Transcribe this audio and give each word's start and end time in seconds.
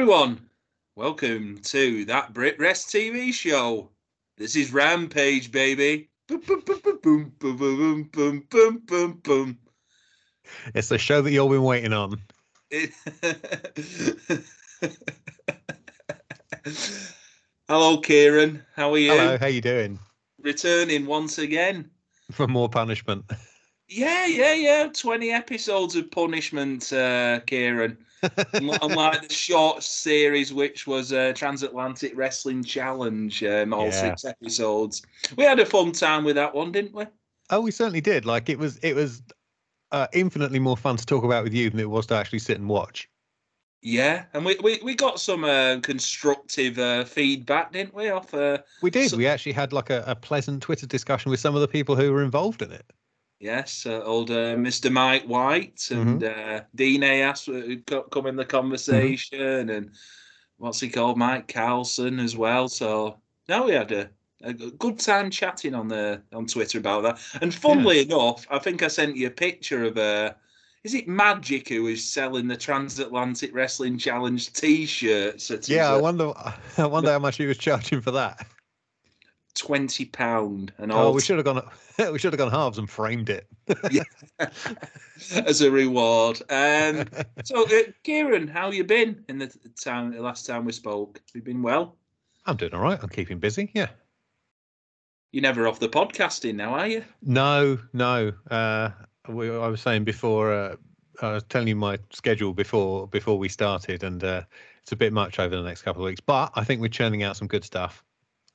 Everyone. 0.00 0.40
Welcome 0.96 1.58
to 1.64 2.06
that 2.06 2.32
BritWres 2.32 2.88
TV 2.88 3.34
show. 3.34 3.90
This 4.38 4.56
is 4.56 4.72
Rampage, 4.72 5.52
baby. 5.52 6.08
Boom, 6.26 6.40
boom, 6.40 6.62
boom, 6.64 6.80
boom, 6.82 7.34
boom, 7.38 7.56
boom, 7.58 7.58
boom, 7.58 8.08
boom, 8.10 8.46
boom, 8.48 8.82
boom, 8.86 9.20
boom. 9.22 9.58
It's 10.74 10.88
the 10.88 10.96
show 10.96 11.20
that 11.20 11.30
you've 11.30 11.50
been 11.50 11.62
waiting 11.62 11.92
on. 11.92 12.18
Hello, 17.68 17.98
Kieran. 17.98 18.64
How 18.74 18.94
are 18.94 18.98
you? 18.98 19.10
Hello, 19.10 19.36
how 19.36 19.48
you 19.48 19.60
doing? 19.60 19.98
Returning 20.40 21.04
once 21.04 21.36
again. 21.36 21.90
For 22.32 22.48
more 22.48 22.70
punishment. 22.70 23.30
Yeah, 23.86 24.24
yeah, 24.24 24.54
yeah. 24.54 24.88
20 24.90 25.30
episodes 25.30 25.94
of 25.94 26.10
punishment, 26.10 26.90
uh, 26.90 27.40
Kieran. 27.40 27.98
Unli- 28.22 28.78
Unlike 28.82 29.28
the 29.28 29.34
short 29.34 29.82
series, 29.82 30.52
which 30.52 30.86
was 30.86 31.12
a 31.12 31.32
Transatlantic 31.32 32.12
Wrestling 32.16 32.62
Challenge, 32.62 33.42
um, 33.44 33.72
all 33.72 33.86
Yeah. 33.86 33.90
six 33.90 34.24
episodes. 34.24 35.02
We 35.36 35.44
had 35.44 35.58
a 35.58 35.66
fun 35.66 35.92
time 35.92 36.24
with 36.24 36.36
that 36.36 36.54
one, 36.54 36.72
didn't 36.72 36.94
we? 36.94 37.04
Oh, 37.50 37.60
we 37.60 37.70
certainly 37.70 38.00
did. 38.00 38.26
Like 38.26 38.48
it 38.48 38.58
was 38.58 38.76
it 38.78 38.94
was 38.94 39.22
uh, 39.92 40.06
infinitely 40.12 40.58
more 40.60 40.76
fun 40.76 40.96
to 40.96 41.06
talk 41.06 41.24
about 41.24 41.42
with 41.44 41.52
you 41.54 41.68
than 41.70 41.80
it 41.80 41.90
was 41.90 42.06
to 42.06 42.14
actually 42.14 42.38
sit 42.38 42.58
and 42.58 42.68
watch. 42.68 43.08
Yeah, 43.82 44.26
and 44.34 44.44
we, 44.44 44.56
we, 44.62 44.78
we 44.84 44.94
got 44.94 45.18
some 45.18 45.42
uh, 45.42 45.78
constructive 45.82 46.78
uh, 46.78 47.04
feedback, 47.06 47.72
didn't 47.72 47.94
we? 47.94 48.10
Off 48.10 48.34
uh, 48.34 48.58
We 48.82 48.90
did. 48.90 49.10
So- 49.10 49.16
we 49.16 49.26
actually 49.26 49.52
had 49.52 49.72
like 49.72 49.88
a, 49.88 50.04
a 50.06 50.14
pleasant 50.14 50.62
Twitter 50.62 50.86
discussion 50.86 51.30
with 51.30 51.40
some 51.40 51.54
of 51.54 51.62
the 51.62 51.68
people 51.68 51.96
who 51.96 52.12
were 52.12 52.22
involved 52.22 52.60
in 52.60 52.72
it. 52.72 52.84
Yes, 53.40 53.86
uh, 53.86 54.02
old 54.02 54.30
uh, 54.30 54.54
Mr. 54.54 54.92
Mike 54.92 55.24
White 55.24 55.88
and 55.90 56.22
uh, 56.22 56.60
Dean 56.74 57.02
Ayass 57.02 57.48
uh, 57.48 58.02
come 58.10 58.26
in 58.26 58.36
the 58.36 58.44
conversation, 58.44 59.70
and 59.70 59.90
what's 60.58 60.80
he 60.80 60.90
called, 60.90 61.16
Mike 61.16 61.48
Carlson 61.48 62.20
as 62.20 62.36
well. 62.36 62.68
So 62.68 63.16
now 63.48 63.64
we 63.64 63.72
had 63.72 64.10
a 64.42 64.52
good 64.52 64.98
time 64.98 65.30
chatting 65.30 65.74
on 65.74 65.88
the 65.88 66.20
on 66.34 66.46
Twitter 66.46 66.78
about 66.78 67.02
that. 67.02 67.18
And 67.40 67.52
funnily 67.54 68.00
enough, 68.00 68.46
I 68.50 68.58
think 68.58 68.82
I 68.82 68.88
sent 68.88 69.16
you 69.16 69.28
a 69.28 69.30
picture 69.30 69.84
of 69.84 69.96
a. 69.96 70.36
is 70.84 70.92
it 70.92 71.08
Magic 71.08 71.70
who 71.70 71.86
is 71.86 72.06
selling 72.06 72.46
the 72.46 72.58
Transatlantic 72.58 73.54
Wrestling 73.54 73.96
Challenge 73.96 74.52
T-shirts? 74.52 75.50
At 75.50 75.66
Yeah, 75.66 75.92
I 75.92 75.94
uh, 75.94 76.00
wonder 76.00 76.32
I 76.78 76.86
wonder 76.86 77.10
how 77.10 77.18
much 77.18 77.38
he 77.38 77.46
was 77.46 77.56
charging 77.56 78.02
for 78.02 78.10
that. 78.10 78.46
Twenty 79.54 80.04
pound 80.04 80.72
and 80.78 80.92
Oh, 80.92 80.96
all 80.96 81.12
we 81.12 81.20
should 81.20 81.36
have 81.36 81.44
gone 81.44 81.62
we 82.12 82.18
should 82.18 82.32
have 82.32 82.38
gone 82.38 82.50
halves 82.50 82.78
and 82.78 82.88
framed 82.88 83.30
it. 83.30 83.46
as 85.46 85.60
a 85.60 85.70
reward. 85.70 86.40
Um, 86.50 87.04
so, 87.44 87.64
uh, 87.64 87.82
Kieran, 88.02 88.48
how 88.48 88.70
you 88.70 88.84
been 88.84 89.24
in 89.28 89.38
the 89.38 89.48
t- 89.48 89.58
time 89.82 90.12
the 90.12 90.22
last 90.22 90.46
time 90.46 90.64
we 90.64 90.72
spoke? 90.72 91.20
You 91.34 91.42
been 91.42 91.62
well? 91.62 91.96
I'm 92.46 92.56
doing 92.56 92.74
all 92.74 92.80
right. 92.80 92.98
I'm 93.02 93.08
keeping 93.08 93.38
busy. 93.38 93.70
Yeah. 93.74 93.88
You're 95.32 95.42
never 95.42 95.68
off 95.68 95.78
the 95.78 95.88
podcasting 95.88 96.56
now, 96.56 96.74
are 96.74 96.88
you? 96.88 97.04
No, 97.22 97.78
no. 97.92 98.32
Uh, 98.50 98.90
we, 99.28 99.50
I 99.50 99.68
was 99.68 99.80
saying 99.80 100.04
before. 100.04 100.52
Uh, 100.52 100.76
I 101.22 101.32
was 101.32 101.44
telling 101.44 101.68
you 101.68 101.76
my 101.76 101.98
schedule 102.10 102.54
before 102.54 103.06
before 103.06 103.38
we 103.38 103.48
started, 103.48 104.02
and 104.02 104.24
uh, 104.24 104.42
it's 104.82 104.92
a 104.92 104.96
bit 104.96 105.12
much 105.12 105.38
over 105.38 105.54
the 105.54 105.62
next 105.62 105.82
couple 105.82 106.02
of 106.02 106.06
weeks. 106.06 106.20
But 106.20 106.50
I 106.54 106.64
think 106.64 106.80
we're 106.80 106.88
churning 106.88 107.22
out 107.22 107.36
some 107.36 107.46
good 107.46 107.62
stuff. 107.62 108.02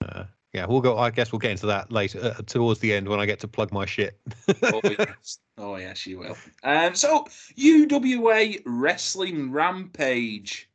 Uh, 0.03 0.25
yeah, 0.55 0.65
we'll 0.65 0.79
go. 0.81 0.97
I 0.97 1.09
guess 1.09 1.31
we'll 1.33 1.39
get 1.39 1.51
into 1.51 1.65
that 1.65 1.91
later 1.91 2.19
uh, 2.37 2.41
towards 2.45 2.79
the 2.79 2.93
end 2.93 3.09
when 3.09 3.19
I 3.19 3.25
get 3.25 3.39
to 3.41 3.47
plug 3.47 3.73
my 3.73 3.85
shit. 3.85 4.17
Oh 4.63 4.81
yes, 4.83 5.39
oh 5.57 5.75
yes, 5.75 6.07
you 6.07 6.19
will. 6.19 6.37
Um, 6.63 6.95
so 6.95 7.25
UWA 7.57 8.61
Wrestling 8.65 9.51
Rampage. 9.51 10.69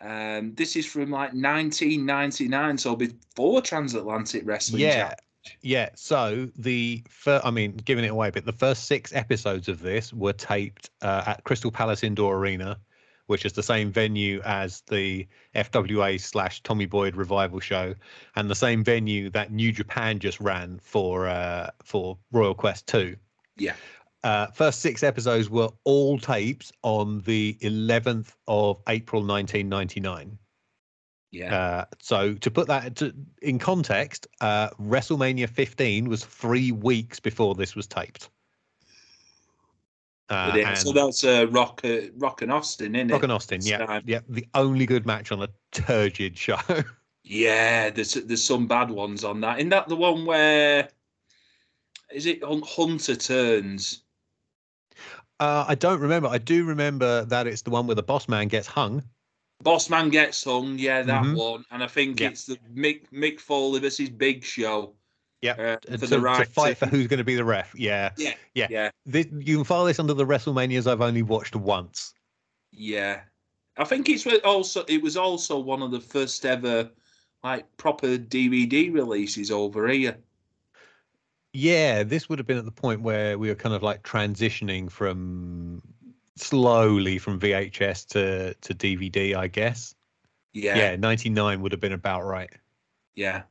Um, 0.00 0.54
this 0.54 0.76
is 0.76 0.86
from 0.86 1.10
like 1.10 1.30
1999, 1.32 2.78
so 2.78 2.94
before 2.94 3.62
Transatlantic 3.62 4.42
Wrestling. 4.46 4.82
yeah, 4.82 4.94
Challenge. 4.94 5.58
yeah. 5.62 5.88
So 5.96 6.48
the 6.56 7.02
first, 7.08 7.44
I 7.44 7.50
mean, 7.50 7.72
giving 7.84 8.04
it 8.04 8.10
away, 8.12 8.30
but 8.30 8.44
the 8.44 8.52
first 8.52 8.84
six 8.84 9.12
episodes 9.14 9.68
of 9.68 9.80
this 9.80 10.12
were 10.12 10.34
taped 10.34 10.90
uh, 11.02 11.24
at 11.26 11.44
Crystal 11.44 11.70
Palace 11.72 12.04
Indoor 12.04 12.36
Arena, 12.36 12.78
which 13.26 13.44
is 13.44 13.52
the 13.52 13.62
same 13.62 13.90
venue 13.90 14.40
as 14.44 14.82
the 14.88 15.26
FWA 15.54 16.20
slash 16.20 16.62
Tommy 16.62 16.86
Boyd 16.86 17.16
revival 17.16 17.60
show, 17.60 17.94
and 18.36 18.48
the 18.50 18.54
same 18.54 18.84
venue 18.84 19.30
that 19.30 19.52
New 19.52 19.72
Japan 19.72 20.18
just 20.18 20.40
ran 20.40 20.78
for 20.82 21.26
uh, 21.28 21.70
for 21.82 22.18
Royal 22.32 22.54
Quest 22.54 22.86
Two. 22.86 23.16
Yeah. 23.56 23.74
Uh, 24.24 24.48
first 24.48 24.80
six 24.80 25.02
episodes 25.02 25.48
were 25.48 25.68
all 25.84 26.18
taped 26.18 26.72
on 26.82 27.20
the 27.20 27.56
11th 27.62 28.32
of 28.48 28.82
April 28.88 29.22
1999. 29.22 30.36
yeah. 31.30 31.54
Uh, 31.56 31.84
so 32.00 32.34
to 32.34 32.50
put 32.50 32.66
that 32.66 32.96
to, 32.96 33.14
in 33.42 33.58
context, 33.58 34.26
uh, 34.40 34.70
WrestleMania 34.80 35.48
15 35.48 36.08
was 36.08 36.24
three 36.24 36.72
weeks 36.72 37.20
before 37.20 37.54
this 37.54 37.76
was 37.76 37.86
taped. 37.86 38.30
Uh, 40.28 40.52
and 40.56 40.76
so 40.78 40.92
that's 40.92 41.22
uh, 41.22 41.46
Rock, 41.50 41.80
uh, 41.84 41.98
Rock 42.16 42.42
and 42.42 42.50
Austin, 42.50 42.96
isn't 42.96 43.10
it? 43.10 43.12
Rock 43.12 43.22
and 43.22 43.32
Austin, 43.32 43.60
yeah, 43.62 43.86
time. 43.86 44.02
yeah, 44.06 44.20
the 44.28 44.44
only 44.54 44.84
good 44.84 45.06
match 45.06 45.30
on 45.30 45.42
a 45.42 45.48
turgid 45.72 46.36
show. 46.36 46.58
Yeah, 47.28 47.90
there's 47.90 48.14
there's 48.14 48.44
some 48.44 48.68
bad 48.68 48.88
ones 48.88 49.24
on 49.24 49.40
that. 49.40 49.58
Isn't 49.58 49.70
that 49.70 49.88
the 49.88 49.96
one 49.96 50.26
where 50.26 50.88
is 52.14 52.24
it 52.26 52.40
on 52.44 52.62
Hunter 52.64 53.16
turns? 53.16 54.02
uh, 55.40 55.64
I 55.66 55.74
don't 55.74 55.98
remember. 55.98 56.28
I 56.28 56.38
do 56.38 56.64
remember 56.64 57.24
that 57.24 57.48
it's 57.48 57.62
the 57.62 57.70
one 57.70 57.88
where 57.88 57.96
the 57.96 58.02
boss 58.04 58.28
man 58.28 58.46
gets 58.46 58.68
hung. 58.68 59.02
Boss 59.60 59.90
Man 59.90 60.08
gets 60.08 60.44
hung, 60.44 60.78
yeah, 60.78 61.02
that 61.02 61.24
Mhm. 61.24 61.34
one. 61.36 61.64
And 61.72 61.82
I 61.82 61.88
think 61.88 62.20
Yeah. 62.20 62.28
it's 62.28 62.44
the 62.46 62.58
Mick 62.72 63.10
Mick 63.12 63.40
Foley 63.40 63.80
versus 63.80 64.08
Big 64.08 64.44
Show. 64.44 64.94
Yeah, 65.46 65.74
uh, 65.74 65.76
for 65.98 66.06
to, 66.06 66.06
the 66.06 66.16
to 66.20 66.44
fight 66.46 66.70
to- 66.70 66.74
for 66.76 66.86
who's 66.86 67.06
going 67.06 67.18
to 67.18 67.24
be 67.24 67.34
the 67.36 67.44
ref. 67.44 67.74
Yeah, 67.74 68.10
Yeah, 68.16 68.34
Yeah. 68.54 68.66
yeah, 68.70 68.90
this, 69.04 69.26
you 69.38 69.56
can 69.56 69.64
file 69.64 69.84
this 69.84 69.98
under 69.98 70.14
the 70.14 70.26
WrestleManias 70.26 70.90
I've 70.90 71.00
only 71.00 71.22
watched 71.22 71.54
once. 71.56 72.14
yeah. 72.72 73.20
I 73.78 73.84
think 73.84 74.08
it's 74.08 74.26
also 74.42 74.84
it 74.88 75.02
was 75.02 75.18
also 75.18 75.58
one 75.58 75.82
of 75.82 75.90
the 75.90 76.00
first 76.00 76.46
ever 76.46 76.90
like 77.44 77.64
proper 77.76 78.16
DVD 78.16 78.90
releases 78.92 79.50
over 79.50 79.86
here. 79.88 80.16
Yeah, 81.52 82.02
this 82.02 82.28
would 82.28 82.38
have 82.38 82.46
been 82.46 82.58
at 82.58 82.64
the 82.64 82.70
point 82.70 83.02
where 83.02 83.38
we 83.38 83.48
were 83.48 83.54
kind 83.54 83.74
of 83.74 83.82
like 83.82 84.02
transitioning 84.02 84.90
from 84.90 85.82
slowly 86.36 87.18
from 87.18 87.38
VHS 87.40 88.06
to 88.08 88.54
to 88.54 88.74
DVD, 88.74 89.34
I 89.36 89.48
guess. 89.48 89.94
Yeah, 90.54 90.76
Yeah, 90.76 90.96
99 90.96 91.60
would 91.60 91.72
have 91.72 91.80
been 91.80 91.92
about 91.92 92.24
right. 92.24 92.50
Yeah. 93.14 93.42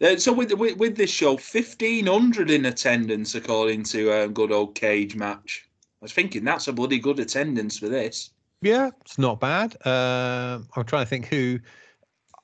Uh, 0.00 0.16
so 0.16 0.32
with, 0.32 0.52
with 0.54 0.76
with 0.76 0.96
this 0.96 1.10
show, 1.10 1.36
fifteen 1.36 2.06
hundred 2.06 2.50
in 2.50 2.66
attendance 2.66 3.34
according 3.34 3.82
to 3.84 4.12
um, 4.12 4.32
good 4.32 4.52
old 4.52 4.74
cage 4.74 5.16
match. 5.16 5.64
I 6.02 6.04
was 6.04 6.12
thinking 6.12 6.44
that's 6.44 6.68
a 6.68 6.72
bloody 6.72 6.98
good 6.98 7.18
attendance 7.18 7.78
for 7.78 7.88
this. 7.88 8.30
Yeah, 8.62 8.90
it's 9.00 9.18
not 9.18 9.40
bad. 9.40 9.76
Um 9.86 10.68
I'm 10.76 10.84
trying 10.84 11.04
to 11.04 11.08
think 11.08 11.26
who. 11.26 11.58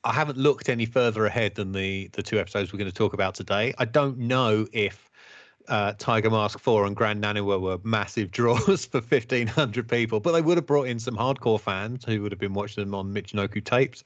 I 0.05 0.13
haven't 0.13 0.37
looked 0.37 0.69
any 0.69 0.85
further 0.85 1.27
ahead 1.27 1.55
than 1.55 1.73
the 1.73 2.09
the 2.13 2.23
two 2.23 2.41
episodes 2.41 2.73
we're 2.73 2.79
going 2.79 2.91
to 2.91 2.97
talk 2.97 3.13
about 3.13 3.37
today. 3.37 3.73
I 3.79 3.85
don't 3.85 4.19
know 4.19 4.67
if 4.73 5.09
uh, 5.69 5.93
Tiger 5.99 6.31
Mask 6.31 6.59
4 6.59 6.87
and 6.87 6.97
Gran 6.97 7.21
Naniwa 7.21 7.61
were 7.61 7.79
massive 7.85 8.31
draws 8.33 8.87
for 8.87 9.01
1,500 9.01 9.89
people, 9.89 10.21
but 10.21 10.33
they 10.33 10.43
would 10.43 10.59
have 10.59 10.67
brought 10.67 10.89
in 10.89 10.99
some 10.99 11.17
hardcore 11.17 11.61
fans 11.61 12.05
who 12.05 12.23
would 12.23 12.33
have 12.33 12.39
been 12.39 12.55
watching 12.55 12.85
them 12.85 12.95
on 12.95 13.13
Michinoku 13.13 13.65
tapes. 13.65 14.05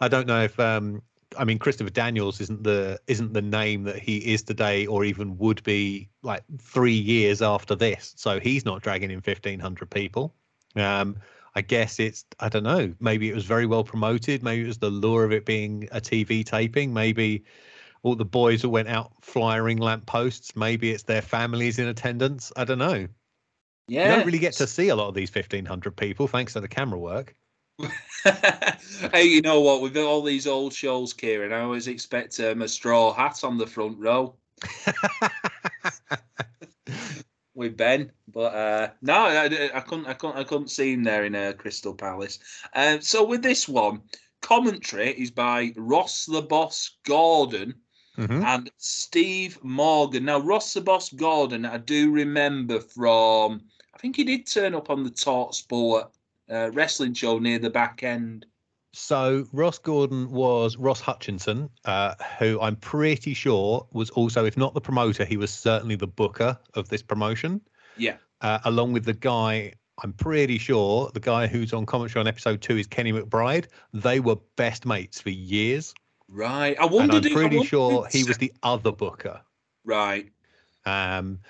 I 0.00 0.08
don't 0.08 0.26
know 0.26 0.42
if, 0.42 0.58
um, 0.58 1.02
I 1.38 1.44
mean, 1.44 1.58
Christopher 1.58 1.90
Daniels 1.90 2.40
isn't 2.40 2.62
the 2.62 3.00
isn't 3.06 3.32
the 3.32 3.42
name 3.42 3.84
that 3.84 3.98
he 3.98 4.18
is 4.32 4.42
today, 4.42 4.86
or 4.86 5.04
even 5.04 5.36
would 5.38 5.62
be 5.62 6.08
like 6.22 6.42
three 6.58 6.94
years 6.94 7.42
after 7.42 7.74
this. 7.74 8.14
So 8.16 8.40
he's 8.40 8.64
not 8.64 8.82
dragging 8.82 9.10
in 9.10 9.16
1,500 9.16 9.90
people. 9.90 10.34
Um, 10.76 11.16
I 11.54 11.60
guess 11.60 12.00
it's 12.00 12.24
I 12.40 12.48
don't 12.48 12.64
know. 12.64 12.94
Maybe 13.00 13.28
it 13.28 13.34
was 13.34 13.44
very 13.44 13.66
well 13.66 13.84
promoted. 13.84 14.42
Maybe 14.42 14.64
it 14.64 14.66
was 14.66 14.78
the 14.78 14.90
lure 14.90 15.24
of 15.24 15.32
it 15.32 15.46
being 15.46 15.88
a 15.92 16.00
TV 16.00 16.44
taping. 16.44 16.92
Maybe 16.92 17.44
all 18.02 18.16
the 18.16 18.24
boys 18.24 18.62
that 18.62 18.68
went 18.68 18.88
out 18.88 19.12
flyering 19.20 19.78
lampposts. 19.78 20.56
Maybe 20.56 20.90
it's 20.90 21.04
their 21.04 21.22
families 21.22 21.78
in 21.78 21.88
attendance. 21.88 22.52
I 22.56 22.64
don't 22.64 22.78
know. 22.78 23.08
Yeah. 23.86 24.08
You 24.08 24.16
don't 24.16 24.26
really 24.26 24.38
get 24.38 24.54
to 24.54 24.66
see 24.66 24.88
a 24.88 24.96
lot 24.96 25.08
of 25.08 25.14
these 25.14 25.30
fifteen 25.30 25.64
hundred 25.64 25.96
people 25.96 26.26
thanks 26.26 26.54
to 26.54 26.60
the 26.60 26.68
camera 26.68 26.98
work. 26.98 27.34
hey, 29.12 29.24
you 29.24 29.42
know 29.42 29.60
what? 29.60 29.82
With 29.82 29.96
all 29.96 30.22
these 30.22 30.46
old 30.46 30.72
shows, 30.72 31.12
Kieran, 31.12 31.52
I 31.52 31.60
always 31.60 31.88
expect 31.88 32.38
um, 32.40 32.62
a 32.62 32.68
straw 32.68 33.12
hat 33.12 33.42
on 33.42 33.58
the 33.58 33.66
front 33.66 33.98
row 33.98 34.36
with 37.54 37.76
Ben. 37.76 38.12
But 38.28 38.54
uh, 38.54 38.88
no, 39.02 39.14
I, 39.14 39.70
I 39.74 39.80
couldn't. 39.80 40.06
I 40.06 40.14
couldn't. 40.14 40.36
I 40.36 40.44
couldn't 40.44 40.70
see 40.70 40.92
him 40.92 41.04
there 41.04 41.24
in 41.24 41.34
uh, 41.34 41.52
Crystal 41.56 41.94
Palace. 41.94 42.38
Um, 42.74 43.00
so 43.00 43.24
with 43.24 43.42
this 43.42 43.68
one, 43.68 44.02
commentary 44.40 45.10
is 45.10 45.30
by 45.30 45.72
Ross 45.76 46.26
the 46.26 46.42
Boss 46.42 46.96
Gordon. 47.04 47.74
Mhm. 48.16 48.44
and 48.44 48.70
Steve 48.76 49.58
Morgan. 49.64 50.26
Now, 50.26 50.38
Ross 50.38 50.72
the 50.72 50.80
Boss 50.80 51.12
Gordon, 51.12 51.66
I 51.66 51.78
do 51.78 52.12
remember 52.12 52.78
from, 52.78 53.62
I 53.92 53.98
think 53.98 54.14
he 54.14 54.22
did 54.22 54.46
turn 54.46 54.72
up 54.72 54.88
on 54.88 55.02
the 55.02 55.10
Talk 55.10 55.52
Sport 55.52 56.13
uh, 56.50 56.70
wrestling 56.72 57.14
show 57.14 57.38
near 57.38 57.58
the 57.58 57.70
back 57.70 58.02
end. 58.02 58.46
So 58.92 59.44
Ross 59.52 59.78
Gordon 59.78 60.30
was 60.30 60.76
Ross 60.76 61.00
Hutchinson, 61.00 61.68
uh, 61.84 62.14
who 62.38 62.60
I'm 62.60 62.76
pretty 62.76 63.34
sure 63.34 63.86
was 63.92 64.10
also, 64.10 64.44
if 64.44 64.56
not 64.56 64.72
the 64.72 64.80
promoter, 64.80 65.24
he 65.24 65.36
was 65.36 65.50
certainly 65.52 65.96
the 65.96 66.06
booker 66.06 66.56
of 66.74 66.88
this 66.88 67.02
promotion. 67.02 67.60
Yeah. 67.96 68.16
Uh, 68.40 68.60
along 68.64 68.92
with 68.92 69.04
the 69.04 69.14
guy, 69.14 69.72
I'm 70.02 70.12
pretty 70.12 70.58
sure 70.58 71.10
the 71.12 71.20
guy 71.20 71.48
who's 71.48 71.72
on 71.72 71.86
commentary 71.86 72.20
on 72.20 72.28
episode 72.28 72.60
two 72.60 72.76
is 72.76 72.86
Kenny 72.86 73.12
McBride. 73.12 73.66
They 73.92 74.20
were 74.20 74.36
best 74.56 74.86
mates 74.86 75.20
for 75.20 75.30
years. 75.30 75.92
Right. 76.28 76.76
I 76.78 76.84
wondered. 76.84 77.02
And 77.02 77.26
I'm 77.26 77.26
if- 77.26 77.32
pretty 77.32 77.56
wondered 77.56 77.68
sure 77.68 78.06
he 78.12 78.22
was 78.22 78.38
the 78.38 78.52
other 78.62 78.92
booker. 78.92 79.40
Right. 79.84 80.30
Um, 80.86 81.40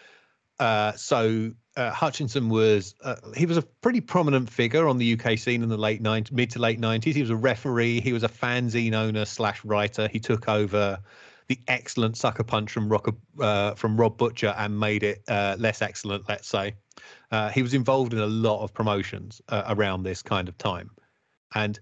uh, 0.58 0.92
so 0.92 1.52
uh, 1.76 1.90
Hutchinson 1.90 2.48
was 2.48 2.94
uh, 3.02 3.16
he 3.36 3.46
was 3.46 3.56
a 3.56 3.62
pretty 3.62 4.00
prominent 4.00 4.48
figure 4.48 4.86
on 4.86 4.98
the 4.98 5.18
UK 5.18 5.38
scene 5.38 5.62
in 5.62 5.68
the 5.68 5.76
late 5.76 6.02
90s, 6.02 6.32
mid 6.32 6.50
to 6.50 6.58
late 6.58 6.80
90s. 6.80 7.14
He 7.14 7.20
was 7.20 7.30
a 7.30 7.36
referee. 7.36 8.00
He 8.00 8.12
was 8.12 8.22
a 8.22 8.28
fanzine 8.28 8.94
owner 8.94 9.24
slash 9.24 9.64
writer. 9.64 10.08
He 10.08 10.20
took 10.20 10.48
over 10.48 10.98
the 11.48 11.58
excellent 11.68 12.16
sucker 12.16 12.44
punch 12.44 12.70
from 12.70 12.88
Rock, 12.88 13.14
uh, 13.40 13.74
from 13.74 13.96
Rob 13.96 14.16
Butcher 14.16 14.54
and 14.56 14.78
made 14.78 15.02
it 15.02 15.22
uh, 15.28 15.56
less 15.58 15.82
excellent, 15.82 16.28
let's 16.28 16.48
say. 16.48 16.74
Uh, 17.30 17.50
he 17.50 17.62
was 17.62 17.74
involved 17.74 18.14
in 18.14 18.20
a 18.20 18.26
lot 18.26 18.62
of 18.62 18.72
promotions 18.72 19.42
uh, 19.48 19.64
around 19.68 20.04
this 20.04 20.22
kind 20.22 20.48
of 20.48 20.56
time, 20.56 20.90
and 21.54 21.80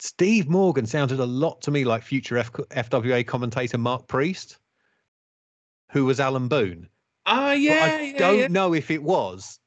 Steve 0.00 0.48
Morgan 0.48 0.86
sounded 0.86 1.20
a 1.20 1.26
lot 1.26 1.60
to 1.62 1.70
me 1.70 1.84
like 1.84 2.02
future 2.02 2.38
F- 2.38 2.52
FWA 2.52 3.26
commentator 3.26 3.78
Mark 3.78 4.08
Priest, 4.08 4.58
who 5.90 6.04
was 6.04 6.18
Alan 6.18 6.48
Boone. 6.48 6.88
Ah, 7.28 7.50
But 7.50 7.60
yeah. 7.60 7.96
I 7.98 8.00
yeah, 8.00 8.18
don't 8.18 8.38
yeah. 8.38 8.48
know 8.48 8.74
if 8.74 8.90
it 8.90 9.02
was. 9.02 9.60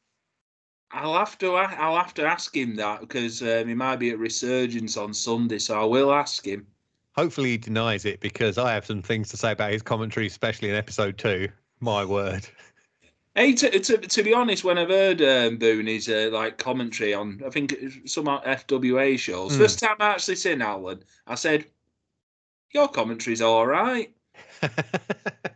I'll 0.91 1.13
have 1.13 1.37
to. 1.37 1.53
I'll 1.55 1.95
have 1.95 2.13
to 2.15 2.25
ask 2.25 2.55
him 2.55 2.75
that 2.75 2.99
because 2.99 3.41
um, 3.41 3.67
he 3.67 3.73
might 3.73 3.95
be 3.97 4.09
at 4.09 4.19
Resurgence 4.19 4.97
on 4.97 5.13
Sunday, 5.13 5.59
so 5.59 5.79
I 5.79 5.85
will 5.85 6.11
ask 6.11 6.45
him. 6.45 6.67
Hopefully, 7.15 7.51
he 7.51 7.57
denies 7.57 8.03
it 8.05 8.19
because 8.19 8.57
I 8.57 8.73
have 8.73 8.85
some 8.85 9.01
things 9.01 9.29
to 9.29 9.37
say 9.37 9.51
about 9.51 9.71
his 9.71 9.81
commentary, 9.81 10.27
especially 10.27 10.69
in 10.69 10.75
episode 10.75 11.17
two. 11.17 11.47
My 11.79 12.03
word. 12.03 12.47
Hey, 13.35 13.53
to, 13.53 13.79
to, 13.79 13.97
to 13.97 14.23
be 14.23 14.33
honest, 14.33 14.65
when 14.65 14.77
I've 14.77 14.89
heard 14.89 15.21
um, 15.21 15.57
Booney's 15.57 16.09
uh, 16.09 16.29
like 16.33 16.57
commentary 16.57 17.13
on, 17.13 17.41
I 17.45 17.49
think 17.49 17.73
some 18.05 18.25
FWA 18.25 19.17
shows. 19.17 19.53
Hmm. 19.53 19.61
First 19.61 19.79
time 19.79 19.95
I 20.01 20.09
actually 20.09 20.35
seen 20.35 20.61
Alan, 20.61 21.01
I 21.27 21.35
said, 21.35 21.65
"Your 22.73 22.89
commentary's 22.89 23.41
all 23.41 23.65
right." 23.65 24.11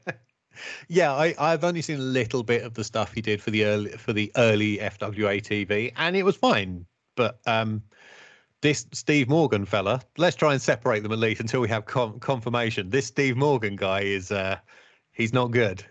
yeah, 0.87 1.13
I, 1.13 1.33
I've 1.39 1.63
only 1.63 1.81
seen 1.81 1.97
a 1.97 2.03
little 2.03 2.43
bit 2.43 2.63
of 2.63 2.73
the 2.73 2.83
stuff 2.83 3.13
he 3.13 3.21
did 3.21 3.41
for 3.41 3.51
the 3.51 3.65
early 3.65 3.91
for 3.91 4.13
the 4.13 4.31
early 4.35 4.77
FWA 4.77 5.41
TV, 5.41 5.91
and 5.95 6.15
it 6.15 6.23
was 6.23 6.35
fine. 6.35 6.85
But 7.15 7.39
um, 7.45 7.81
this 8.61 8.85
Steve 8.93 9.29
Morgan 9.29 9.65
fella, 9.65 10.01
let's 10.17 10.35
try 10.35 10.53
and 10.53 10.61
separate 10.61 11.03
them 11.03 11.11
at 11.11 11.19
least 11.19 11.41
until 11.41 11.61
we 11.61 11.69
have 11.69 11.85
com- 11.85 12.19
confirmation. 12.19 12.89
This 12.89 13.07
Steve 13.07 13.37
Morgan 13.37 13.75
guy 13.75 14.01
is 14.01 14.31
uh, 14.31 14.57
he's 15.11 15.33
not 15.33 15.51
good. 15.51 15.83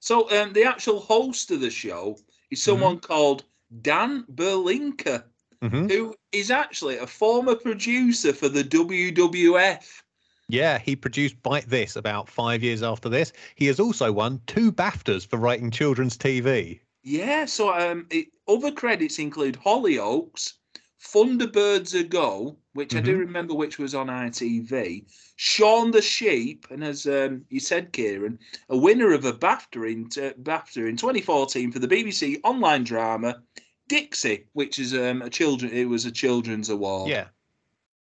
So 0.00 0.30
um, 0.30 0.52
the 0.52 0.64
actual 0.64 1.00
host 1.00 1.50
of 1.50 1.60
the 1.60 1.70
show 1.70 2.18
is 2.50 2.62
someone 2.62 2.98
called 3.00 3.44
Dan 3.82 4.24
Berlinka, 4.34 5.24
Mhm. 5.62 5.90
who 5.90 6.14
is 6.30 6.50
actually 6.52 6.98
a 6.98 7.06
former 7.06 7.56
producer 7.56 8.32
for 8.32 8.48
the 8.48 8.62
WWF. 8.62 10.02
Yeah, 10.48 10.78
he 10.78 10.96
produced 10.96 11.40
Bite 11.42 11.68
This 11.68 11.96
about 11.96 12.28
five 12.28 12.62
years 12.62 12.82
after 12.82 13.08
this. 13.08 13.32
He 13.54 13.66
has 13.66 13.78
also 13.78 14.10
won 14.10 14.40
two 14.46 14.72
BAFTAs 14.72 15.26
for 15.26 15.36
writing 15.36 15.70
children's 15.70 16.16
TV. 16.16 16.80
Yeah, 17.02 17.44
so 17.44 17.72
um, 17.72 18.06
it, 18.10 18.28
other 18.48 18.72
credits 18.72 19.18
include 19.18 19.58
Hollyoaks, 19.58 20.54
Thunderbirds 21.00 21.94
Are 21.94 22.02
Go, 22.02 22.56
which 22.72 22.94
I 22.94 23.00
do 23.00 23.16
Mhm. 23.16 23.20
remember, 23.20 23.54
which 23.54 23.78
was 23.78 23.94
on 23.94 24.08
ITV, 24.08 25.04
Shaun 25.36 25.90
the 25.90 26.02
Sheep, 26.02 26.66
and 26.70 26.82
as 26.82 27.06
um, 27.06 27.44
you 27.50 27.60
said, 27.60 27.92
Kieran, 27.92 28.38
a 28.68 28.76
winner 28.76 29.12
of 29.12 29.24
a 29.24 29.32
BAFTA 29.32 29.92
in 29.92 30.04
uh, 30.22 30.32
BAFTA 30.42 30.88
in 30.88 30.96
2014 30.96 31.70
for 31.72 31.78
the 31.78 31.88
BBC 31.88 32.40
online 32.42 32.84
drama 32.84 33.42
Dixi, 33.88 34.44
which 34.54 34.78
is 34.78 34.92
um, 34.94 35.22
a 35.22 35.30
children. 35.30 35.72
It 35.72 35.88
was 35.88 36.04
a 36.04 36.10
children's 36.10 36.68
award. 36.68 37.10
Yeah. 37.10 37.28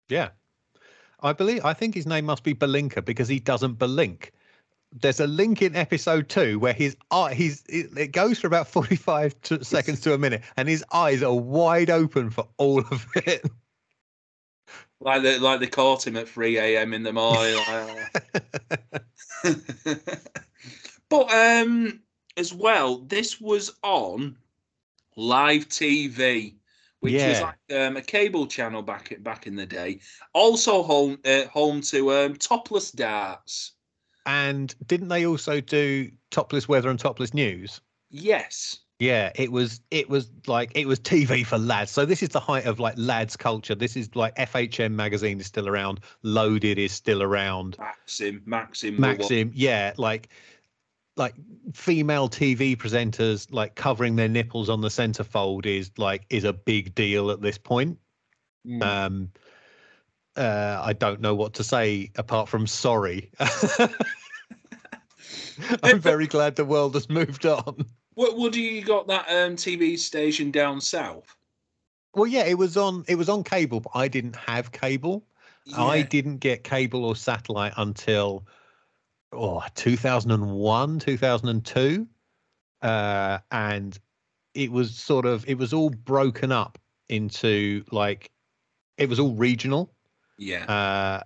Yeah. 0.10 0.30
I 1.24 1.34
believe 1.34 1.64
I 1.64 1.74
think 1.74 1.96
his 1.96 2.06
name 2.06 2.26
must 2.26 2.44
be 2.44 2.54
Belinka 2.54 3.04
because 3.04 3.28
he 3.28 3.40
doesn't 3.40 3.80
belink. 3.80 4.30
There's 4.92 5.20
a 5.20 5.28
link 5.28 5.62
in 5.62 5.76
episode 5.76 6.30
two 6.30 6.60
where 6.60 6.74
his 6.74 6.96
eye 7.10 7.34
he's 7.34 7.64
it, 7.68 8.12
goes 8.12 8.40
for 8.40 8.48
about 8.48 8.68
45 8.68 9.42
to, 9.44 9.64
seconds 9.64 10.02
to 10.02 10.14
a 10.14 10.18
minute 10.18 10.44
and 10.58 10.70
his 10.70 10.84
eyes 10.92 11.24
are 11.24 11.34
wide 11.34 11.90
open 11.90 12.30
for 12.30 12.48
all 12.58 12.80
of 12.80 13.08
it. 13.16 13.44
like 15.00 15.24
they 15.24 15.40
like 15.40 15.62
they 15.62 15.68
caught 15.68 16.06
him 16.06 16.18
at 16.18 16.28
3 16.30 16.58
a.m. 16.58 16.94
in 16.94 17.04
the 17.04 17.14
morning. 17.14 17.58
but 21.10 21.34
um, 21.34 22.02
as 22.38 22.54
well, 22.54 22.98
this 22.98 23.40
was 23.42 23.72
on 23.82 24.38
live 25.16 25.68
TV, 25.70 26.56
which 27.04 27.14
was 27.14 27.40
Yeah. 27.40 27.54
like 27.70 27.80
um, 27.80 27.98
a 27.98 28.02
cable 28.02 28.48
channel 28.48 28.82
back 28.82 29.14
back 29.22 29.46
in 29.46 29.56
the 29.56 29.66
day. 29.66 30.00
Also 30.34 30.82
home 30.84 31.20
uh, 31.26 31.46
home 31.46 31.82
to 31.82 32.12
um, 32.14 32.36
Topless 32.36 32.92
Darts. 32.92 33.74
and 34.26 34.74
didn't 34.88 35.10
they 35.10 35.26
also 35.26 35.60
do 35.62 36.10
topless 36.32 36.68
weather 36.68 36.90
and 36.90 37.00
topless 37.00 37.34
news? 37.34 37.82
Yes. 38.10 38.80
Yeah, 39.00 39.32
it 39.36 39.52
was 39.52 39.82
it 39.92 40.08
was 40.10 40.32
like 40.48 40.72
it 40.76 40.88
was 40.88 41.00
TV 41.00 41.46
for 41.46 41.58
lads. 41.58 41.92
So 41.92 42.06
this 42.06 42.24
is 42.24 42.30
the 42.30 42.40
height 42.40 42.66
of 42.66 42.80
like 42.80 42.94
lads 42.96 43.36
culture. 43.36 43.76
This 43.76 43.98
is 43.98 44.16
like 44.16 44.34
FHM 44.36 44.92
magazine 44.92 45.40
is 45.42 45.48
still 45.48 45.68
around, 45.68 46.00
Loaded 46.22 46.78
is 46.80 46.94
still 46.94 47.22
around. 47.22 47.76
Maxim, 47.80 48.42
Maxim, 48.46 49.00
Maxim, 49.00 49.52
yeah, 49.54 49.92
like 49.98 50.30
like 51.16 51.36
female 51.74 52.28
TV 52.30 52.76
presenters 52.76 53.48
like 53.52 53.76
covering 53.76 54.16
their 54.16 54.28
nipples 54.28 54.70
on 54.70 54.82
the 54.82 54.88
centerfold 54.90 55.66
is 55.66 55.92
like 55.98 56.26
is 56.30 56.44
a 56.44 56.54
big 56.54 56.96
deal 56.96 57.32
at 57.32 57.42
this 57.42 57.58
point. 57.58 57.98
Mm. 58.68 58.84
Um 58.84 59.32
uh 60.36 60.82
I 60.84 60.94
don't 60.94 61.22
know 61.22 61.36
what 61.36 61.54
to 61.56 61.64
say 61.64 62.12
apart 62.16 62.50
from 62.50 62.68
sorry. 62.68 63.32
I'm 65.84 66.00
very 66.00 66.28
glad 66.28 66.56
the 66.56 66.66
world 66.66 66.96
has 66.96 67.10
moved 67.10 67.46
on. 67.46 67.86
What 68.16 68.38
what 68.38 68.54
do 68.54 68.62
you 68.62 68.84
got 68.84 69.08
that 69.08 69.28
um, 69.30 69.56
TV 69.56 69.98
station 69.98 70.52
down 70.52 70.82
south? 70.82 71.36
Well, 72.16 72.28
yeah, 72.28 72.46
it 72.46 72.58
was 72.58 72.78
on 72.78 73.04
it 73.08 73.16
was 73.16 73.30
on 73.30 73.44
cable, 73.44 73.80
but 73.80 73.92
I 73.96 74.08
didn't 74.08 74.36
have 74.36 74.72
cable. 74.72 75.26
I 75.76 76.02
didn't 76.02 76.38
get 76.38 76.66
cable 76.66 77.06
or 77.06 77.16
satellite 77.16 77.74
until 77.78 78.46
oh 79.34 79.64
2001, 79.76 81.00
2002. 81.00 82.08
Uh, 82.82 83.40
and 83.52 83.98
it 84.54 84.72
was 84.72 84.96
sort 84.96 85.26
of 85.26 85.48
it 85.48 85.58
was 85.58 85.74
all 85.74 85.90
broken 85.90 86.52
up 86.52 86.78
into 87.10 87.84
like 87.92 88.32
it 88.98 89.10
was 89.10 89.20
all 89.20 89.34
regional. 89.36 89.94
Yeah. 90.38 90.66
Uh, 90.66 91.24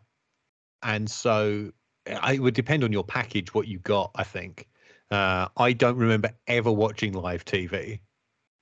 and 0.84 1.10
so 1.10 1.72
it 2.06 2.42
would 2.42 2.54
depend 2.54 2.84
on 2.84 2.92
your 2.92 3.04
package 3.04 3.54
what 3.54 3.68
you 3.68 3.80
got, 3.80 4.12
I 4.16 4.24
think. 4.24 4.68
Uh, 5.10 5.48
I 5.58 5.74
don't 5.74 5.98
remember 5.98 6.32
ever 6.48 6.72
watching 6.72 7.14
live 7.14 7.46
TV 7.46 8.00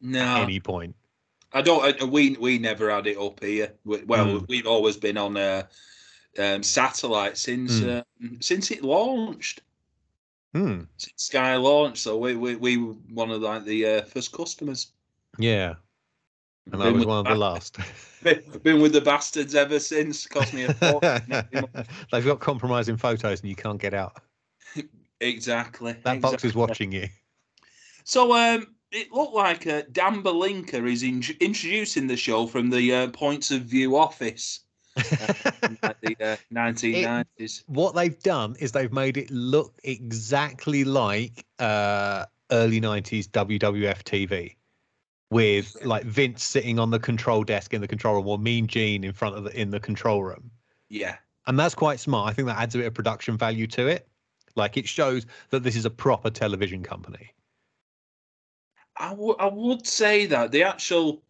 no. 0.02 0.22
at 0.22 0.44
any 0.44 0.60
point. 0.60 0.96
I 1.54 1.62
don't. 1.62 2.02
I, 2.02 2.06
we 2.06 2.38
we 2.40 2.58
never 2.58 2.90
had 2.90 3.08
it 3.08 3.18
up 3.18 3.44
here. 3.44 3.74
We, 3.84 4.04
well, 4.04 4.26
Mm. 4.26 4.48
we've 4.48 4.68
always 4.68 4.98
been 4.98 5.18
on 5.18 5.38
uh, 5.38 5.64
um, 6.40 6.64
satellite 6.64 7.38
since 7.38 7.80
Mm. 7.80 8.00
uh, 8.00 8.04
since 8.40 8.72
it 8.72 8.84
launched. 8.84 9.62
Hmm. 10.54 10.82
Since 10.98 11.24
Sky 11.24 11.56
launched, 11.58 11.98
so 11.98 12.18
we 12.18 12.36
we, 12.36 12.56
we 12.56 12.78
were 12.78 12.94
one 13.14 13.32
of 13.32 13.42
like 13.42 13.66
the 13.66 13.86
uh, 13.86 14.02
first 14.04 14.32
customers. 14.32 14.92
Yeah. 15.38 15.76
And 16.72 16.82
I 16.82 16.90
was 16.90 17.06
one 17.06 17.20
of 17.20 17.26
the 17.26 17.36
last. 17.36 17.78
Been, 18.24 18.42
been 18.64 18.82
with 18.82 18.94
the 18.94 19.02
bastards 19.02 19.54
ever 19.54 19.78
since. 19.80 20.26
Cost 20.26 20.52
me 20.52 20.64
a 20.64 20.74
fortune. 20.74 21.44
They've 22.12 22.26
got 22.26 22.40
compromising 22.40 22.98
photos 22.98 23.42
and 23.42 23.50
you 23.50 23.56
can't 23.56 23.80
get 23.80 23.94
out. 23.94 24.20
exactly. 25.22 25.96
That 26.04 26.22
box 26.22 26.44
is 26.44 26.56
watching 26.56 26.92
you. 26.92 27.08
So 28.04 28.34
um, 28.34 28.76
it 28.92 29.12
looked 29.12 29.36
like 29.36 29.68
uh, 29.68 29.84
Dan 29.92 30.24
Belinka 30.24 30.92
is 30.92 31.04
in- 31.04 31.24
introducing 31.40 32.08
the 32.08 32.18
show 32.18 32.48
from 32.48 32.72
the 32.72 32.94
uh, 32.96 33.08
Points 33.10 33.52
of 33.52 33.62
View 33.62 33.96
office. 33.96 34.62
The 34.96 36.16
uh, 36.22 36.36
1990s. 36.54 37.64
what 37.68 37.96
they've 37.96 38.20
done 38.20 38.56
is 38.60 38.72
they've 38.72 38.94
made 38.94 39.18
it 39.18 39.30
look 39.32 39.74
exactly 39.84 40.84
like 40.84 41.46
uh, 41.60 42.26
early 42.52 42.80
90s 42.80 43.28
WWF 43.30 44.04
TV 44.04 44.56
with 45.32 45.76
like 45.84 46.04
Vince 46.04 46.44
sitting 46.44 46.80
on 46.80 46.92
the 46.92 47.00
control 47.00 47.44
desk 47.44 47.74
in 47.74 47.82
the 47.82 47.88
control 47.88 48.16
room 48.16 48.28
or 48.28 48.38
Mean 48.38 48.68
Gene 48.68 49.04
in 49.04 49.14
front 49.14 49.36
of 49.36 49.44
the 49.44 49.60
in 49.60 49.70
the 49.70 49.80
control 49.80 50.24
room. 50.24 50.52
Yeah. 50.90 51.18
And 51.48 51.60
that's 51.60 51.76
quite 51.76 52.00
smart. 52.00 52.30
I 52.30 52.34
think 52.34 52.48
that 52.48 52.58
adds 52.58 52.76
a 52.76 52.80
bit 52.80 52.88
of 52.88 52.94
production 52.94 53.38
value 53.38 53.68
to 53.68 53.88
it. 53.88 54.08
Like 54.56 54.78
it 54.78 54.88
shows 54.88 55.26
that 55.50 55.64
this 55.64 55.76
is 55.76 55.86
a 55.86 55.90
proper 55.90 56.30
television 56.30 56.82
company. 56.84 57.34
I, 58.98 59.10
w- 59.10 59.36
I 59.38 59.48
would 59.48 59.86
say 59.86 60.26
that 60.28 60.52
the 60.52 60.64
actual 60.64 61.22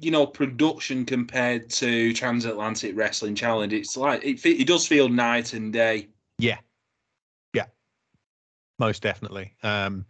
you 0.00 0.10
know 0.10 0.26
production 0.26 1.04
compared 1.04 1.70
to 1.70 2.12
Transatlantic 2.12 2.96
Wrestling 2.96 3.34
Challenge, 3.34 3.72
it's 3.72 3.96
like 3.96 4.24
it, 4.24 4.44
it 4.44 4.66
does 4.66 4.86
feel 4.86 5.08
night 5.08 5.52
and 5.52 5.72
day. 5.72 6.08
Yeah, 6.38 6.58
yeah, 7.54 7.66
most 8.78 9.02
definitely. 9.02 9.54
Um, 9.62 10.04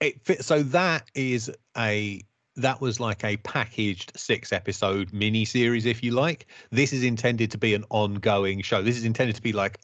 it 0.00 0.24
fit, 0.24 0.44
so 0.44 0.62
that 0.64 1.10
is 1.14 1.50
a 1.76 2.20
that 2.56 2.80
was 2.80 3.00
like 3.00 3.24
a 3.24 3.36
packaged 3.38 4.12
six 4.14 4.52
episode 4.52 5.12
mini 5.12 5.44
series, 5.44 5.86
if 5.86 6.02
you 6.02 6.12
like. 6.12 6.46
This 6.70 6.92
is 6.92 7.02
intended 7.02 7.50
to 7.52 7.58
be 7.58 7.74
an 7.74 7.84
ongoing 7.90 8.60
show. 8.62 8.82
This 8.82 8.96
is 8.96 9.04
intended 9.04 9.36
to 9.36 9.42
be 9.42 9.52
like 9.52 9.82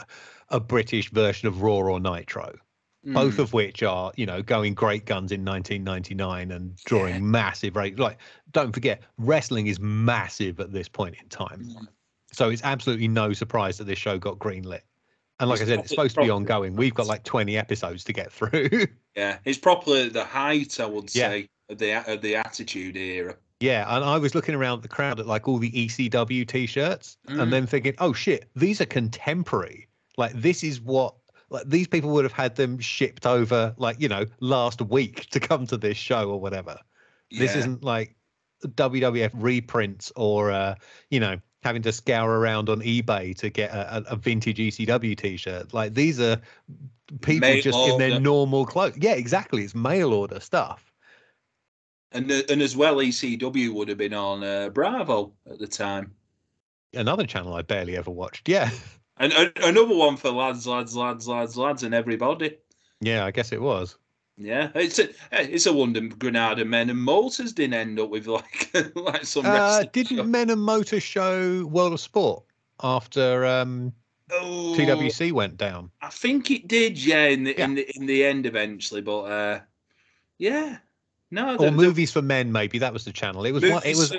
a 0.51 0.61
British 0.61 1.11
version 1.11 1.49
of 1.49 1.63
Raw 1.63 1.77
or 1.77 2.01
Nitro 2.01 2.55
both 3.15 3.37
Mm. 3.37 3.39
of 3.41 3.53
which 3.53 3.83
are 3.83 4.13
you 4.17 4.27
know 4.27 4.43
going 4.43 4.75
great 4.75 5.05
guns 5.07 5.33
in 5.33 5.45
1999 5.45 6.51
and 6.51 6.77
drawing 6.85 7.15
Yeah. 7.15 7.21
massive 7.21 7.77
rate 7.77 7.99
like 7.99 8.19
don't 8.53 8.73
forget 8.73 9.03
wrestling 9.19 9.67
is 9.67 9.79
massive 9.81 10.61
at 10.61 10.73
this 10.73 10.89
point 10.89 11.15
in 11.21 11.29
time 11.29 11.65
Mm. 11.65 11.87
so 12.33 12.51
it's 12.51 12.63
absolutely 12.65 13.09
no 13.09 13.33
surprise 13.33 13.79
that 13.79 13.85
this 13.85 13.99
show 13.99 14.19
got 14.19 14.39
greenlit 14.39 14.81
and 15.41 15.49
like 15.49 15.61
It's 15.61 15.71
i 15.71 15.75
said 15.75 15.81
it's 15.81 15.91
supposed 15.91 16.15
to 16.17 16.23
be 16.23 16.31
ongoing 16.31 16.77
we've 16.77 16.95
got 16.95 17.07
like 17.07 17.25
20 17.25 17.57
episodes 17.57 18.05
to 18.05 18.13
get 18.13 18.33
through 18.33 18.69
Yeah, 19.17 19.39
it's 19.45 19.59
probably 19.59 20.09
the 20.11 20.25
height, 20.25 20.79
I 20.79 20.87
would 20.87 21.13
Yeah. 21.13 21.29
say, 21.31 21.49
of 21.69 21.79
the 21.79 22.13
of 22.13 22.21
the 22.23 22.37
Attitude 22.37 22.97
Era. 22.97 23.37
yeah 23.61 23.85
and 23.97 24.05
i 24.05 24.17
was 24.19 24.35
looking 24.35 24.55
around 24.55 24.83
the 24.83 24.89
crowd 24.89 25.19
at 25.21 25.27
like 25.27 25.49
all 25.49 25.59
the 25.59 25.71
ecw 25.73 26.47
t-shirts 26.49 27.17
Mm. 27.29 27.43
and 27.43 27.53
then 27.53 27.67
thinking 27.67 27.95
oh 27.99 28.13
shit 28.13 28.49
these 28.57 28.81
are 28.81 28.87
contemporary 28.87 29.89
like 30.17 30.33
this 30.35 30.63
is 30.65 30.81
what 30.81 31.15
like 31.51 31.69
these 31.69 31.89
people 31.89 32.11
would 32.11 32.25
have 32.25 32.33
had 32.33 32.57
them 32.57 32.79
shipped 32.79 33.27
over 33.27 33.75
like 33.79 34.01
you 34.01 34.09
know 34.09 34.27
last 34.41 34.83
week 34.83 35.27
to 35.31 35.41
come 35.41 35.67
to 35.67 35.77
this 35.77 35.97
show 35.97 36.31
or 36.31 36.41
whatever 36.41 36.79
This 37.31 37.55
isn't 37.57 37.85
like 37.85 38.17
WWF 38.65 39.31
reprints 39.35 40.13
or 40.17 40.51
uh, 40.51 40.75
you 41.11 41.21
know 41.21 41.39
having 41.63 41.83
to 41.83 41.93
scour 41.93 42.39
around 42.39 42.69
on 42.69 42.81
eBay 42.81 43.37
to 43.37 43.51
get 43.51 43.71
a, 43.73 44.05
a- 44.13 44.17
vintage 44.17 44.59
ECW 44.59 45.17
T-shirt. 45.17 45.75
Like 45.75 45.95
these 45.95 46.21
are 46.21 46.41
people 47.21 47.49
Mail 47.49 47.63
just 47.63 47.79
in 47.79 47.99
their 47.99 48.21
normal 48.21 48.65
clothes. 48.65 48.97
Yeah, 48.99 49.15
exactly. 49.15 49.65
It's 49.65 49.75
mail 49.75 50.13
order 50.13 50.41
stuff. 50.41 50.93
and 52.13 52.31
and 52.31 52.63
as 52.63 52.77
well, 52.77 52.97
ECW 52.97 53.73
would 53.75 53.89
have 53.89 53.99
been 53.99 54.15
on 54.15 54.43
uh, 54.45 54.69
Bravo 54.71 55.33
at 55.51 55.59
the 55.59 55.67
time. 55.67 56.15
Another 56.95 57.27
channel 57.27 57.55
I 57.55 57.63
barely 57.63 57.97
ever 57.97 58.11
watched. 58.11 58.49
Yeah, 58.49 58.71
And 59.19 59.33
uh, 59.33 59.51
another 59.63 59.95
one 59.95 60.17
for 60.17 60.31
lads, 60.31 60.67
lads, 60.67 60.97
lads, 60.97 61.27
lads, 61.27 61.57
lads, 61.57 61.83
and 61.83 61.95
everybody. 61.95 62.57
yeah, 63.01 63.25
I 63.25 63.31
guess 63.31 63.53
it 63.53 63.61
was. 63.61 63.97
Yeah, 64.37 64.71
it's 64.77 65.01
a 65.01 65.09
it's 65.33 65.67
a 65.67 65.73
wonder 65.73 66.01
Granada 66.01 66.65
Men 66.65 66.91
and 66.91 67.01
Motors 67.01 67.53
didn't 67.53 67.75
end 67.75 67.99
up 67.99 68.09
with 68.09 68.29
like 68.29 68.71
like 68.95 69.25
some. 69.25 69.47
Uh, 69.47 69.83
didn't 69.93 70.19
show. 70.19 70.23
Men 70.23 70.51
and 70.51 70.63
Motor 70.63 71.01
show 71.01 71.67
World 71.67 71.95
of 71.95 72.01
Sport 72.01 72.45
after 72.81 73.45
um, 73.45 73.93
Oh, 74.31 74.75
TWC 74.77 75.33
went 75.33 75.57
down? 75.57 75.91
I 76.03 76.09
think 76.09 76.51
it 76.51 76.69
did, 76.69 77.03
yeah, 77.03 77.27
in 77.27 77.45
the 77.45 77.61
in 77.61 77.75
the 77.75 77.97
in 77.97 78.07
the 78.07 78.25
end 78.25 78.47
eventually, 78.47 79.01
but 79.01 79.23
uh, 79.23 79.61
yeah, 80.39 80.79
no, 81.31 81.57
Or 81.57 81.71
Movies 81.71 82.13
for 82.13 82.23
Men? 82.23 82.53
Maybe 82.53 82.79
that 82.79 82.93
was 82.93 83.05
the 83.05 83.13
channel. 83.13 83.47
It 83.47 83.53
was 83.53 83.63
one, 83.63 83.83
it 83.85 83.97
was 83.97 84.15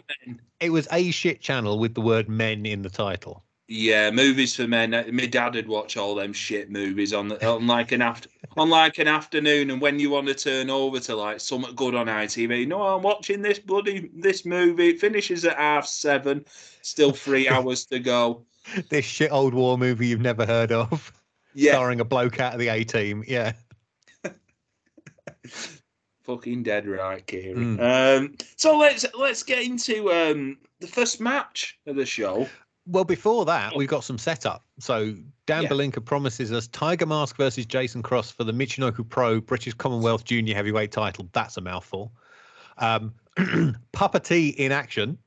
it 0.59 0.69
was 0.71 0.87
a 0.91 1.11
shit 1.11 1.41
channel 1.41 1.77
with 1.77 1.93
the 1.93 2.01
word 2.01 2.27
men 2.27 2.65
in 2.65 2.81
the 2.81 2.89
title. 2.89 3.43
Yeah, 3.71 4.09
movies 4.09 4.55
for 4.55 4.67
men. 4.67 4.95
Uh, 4.95 5.03
My 5.11 5.27
dad 5.27 5.53
would 5.53 5.67
watch 5.67 5.95
all 5.95 6.15
them 6.15 6.33
shit 6.33 6.71
movies 6.71 7.13
on 7.13 7.27
the, 7.27 7.47
on 7.47 7.67
like 7.67 7.91
an 7.91 8.01
after 8.01 8.27
on 8.57 8.67
like 8.67 8.97
an 8.97 9.07
afternoon, 9.07 9.69
and 9.69 9.79
when 9.79 9.99
you 9.99 10.09
want 10.09 10.25
to 10.27 10.33
turn 10.33 10.71
over 10.71 10.99
to 11.01 11.15
like 11.15 11.39
something 11.39 11.75
good 11.75 11.93
on 11.93 12.07
ITV, 12.07 12.67
no, 12.67 12.81
I'm 12.81 13.03
watching 13.03 13.43
this 13.43 13.59
bloody 13.59 14.09
this 14.11 14.43
movie. 14.43 14.89
It 14.89 14.99
finishes 14.99 15.45
at 15.45 15.55
half 15.57 15.85
seven, 15.85 16.45
still 16.81 17.11
three 17.11 17.47
hours 17.49 17.85
to 17.87 17.99
go. 17.99 18.43
This 18.89 19.05
shit 19.05 19.31
old 19.31 19.53
war 19.53 19.77
movie 19.77 20.07
you've 20.07 20.19
never 20.19 20.47
heard 20.47 20.71
of. 20.71 21.13
Yeah, 21.53 21.73
starring 21.73 21.99
a 21.99 22.05
bloke 22.05 22.39
out 22.39 22.53
of 22.53 22.59
the 22.59 22.69
A 22.69 22.83
team. 22.83 23.23
Yeah. 23.27 23.51
fucking 26.23 26.63
dead 26.63 26.87
right, 26.87 27.25
Kieran. 27.27 27.79
Um, 27.79 28.33
so 28.55 28.79
let's 28.79 29.05
let's 29.13 29.43
get 29.43 29.61
into 29.61 30.11
um 30.11 30.57
the 30.79 30.87
first 30.87 31.21
match 31.21 31.77
of 31.85 31.95
the 31.95 32.05
show. 32.07 32.49
Well, 32.91 33.03
before 33.03 33.45
that, 33.45 33.75
we've 33.75 33.87
got 33.87 34.03
some 34.03 34.17
setup. 34.17 34.65
So 34.79 35.15
Dan 35.45 35.63
Yeah. 35.63 35.69
Belinka 35.69 36.03
promises 36.03 36.51
us 36.51 36.67
Tiger 36.67 37.05
Mask 37.05 37.37
versus 37.37 37.65
Jason 37.65 38.01
Cross 38.01 38.31
for 38.31 38.43
the 38.43 38.51
Michinoku 38.51 39.07
Pro 39.07 39.39
British 39.39 39.73
Commonwealth 39.75 40.23
Junior 40.25 40.55
Heavyweight 40.55 40.91
title. 40.91 41.29
That's 41.33 41.57
a 41.57 41.61
mouthful. 41.61 42.11
Um, 42.79 43.13
Papa 43.91 44.19
T 44.19 44.49
in 44.49 44.71
action. 44.71 45.17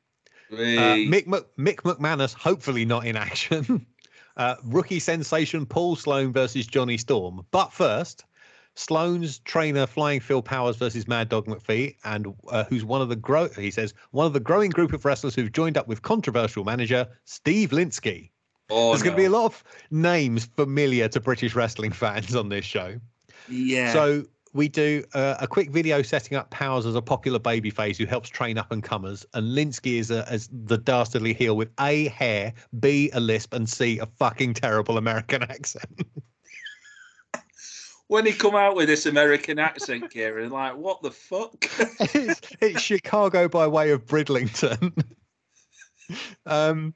Uh, 0.53 0.57
Mick, 0.57 1.27
Mc- 1.27 1.57
Mick 1.57 1.77
McManus, 1.77 2.35
hopefully 2.35 2.85
not 2.85 3.07
in 3.07 3.17
action. 3.17 3.87
Uh, 4.39 4.55
rookie 4.65 4.99
sensation 4.99 5.67
Paul 5.67 5.95
Sloan 5.95 6.33
versus 6.33 6.67
Johnny 6.67 6.97
Storm. 6.97 7.45
But 7.51 7.71
first, 7.71 8.25
Sloan's 8.75 9.39
trainer 9.41 9.87
Flying 9.87 10.21
Phil 10.21 10.43
Powers 10.43 10.77
versus 10.77 11.07
Mad 11.07 11.29
Dog 11.29 11.47
McPhee, 11.47 11.97
and 12.05 12.35
uh, 12.49 12.65
who's 12.65 12.85
one 12.85 13.03
of 13.03 13.09
the 13.09 13.17
grow 13.17 13.49
he 13.49 13.71
says 13.71 13.95
one 14.13 14.27
of 14.27 14.33
the 14.33 14.41
growing 14.41 14.71
group 14.71 14.93
of 14.93 15.05
wrestlers 15.05 15.35
who've 15.35 15.53
joined 15.53 15.77
up 15.77 15.89
with 15.89 16.03
controversial 16.03 16.65
manager 16.65 17.07
Steve 17.25 17.71
Lynskey. 17.71 18.31
oh, 18.71 18.91
There's 18.91 19.03
going 19.03 19.17
to 19.17 19.21
be 19.21 19.27
a 19.27 19.31
lot 19.31 19.47
of 19.47 19.65
names 19.91 20.47
familiar 20.47 21.09
to 21.09 21.21
British 21.21 21.55
wrestling 21.55 21.93
fans 21.93 22.35
on 22.35 22.49
this 22.49 22.65
show. 22.65 22.99
Yeah. 23.49 23.93
So 23.93 24.25
we 24.55 24.69
do 24.69 25.05
uh, 25.15 25.37
a 25.41 25.47
quick 25.47 25.71
video 25.71 26.03
setting 26.03 26.37
up 26.37 26.51
Powers 26.51 26.87
as 26.87 26.95
a 26.95 27.03
popular 27.03 27.39
babyface 27.39 27.97
who 27.97 28.07
helps 28.07 28.29
train 28.29 28.59
up 28.59 28.71
and 28.71 28.83
comers, 28.83 29.25
and 29.35 29.49
Lynskey 29.49 29.99
is 29.99 30.11
a, 30.11 30.29
as 30.31 30.49
the 30.53 30.79
dastardly 30.79 31.35
heel 31.35 31.57
with 31.57 31.71
a 31.81 32.09
hair, 32.09 32.53
b 32.81 33.11
a 33.15 33.21
lisp, 33.21 33.55
and 33.55 33.69
c 33.69 33.99
a 33.99 34.07
fucking 34.07 34.55
terrible 34.55 34.99
American 34.99 35.43
accent. 35.51 36.07
When 38.09 38.27
he 38.27 38.33
come 38.33 38.55
out 38.55 38.77
with 38.77 38.89
this 38.89 39.07
American 39.07 39.59
accent, 39.59 40.11
Kieran, 40.11 40.51
like 40.51 40.77
what 40.77 41.03
the 41.03 41.11
fuck? 41.11 41.65
it's, 42.15 42.41
it's 42.61 42.81
Chicago 42.81 43.49
by 43.49 43.67
way 43.67 43.91
of 43.91 44.05
Bridlington. 44.07 44.93
um, 46.47 46.95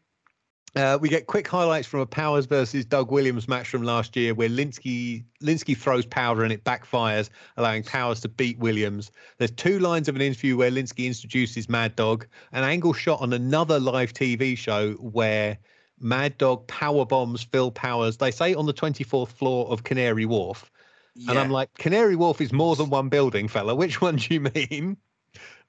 uh, 0.76 0.98
we 1.00 1.08
get 1.08 1.26
quick 1.26 1.48
highlights 1.48 1.88
from 1.88 2.00
a 2.00 2.06
Powers 2.06 2.44
versus 2.44 2.84
Doug 2.84 3.10
Williams 3.10 3.48
match 3.48 3.68
from 3.68 3.82
last 3.82 4.14
year, 4.14 4.34
where 4.34 4.50
Lynskey 4.50 5.24
Lynskey 5.42 5.74
throws 5.74 6.04
powder 6.04 6.44
and 6.44 6.52
it 6.52 6.64
backfires, 6.64 7.30
allowing 7.56 7.82
Powers 7.82 8.20
to 8.20 8.28
beat 8.28 8.58
Williams. 8.58 9.10
There's 9.38 9.52
two 9.52 9.78
lines 9.78 10.06
of 10.06 10.16
an 10.16 10.20
interview 10.20 10.54
where 10.58 10.70
Lynskey 10.70 11.06
introduces 11.06 11.70
Mad 11.70 11.96
Dog, 11.96 12.26
an 12.52 12.62
angle 12.62 12.92
shot 12.92 13.22
on 13.22 13.32
another 13.32 13.80
live 13.80 14.12
TV 14.12 14.56
show 14.56 14.92
where 14.94 15.56
Mad 15.98 16.36
Dog 16.36 16.66
power 16.66 17.06
bombs 17.06 17.42
Phil 17.42 17.70
Powers. 17.70 18.18
They 18.18 18.30
say 18.30 18.52
on 18.52 18.66
the 18.66 18.74
24th 18.74 19.28
floor 19.28 19.70
of 19.70 19.84
Canary 19.84 20.26
Wharf. 20.26 20.70
And 21.28 21.38
I'm 21.38 21.50
like, 21.50 21.72
Canary 21.74 22.16
Wharf 22.16 22.40
is 22.40 22.52
more 22.52 22.76
than 22.76 22.90
one 22.90 23.08
building, 23.08 23.48
fella. 23.48 23.74
Which 23.74 24.00
one 24.00 24.16
do 24.16 24.34
you 24.34 24.40
mean? 24.40 24.96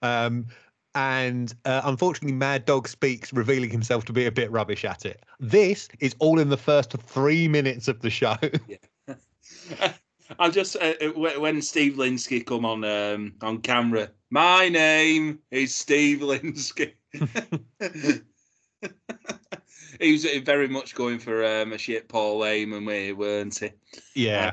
Um, 0.01 0.47
and 0.95 1.53
uh, 1.65 1.81
unfortunately, 1.83 2.35
Mad 2.35 2.65
Dog 2.65 2.87
speaks, 2.87 3.31
revealing 3.31 3.69
himself 3.69 4.05
to 4.05 4.13
be 4.13 4.25
a 4.25 4.31
bit 4.31 4.51
rubbish 4.51 4.83
at 4.83 5.05
it. 5.05 5.23
This 5.39 5.89
is 5.99 6.15
all 6.19 6.39
in 6.39 6.49
the 6.49 6.57
first 6.57 6.91
three 6.93 7.47
minutes 7.47 7.87
of 7.87 8.01
the 8.01 8.09
show. 8.09 8.35
Yeah. 8.67 9.93
I 10.39 10.49
just 10.49 10.75
uh, 10.75 10.93
uh, 11.01 11.39
when 11.39 11.61
Steve 11.61 11.93
Lynskey 11.93 12.45
come 12.45 12.65
on 12.65 12.83
um, 12.83 13.35
on 13.41 13.61
camera. 13.61 14.09
My 14.29 14.67
name 14.67 15.39
is 15.51 15.73
Steve 15.73 16.19
Lynskey. 16.19 16.93
he 20.01 20.11
was 20.11 20.25
uh, 20.25 20.39
very 20.43 20.67
much 20.67 20.95
going 20.95 21.19
for 21.19 21.45
um, 21.45 21.71
a 21.71 21.77
shit 21.77 22.09
Paul 22.09 22.41
Heyman 22.41 22.85
way, 22.85 23.13
weren't 23.13 23.57
he? 23.57 23.71
yeah. 24.15 24.51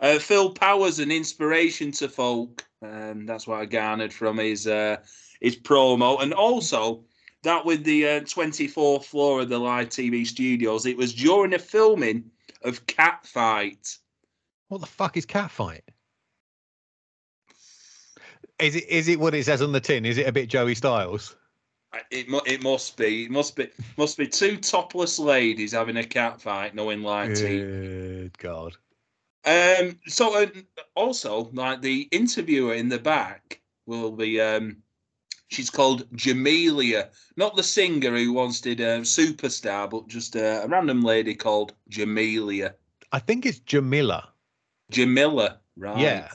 Uh, 0.00 0.18
Phil 0.18 0.50
Powers, 0.50 0.98
an 0.98 1.10
inspiration 1.10 1.90
to 1.92 2.08
folk. 2.08 2.64
Um, 2.82 3.26
that's 3.26 3.46
what 3.46 3.60
I 3.60 3.64
garnered 3.64 4.12
from 4.12 4.38
his 4.38 4.66
uh, 4.66 4.98
his 5.40 5.56
promo, 5.56 6.22
and 6.22 6.32
also 6.32 7.04
that 7.42 7.64
with 7.64 7.84
the 7.84 8.06
uh, 8.06 8.20
24th 8.20 9.04
floor 9.04 9.40
of 9.40 9.48
the 9.48 9.58
live 9.58 9.88
TV 9.88 10.26
studios, 10.26 10.86
it 10.86 10.96
was 10.96 11.14
during 11.14 11.50
the 11.50 11.58
filming 11.58 12.24
of 12.62 12.84
Catfight. 12.86 13.98
What 14.68 14.80
the 14.80 14.86
fuck 14.86 15.16
is 15.16 15.26
Catfight? 15.26 15.80
Is 18.58 18.74
it 18.76 18.88
is 18.88 19.08
it 19.08 19.18
what 19.18 19.34
it 19.34 19.44
says 19.44 19.62
on 19.62 19.72
the 19.72 19.80
tin? 19.80 20.04
Is 20.04 20.18
it 20.18 20.26
a 20.26 20.32
bit 20.32 20.48
Joey 20.48 20.74
Styles? 20.74 21.36
It 22.10 22.26
it 22.46 22.62
must 22.62 22.96
be 22.96 23.24
it 23.24 23.30
must 23.30 23.56
be 23.56 23.68
must 23.96 24.18
be 24.18 24.26
two 24.26 24.56
topless 24.56 25.18
ladies 25.18 25.72
having 25.72 25.96
a 25.96 26.02
catfight, 26.02 26.74
knowing 26.74 27.02
live 27.02 27.30
TV. 27.30 28.22
Good 28.22 28.38
God. 28.38 28.76
Um. 29.48 29.98
So 30.06 30.42
uh, 30.42 30.46
also, 30.94 31.50
like 31.52 31.80
the 31.80 32.08
interviewer 32.10 32.74
in 32.74 32.88
the 32.88 32.98
back 32.98 33.60
will 33.86 34.12
be 34.12 34.40
um, 34.40 34.82
she's 35.48 35.70
called 35.70 36.08
Jamelia, 36.14 37.08
not 37.36 37.56
the 37.56 37.62
singer 37.62 38.16
who 38.16 38.32
once 38.32 38.60
did 38.60 38.80
um, 38.80 39.02
Superstar, 39.02 39.88
but 39.90 40.08
just 40.08 40.36
uh, 40.36 40.60
a 40.64 40.68
random 40.68 41.02
lady 41.02 41.34
called 41.34 41.72
Jamelia. 41.90 42.74
I 43.12 43.18
think 43.18 43.46
it's 43.46 43.60
Jamila. 43.60 44.28
Jamila, 44.90 45.58
right? 45.76 46.00
Yeah. 46.00 46.28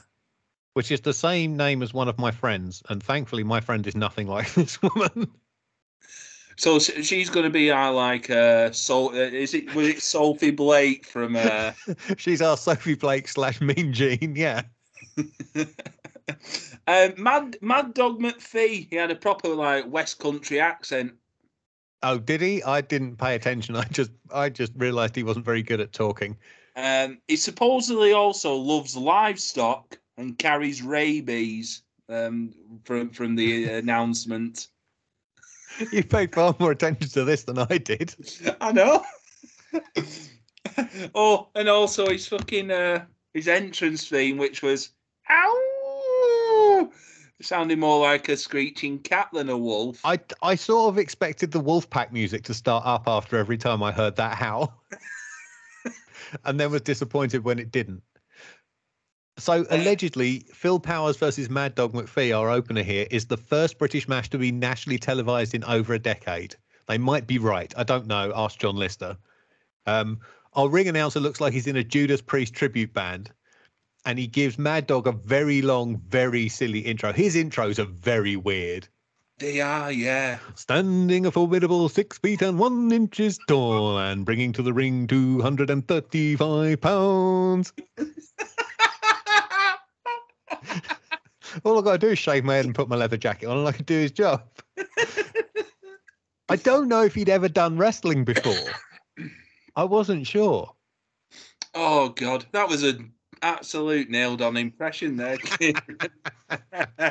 which 0.74 0.90
is 0.90 1.00
the 1.00 1.14
same 1.14 1.56
name 1.56 1.82
as 1.82 1.94
one 1.94 2.08
of 2.08 2.18
my 2.18 2.30
friends, 2.30 2.82
and 2.88 3.02
thankfully 3.02 3.44
my 3.44 3.60
friend 3.60 3.86
is 3.86 3.94
nothing 3.94 4.26
like 4.26 4.52
this 4.54 4.80
woman. 4.82 5.30
So 6.56 6.78
she's 6.78 7.30
going 7.30 7.44
to 7.44 7.50
be 7.50 7.70
our 7.70 7.92
like 7.92 8.30
uh. 8.30 8.70
Uh, 8.72 9.10
is 9.12 9.54
it 9.54 9.74
was 9.74 9.88
it 9.88 10.02
Sophie 10.02 10.50
Blake 10.50 11.06
from? 11.06 11.36
Uh... 11.36 11.72
she's 12.16 12.40
our 12.40 12.56
Sophie 12.56 12.94
Blake 12.94 13.28
slash 13.28 13.60
Mean 13.60 13.92
Gene. 13.92 14.34
Yeah. 14.36 14.62
um, 16.86 17.14
Mad 17.16 17.56
Mad 17.60 17.94
Dog 17.94 18.20
McPhee. 18.20 18.88
He 18.88 18.96
had 18.96 19.10
a 19.10 19.16
proper 19.16 19.48
like 19.48 19.86
West 19.88 20.18
Country 20.18 20.60
accent. 20.60 21.14
Oh, 22.02 22.18
did 22.18 22.40
he? 22.40 22.62
I 22.62 22.82
didn't 22.82 23.16
pay 23.16 23.34
attention. 23.34 23.76
I 23.76 23.84
just 23.84 24.12
I 24.32 24.48
just 24.48 24.72
realised 24.76 25.16
he 25.16 25.22
wasn't 25.22 25.44
very 25.44 25.62
good 25.62 25.80
at 25.80 25.92
talking. 25.92 26.36
Um, 26.76 27.18
he 27.28 27.36
supposedly 27.36 28.12
also 28.12 28.54
loves 28.54 28.96
livestock 28.96 29.98
and 30.16 30.38
carries 30.38 30.82
rabies. 30.82 31.82
Um, 32.08 32.52
from 32.84 33.10
from 33.10 33.34
the 33.34 33.64
announcement. 33.64 34.68
You 35.92 36.04
paid 36.04 36.34
far 36.34 36.54
more 36.58 36.70
attention 36.70 37.08
to 37.10 37.24
this 37.24 37.44
than 37.44 37.58
I 37.58 37.78
did. 37.78 38.14
I 38.60 38.72
know. 38.72 39.04
oh, 41.14 41.48
and 41.54 41.68
also 41.68 42.08
his 42.08 42.26
fucking 42.28 42.70
uh, 42.70 43.04
his 43.32 43.48
entrance 43.48 44.08
theme, 44.08 44.38
which 44.38 44.62
was 44.62 44.90
ow, 45.28 46.90
sounding 47.42 47.80
more 47.80 48.00
like 48.00 48.28
a 48.28 48.36
screeching 48.36 49.00
cat 49.00 49.28
than 49.32 49.48
a 49.48 49.58
wolf. 49.58 50.00
I 50.04 50.20
I 50.42 50.54
sort 50.54 50.90
of 50.90 50.98
expected 50.98 51.50
the 51.50 51.60
wolf 51.60 51.90
pack 51.90 52.12
music 52.12 52.44
to 52.44 52.54
start 52.54 52.84
up 52.86 53.04
after 53.06 53.36
every 53.36 53.58
time 53.58 53.82
I 53.82 53.92
heard 53.92 54.16
that 54.16 54.36
howl, 54.36 54.80
and 56.44 56.58
then 56.58 56.70
was 56.70 56.82
disappointed 56.82 57.44
when 57.44 57.58
it 57.58 57.72
didn't. 57.72 58.02
So 59.38 59.66
allegedly, 59.70 60.40
Phil 60.52 60.78
Powers 60.78 61.16
versus 61.16 61.50
Mad 61.50 61.74
Dog 61.74 61.92
McPhee, 61.92 62.36
our 62.36 62.50
opener 62.50 62.82
here, 62.82 63.06
is 63.10 63.26
the 63.26 63.36
first 63.36 63.78
British 63.78 64.08
match 64.08 64.30
to 64.30 64.38
be 64.38 64.52
nationally 64.52 64.98
televised 64.98 65.54
in 65.54 65.64
over 65.64 65.94
a 65.94 65.98
decade. 65.98 66.56
They 66.86 66.98
might 66.98 67.26
be 67.26 67.38
right. 67.38 67.72
I 67.76 67.82
don't 67.82 68.06
know. 68.06 68.32
Ask 68.34 68.58
John 68.58 68.76
Lister. 68.76 69.16
Um, 69.86 70.20
our 70.54 70.68
ring 70.68 70.88
announcer 70.88 71.20
looks 71.20 71.40
like 71.40 71.52
he's 71.52 71.66
in 71.66 71.76
a 71.76 71.84
Judas 71.84 72.20
Priest 72.20 72.54
tribute 72.54 72.92
band, 72.92 73.30
and 74.04 74.18
he 74.18 74.26
gives 74.26 74.58
Mad 74.58 74.86
Dog 74.86 75.06
a 75.06 75.12
very 75.12 75.62
long, 75.62 75.96
very 76.08 76.48
silly 76.48 76.80
intro. 76.80 77.12
His 77.12 77.36
intros 77.36 77.78
are 77.78 77.86
very 77.86 78.36
weird. 78.36 78.88
They 79.38 79.60
are, 79.60 79.90
yeah. 79.90 80.38
Standing 80.54 81.26
a 81.26 81.32
formidable 81.32 81.88
six 81.88 82.18
feet 82.18 82.40
and 82.40 82.56
one 82.56 82.92
inches 82.92 83.38
tall, 83.48 83.98
and 83.98 84.24
bringing 84.24 84.52
to 84.52 84.62
the 84.62 84.72
ring 84.72 85.08
235 85.08 86.80
pounds. 86.80 87.72
All 91.64 91.78
I've 91.78 91.84
got 91.84 91.92
to 91.92 91.98
do 91.98 92.08
is 92.12 92.18
shave 92.18 92.44
my 92.44 92.56
head 92.56 92.64
and 92.64 92.74
put 92.74 92.88
my 92.88 92.96
leather 92.96 93.16
jacket 93.16 93.46
on, 93.46 93.58
and 93.58 93.68
I 93.68 93.72
can 93.72 93.84
do 93.84 93.98
his 93.98 94.12
job. 94.12 94.42
I 96.48 96.56
don't 96.56 96.88
know 96.88 97.02
if 97.02 97.14
he'd 97.14 97.28
ever 97.28 97.48
done 97.48 97.76
wrestling 97.78 98.24
before. 98.24 98.74
I 99.76 99.84
wasn't 99.84 100.26
sure. 100.26 100.72
Oh 101.74 102.10
God, 102.10 102.46
that 102.52 102.68
was 102.68 102.82
an 102.82 103.12
absolute 103.42 104.08
nailed 104.10 104.42
on 104.42 104.56
impression 104.56 105.16
there. 105.16 105.38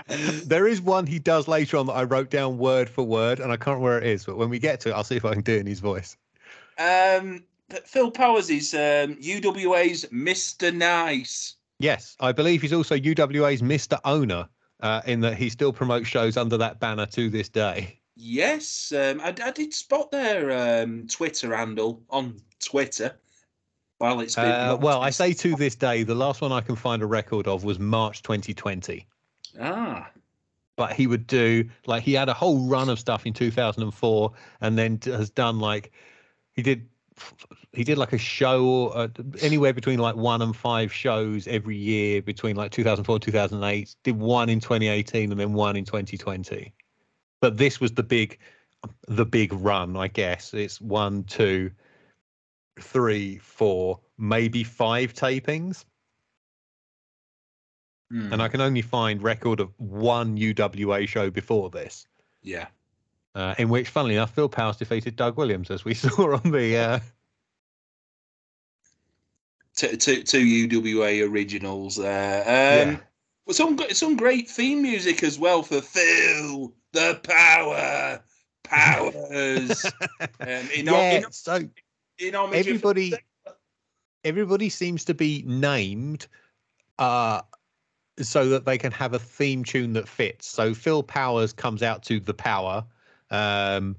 there 0.46 0.68
is 0.68 0.82
one 0.82 1.06
he 1.06 1.20
does 1.20 1.48
later 1.48 1.78
on 1.78 1.88
that 1.88 1.94
I 1.94 2.04
wrote 2.04 2.30
down 2.30 2.58
word 2.58 2.90
for 2.90 3.04
word, 3.04 3.40
and 3.40 3.52
I 3.52 3.58
can't 3.58 3.76
remember 3.76 3.84
where 3.84 3.98
it 4.00 4.08
is. 4.08 4.26
But 4.26 4.38
when 4.38 4.50
we 4.50 4.60
get 4.60 4.80
to 4.82 4.90
it, 4.90 4.94
I'll 4.94 5.04
see 5.04 5.16
if 5.16 5.26
I 5.26 5.34
can 5.34 5.42
do 5.42 5.54
it 5.54 5.60
in 5.60 5.68
his 5.68 5.80
voice. 5.80 6.16
Um, 6.78 7.44
Phil 7.86 8.12
Powers 8.12 8.50
is 8.50 8.74
um, 8.74 9.16
UWA's 9.16 10.06
Mr. 10.06 10.74
Nice. 10.74 11.56
Yes, 11.84 12.16
I 12.22 12.32
believe 12.32 12.62
he's 12.62 12.72
also 12.72 12.96
UWA's 12.96 13.62
Mr. 13.62 14.00
Owner, 14.06 14.48
uh, 14.80 15.02
in 15.06 15.20
that 15.20 15.36
he 15.36 15.50
still 15.50 15.74
promotes 15.74 16.08
shows 16.08 16.38
under 16.38 16.56
that 16.56 16.80
banner 16.80 17.06
to 17.08 17.30
this 17.30 17.50
day. 17.50 18.00
Yes, 18.16 18.94
um, 18.96 19.20
I, 19.20 19.36
I, 19.44 19.52
did 19.52 19.74
spot 19.74 20.10
their 20.10 20.84
um, 20.84 21.08
Twitter 21.08 21.54
handle 21.54 22.02
on 22.10 22.40
Twitter. 22.64 23.20
While 23.98 24.22
it's 24.22 24.36
been 24.36 24.46
uh, 24.46 24.78
well, 24.78 25.02
I 25.02 25.10
say 25.10 25.34
to 25.34 25.58
this 25.58 25.76
day, 25.76 26.04
the 26.04 26.16
last 26.16 26.40
one 26.40 26.54
I 26.54 26.62
can 26.62 26.78
find 26.78 27.02
a 27.02 27.06
record 27.06 27.50
of 27.50 27.66
was 27.66 27.80
March 27.80 28.24
2020. 28.24 29.06
Ah. 29.60 30.10
But 30.78 30.94
he 30.94 31.06
would 31.06 31.28
do 31.28 31.70
like 31.86 32.04
he 32.04 32.14
had 32.14 32.30
a 32.30 32.34
whole 32.34 32.66
run 32.66 32.88
of 32.88 32.98
stuff 32.98 33.26
in 33.26 33.34
2004, 33.34 34.32
and 34.62 34.78
then 34.78 35.00
has 35.04 35.30
done 35.30 35.60
like 35.60 35.92
he 36.54 36.62
did 36.62 36.88
he 37.74 37.84
did 37.84 37.98
like 37.98 38.14
a 38.14 38.18
show 38.18 38.88
uh, 38.90 39.08
anywhere 39.42 39.74
between 39.74 40.00
like 40.00 40.16
one 40.16 40.42
and 40.42 40.56
five 40.56 40.94
shows 40.94 41.48
every 41.48 41.78
year 41.78 42.22
between 42.22 42.56
like 42.56 42.72
2004 42.72 43.16
and 43.16 43.22
2008 43.22 43.96
did 44.04 44.18
one 44.18 44.50
in 44.50 44.60
2018 44.60 45.32
and 45.32 45.40
then 45.40 45.54
one 45.54 45.76
in 45.76 45.86
2020 45.86 46.74
but 47.42 47.58
this 47.58 47.80
was 47.80 47.92
the 47.94 48.04
big 48.04 48.40
the 49.08 49.26
big 49.26 49.54
run 49.54 49.96
i 49.96 50.08
guess. 50.08 50.54
It's 50.54 50.80
one 50.82 51.24
two 51.24 51.72
three 52.80 53.38
four 53.38 54.00
maybe 54.18 54.64
five 54.64 55.14
tapings. 55.14 55.86
And 58.32 58.42
i 58.42 58.48
can 58.48 58.62
only 58.62 58.82
find 58.82 59.22
record 59.24 59.60
of 59.60 59.72
one 59.78 60.38
uwa 60.38 61.08
show 61.08 61.30
before 61.32 61.70
this. 61.70 62.08
Yeah 62.42 62.68
uh, 63.36 63.56
in 63.58 63.70
which, 63.70 63.90
funnily 63.90 64.16
enough, 64.16 64.34
Phil 64.34 64.50
Powers 64.50 64.78
defeated 64.78 65.16
Doug 65.16 65.38
Williams, 65.38 65.72
as 65.72 65.86
we 65.86 65.94
saw 65.94 66.36
on 66.36 66.52
the. 66.52 66.78
Uh... 66.78 67.00
Two, 69.76 69.96
two, 69.98 70.24
two 70.24 70.68
UWA 70.68 71.28
originals 71.28 71.96
there. 71.96 72.42
Um, 72.42 72.92
yeah. 72.92 72.98
But 73.46 73.56
some 73.56 73.78
some 73.90 74.16
great 74.16 74.50
theme 74.50 74.82
music 74.82 75.24
as 75.24 75.38
well 75.38 75.64
for 75.64 75.82
Phil 75.82 76.74
the 76.94 77.20
Power 77.24 78.22
Powers. 78.64 79.86
um, 80.40 80.70
in, 80.76 80.86
yeah, 80.86 81.18
in, 81.18 81.32
so 81.32 81.56
in 82.20 82.36
everybody 82.36 83.14
everybody 84.24 84.70
seems 84.70 85.04
to 85.06 85.14
be 85.14 85.44
named 85.46 86.28
uh, 87.00 87.42
so 88.22 88.50
that 88.50 88.66
they 88.66 88.78
can 88.78 88.92
have 88.92 89.14
a 89.14 89.20
theme 89.20 89.64
tune 89.64 89.94
that 89.94 90.08
fits. 90.08 90.48
So 90.48 90.74
Phil 90.74 91.04
Powers 91.04 91.52
comes 91.52 91.84
out 91.84 92.04
to 92.04 92.20
the 92.20 92.34
Power 92.34 92.86
um, 93.34 93.98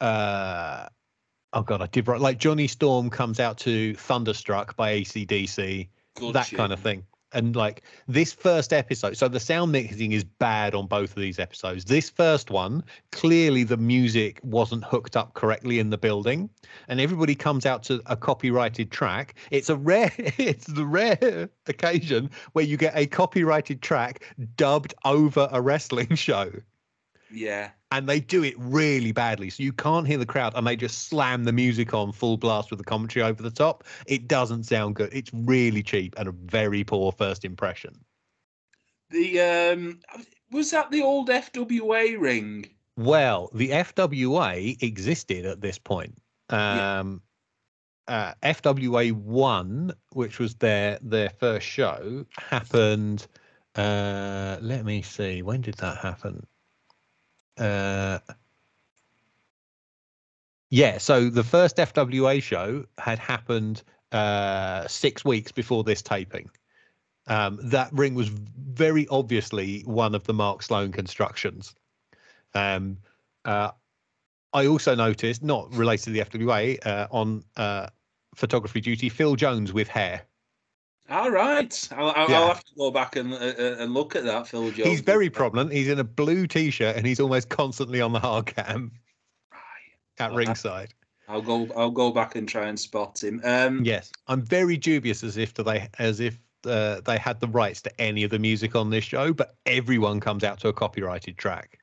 uh, 0.00 0.88
oh 1.52 1.62
god, 1.62 1.82
I 1.82 1.86
did 1.86 2.08
right. 2.08 2.20
Like 2.20 2.38
Johnny 2.38 2.66
Storm 2.66 3.10
comes 3.10 3.38
out 3.38 3.58
to 3.58 3.94
Thunderstruck 3.94 4.76
by 4.76 5.00
ACDC, 5.00 5.88
Good 6.16 6.34
that 6.34 6.50
kind 6.50 6.72
of 6.72 6.80
thing. 6.80 7.04
And 7.32 7.54
like 7.54 7.82
this 8.08 8.32
first 8.32 8.72
episode, 8.72 9.16
so 9.16 9.28
the 9.28 9.38
sound 9.38 9.70
mixing 9.70 10.10
is 10.10 10.24
bad 10.24 10.74
on 10.74 10.88
both 10.88 11.10
of 11.10 11.22
these 11.22 11.38
episodes. 11.38 11.84
This 11.84 12.10
first 12.10 12.50
one, 12.50 12.82
clearly 13.12 13.62
the 13.62 13.76
music 13.76 14.40
wasn't 14.42 14.82
hooked 14.82 15.16
up 15.16 15.34
correctly 15.34 15.78
in 15.78 15.90
the 15.90 15.98
building, 15.98 16.50
and 16.88 17.00
everybody 17.00 17.36
comes 17.36 17.66
out 17.66 17.84
to 17.84 18.02
a 18.06 18.16
copyrighted 18.16 18.90
track. 18.90 19.34
It's 19.52 19.68
a 19.68 19.76
rare, 19.76 20.10
it's 20.18 20.66
the 20.66 20.84
rare 20.84 21.48
occasion 21.68 22.30
where 22.52 22.64
you 22.64 22.76
get 22.76 22.96
a 22.96 23.06
copyrighted 23.06 23.80
track 23.80 24.24
dubbed 24.56 24.94
over 25.04 25.48
a 25.52 25.60
wrestling 25.60 26.14
show. 26.16 26.50
Yeah. 27.30 27.70
And 27.92 28.08
they 28.08 28.20
do 28.20 28.44
it 28.44 28.54
really 28.58 29.12
badly. 29.12 29.50
So 29.50 29.62
you 29.62 29.72
can't 29.72 30.06
hear 30.06 30.18
the 30.18 30.26
crowd 30.26 30.52
and 30.54 30.66
they 30.66 30.76
just 30.76 31.08
slam 31.08 31.44
the 31.44 31.52
music 31.52 31.92
on 31.94 32.12
full 32.12 32.36
blast 32.36 32.70
with 32.70 32.78
the 32.78 32.84
commentary 32.84 33.24
over 33.24 33.42
the 33.42 33.50
top. 33.50 33.84
It 34.06 34.28
doesn't 34.28 34.64
sound 34.64 34.96
good. 34.96 35.10
It's 35.12 35.30
really 35.32 35.82
cheap 35.82 36.14
and 36.18 36.28
a 36.28 36.32
very 36.32 36.84
poor 36.84 37.12
first 37.12 37.44
impression. 37.44 38.04
The 39.10 39.40
um 39.40 40.00
was 40.50 40.70
that 40.70 40.90
the 40.90 41.02
old 41.02 41.28
FWA 41.28 42.18
ring? 42.20 42.66
Well, 42.96 43.50
the 43.54 43.70
FWA 43.70 44.80
existed 44.82 45.46
at 45.46 45.60
this 45.60 45.78
point. 45.78 46.16
Um 46.48 47.22
yeah. 48.08 48.34
uh, 48.42 48.52
FWA 48.54 49.12
one, 49.12 49.92
which 50.12 50.38
was 50.38 50.54
their 50.56 50.98
their 51.02 51.30
first 51.30 51.66
show, 51.66 52.24
happened 52.38 53.26
uh 53.74 54.58
let 54.60 54.84
me 54.84 55.02
see, 55.02 55.42
when 55.42 55.60
did 55.60 55.74
that 55.74 55.98
happen? 55.98 56.46
Uh, 57.60 58.18
yeah, 60.70 60.98
so 60.98 61.28
the 61.28 61.44
first 61.44 61.76
FWA 61.76 62.42
show 62.42 62.84
had 62.98 63.18
happened 63.18 63.82
uh, 64.12 64.86
six 64.88 65.24
weeks 65.24 65.52
before 65.52 65.84
this 65.84 66.00
taping. 66.00 66.48
Um, 67.26 67.58
that 67.64 67.92
ring 67.92 68.14
was 68.14 68.28
very 68.28 69.06
obviously 69.08 69.82
one 69.82 70.14
of 70.14 70.24
the 70.24 70.32
Mark 70.32 70.62
Sloan 70.62 70.90
constructions. 70.90 71.74
Um, 72.54 72.98
uh, 73.44 73.70
I 74.52 74.66
also 74.66 74.94
noticed, 74.94 75.42
not 75.42 75.72
related 75.74 76.04
to 76.04 76.10
the 76.10 76.20
FWA, 76.20 76.84
uh, 76.84 77.06
on 77.10 77.44
uh, 77.56 77.88
photography 78.34 78.80
duty, 78.80 79.08
Phil 79.08 79.36
Jones 79.36 79.72
with 79.72 79.88
hair. 79.88 80.22
All 81.10 81.30
right, 81.30 81.88
I'll, 81.96 82.12
I'll, 82.14 82.30
yeah. 82.30 82.40
I'll 82.40 82.48
have 82.48 82.64
to 82.64 82.74
go 82.78 82.92
back 82.92 83.16
and 83.16 83.32
uh, 83.34 83.36
uh, 83.36 83.76
and 83.80 83.92
look 83.92 84.14
at 84.14 84.24
that, 84.24 84.46
Phil 84.46 84.70
Jones. 84.70 84.88
He's 84.88 85.00
very 85.00 85.28
prominent. 85.28 85.72
He's 85.72 85.88
in 85.88 85.98
a 85.98 86.04
blue 86.04 86.46
t-shirt 86.46 86.96
and 86.96 87.04
he's 87.04 87.18
almost 87.18 87.48
constantly 87.48 88.00
on 88.00 88.12
the 88.12 88.20
hard 88.20 88.46
cam. 88.46 88.92
Right. 89.52 89.60
At 90.20 90.30
well, 90.30 90.38
ringside. 90.38 90.94
I'll 91.28 91.42
go. 91.42 91.68
I'll 91.76 91.90
go 91.90 92.12
back 92.12 92.36
and 92.36 92.48
try 92.48 92.68
and 92.68 92.78
spot 92.78 93.22
him. 93.22 93.40
Um, 93.42 93.84
yes, 93.84 94.12
I'm 94.28 94.42
very 94.42 94.76
dubious 94.76 95.24
as 95.24 95.36
if 95.36 95.52
they 95.54 95.88
as 95.98 96.20
if 96.20 96.38
uh, 96.64 97.00
they 97.00 97.18
had 97.18 97.40
the 97.40 97.48
rights 97.48 97.82
to 97.82 98.00
any 98.00 98.22
of 98.22 98.30
the 98.30 98.38
music 98.38 98.76
on 98.76 98.90
this 98.90 99.04
show, 99.04 99.32
but 99.32 99.56
everyone 99.66 100.20
comes 100.20 100.44
out 100.44 100.60
to 100.60 100.68
a 100.68 100.72
copyrighted 100.72 101.38
track. 101.38 101.78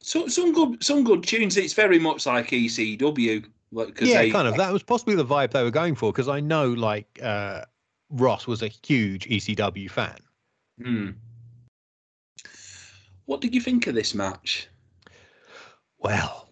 So 0.00 0.26
some 0.28 0.52
good 0.52 0.82
some 0.82 1.04
good 1.04 1.22
tunes. 1.22 1.56
It's 1.56 1.74
very 1.74 1.98
much 1.98 2.26
like 2.26 2.48
ECW. 2.48 3.44
Like, 3.72 4.00
yeah, 4.00 4.22
they, 4.22 4.30
kind 4.30 4.48
of. 4.48 4.56
That 4.56 4.72
was 4.72 4.82
possibly 4.82 5.14
the 5.14 5.24
vibe 5.24 5.52
they 5.52 5.62
were 5.62 5.70
going 5.70 5.94
for 5.94 6.12
because 6.12 6.28
I 6.28 6.40
know 6.40 6.70
like 6.70 7.20
uh, 7.22 7.62
Ross 8.10 8.46
was 8.46 8.62
a 8.62 8.68
huge 8.68 9.28
ECW 9.28 9.90
fan. 9.90 10.18
Hmm. 10.82 11.10
What 13.26 13.40
did 13.40 13.54
you 13.54 13.60
think 13.60 13.86
of 13.86 13.94
this 13.94 14.14
match? 14.14 14.68
Well, 15.98 16.48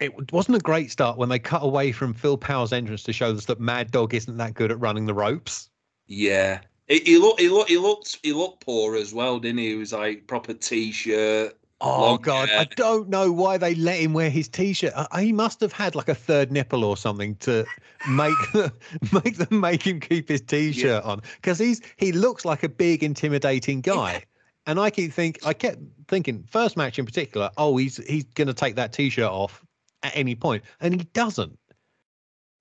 it 0.00 0.32
wasn't 0.32 0.56
a 0.56 0.60
great 0.60 0.90
start 0.90 1.16
when 1.16 1.28
they 1.28 1.38
cut 1.38 1.62
away 1.62 1.92
from 1.92 2.14
Phil 2.14 2.36
Power's 2.36 2.72
entrance 2.72 3.02
to 3.04 3.12
show 3.12 3.32
us 3.32 3.46
that 3.46 3.60
Mad 3.60 3.90
Dog 3.90 4.14
isn't 4.14 4.36
that 4.36 4.54
good 4.54 4.70
at 4.70 4.80
running 4.80 5.06
the 5.06 5.14
ropes. 5.14 5.70
Yeah, 6.06 6.60
he, 6.88 7.00
he 7.00 7.18
looked 7.18 7.40
he 7.40 7.48
looked 7.48 7.70
he 7.70 7.78
looked 7.78 8.18
he 8.22 8.32
looked 8.32 8.64
poor 8.64 8.96
as 8.96 9.14
well, 9.14 9.38
didn't 9.38 9.58
he? 9.58 9.70
He 9.70 9.74
was 9.76 9.92
like 9.92 10.26
proper 10.26 10.54
t-shirt. 10.54 11.56
Oh 11.84 12.16
God, 12.16 12.48
hair. 12.48 12.60
I 12.60 12.64
don't 12.64 13.08
know 13.08 13.32
why 13.32 13.58
they 13.58 13.74
let 13.74 13.98
him 13.98 14.12
wear 14.12 14.30
his 14.30 14.48
t-shirt. 14.48 14.92
Uh, 14.94 15.18
he 15.18 15.32
must 15.32 15.60
have 15.60 15.72
had 15.72 15.96
like 15.96 16.08
a 16.08 16.14
third 16.14 16.52
nipple 16.52 16.84
or 16.84 16.96
something 16.96 17.34
to 17.36 17.66
make 18.08 18.36
make 19.12 19.36
them 19.36 19.60
make 19.60 19.84
him 19.84 19.98
keep 19.98 20.28
his 20.28 20.40
t-shirt 20.40 21.02
yeah. 21.04 21.10
on 21.10 21.20
because 21.36 21.58
he's 21.58 21.80
he 21.96 22.12
looks 22.12 22.44
like 22.44 22.62
a 22.62 22.68
big 22.68 23.02
intimidating 23.02 23.80
guy. 23.80 24.12
Yeah. 24.12 24.20
And 24.66 24.78
I 24.78 24.90
keep 24.90 25.12
think 25.12 25.44
I 25.44 25.54
kept 25.54 25.78
thinking 26.06 26.44
first 26.48 26.76
match 26.76 27.00
in 27.00 27.04
particular, 27.04 27.50
oh 27.56 27.76
he's 27.76 27.96
he's 28.06 28.24
going 28.24 28.48
to 28.48 28.54
take 28.54 28.76
that 28.76 28.92
t-shirt 28.92 29.24
off 29.24 29.64
at 30.04 30.16
any 30.16 30.36
point, 30.36 30.62
and 30.80 30.94
he 30.94 31.04
doesn't. 31.12 31.58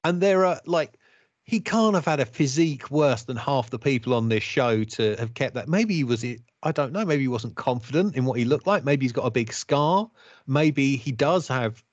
And 0.04 0.20
there 0.20 0.46
are 0.46 0.60
like 0.66 0.98
he 1.44 1.60
can't 1.60 1.96
have 1.96 2.06
had 2.06 2.20
a 2.20 2.26
physique 2.26 2.90
worse 2.92 3.24
than 3.24 3.36
half 3.36 3.70
the 3.70 3.80
people 3.80 4.14
on 4.14 4.30
this 4.30 4.44
show 4.44 4.84
to 4.84 5.16
have 5.18 5.34
kept 5.34 5.56
that. 5.56 5.68
Maybe 5.68 5.96
he 5.96 6.04
was 6.04 6.24
I 6.64 6.72
don't 6.72 6.94
know. 6.94 7.04
Maybe 7.06 7.24
he 7.24 7.28
wasn't 7.28 7.56
confident 7.56 8.16
in 8.16 8.26
what 8.26 8.38
he 8.38 8.46
looked 8.46 8.68
like. 8.68 8.84
Maybe 8.84 9.06
he's 9.06 9.12
got 9.12 9.26
a 9.26 9.32
big 9.32 9.52
scar. 9.52 10.10
Maybe 10.48 10.96
he 10.96 11.12
does 11.12 11.48
have 11.48 11.84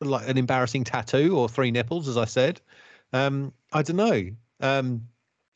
like 0.00 0.28
an 0.28 0.38
embarrassing 0.38 0.84
tattoo 0.84 1.36
or 1.36 1.48
three 1.48 1.70
nipples, 1.70 2.08
as 2.08 2.16
I 2.16 2.24
said. 2.24 2.60
Um, 3.12 3.52
I 3.72 3.82
don't 3.82 3.96
know. 3.96 4.30
Um, 4.60 5.08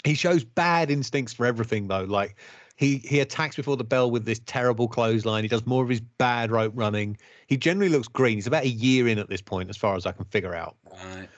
he 0.05 0.15
shows 0.15 0.45
bad 0.45 0.91
instincts 0.91 1.33
for 1.33 1.47
everything, 1.47 1.89
though. 1.89 2.05
Like 2.05 2.37
he 2.77 2.99
he 2.99 3.21
attacks 3.21 3.57
before 3.57 3.77
the 3.77 3.85
bell 3.85 4.11
with 4.11 4.25
this 4.25 4.41
terrible 4.45 4.89
clothesline. 4.89 5.45
He 5.45 5.49
does 5.49 5.67
more 5.67 5.83
of 5.83 5.89
his 5.89 6.01
bad 6.01 6.51
rope 6.51 6.73
running. 6.75 7.17
He 7.47 7.57
generally 7.57 7.91
looks 7.91 8.09
green. 8.09 8.37
He's 8.37 8.47
about 8.47 8.65
a 8.65 8.69
year 8.69 9.09
in 9.09 9.19
at 9.19 9.29
this 9.29 9.41
point, 9.41 9.71
as 9.71 9.77
far 9.77 9.97
as 9.97 10.07
I 10.07 10.13
can 10.13 10.25
figure 10.27 10.55
out. 10.55 10.77
Right. 10.91 11.29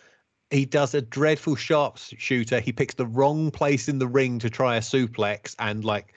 He 0.55 0.65
does 0.65 0.95
a 0.95 1.03
dreadful 1.03 1.57
sharpshooter. 1.57 2.61
He 2.61 2.73
picks 2.73 2.95
the 2.95 3.07
wrong 3.07 3.51
place 3.51 3.89
in 3.89 3.99
the 3.99 4.07
ring 4.07 4.39
to 4.39 4.49
try 4.49 4.77
a 4.77 4.81
suplex 4.81 5.57
and 5.59 5.85
like 5.85 6.15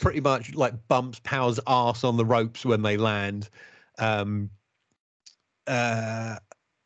pretty 0.00 0.20
much 0.20 0.54
like 0.54 0.72
bumps 0.88 1.20
Power's 1.22 1.60
ass 1.66 2.02
on 2.02 2.16
the 2.16 2.24
ropes 2.24 2.64
when 2.64 2.80
they 2.80 2.96
land. 2.96 3.50
Um, 3.98 4.48
uh, 5.66 6.36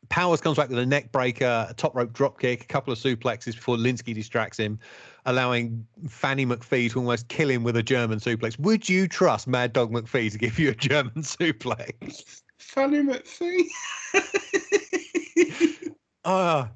Powers 0.09 0.41
comes 0.41 0.57
back 0.57 0.69
with 0.69 0.79
a 0.79 0.87
neck 0.87 1.13
breaker, 1.13 1.67
a 1.69 1.75
top 1.75 1.95
rope 1.95 2.13
drop 2.13 2.41
kick, 2.41 2.65
a 2.65 2.67
couple 2.67 2.93
of 2.93 2.99
suplexes 2.99 3.55
before 3.55 3.77
Lynskey 3.77 4.15
distracts 4.15 4.59
him, 4.59 4.79
allowing 5.25 5.87
Fanny 6.09 6.47
McPhee 6.47 6.91
to 6.93 6.99
almost 6.99 7.29
kill 7.29 7.51
him 7.51 7.63
with 7.63 7.77
a 7.77 7.83
German 7.83 8.19
suplex. 8.19 8.59
Would 8.59 8.89
you 8.89 9.07
trust 9.09 9.47
Mad 9.47 9.73
Dog 9.73 9.93
McPhee 9.93 10.33
to 10.33 10.39
give 10.39 10.59
you 10.59 10.71
a 10.71 10.75
German 10.75 11.13
suplex? 11.23 12.43
Fanny 12.59 13.03
McPhee. 13.03 13.67
Uh, 16.27 16.67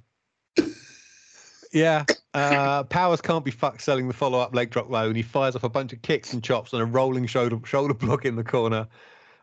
yeah. 1.73 2.05
Uh, 2.33 2.85
Powers 2.85 3.21
can't 3.21 3.45
be 3.45 3.51
fucked 3.51 3.83
selling 3.83 4.07
the 4.07 4.15
follow 4.15 4.39
up 4.39 4.55
leg 4.55 4.71
drop 4.71 4.89
low, 4.89 5.09
and 5.09 5.17
he 5.17 5.23
fires 5.23 5.57
off 5.57 5.65
a 5.65 5.69
bunch 5.69 5.93
of 5.93 6.01
kicks 6.03 6.33
and 6.33 6.43
chops 6.43 6.73
and 6.73 6.81
a 6.81 6.85
rolling 6.85 7.27
shoulder 7.27 7.59
shoulder 7.65 7.95
block 7.95 8.25
in 8.25 8.37
the 8.37 8.45
corner. 8.45 8.87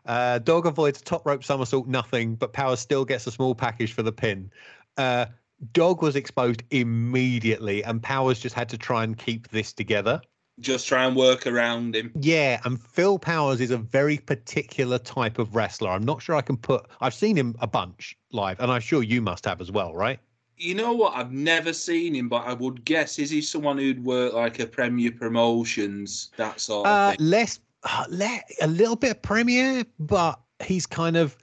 Uh, 0.06 0.38
Dog 0.38 0.64
avoids 0.64 1.02
top 1.02 1.26
rope 1.26 1.44
somersault, 1.44 1.86
nothing, 1.86 2.34
but 2.34 2.54
Powers 2.54 2.80
still 2.80 3.04
gets 3.04 3.26
a 3.26 3.30
small 3.30 3.54
package 3.54 3.92
for 3.92 4.02
the 4.02 4.12
pin. 4.12 4.50
Uh, 4.96 5.26
Dog 5.74 6.02
was 6.02 6.16
exposed 6.16 6.62
immediately, 6.70 7.84
and 7.84 8.02
Powers 8.02 8.40
just 8.40 8.54
had 8.54 8.70
to 8.70 8.78
try 8.78 9.04
and 9.04 9.18
keep 9.18 9.48
this 9.48 9.74
together. 9.74 10.22
Just 10.60 10.88
try 10.88 11.04
and 11.04 11.14
work 11.14 11.46
around 11.46 11.94
him. 11.94 12.12
Yeah, 12.20 12.60
and 12.64 12.82
Phil 12.82 13.18
Powers 13.18 13.60
is 13.60 13.70
a 13.70 13.78
very 13.78 14.18
particular 14.18 14.98
type 14.98 15.38
of 15.38 15.54
wrestler. 15.54 15.90
I'm 15.90 16.04
not 16.04 16.20
sure 16.20 16.34
I 16.34 16.42
can 16.42 16.56
put. 16.56 16.86
I've 17.00 17.14
seen 17.14 17.36
him 17.36 17.54
a 17.60 17.66
bunch 17.66 18.16
live, 18.32 18.58
and 18.60 18.70
I'm 18.70 18.80
sure 18.80 19.02
you 19.02 19.22
must 19.22 19.44
have 19.44 19.60
as 19.60 19.70
well, 19.70 19.94
right? 19.94 20.18
you 20.58 20.74
know 20.74 20.92
what? 20.92 21.14
I've 21.14 21.32
never 21.32 21.72
seen 21.72 22.14
him, 22.14 22.28
but 22.28 22.46
I 22.46 22.52
would 22.52 22.84
guess 22.84 23.18
is 23.18 23.30
he 23.30 23.40
someone 23.40 23.78
who'd 23.78 24.04
work 24.04 24.32
like 24.32 24.58
a 24.58 24.66
Premier 24.66 25.12
Promotions 25.12 26.30
that 26.36 26.60
sort 26.60 26.86
of 26.86 26.92
uh, 26.92 27.16
thing? 27.16 27.26
Less, 27.26 27.60
uh, 27.84 28.04
le- 28.08 28.42
a 28.60 28.66
little 28.66 28.96
bit 28.96 29.12
of 29.12 29.22
Premier, 29.22 29.84
but 29.98 30.40
he's 30.60 30.86
kind 30.86 31.16
of, 31.16 31.36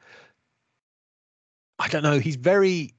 I 1.80 1.88
don't 1.88 2.04
know. 2.04 2.19
He's 2.19 2.36
very 2.36 2.94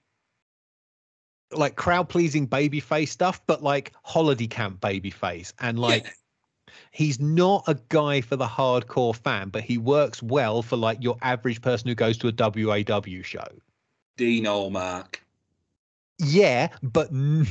like 1.53 1.77
crowd 1.77 2.09
pleasing 2.09 2.47
baby 2.47 2.81
face 2.81 3.11
stuff, 3.11 3.41
but 3.47 3.63
like 3.63 3.93
holiday 4.03 4.47
camp 4.47 4.81
baby 4.81 5.11
face, 5.11 5.53
and 5.61 5.79
like. 5.79 6.05
Yeah. 6.05 6.11
He's 6.91 7.21
not 7.21 7.65
a 7.67 7.79
guy 7.89 8.23
for 8.23 8.37
the 8.37 8.47
hardcore 8.47 9.15
fan, 9.15 9.51
but 9.51 9.63
he 9.63 9.77
works 9.77 10.23
well 10.23 10.63
for 10.63 10.77
like 10.77 11.03
your 11.03 11.17
average 11.23 11.61
person 11.61 11.89
who 11.89 11.95
goes 11.95 12.19
to 12.19 12.29
a 12.29 12.33
WAW 12.33 13.23
show. 13.23 13.47
Dean 14.17 14.45
Allmark. 14.45 15.17
Yeah, 16.19 16.69
but 16.83 17.09
n- 17.11 17.47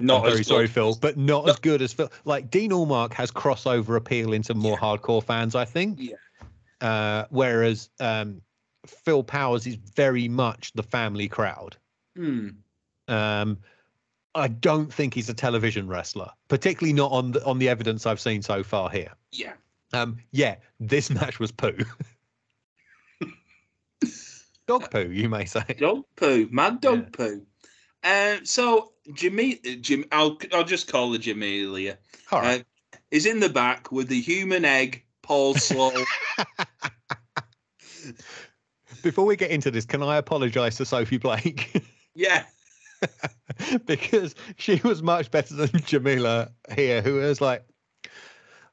not 0.00 0.24
I'm 0.24 0.30
very 0.30 0.44
sorry, 0.44 0.66
Phil, 0.66 0.94
but 0.94 1.16
not 1.16 1.46
no. 1.46 1.52
as 1.52 1.58
good 1.58 1.82
as 1.82 1.92
Phil. 1.92 2.10
Like 2.24 2.50
Dean 2.50 2.70
Allmark 2.70 3.12
has 3.14 3.30
crossover 3.30 3.96
appeal 3.96 4.32
into 4.32 4.54
more 4.54 4.78
yeah. 4.80 4.96
hardcore 4.96 5.22
fans, 5.22 5.54
I 5.54 5.64
think. 5.64 5.98
Yeah. 6.00 6.16
Uh, 6.80 7.26
whereas 7.30 7.90
um, 8.00 8.42
Phil 8.86 9.22
Powers 9.22 9.66
is 9.66 9.76
very 9.76 10.28
much 10.28 10.72
the 10.74 10.82
family 10.82 11.28
crowd. 11.28 11.76
Hmm. 12.16 12.48
Um, 13.08 13.58
I 14.34 14.48
don't 14.48 14.92
think 14.92 15.14
he's 15.14 15.28
a 15.28 15.34
television 15.34 15.88
wrestler, 15.88 16.30
particularly 16.48 16.92
not 16.92 17.10
on 17.10 17.32
the 17.32 17.44
on 17.44 17.58
the 17.58 17.68
evidence 17.68 18.06
I've 18.06 18.20
seen 18.20 18.42
so 18.42 18.62
far 18.62 18.90
here. 18.90 19.12
Yeah. 19.32 19.54
Um. 19.92 20.18
Yeah. 20.30 20.56
This 20.78 21.10
match 21.20 21.40
was 21.40 21.52
poo. 21.52 21.78
dog 24.66 24.90
poo, 24.90 25.10
you 25.10 25.28
may 25.28 25.46
say. 25.46 25.64
Dog 25.78 26.04
poo, 26.16 26.48
mad 26.50 26.80
dog 26.80 27.04
yeah. 27.04 27.08
poo. 27.12 27.46
Uh, 28.04 28.36
so 28.44 28.92
Jimmy, 29.14 29.56
Jim, 29.80 30.04
I'll 30.12 30.38
I'll 30.52 30.64
just 30.64 30.88
call 30.88 31.12
her 31.12 31.18
Jamelia. 31.18 31.96
All 32.30 32.40
right. 32.40 32.60
Uh, 32.60 32.64
is 33.10 33.26
in 33.26 33.40
the 33.40 33.48
back 33.48 33.90
with 33.90 34.08
the 34.08 34.20
human 34.20 34.64
egg, 34.64 35.04
Paul 35.22 35.54
Slow. 35.56 35.92
Before 39.02 39.24
we 39.24 39.36
get 39.36 39.50
into 39.50 39.70
this, 39.70 39.84
can 39.84 40.02
I 40.02 40.16
apologise 40.16 40.76
to 40.76 40.84
Sophie 40.84 41.18
Blake? 41.18 41.82
yeah. 42.14 42.44
because 43.86 44.34
she 44.56 44.80
was 44.84 45.02
much 45.02 45.30
better 45.30 45.54
than 45.54 45.80
Jamila 45.84 46.50
here, 46.74 47.02
who 47.02 47.14
was 47.16 47.40
like, 47.40 47.64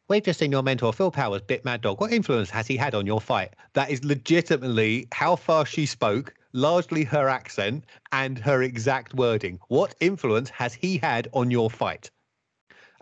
We've 0.10 0.22
just 0.24 0.38
seen 0.38 0.52
your 0.52 0.64
mentor 0.64 0.92
Phil 0.92 1.12
Powers 1.12 1.42
bit 1.42 1.64
Mad 1.64 1.82
Dog. 1.82 2.02
What 2.02 2.12
influence 2.12 2.50
has 2.50 2.68
he 2.68 2.76
had 2.76 2.94
on 2.94 3.06
your 3.06 3.22
fight? 3.22 3.54
That 3.74 3.90
is 3.90 4.04
legitimately 4.04 5.08
how 5.14 5.38
far 5.38 5.66
she 5.66 5.86
spoke 5.86 6.34
largely 6.52 7.04
her 7.04 7.30
accent 7.30 7.86
and 8.12 8.38
her 8.38 8.62
exact 8.62 9.14
wording. 9.14 9.60
What 9.70 9.96
influence 10.02 10.50
has 10.52 10.74
he 10.74 10.98
had 10.98 11.30
on 11.34 11.50
your 11.50 11.70
fight? 11.70 12.12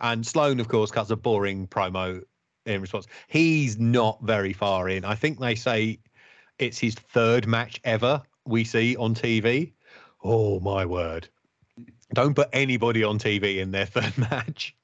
And 0.00 0.26
Sloan, 0.26 0.58
of 0.60 0.68
course, 0.68 0.90
cuts 0.90 1.10
a 1.10 1.16
boring 1.16 1.66
promo 1.66 2.22
in 2.66 2.80
response. 2.80 3.06
He's 3.28 3.78
not 3.78 4.18
very 4.22 4.52
far 4.52 4.88
in. 4.88 5.04
I 5.04 5.14
think 5.14 5.38
they 5.38 5.54
say 5.54 5.98
it's 6.58 6.78
his 6.78 6.94
third 6.94 7.46
match 7.46 7.80
ever 7.84 8.22
we 8.46 8.64
see 8.64 8.96
on 8.96 9.14
TV. 9.14 9.72
Oh, 10.22 10.60
my 10.60 10.84
word. 10.86 11.28
Don't 12.14 12.34
put 12.34 12.48
anybody 12.52 13.02
on 13.04 13.18
TV 13.18 13.58
in 13.58 13.70
their 13.70 13.86
third 13.86 14.16
match. 14.18 14.74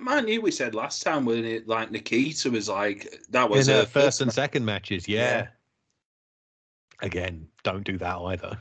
Man, 0.00 0.28
you 0.28 0.40
we 0.40 0.50
said 0.50 0.74
last 0.74 1.02
time 1.02 1.24
when 1.24 1.44
it 1.44 1.66
like 1.66 1.90
Nikita 1.90 2.50
was 2.50 2.68
like 2.68 3.22
that 3.30 3.50
was 3.50 3.68
in 3.68 3.74
her 3.74 3.84
first 3.84 4.20
and 4.20 4.32
second 4.32 4.64
matches, 4.64 5.08
yeah. 5.08 5.18
yeah. 5.18 5.46
Again, 7.02 7.46
don't 7.64 7.84
do 7.84 7.98
that 7.98 8.16
either. 8.16 8.58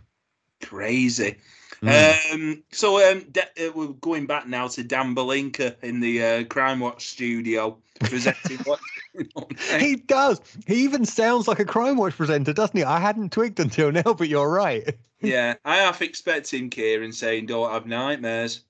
Crazy. 0.63 1.37
Mm. 1.81 2.33
Um, 2.33 2.63
so 2.71 3.11
um, 3.11 3.21
de- 3.31 3.67
uh, 3.67 3.71
we're 3.75 3.87
going 3.87 4.25
back 4.25 4.47
now 4.47 4.67
to 4.69 4.83
Dan 4.83 5.13
Belinka 5.13 5.75
in 5.83 5.99
the 5.99 6.23
uh, 6.23 6.43
Crime 6.45 6.79
Watch 6.79 7.07
studio 7.07 7.77
presenting 8.01 8.57
what 8.65 8.79
he 9.80 9.95
does. 9.95 10.41
He 10.65 10.75
even 10.84 11.06
sounds 11.06 11.47
like 11.47 11.60
a 11.60 11.65
Crime 11.65 11.97
Watch 11.97 12.15
presenter, 12.15 12.53
doesn't 12.53 12.77
he? 12.77 12.84
I 12.84 12.99
hadn't 12.99 13.32
twigged 13.32 13.60
until 13.60 13.91
now, 13.91 14.13
but 14.13 14.27
you're 14.27 14.49
right. 14.49 14.95
yeah, 15.21 15.56
I 15.65 15.77
half 15.77 16.01
expect 16.01 16.53
him, 16.53 16.69
Kieran, 16.69 17.12
saying, 17.12 17.47
"Don't 17.47 17.71
have 17.71 17.86
nightmares." 17.86 18.62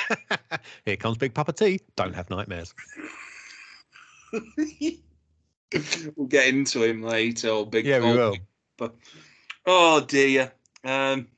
Here 0.84 0.96
comes 0.96 1.18
Big 1.18 1.34
Papa 1.34 1.52
T. 1.52 1.80
Don't 1.96 2.14
have 2.14 2.30
nightmares. 2.30 2.74
we'll 4.32 6.26
get 6.28 6.48
into 6.48 6.82
him 6.82 7.02
later. 7.02 7.64
Big 7.64 7.86
yeah, 7.86 8.00
we 8.00 8.12
will. 8.12 8.36
But 8.76 8.94
oh 9.66 10.00
dear. 10.00 10.52
Um, 10.84 11.28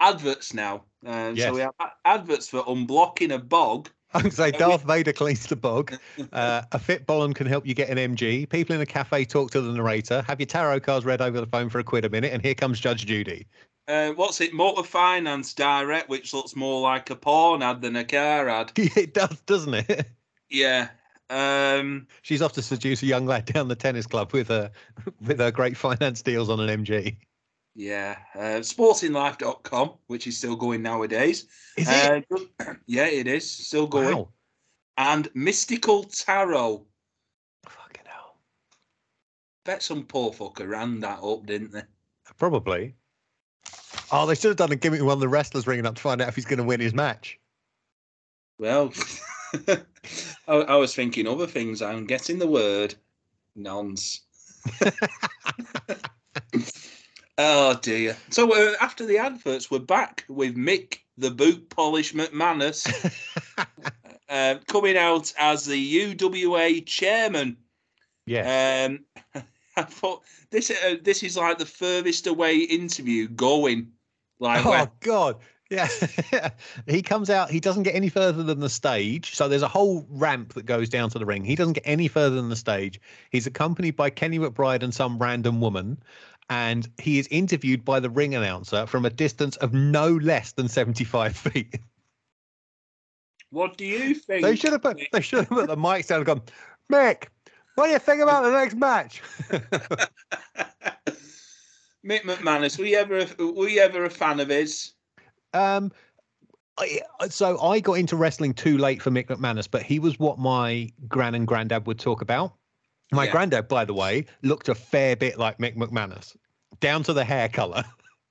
adverts 0.00 0.52
now. 0.54 0.84
Um, 1.04 1.36
yes. 1.36 1.48
So 1.48 1.54
we 1.54 1.60
have 1.60 1.72
adverts 2.04 2.48
for 2.48 2.62
unblocking 2.62 3.34
a 3.34 3.38
bog 3.38 3.88
I 4.14 4.20
can 4.20 4.30
say 4.30 4.50
Darth 4.50 4.84
Vader 4.84 5.12
cleans 5.12 5.46
the 5.46 5.56
bog. 5.56 5.94
Uh, 6.32 6.62
a 6.72 6.78
fit 6.78 7.06
Bolland 7.06 7.34
can 7.34 7.46
help 7.46 7.66
you 7.66 7.74
get 7.74 7.88
an 7.88 7.98
MG. 7.98 8.48
People 8.48 8.74
in 8.74 8.80
a 8.80 8.86
cafe 8.86 9.24
talk 9.24 9.50
to 9.52 9.60
the 9.60 9.72
narrator. 9.72 10.22
Have 10.26 10.40
your 10.40 10.46
tarot 10.46 10.80
cards 10.80 11.04
read 11.04 11.20
over 11.20 11.40
the 11.40 11.46
phone 11.46 11.68
for 11.68 11.78
a 11.78 11.84
quid 11.84 12.04
a 12.04 12.10
minute, 12.10 12.32
and 12.32 12.42
here 12.42 12.54
comes 12.54 12.80
Judge 12.80 13.06
Judy. 13.06 13.46
Uh, 13.88 14.12
what's 14.12 14.40
it? 14.40 14.54
Motor 14.54 14.84
Finance 14.84 15.54
Direct, 15.54 16.08
which 16.08 16.32
looks 16.32 16.54
more 16.54 16.80
like 16.80 17.10
a 17.10 17.16
porn 17.16 17.62
ad 17.62 17.82
than 17.82 17.96
a 17.96 18.04
car 18.04 18.48
ad. 18.48 18.72
it 18.76 19.14
does, 19.14 19.40
doesn't 19.40 19.74
it? 19.74 20.08
Yeah. 20.48 20.88
Um, 21.30 22.06
She's 22.22 22.42
off 22.42 22.52
to 22.52 22.62
seduce 22.62 23.02
a 23.02 23.06
young 23.06 23.26
lad 23.26 23.46
down 23.46 23.68
the 23.68 23.74
tennis 23.74 24.06
club 24.06 24.32
with 24.32 24.48
her 24.48 24.70
with 25.20 25.38
her 25.38 25.50
great 25.50 25.76
finance 25.76 26.22
deals 26.22 26.48
on 26.48 26.60
an 26.60 26.84
MG. 26.84 27.16
Yeah. 27.74 28.16
Uh, 28.34 28.60
sportinglife.com, 28.60 29.92
which 30.06 30.26
is 30.26 30.38
still 30.38 30.56
going 30.56 30.82
nowadays. 30.82 31.46
Is 31.76 31.88
it? 31.88 32.26
Uh, 32.60 32.74
yeah, 32.86 33.06
it 33.06 33.26
is. 33.26 33.50
Still 33.50 33.86
going. 33.86 34.16
wow. 34.16 34.28
And 34.98 35.28
Mystical 35.34 36.04
Tarot. 36.04 36.84
Fucking 37.66 38.04
hell. 38.04 38.36
Bet 39.64 39.82
some 39.82 40.04
poor 40.04 40.32
fucker 40.32 40.68
ran 40.68 41.00
that 41.00 41.22
up, 41.22 41.46
didn't 41.46 41.72
they? 41.72 41.82
Probably. 42.38 42.94
Oh, 44.10 44.26
they 44.26 44.34
should 44.34 44.48
have 44.48 44.56
done 44.56 44.72
a 44.72 44.76
gimmick 44.76 45.02
one 45.02 45.14
of 45.14 45.20
the 45.20 45.28
wrestlers 45.28 45.66
ringing 45.66 45.86
up 45.86 45.94
to 45.94 46.02
find 46.02 46.20
out 46.20 46.28
if 46.28 46.34
he's 46.34 46.44
going 46.44 46.58
to 46.58 46.64
win 46.64 46.80
his 46.80 46.92
match. 46.92 47.38
Well, 48.58 48.92
I, 49.68 50.54
I 50.54 50.76
was 50.76 50.94
thinking 50.94 51.26
other 51.26 51.46
things. 51.46 51.80
I'm 51.80 52.06
getting 52.06 52.38
the 52.38 52.46
word 52.46 52.94
nonce. 53.56 54.20
oh 57.38 57.78
dear. 57.82 58.16
So 58.30 58.52
uh, 58.54 58.74
after 58.80 59.06
the 59.06 59.18
adverts, 59.18 59.70
we're 59.70 59.78
back 59.78 60.24
with 60.28 60.56
Mick 60.56 60.98
the 61.18 61.30
Boot 61.30 61.68
Polish 61.68 62.12
McManus 62.14 62.86
uh, 64.28 64.54
coming 64.66 64.96
out 64.96 65.32
as 65.38 65.64
the 65.66 66.14
UWA 66.14 66.84
chairman. 66.86 67.56
yeah. 68.26 68.86
Um, 68.88 69.42
I 69.76 69.82
thought 69.82 70.22
this 70.50 70.70
uh, 70.70 70.96
this 71.02 71.22
is 71.22 71.36
like 71.38 71.58
the 71.58 71.64
furthest 71.66 72.26
away 72.26 72.58
interview 72.58 73.28
going. 73.28 73.92
Like 74.38 74.66
Oh 74.66 74.70
where- 74.70 74.90
God. 75.00 75.36
Yeah. 75.70 75.88
he 76.86 77.00
comes 77.00 77.30
out, 77.30 77.50
he 77.50 77.58
doesn't 77.58 77.84
get 77.84 77.94
any 77.94 78.10
further 78.10 78.42
than 78.42 78.60
the 78.60 78.68
stage. 78.68 79.34
So 79.34 79.48
there's 79.48 79.62
a 79.62 79.68
whole 79.68 80.04
ramp 80.10 80.52
that 80.52 80.66
goes 80.66 80.90
down 80.90 81.08
to 81.10 81.18
the 81.18 81.24
ring. 81.24 81.46
He 81.46 81.54
doesn't 81.54 81.72
get 81.72 81.84
any 81.86 82.08
further 82.08 82.36
than 82.36 82.50
the 82.50 82.56
stage. 82.56 83.00
He's 83.30 83.46
accompanied 83.46 83.96
by 83.96 84.10
Kenny 84.10 84.38
McBride 84.38 84.82
and 84.82 84.92
some 84.92 85.18
random 85.18 85.62
woman. 85.62 86.02
And 86.52 86.86
he 86.98 87.18
is 87.18 87.26
interviewed 87.30 87.82
by 87.82 87.98
the 87.98 88.10
ring 88.10 88.34
announcer 88.34 88.84
from 88.84 89.06
a 89.06 89.10
distance 89.10 89.56
of 89.56 89.72
no 89.72 90.08
less 90.16 90.52
than 90.52 90.68
75 90.68 91.34
feet. 91.34 91.78
what 93.48 93.78
do 93.78 93.86
you 93.86 94.14
think? 94.14 94.42
They 94.42 94.54
should 94.54 94.72
have 94.72 94.82
put 94.82 95.00
they 95.12 95.22
should 95.22 95.38
have 95.38 95.48
put 95.48 95.66
the 95.66 95.76
mics 95.78 96.08
down 96.08 96.18
and 96.18 96.26
gone, 96.26 96.42
Mick, 96.92 97.28
what 97.74 97.86
do 97.86 97.92
you 97.92 97.98
think 97.98 98.20
about 98.20 98.42
the 98.42 98.50
next 98.50 98.74
match? 98.74 99.22
Mick 102.04 102.20
McManus, 102.24 102.78
were 102.78 102.84
you 102.84 102.98
ever 102.98 103.24
were 103.38 103.68
you 103.68 103.80
ever 103.80 104.04
a 104.04 104.10
fan 104.10 104.38
of 104.38 104.50
his? 104.50 104.92
Um, 105.54 105.90
I, 106.76 107.00
so 107.30 107.58
I 107.62 107.80
got 107.80 107.94
into 107.94 108.14
wrestling 108.16 108.52
too 108.52 108.76
late 108.76 109.00
for 109.00 109.10
Mick 109.10 109.28
McManus, 109.28 109.68
but 109.70 109.84
he 109.84 109.98
was 109.98 110.18
what 110.18 110.38
my 110.38 110.90
gran 111.08 111.34
and 111.34 111.46
granddad 111.46 111.86
would 111.86 111.98
talk 111.98 112.20
about. 112.20 112.52
My 113.10 113.24
Yeah. 113.24 113.32
granddad, 113.32 113.68
by 113.68 113.86
the 113.86 113.94
way, 113.94 114.26
looked 114.42 114.68
a 114.68 114.74
fair 114.74 115.16
bit 115.16 115.38
like 115.38 115.56
Mick 115.58 115.76
McManus, 115.76 116.36
down 116.82 117.02
to 117.04 117.14
the 117.14 117.24
hair 117.24 117.48
color. 117.48 117.84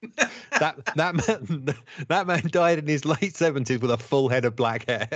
that 0.59 0.77
that 0.95 1.15
man 1.15 1.75
that 2.07 2.27
man 2.27 2.43
died 2.51 2.77
in 2.79 2.87
his 2.87 3.05
late 3.05 3.35
seventies 3.35 3.79
with 3.79 3.91
a 3.91 3.97
full 3.97 4.29
head 4.29 4.45
of 4.45 4.55
black 4.55 4.87
hair. 4.87 5.07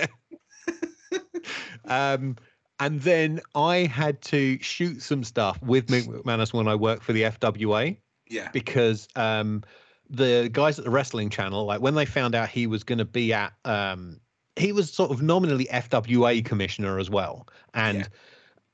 um, 1.88 2.36
and 2.80 3.02
then 3.02 3.40
I 3.54 3.86
had 3.86 4.22
to 4.24 4.60
shoot 4.62 5.02
some 5.02 5.24
stuff 5.24 5.62
with 5.62 5.88
Mick 5.88 6.08
McManus 6.08 6.54
when 6.54 6.68
I 6.68 6.76
worked 6.76 7.04
for 7.04 7.14
the 7.14 7.24
FWA 7.24 7.98
Yeah. 8.30 8.50
because 8.52 9.08
um, 9.16 9.64
the 10.10 10.50
guys 10.52 10.78
at 10.78 10.86
the 10.86 10.92
wrestling 10.92 11.30
channel, 11.30 11.66
like 11.66 11.82
when 11.82 11.96
they 11.96 12.06
found 12.06 12.36
out 12.36 12.50
he 12.50 12.68
was 12.68 12.84
going 12.84 12.98
to 12.98 13.06
be 13.06 13.32
at, 13.32 13.54
um, 13.64 14.20
he 14.58 14.72
was 14.72 14.92
sort 14.92 15.12
of 15.12 15.22
nominally 15.22 15.66
FWA 15.66 16.44
commissioner 16.44 17.00
as 17.00 17.10
well. 17.10 17.48
And 17.74 18.00
Yeah. 18.00 18.08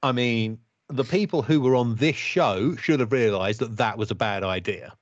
I 0.04 0.12
mean, 0.14 0.58
the 0.96 1.04
people 1.04 1.42
who 1.42 1.62
were 1.62 1.76
on 1.76 1.96
this 1.96 2.16
show 2.16 2.76
should 2.76 3.00
have 3.00 3.12
realized 3.12 3.60
that 3.60 3.78
that 3.78 3.98
was 3.98 4.12
a 4.12 4.16
bad 4.16 4.44
idea. 4.44 4.94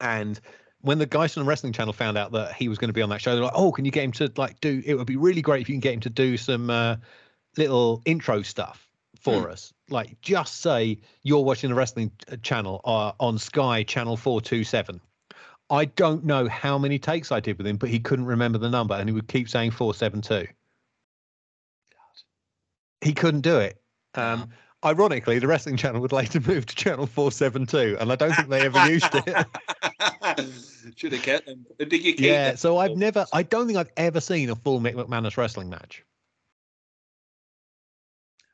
And 0.00 0.40
when 0.80 0.98
the 0.98 1.06
guys 1.06 1.34
from 1.34 1.44
the 1.44 1.48
wrestling 1.48 1.72
channel 1.72 1.92
found 1.92 2.18
out 2.18 2.32
that 2.32 2.54
he 2.54 2.68
was 2.68 2.78
going 2.78 2.88
to 2.88 2.94
be 2.94 3.02
on 3.02 3.08
that 3.10 3.20
show, 3.20 3.34
they're 3.34 3.44
like, 3.44 3.52
"Oh, 3.54 3.72
can 3.72 3.84
you 3.84 3.90
get 3.90 4.04
him 4.04 4.12
to 4.12 4.32
like 4.36 4.60
do? 4.60 4.82
It 4.84 4.94
would 4.94 5.06
be 5.06 5.16
really 5.16 5.42
great 5.42 5.62
if 5.62 5.68
you 5.68 5.74
can 5.74 5.80
get 5.80 5.94
him 5.94 6.00
to 6.00 6.10
do 6.10 6.36
some 6.36 6.70
uh, 6.70 6.96
little 7.56 8.02
intro 8.04 8.42
stuff 8.42 8.88
for 9.20 9.48
us. 9.48 9.72
Like, 9.88 10.20
just 10.20 10.60
say 10.60 10.98
you're 11.22 11.44
watching 11.44 11.70
the 11.70 11.76
wrestling 11.76 12.10
uh, 12.30 12.36
channel 12.42 12.80
uh, 12.84 13.12
on 13.20 13.38
Sky 13.38 13.84
Channel 13.84 14.16
Four 14.16 14.40
Two 14.40 14.64
Seven. 14.64 15.00
I 15.70 15.86
don't 15.86 16.24
know 16.24 16.48
how 16.48 16.76
many 16.76 16.98
takes 16.98 17.32
I 17.32 17.40
did 17.40 17.56
with 17.58 17.66
him, 17.66 17.76
but 17.76 17.88
he 17.88 17.98
couldn't 17.98 18.26
remember 18.26 18.58
the 18.58 18.68
number, 18.68 18.94
and 18.94 19.08
he 19.08 19.14
would 19.14 19.28
keep 19.28 19.48
saying 19.48 19.70
four 19.70 19.94
seven 19.94 20.20
two. 20.20 20.46
He 23.00 23.12
couldn't 23.12 23.40
do 23.40 23.58
it. 23.58 23.80
Um, 24.14 24.50
ironically, 24.84 25.38
the 25.38 25.46
wrestling 25.46 25.76
channel 25.76 26.00
would 26.00 26.12
later 26.12 26.40
move 26.46 26.66
to 26.66 26.74
channel 26.74 27.06
472, 27.06 27.96
and 28.00 28.12
I 28.12 28.16
don't 28.16 28.34
think 28.34 28.48
they 28.48 28.62
ever 28.62 28.88
used 28.88 29.08
it. 29.12 29.46
Should 30.96 31.12
have 31.12 31.22
kept 31.22 31.46
them. 31.46 31.66
Did 31.78 31.92
you 31.92 32.14
keep 32.14 32.20
yeah, 32.20 32.48
them? 32.48 32.56
so 32.56 32.78
I've 32.78 32.96
never, 32.96 33.26
I 33.32 33.42
don't 33.42 33.66
think 33.66 33.78
I've 33.78 33.92
ever 33.96 34.20
seen 34.20 34.50
a 34.50 34.56
full 34.56 34.80
Mick 34.80 34.94
McManus 34.94 35.36
wrestling 35.36 35.70
match. 35.70 36.04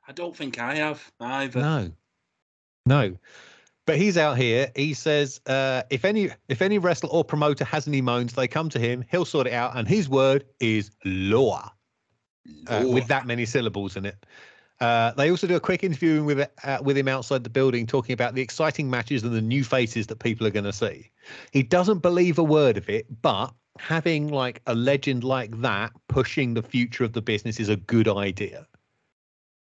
I 0.07 0.13
don't 0.13 0.37
think 0.37 0.59
I 0.59 0.77
have 0.77 1.11
either. 1.21 1.61
No, 1.61 1.91
no. 2.87 3.17
But 3.85 3.97
he's 3.97 4.19
out 4.19 4.37
here. 4.37 4.71
He 4.77 4.93
says, 4.95 5.41
uh, 5.47 5.83
if 5.89 6.05
any 6.05 6.31
if 6.49 6.61
any 6.61 6.79
wrestler 6.79 7.09
or 7.11 7.25
promoter 7.25 7.65
has 7.65 7.89
any 7.89 8.03
moans, 8.03 8.35
they 8.35 8.47
come 8.47 8.69
to 8.71 8.79
him. 8.79 9.03
He'll 9.11 9.25
sort 9.25 9.47
it 9.47 9.55
out, 9.55 9.77
and 9.77 9.89
his 9.89 10.09
word 10.09 10.45
is 10.61 10.91
law. 11.05 11.73
uh, 12.67 12.85
with 12.87 13.07
that 13.09 13.27
many 13.27 13.45
syllables 13.45 13.97
in 13.97 14.07
it. 14.07 14.27
Uh, 14.81 15.13
they 15.13 15.31
also 15.31 15.47
do 15.47 15.57
a 15.57 15.61
quick 15.61 15.83
interview 15.83 16.23
with 16.23 16.49
uh, 16.63 16.79
with 16.83 16.97
him 16.97 17.09
outside 17.09 17.43
the 17.43 17.51
building, 17.51 17.87
talking 17.87 18.13
about 18.13 18.35
the 18.35 18.43
exciting 18.43 18.89
matches 18.89 19.25
and 19.25 19.35
the 19.35 19.43
new 19.43 19.65
faces 19.65 20.07
that 20.07 20.21
people 20.21 20.47
are 20.47 20.51
going 20.51 20.65
to 20.65 20.73
see. 20.73 21.11
He 21.53 21.63
doesn't 21.63 21.99
believe 21.99 22.39
a 22.39 22.45
word 22.45 22.77
of 22.77 22.89
it, 22.89 23.07
but 23.23 23.53
having 23.79 24.29
like 24.29 24.61
a 24.67 24.75
legend 24.75 25.25
like 25.25 25.61
that 25.61 25.93
pushing 26.09 26.55
the 26.55 26.63
future 26.63 27.05
of 27.05 27.13
the 27.13 27.23
business 27.23 27.59
is 27.61 27.69
a 27.69 27.77
good 27.77 28.09
idea. 28.09 28.67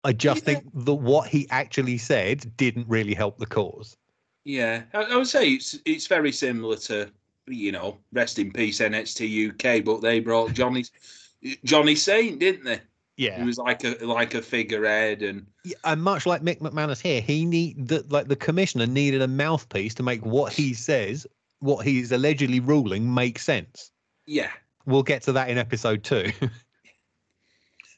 I 0.05 0.13
just 0.13 0.45
Yeah. 0.45 0.61
think 0.61 0.71
that 0.85 0.95
what 0.95 1.29
he 1.29 1.49
actually 1.51 1.99
said 1.99 2.57
didn't 2.57 2.89
really 2.89 3.15
help 3.15 3.39
the 3.39 3.47
cause. 3.47 3.97
Yeah, 4.45 4.85
I, 4.93 5.03
I 5.05 5.17
would 5.17 5.27
say 5.27 5.51
it's 5.51 5.79
it's 5.85 6.07
very 6.07 6.33
similar 6.33 6.77
to 6.77 7.11
you 7.47 7.73
know 7.73 7.99
rest 8.13 8.39
in 8.39 8.53
peace 8.53 8.81
NXT 8.81 9.51
UK, 9.51 9.85
but 9.85 10.01
they 10.01 10.21
brought 10.21 10.53
Johnny 10.53 10.85
Johnny 11.65 11.95
Saint, 11.95 12.39
didn't 12.39 12.65
they? 12.65 12.81
Yeah, 13.17 13.39
he 13.39 13.45
was 13.45 13.59
like 13.59 13.85
a 13.85 13.97
like 14.05 14.35
a 14.35 14.43
figurehead, 14.43 15.23
and 15.23 15.47
Yeah, 15.65 15.77
and 15.85 16.03
much 16.03 16.27
like 16.27 16.43
Mick 16.43 16.61
McManus 16.61 17.01
here, 17.01 17.21
he 17.21 17.45
need 17.45 17.89
the 17.89 18.05
like 18.09 18.29
the 18.29 18.37
commissioner 18.37 18.87
needed 18.87 19.23
a 19.23 19.29
mouthpiece 19.29 19.95
to 19.95 20.03
make 20.03 20.25
what 20.25 20.53
he 20.53 20.73
says, 20.75 21.27
what 21.61 21.85
he's 21.87 22.11
allegedly 22.13 22.61
ruling, 22.61 23.13
make 23.13 23.39
sense. 23.39 23.91
yeah. 24.27 24.51
We'll 24.85 25.05
get 25.05 25.23
to 25.23 25.33
that 25.33 25.49
in 25.49 25.59
episode 25.59 26.03
two. 26.03 26.33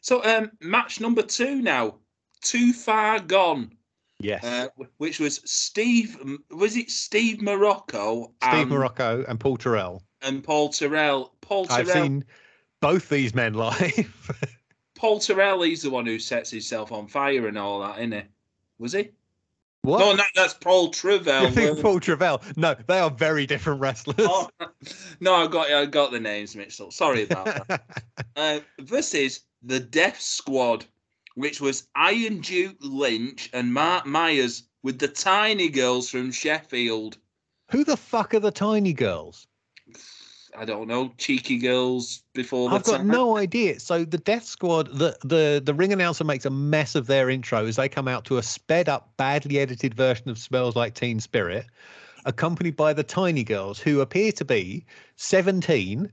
So 0.04 0.22
um, 0.22 0.50
match 0.60 1.00
number 1.00 1.22
two 1.22 1.62
now, 1.62 1.94
too 2.42 2.74
far 2.74 3.20
gone, 3.20 3.70
yes, 4.20 4.44
uh, 4.44 4.68
which 4.98 5.18
was 5.18 5.40
Steve. 5.46 6.18
Was 6.50 6.76
it 6.76 6.90
Steve 6.90 7.40
Morocco? 7.40 8.34
Steve 8.42 8.54
and, 8.60 8.70
Morocco 8.70 9.24
and 9.26 9.40
Paul 9.40 9.56
Terrell. 9.56 10.02
and 10.20 10.44
Paul 10.44 10.68
Terrell. 10.68 11.32
Paul 11.40 11.66
I've 11.70 11.88
seen 11.88 12.22
both 12.80 13.08
these 13.08 13.34
men 13.34 13.54
live. 13.64 14.53
Paul 15.04 15.18
Terrell. 15.18 15.60
He's 15.60 15.82
the 15.82 15.90
one 15.90 16.06
who 16.06 16.18
sets 16.18 16.50
himself 16.50 16.90
on 16.90 17.08
fire 17.08 17.46
and 17.46 17.58
all 17.58 17.80
that, 17.80 17.98
isn't 17.98 18.12
he? 18.12 18.22
Was 18.78 18.94
he? 18.94 19.10
what? 19.82 19.98
No, 19.98 20.14
no, 20.14 20.22
that's 20.34 20.54
Paul 20.54 20.84
you 20.84 20.92
Travell. 20.92 21.50
think 21.50 21.82
Paul 21.82 22.00
Travell? 22.00 22.40
No, 22.56 22.74
they 22.86 22.98
are 23.00 23.10
very 23.10 23.46
different 23.46 23.82
wrestlers. 23.82 24.16
Oh, 24.18 24.48
no, 25.20 25.34
I 25.34 25.46
got 25.46 25.70
I 25.70 25.84
got 25.84 26.10
the 26.10 26.20
names 26.20 26.56
mixed 26.56 26.80
up. 26.80 26.90
Sorry 26.94 27.24
about 27.24 27.68
that. 27.68 27.82
uh, 28.36 28.60
versus 28.80 29.40
the 29.62 29.78
Death 29.78 30.18
Squad, 30.18 30.86
which 31.34 31.60
was 31.60 31.86
Iron 31.94 32.40
Duke 32.40 32.78
Lynch 32.80 33.50
and 33.52 33.74
Mark 33.74 34.06
Myers 34.06 34.62
with 34.82 34.98
the 34.98 35.08
tiny 35.08 35.68
girls 35.68 36.08
from 36.08 36.32
Sheffield. 36.32 37.18
Who 37.72 37.84
the 37.84 37.98
fuck 37.98 38.32
are 38.32 38.40
the 38.40 38.50
tiny 38.50 38.94
girls? 38.94 39.46
I 40.56 40.64
don't 40.64 40.86
know, 40.86 41.12
cheeky 41.18 41.58
girls 41.58 42.22
before 42.32 42.68
the 42.68 42.76
I've 42.76 42.84
got 42.84 42.98
time. 42.98 43.08
no 43.08 43.36
idea. 43.36 43.80
So 43.80 44.04
the 44.04 44.18
Death 44.18 44.44
Squad, 44.44 44.86
the 44.96 45.16
the 45.24 45.60
the 45.64 45.74
ring 45.74 45.92
announcer 45.92 46.24
makes 46.24 46.44
a 46.44 46.50
mess 46.50 46.94
of 46.94 47.06
their 47.06 47.28
intro 47.28 47.66
as 47.66 47.76
they 47.76 47.88
come 47.88 48.08
out 48.08 48.24
to 48.26 48.38
a 48.38 48.42
sped 48.42 48.88
up, 48.88 49.12
badly 49.16 49.58
edited 49.58 49.94
version 49.94 50.28
of 50.28 50.38
"Smells 50.38 50.76
Like 50.76 50.94
Teen 50.94 51.18
Spirit," 51.18 51.66
accompanied 52.24 52.76
by 52.76 52.92
the 52.92 53.02
Tiny 53.02 53.42
Girls, 53.42 53.80
who 53.80 54.00
appear 54.00 54.30
to 54.32 54.44
be 54.44 54.84
seventeen 55.16 56.12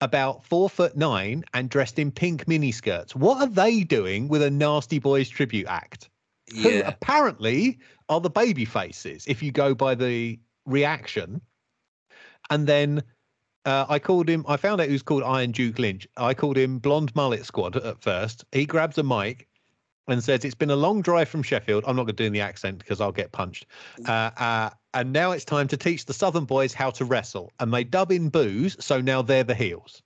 about 0.00 0.44
four 0.44 0.70
foot 0.70 0.96
nine 0.96 1.44
and 1.52 1.68
dressed 1.68 1.98
in 1.98 2.10
pink 2.10 2.46
miniskirts. 2.46 3.14
What 3.14 3.42
are 3.42 3.48
they 3.48 3.82
doing 3.82 4.28
with 4.28 4.42
a 4.42 4.50
Nasty 4.50 4.98
Boys 4.98 5.28
tribute 5.28 5.66
act? 5.68 6.08
Who 6.62 6.82
apparently 6.84 7.78
are 8.08 8.20
the 8.20 8.30
baby 8.30 8.64
faces, 8.64 9.24
if 9.26 9.42
you 9.42 9.52
go 9.52 9.74
by 9.74 9.94
the 9.94 10.38
reaction. 10.64 11.40
And 12.48 12.66
then 12.66 13.02
uh, 13.64 13.86
I 13.88 13.98
called 13.98 14.28
him, 14.28 14.44
I 14.48 14.56
found 14.56 14.80
out 14.80 14.86
he 14.86 14.92
was 14.92 15.02
called 15.02 15.22
Iron 15.22 15.52
Duke 15.52 15.78
Lynch. 15.78 16.08
I 16.16 16.34
called 16.34 16.56
him 16.56 16.78
Blonde 16.78 17.14
Mullet 17.14 17.44
Squad 17.44 17.76
at 17.76 18.02
first. 18.02 18.44
He 18.52 18.64
grabs 18.64 18.96
a 18.98 19.02
mic 19.02 19.48
and 20.08 20.22
says, 20.22 20.44
It's 20.44 20.54
been 20.54 20.70
a 20.70 20.76
long 20.76 21.02
drive 21.02 21.28
from 21.28 21.42
Sheffield. 21.42 21.84
I'm 21.86 21.96
not 21.96 22.04
going 22.04 22.16
to 22.16 22.24
do 22.24 22.30
the 22.30 22.40
accent 22.40 22.78
because 22.78 23.00
I'll 23.00 23.12
get 23.12 23.32
punched. 23.32 23.66
Uh, 24.06 24.30
uh, 24.36 24.70
and 24.94 25.12
now 25.12 25.32
it's 25.32 25.44
time 25.44 25.68
to 25.68 25.76
teach 25.76 26.06
the 26.06 26.14
Southern 26.14 26.44
boys 26.44 26.72
how 26.72 26.90
to 26.90 27.04
wrestle. 27.04 27.52
And 27.60 27.72
they 27.72 27.84
dub 27.84 28.10
in 28.10 28.30
booze, 28.30 28.76
so 28.80 29.00
now 29.00 29.22
they're 29.22 29.44
the 29.44 29.54
heels. 29.54 30.02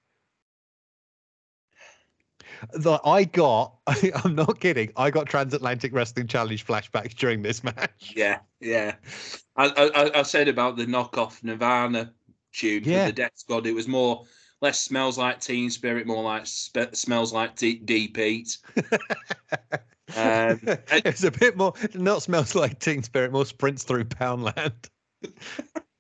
That 2.73 3.01
I 3.05 3.25
got, 3.25 3.77
I'm 4.25 4.35
not 4.35 4.59
kidding, 4.59 4.91
I 4.97 5.11
got 5.11 5.27
Transatlantic 5.27 5.93
Wrestling 5.93 6.27
Challenge 6.27 6.65
flashbacks 6.65 7.15
during 7.15 7.43
this 7.43 7.63
match. 7.63 8.13
Yeah, 8.17 8.41
yeah. 8.61 8.97
I, 9.57 9.67
I 9.95 10.21
I 10.21 10.23
said 10.23 10.49
about 10.49 10.77
the 10.77 10.87
knockoff 10.87 11.43
Nirvana 11.45 12.13
tune 12.55 12.83
Yeah. 12.85 13.07
for 13.07 13.13
the 13.13 13.17
Death 13.17 13.33
Squad. 13.35 13.67
It 13.67 13.75
was 13.75 13.89
more 13.89 14.25
less 14.61 14.81
smells 14.81 15.19
like 15.19 15.41
Teen 15.41 15.69
Spirit, 15.71 16.07
more 16.07 16.23
like 16.23 16.47
spe- 16.47 16.95
smells 16.95 17.33
like 17.33 17.57
D- 17.57 17.77
Deep 17.77 18.17
Heat. 18.17 18.59
Um, 20.17 20.61
it's 20.93 21.25
a 21.25 21.31
bit 21.31 21.57
more, 21.57 21.73
not 21.95 22.23
smells 22.23 22.55
like 22.55 22.79
Teen 22.79 23.03
Spirit, 23.03 23.33
more 23.33 23.47
sprints 23.47 23.83
through 23.83 24.05
Poundland. 24.05 24.89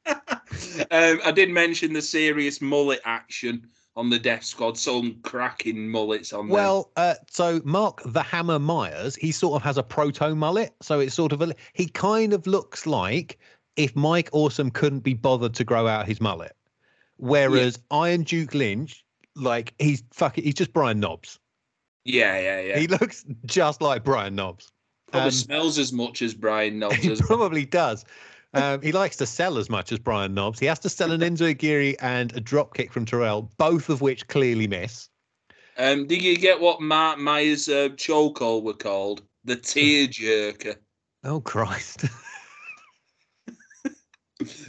um, 0.06 1.20
I 1.24 1.32
did 1.34 1.50
mention 1.50 1.92
the 1.92 2.02
serious 2.02 2.60
mullet 2.60 3.00
action 3.04 3.66
on 3.96 4.10
the 4.10 4.18
Death 4.18 4.44
Squad. 4.44 4.78
Some 4.78 5.16
cracking 5.22 5.88
mullets 5.88 6.32
on 6.32 6.46
there. 6.48 6.54
Well, 6.54 6.92
uh, 6.96 7.14
so 7.28 7.60
Mark 7.64 8.02
the 8.04 8.22
Hammer 8.22 8.58
Myers, 8.58 9.16
he 9.16 9.32
sort 9.32 9.56
of 9.56 9.62
has 9.62 9.78
a 9.78 9.82
proto 9.82 10.34
mullet. 10.34 10.74
So 10.80 11.00
it's 11.00 11.14
sort 11.14 11.32
of 11.32 11.42
a, 11.42 11.54
he 11.72 11.88
kind 11.88 12.32
of 12.32 12.46
looks 12.46 12.86
like 12.86 13.38
if 13.76 13.94
Mike 13.96 14.28
Awesome 14.32 14.70
couldn't 14.70 15.00
be 15.00 15.14
bothered 15.14 15.54
to 15.54 15.64
grow 15.64 15.86
out 15.86 16.06
his 16.06 16.20
mullet. 16.20 16.56
Whereas 17.16 17.78
Iron 17.90 18.22
Duke 18.22 18.54
Lynch, 18.54 19.04
like 19.36 19.74
he's 19.78 20.02
fucking, 20.12 20.44
he's 20.44 20.54
just 20.54 20.72
Brian 20.72 21.00
Knobbs. 21.00 21.38
Yeah, 22.04 22.38
yeah, 22.38 22.60
yeah. 22.60 22.78
He 22.78 22.86
looks 22.86 23.24
just 23.46 23.80
like 23.80 24.04
Brian 24.04 24.34
Knobbs. 24.34 24.70
Probably 25.10 25.28
um, 25.28 25.32
smells 25.32 25.78
as 25.78 25.92
much 25.92 26.22
as 26.22 26.34
Brian 26.34 26.78
Knobbs. 26.80 26.96
He 26.96 27.14
probably 27.16 27.64
does. 27.64 28.04
Um, 28.52 28.80
he 28.82 28.92
likes 28.92 29.16
to 29.16 29.26
sell 29.26 29.58
as 29.58 29.68
much 29.68 29.90
as 29.90 29.98
Brian 29.98 30.32
Knobbs. 30.34 30.60
He 30.60 30.66
has 30.66 30.78
to 30.80 30.88
sell 30.88 31.10
an 31.12 31.20
enzuigiri 31.22 31.96
and 32.00 32.34
a 32.36 32.40
drop 32.40 32.74
kick 32.74 32.92
from 32.92 33.04
Terrell, 33.04 33.50
both 33.58 33.88
of 33.88 34.00
which 34.00 34.28
clearly 34.28 34.68
miss. 34.68 35.08
Um, 35.76 36.06
did 36.06 36.22
you 36.22 36.36
get 36.36 36.60
what 36.60 36.80
Mark 36.80 37.18
Myers' 37.18 37.68
uh, 37.68 37.88
chokehold 37.96 38.62
were 38.62 38.74
called? 38.74 39.22
The 39.44 39.56
tear 39.56 40.06
jerker. 40.06 40.76
Oh 41.24 41.40
Christ! 41.40 42.04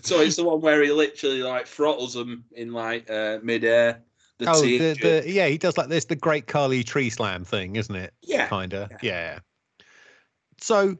So 0.03 0.19
it's 0.21 0.35
the 0.35 0.43
one 0.43 0.61
where 0.61 0.83
he 0.83 0.91
literally 0.91 1.41
like 1.41 1.65
throttles 1.65 2.13
them 2.13 2.45
in 2.51 2.71
like 2.71 3.09
uh, 3.09 3.39
midair. 3.41 4.03
The 4.37 4.49
oh, 4.49 4.61
the, 4.61 4.93
the 4.93 5.23
yeah, 5.25 5.47
he 5.47 5.57
does 5.57 5.77
like 5.77 5.87
this 5.89 6.05
the 6.05 6.15
Great 6.15 6.47
Khali 6.47 6.83
Tree 6.83 7.09
Slam 7.09 7.45
thing, 7.45 7.77
isn't 7.77 7.95
it? 7.95 8.13
yeah. 8.21 8.47
Kinda, 8.47 8.89
yeah. 8.91 8.97
yeah. 9.01 9.39
So, 10.59 10.97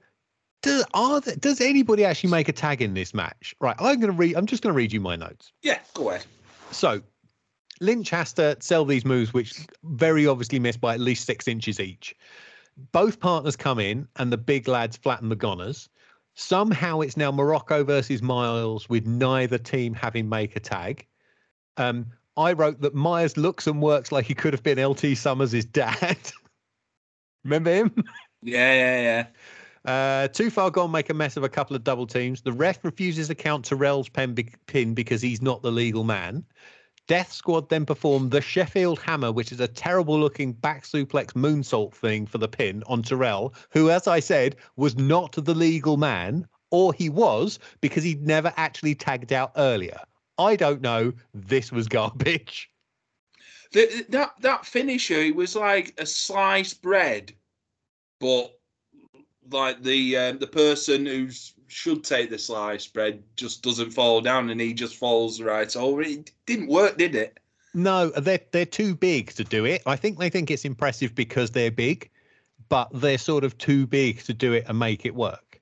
do, 0.62 0.84
are 0.93 1.21
there, 1.21 1.36
does 1.36 1.62
anybody 1.62 2.06
actually 2.06 2.32
make 2.32 2.49
a 2.49 2.54
tag 2.54 2.82
in 2.82 2.93
this 2.93 3.13
match? 3.13 3.54
Right, 3.60 3.75
I'm 3.80 3.99
gonna 3.99 4.13
read. 4.13 4.36
I'm 4.36 4.45
just 4.45 4.63
gonna 4.63 4.73
read 4.73 4.93
you 4.93 5.01
my 5.01 5.15
notes. 5.15 5.51
Yeah, 5.62 5.80
go 5.93 6.10
ahead. 6.10 6.25
So, 6.71 7.01
Lynch 7.82 8.10
has 8.10 8.34
to 8.34 8.58
sell 8.62 8.86
these 8.86 9.06
moves, 9.06 9.34
which 9.34 9.54
very 9.84 10.25
obviously 10.28 10.60
miss 10.60 10.78
by 10.78 10.93
at 10.93 10.99
least 10.99 11.25
six 11.25 11.47
inches 11.47 11.80
each. 11.80 12.15
Both 12.91 13.19
partners 13.19 13.56
come 13.56 13.80
in, 13.80 14.08
and 14.15 14.32
the 14.32 14.38
big 14.38 14.67
lads 14.67 14.97
flatten 14.97 15.30
the 15.30 15.36
goners. 15.36 15.89
Somehow, 16.36 17.00
it's 17.00 17.17
now 17.17 17.32
Morocco 17.32 17.84
versus 17.84 18.21
Miles, 18.21 18.89
with 18.89 19.08
neither 19.08 19.58
team 19.58 19.93
having 19.93 20.28
make 20.28 20.56
a 20.56 20.60
tag. 20.60 21.08
Um, 21.78 22.08
I 22.38 22.54
wrote 22.54 22.82
that 22.82 22.93
Myers 22.93 23.38
looks 23.38 23.67
and 23.67 23.82
works 23.82 24.12
like 24.12 24.26
he 24.26 24.36
could 24.36 24.54
have 24.54 24.63
been 24.63 24.84
LT 24.84 25.17
Summers' 25.17 25.65
dad. 25.65 26.17
Remember 27.45 27.71
him? 27.71 28.04
Yeah, 28.41 28.74
yeah, 28.74 29.02
yeah. 29.02 29.91
Uh, 29.91 30.28
too 30.28 30.50
far 30.50 30.71
gone, 30.71 30.91
make 30.91 31.10
a 31.10 31.13
mess 31.13 31.38
of 31.38 31.43
a 31.43 31.50
couple 31.50 31.76
of 31.76 31.84
double 31.84 32.08
teams. 32.08 32.41
The 32.41 32.52
ref 32.52 32.84
refuses 32.84 33.28
to 33.28 33.36
count 33.36 33.65
Terrell's 33.65 34.10
pen 34.10 34.34
be- 34.34 34.50
pin 34.65 34.93
because 34.93 35.21
he's 35.21 35.41
not 35.41 35.62
the 35.62 35.71
legal 35.71 36.04
man. 36.04 36.43
Death 37.08 37.32
Squad 37.32 37.70
then 37.70 37.86
perform 37.86 38.30
the 38.30 38.41
Sheffield 38.41 39.00
Hammer, 39.00 39.32
which 39.32 39.52
is 39.52 39.60
a 39.60 39.68
terrible 39.68 40.20
looking 40.20 40.54
back 40.54 40.84
suplex 40.84 41.34
moonsault 41.34 41.94
thing 41.94 42.26
for 42.26 42.39
the 42.39 42.48
pin 42.48 42.84
on 42.88 43.04
Terrell, 43.04 43.54
who, 43.70 43.91
as 43.91 44.08
I 44.08 44.20
said, 44.20 44.56
was 44.76 44.98
not 44.98 45.34
the 45.34 45.54
legal 45.54 45.98
man, 45.98 46.48
or 46.72 46.94
he 46.94 47.10
was 47.10 47.60
because 47.80 48.04
he'd 48.04 48.26
never 48.26 48.52
actually 48.58 48.96
tagged 48.96 49.32
out 49.32 49.52
earlier. 49.56 50.00
I 50.38 50.56
don't 50.56 50.82
know. 50.82 51.13
This 51.34 51.72
was 51.72 51.88
garbage. 51.88 52.70
The, 53.72 54.06
that 54.10 54.34
that 54.41 54.65
finisher, 54.65 55.15
it 55.15 55.36
was 55.36 55.56
like 55.56 55.96
a 55.98 56.06
sliced 56.06 56.82
bread, 56.82 57.34
but 58.22 58.58
like 59.52 59.84
the 59.84 60.15
um, 60.15 60.38
the 60.38 60.48
person 60.48 61.06
who 61.06 61.30
should 61.67 62.04
take 62.04 62.30
the 62.30 62.38
sliced 62.38 62.86
spread 62.86 63.23
just 63.36 63.63
doesn't 63.63 63.91
fall 63.91 64.21
down, 64.21 64.49
and 64.49 64.62
he 64.62 64.73
just 64.73 64.95
falls 64.95 65.41
right 65.41 65.75
over. 65.75 66.01
It 66.01 66.32
didn't 66.45 66.67
work, 66.67 66.97
did 66.97 67.15
it? 67.15 67.39
No, 67.73 68.10
they're 68.10 68.39
they're 68.51 68.65
too 68.65 68.95
big 68.95 69.32
to 69.34 69.43
do 69.43 69.65
it. 69.65 69.82
I 69.86 69.95
think 69.95 70.17
they 70.17 70.30
think 70.30 70.49
it's 70.49 70.65
impressive 70.65 71.13
because 71.13 71.51
they're 71.51 71.71
big, 71.71 72.10
but 72.69 72.89
they're 72.93 73.17
sort 73.17 73.43
of 73.43 73.58
too 73.58 73.86
big 73.86 74.23
to 74.23 74.34
do 74.34 74.54
it 74.54 74.65
and 74.67 74.80
make 74.80 75.06
it 75.06 75.13
work. 75.13 75.62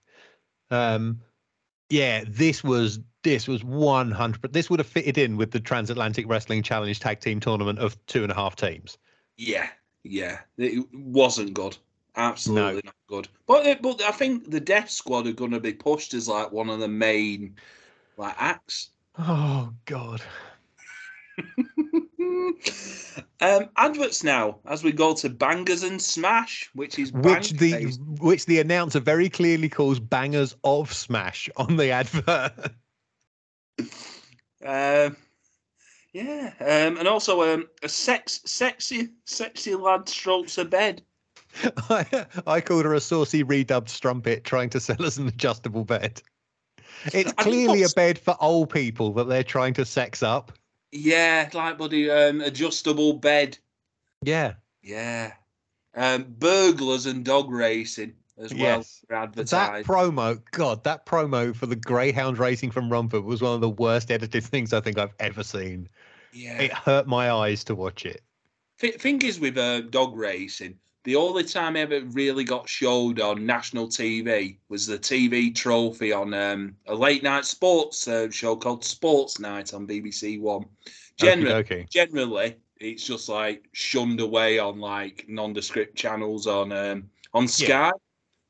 Um, 0.69 1.21
yeah, 1.89 2.23
this 2.27 2.63
was 2.63 2.99
this 3.23 3.47
was 3.47 3.63
one 3.63 4.11
hundred. 4.11 4.53
This 4.53 4.69
would 4.69 4.79
have 4.79 4.87
fitted 4.87 5.17
in 5.17 5.37
with 5.37 5.51
the 5.51 5.59
Transatlantic 5.59 6.27
Wrestling 6.27 6.61
Challenge 6.61 6.99
Tag 6.99 7.19
Team 7.19 7.39
Tournament 7.39 7.79
of 7.79 8.03
two 8.05 8.23
and 8.23 8.31
a 8.31 8.35
half 8.35 8.55
teams. 8.55 8.97
Yeah, 9.37 9.69
yeah. 10.03 10.39
It 10.57 10.85
wasn't 10.93 11.53
good. 11.53 11.77
Absolutely 12.15 12.81
not 12.85 12.95
good. 13.07 13.27
But 13.47 13.81
but 13.81 14.01
I 14.01 14.11
think 14.11 14.51
the 14.51 14.59
Death 14.59 14.89
Squad 14.89 15.27
are 15.27 15.33
going 15.33 15.51
to 15.51 15.59
be 15.59 15.73
pushed 15.73 16.13
as 16.13 16.27
like 16.27 16.51
one 16.51 16.69
of 16.69 16.79
the 16.79 16.87
main 16.87 17.55
like 18.17 18.35
acts. 18.37 18.89
Oh 19.17 19.73
God! 19.85 20.21
um, 23.41 23.69
adverts 23.77 24.23
now 24.23 24.59
as 24.65 24.83
we 24.83 24.91
go 24.91 25.13
to 25.15 25.29
Bangers 25.29 25.83
and 25.83 26.01
Smash, 26.01 26.69
which 26.73 26.99
is 26.99 27.11
Which 27.13 27.51
the 27.51 27.71
Bang-based. 27.71 28.01
which 28.19 28.45
the 28.45 28.59
announcer 28.59 28.99
very 28.99 29.29
clearly 29.29 29.69
calls 29.69 29.99
bangers 29.99 30.55
of 30.63 30.93
Smash 30.93 31.49
on 31.57 31.77
the 31.77 31.89
advert. 31.89 32.53
Um, 34.65 35.17
yeah, 36.13 36.53
um, 36.61 36.97
and 36.97 37.05
also 37.05 37.53
um, 37.53 37.67
a 37.81 37.89
sex, 37.89 38.39
sexy, 38.45 39.09
sexy 39.25 39.75
lad 39.75 40.07
strokes 40.07 40.57
a 40.57 40.63
bed. 40.63 41.03
I, 41.89 42.25
I 42.47 42.61
called 42.61 42.85
her 42.85 42.93
a 42.93 42.99
saucy 42.99 43.43
redubbed 43.43 43.89
strumpet 43.89 44.43
trying 44.43 44.69
to 44.71 44.79
sell 44.79 45.03
us 45.03 45.17
an 45.17 45.27
adjustable 45.27 45.85
bed. 45.85 46.21
It's 47.13 47.33
I 47.37 47.43
clearly 47.43 47.83
a 47.83 47.89
bed 47.89 48.17
for 48.17 48.37
old 48.39 48.69
people 48.69 49.13
that 49.13 49.27
they're 49.27 49.43
trying 49.43 49.73
to 49.75 49.85
sex 49.85 50.23
up. 50.23 50.53
Yeah, 50.91 51.49
like 51.53 51.77
buddy, 51.77 52.09
um, 52.09 52.41
adjustable 52.41 53.13
bed. 53.13 53.57
Yeah. 54.21 54.53
Yeah, 54.81 55.33
um, 55.95 56.25
burglars 56.37 57.05
and 57.05 57.23
dog 57.23 57.49
racing 57.49 58.13
as 58.37 58.53
well. 58.53 58.77
Yes. 58.77 59.05
That 59.09 59.33
promo, 59.85 60.41
God, 60.51 60.83
that 60.83 61.05
promo 61.05 61.55
for 61.55 61.67
the 61.67 61.75
Greyhound 61.75 62.37
racing 62.37 62.71
from 62.71 62.91
Romford 62.91 63.23
was 63.23 63.41
one 63.41 63.53
of 63.53 63.61
the 63.61 63.69
worst 63.69 64.11
edited 64.11 64.43
things 64.43 64.73
I 64.73 64.81
think 64.81 64.97
I've 64.97 65.13
ever 65.19 65.43
seen. 65.43 65.87
yeah. 66.33 66.59
It 66.61 66.73
hurt 66.73 67.07
my 67.07 67.31
eyes 67.31 67.63
to 67.65 67.75
watch 67.75 68.05
it. 68.05 68.21
Th- 68.79 68.95
thing 68.95 69.21
is 69.21 69.39
with 69.39 69.57
uh, 69.57 69.81
dog 69.81 70.17
racing, 70.17 70.77
the 71.03 71.15
only 71.15 71.43
time 71.43 71.75
I 71.75 71.81
ever 71.81 72.01
really 72.11 72.43
got 72.43 72.69
showed 72.69 73.19
on 73.19 73.45
national 73.45 73.87
TV 73.87 74.57
was 74.69 74.87
the 74.87 74.97
TV 74.97 75.53
trophy 75.53 76.13
on 76.13 76.33
um, 76.33 76.75
a 76.87 76.95
late 76.95 77.23
night 77.23 77.45
sports 77.45 78.07
uh, 78.07 78.29
show 78.29 78.55
called 78.55 78.85
Sports 78.85 79.39
Night 79.39 79.73
on 79.73 79.85
BBC 79.85 80.39
One. 80.39 80.65
Generally, 81.17 81.55
Okay. 81.55 81.85
generally, 81.89 82.55
it's 82.79 83.05
just 83.05 83.29
like 83.29 83.67
shunned 83.73 84.21
away 84.21 84.59
on 84.59 84.79
like 84.79 85.25
nondescript 85.27 85.95
channels 85.95 86.47
on 86.47 86.71
um, 86.71 87.09
on 87.33 87.47
Sky. 87.47 87.91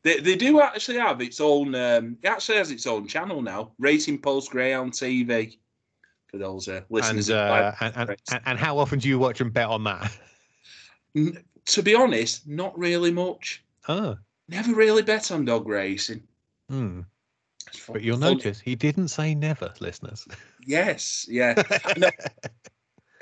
They, 0.04 0.20
they 0.20 0.36
do 0.36 0.62
actually 0.62 0.98
have 0.98 1.22
its 1.22 1.40
own. 1.42 1.74
Um, 1.76 2.18
it 2.22 2.28
actually 2.28 2.58
has 2.58 2.72
its 2.72 2.86
own 2.86 3.08
channel 3.08 3.42
now, 3.42 3.72
Racing 3.80 4.20
Post 4.20 4.52
Greyhound 4.52 4.94
TV. 4.94 5.58
For 6.28 6.38
those 6.38 6.68
uh, 6.68 6.82
listeners, 6.90 7.28
who 7.28 7.36
uh, 7.36 7.74
and, 7.80 8.18
and, 8.32 8.42
and 8.46 8.60
how 8.60 8.78
often 8.78 9.00
do 9.00 9.08
you 9.08 9.20
watch 9.20 9.40
and 9.40 9.54
bet 9.54 9.68
on 9.68 9.84
that? 9.86 10.12
To 11.68 11.82
be 11.84 11.96
honest, 11.96 12.48
not 12.48 12.78
really 12.78 13.12
much. 13.12 13.64
Oh, 13.88 14.18
Never 14.50 14.74
really 14.74 15.02
bet 15.02 15.32
on 15.32 15.46
dog 15.46 15.68
racing. 15.68 16.24
hmm. 16.70 17.02
But 17.88 18.04
you'll 18.04 18.20
funny. 18.20 18.36
notice 18.36 18.60
he 18.60 18.76
didn't 18.76 19.08
say 19.08 19.34
never, 19.34 19.74
listeners. 19.80 20.28
Yes, 20.66 21.26
yeah. 21.30 21.62
No, 21.98 22.10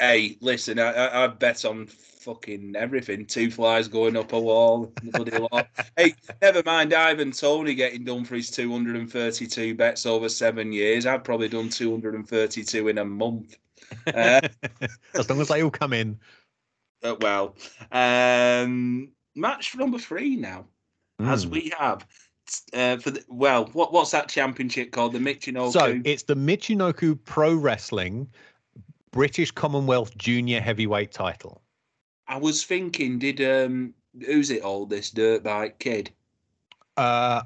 Hey, 0.02 0.36
listen, 0.42 0.80
I, 0.80 0.92
I, 0.92 1.24
I 1.24 1.28
bet 1.28 1.64
on 1.64 1.86
fucking 1.86 2.74
everything. 2.76 3.24
Two 3.24 3.52
flies 3.52 3.88
going 3.88 4.18
up 4.18 4.34
a 4.34 4.40
wall. 4.40 4.92
bloody 5.04 5.38
lot. 5.38 5.68
hey, 5.96 6.16
never 6.42 6.64
mind 6.66 6.92
Ivan 6.92 7.32
Toney 7.32 7.76
getting 7.76 8.04
done 8.04 8.26
for 8.26 8.36
his 8.36 8.50
232 8.50 9.76
bets 9.76 10.08
over 10.08 10.28
seven 10.28 10.72
years. 10.72 11.06
I've 11.06 11.24
probably 11.24 11.50
done 11.50 11.70
232 11.70 12.88
in 12.88 12.98
a 12.98 13.06
month. 13.06 13.58
Uh, 14.08 14.40
as 15.16 15.30
long 15.30 15.42
as 15.42 15.50
they 15.50 15.62
all 15.62 15.70
come 15.70 15.92
in. 15.92 16.18
Uh, 17.04 17.16
well, 17.22 17.56
um, 17.92 19.12
match 19.36 19.76
number 19.76 19.98
three 19.98 20.36
now, 20.36 20.66
as 21.20 21.46
Mm. 21.46 21.50
we 21.52 21.72
have. 21.78 22.06
Uh, 22.74 22.98
for 22.98 23.12
the, 23.12 23.24
well, 23.30 23.66
what 23.74 23.94
what's 23.94 24.12
that 24.12 24.28
championship 24.28 24.92
called? 24.92 25.14
The 25.14 25.20
Michinoku. 25.20 25.72
So 25.72 26.02
it's 26.04 26.24
the 26.24 26.36
Michinoku 26.36 27.18
Pro 27.24 27.54
Wrestling 27.56 28.28
British 29.12 29.52
Commonwealth 29.52 30.18
Junior 30.18 30.60
Heavyweight 30.60 31.12
title. 31.12 31.62
I 32.28 32.38
was 32.38 32.64
thinking, 32.64 33.20
did 33.20 33.42
um, 33.42 33.94
who's 34.26 34.50
it 34.50 34.64
all? 34.64 34.86
This 34.86 35.12
dirt 35.12 35.44
bike 35.44 35.80
kid. 35.80 36.12
Uh, 36.98 37.44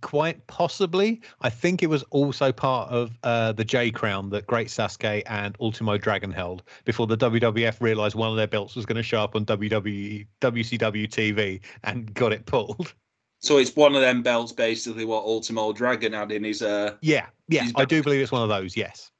quite 0.00 0.44
possibly. 0.46 1.20
I 1.40 1.50
think 1.50 1.82
it 1.82 1.86
was 1.88 2.02
also 2.10 2.52
part 2.52 2.90
of 2.90 3.18
uh, 3.22 3.52
the 3.52 3.64
J 3.64 3.90
Crown 3.90 4.30
that 4.30 4.46
Great 4.46 4.68
Sasuke 4.68 5.22
and 5.26 5.56
Ultimo 5.60 5.96
Dragon 5.98 6.30
held 6.30 6.62
before 6.84 7.06
the 7.06 7.16
WWF 7.16 7.80
realized 7.80 8.14
one 8.14 8.30
of 8.30 8.36
their 8.36 8.46
belts 8.46 8.74
was 8.74 8.84
going 8.86 8.96
to 8.96 9.02
show 9.02 9.20
up 9.20 9.36
on 9.36 9.44
WWE, 9.46 10.26
WCW 10.40 11.08
TV 11.08 11.60
and 11.84 12.12
got 12.14 12.32
it 12.32 12.46
pulled. 12.46 12.94
So 13.38 13.58
it's 13.58 13.76
one 13.76 13.94
of 13.94 14.00
them 14.00 14.22
belts, 14.22 14.50
basically 14.52 15.04
what 15.04 15.24
Ultimo 15.24 15.72
Dragon 15.72 16.12
had 16.14 16.32
in 16.32 16.42
his. 16.42 16.62
Uh, 16.62 16.96
Yeah, 17.02 17.26
yeah, 17.48 17.64
He's 17.64 17.72
I 17.76 17.84
do 17.84 18.02
believe 18.02 18.20
it's 18.22 18.32
one 18.32 18.42
of 18.42 18.48
those. 18.48 18.76
Yes. 18.76 19.10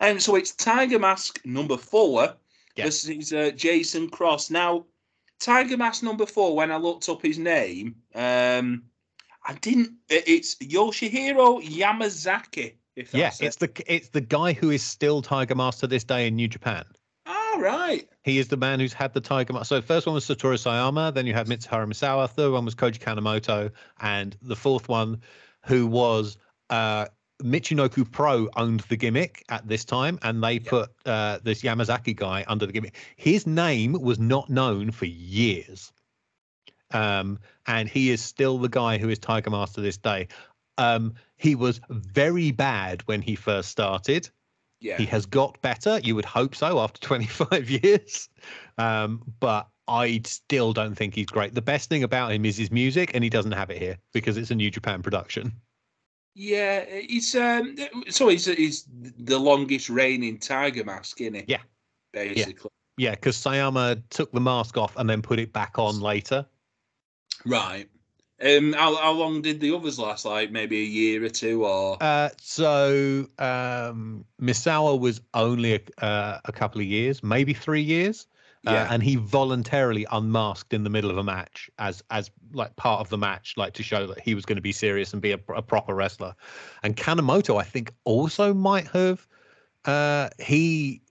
and 0.00 0.20
so 0.20 0.34
it's 0.34 0.52
Tiger 0.52 0.98
Mask 0.98 1.38
number 1.44 1.76
four 1.76 2.34
Yeah. 2.74 2.84
versus 2.86 3.32
uh, 3.32 3.50
Jason 3.54 4.08
Cross. 4.08 4.50
Now, 4.50 4.86
Tiger 5.38 5.76
Mask 5.76 6.02
number 6.02 6.24
four. 6.26 6.56
When 6.56 6.72
I 6.72 6.76
looked 6.76 7.08
up 7.08 7.20
his 7.22 7.38
name, 7.38 7.96
um, 8.14 8.82
I 9.44 9.54
didn't. 9.54 9.92
It's 10.08 10.54
Yoshihiro 10.56 11.62
Yamazaki. 11.66 12.74
If 12.96 13.12
Yeah, 13.14 13.24
that's 13.26 13.40
it's 13.40 13.56
it. 13.62 13.74
the 13.74 13.94
it's 13.94 14.08
the 14.10 14.20
guy 14.20 14.52
who 14.52 14.70
is 14.70 14.82
still 14.82 15.22
Tiger 15.22 15.54
Mask 15.54 15.80
to 15.80 15.86
this 15.86 16.04
day 16.04 16.26
in 16.26 16.36
New 16.36 16.48
Japan. 16.48 16.84
all 17.26 17.60
right. 17.60 18.06
He 18.24 18.38
is 18.38 18.48
the 18.48 18.56
man 18.56 18.78
who's 18.80 18.92
had 18.92 19.12
the 19.14 19.20
Tiger 19.20 19.52
Mask. 19.52 19.66
So 19.68 19.76
the 19.76 19.86
first 19.86 20.06
one 20.06 20.14
was 20.14 20.24
Satoru 20.24 20.54
Sayama, 20.54 21.12
then 21.12 21.26
you 21.26 21.34
had 21.34 21.48
Mitsuharu 21.48 21.86
Misawa, 21.88 22.28
third 22.30 22.52
one 22.52 22.64
was 22.64 22.74
Koji 22.74 22.98
Kanemoto, 22.98 23.70
and 24.00 24.36
the 24.42 24.56
fourth 24.56 24.88
one, 24.88 25.20
who 25.66 25.86
was 25.86 26.36
uh, 26.70 27.06
Michinoku 27.42 28.08
Pro, 28.10 28.48
owned 28.56 28.80
the 28.88 28.96
gimmick 28.96 29.44
at 29.48 29.66
this 29.66 29.84
time, 29.84 30.18
and 30.22 30.42
they 30.42 30.58
put 30.60 30.90
uh, 31.04 31.38
this 31.42 31.62
Yamazaki 31.62 32.14
guy 32.14 32.44
under 32.46 32.64
the 32.66 32.72
gimmick. 32.72 32.96
His 33.16 33.46
name 33.46 33.92
was 33.94 34.18
not 34.18 34.48
known 34.48 34.90
for 34.92 35.06
years, 35.06 35.92
um, 36.92 37.38
and 37.66 37.88
he 37.88 38.10
is 38.10 38.20
still 38.20 38.58
the 38.58 38.68
guy 38.68 38.98
who 38.98 39.08
is 39.08 39.18
Tiger 39.18 39.50
Mask 39.50 39.74
to 39.74 39.80
this 39.80 39.96
day. 39.96 40.28
Um, 40.78 41.14
he 41.36 41.54
was 41.54 41.80
very 41.88 42.50
bad 42.50 43.02
when 43.06 43.22
he 43.22 43.34
first 43.34 43.70
started. 43.70 44.28
Yeah. 44.80 44.96
He 44.96 45.06
has 45.06 45.26
got 45.26 45.60
better. 45.62 46.00
You 46.02 46.16
would 46.16 46.24
hope 46.24 46.54
so 46.54 46.80
after 46.80 47.00
25 47.06 47.70
years. 47.70 48.28
Um, 48.78 49.22
but 49.40 49.68
I 49.88 50.20
still 50.24 50.72
don't 50.72 50.94
think 50.94 51.14
he's 51.14 51.26
great. 51.26 51.54
The 51.54 51.62
best 51.62 51.88
thing 51.88 52.02
about 52.02 52.32
him 52.32 52.44
is 52.44 52.56
his 52.56 52.70
music, 52.70 53.12
and 53.14 53.22
he 53.22 53.30
doesn't 53.30 53.52
have 53.52 53.70
it 53.70 53.78
here 53.78 53.98
because 54.12 54.36
it's 54.36 54.50
a 54.50 54.54
New 54.54 54.70
Japan 54.70 55.02
production. 55.02 55.52
Yeah, 56.34 56.84
it's 56.88 57.34
um. 57.34 57.76
So 58.08 58.28
he's 58.28 58.46
he's 58.46 58.86
the 58.90 59.38
longest 59.38 59.90
reigning 59.90 60.38
Tiger 60.38 60.84
Mask, 60.84 61.20
isn't 61.20 61.34
he? 61.34 61.44
Yeah. 61.46 61.60
Basically. 62.12 62.70
Yeah, 62.96 63.10
because 63.12 63.36
Sayama 63.36 64.02
took 64.10 64.32
the 64.32 64.40
mask 64.40 64.76
off 64.76 64.96
and 64.96 65.08
then 65.08 65.22
put 65.22 65.38
it 65.38 65.52
back 65.52 65.78
on 65.78 66.00
later. 66.00 66.46
Right. 67.44 67.88
Um. 68.44 68.72
How, 68.72 68.96
how 68.96 69.12
long 69.12 69.42
did 69.42 69.60
the 69.60 69.74
others 69.74 69.98
last? 69.98 70.24
Like 70.24 70.50
maybe 70.50 70.80
a 70.80 70.84
year 70.84 71.24
or 71.24 71.28
two, 71.28 71.64
or 71.64 72.02
Uh, 72.02 72.30
so 72.38 73.26
um, 73.38 74.24
Misawa 74.40 74.98
was 74.98 75.20
only 75.34 75.74
a, 75.74 76.04
uh, 76.04 76.40
a 76.44 76.52
couple 76.52 76.80
of 76.80 76.86
years, 76.86 77.22
maybe 77.22 77.54
three 77.54 77.82
years. 77.82 78.26
Uh, 78.64 78.86
and 78.90 79.02
he 79.02 79.16
voluntarily 79.16 80.06
unmasked 80.12 80.72
in 80.72 80.84
the 80.84 80.90
middle 80.90 81.10
of 81.10 81.18
a 81.18 81.24
match 81.24 81.68
as 81.80 82.00
as 82.10 82.30
like 82.52 82.76
part 82.76 83.00
of 83.00 83.08
the 83.08 83.18
match 83.18 83.54
like 83.56 83.72
to 83.72 83.82
show 83.82 84.06
that 84.06 84.20
he 84.20 84.36
was 84.36 84.44
going 84.44 84.54
to 84.54 84.62
be 84.62 84.70
serious 84.70 85.12
and 85.12 85.20
be 85.20 85.32
a, 85.32 85.40
a 85.48 85.60
proper 85.60 85.92
wrestler 85.92 86.32
and 86.84 86.96
kanemoto 86.96 87.60
i 87.60 87.64
think 87.64 87.92
also 88.04 88.54
might 88.54 88.86
have 88.86 89.26
uh 89.84 90.28
he 90.38 91.02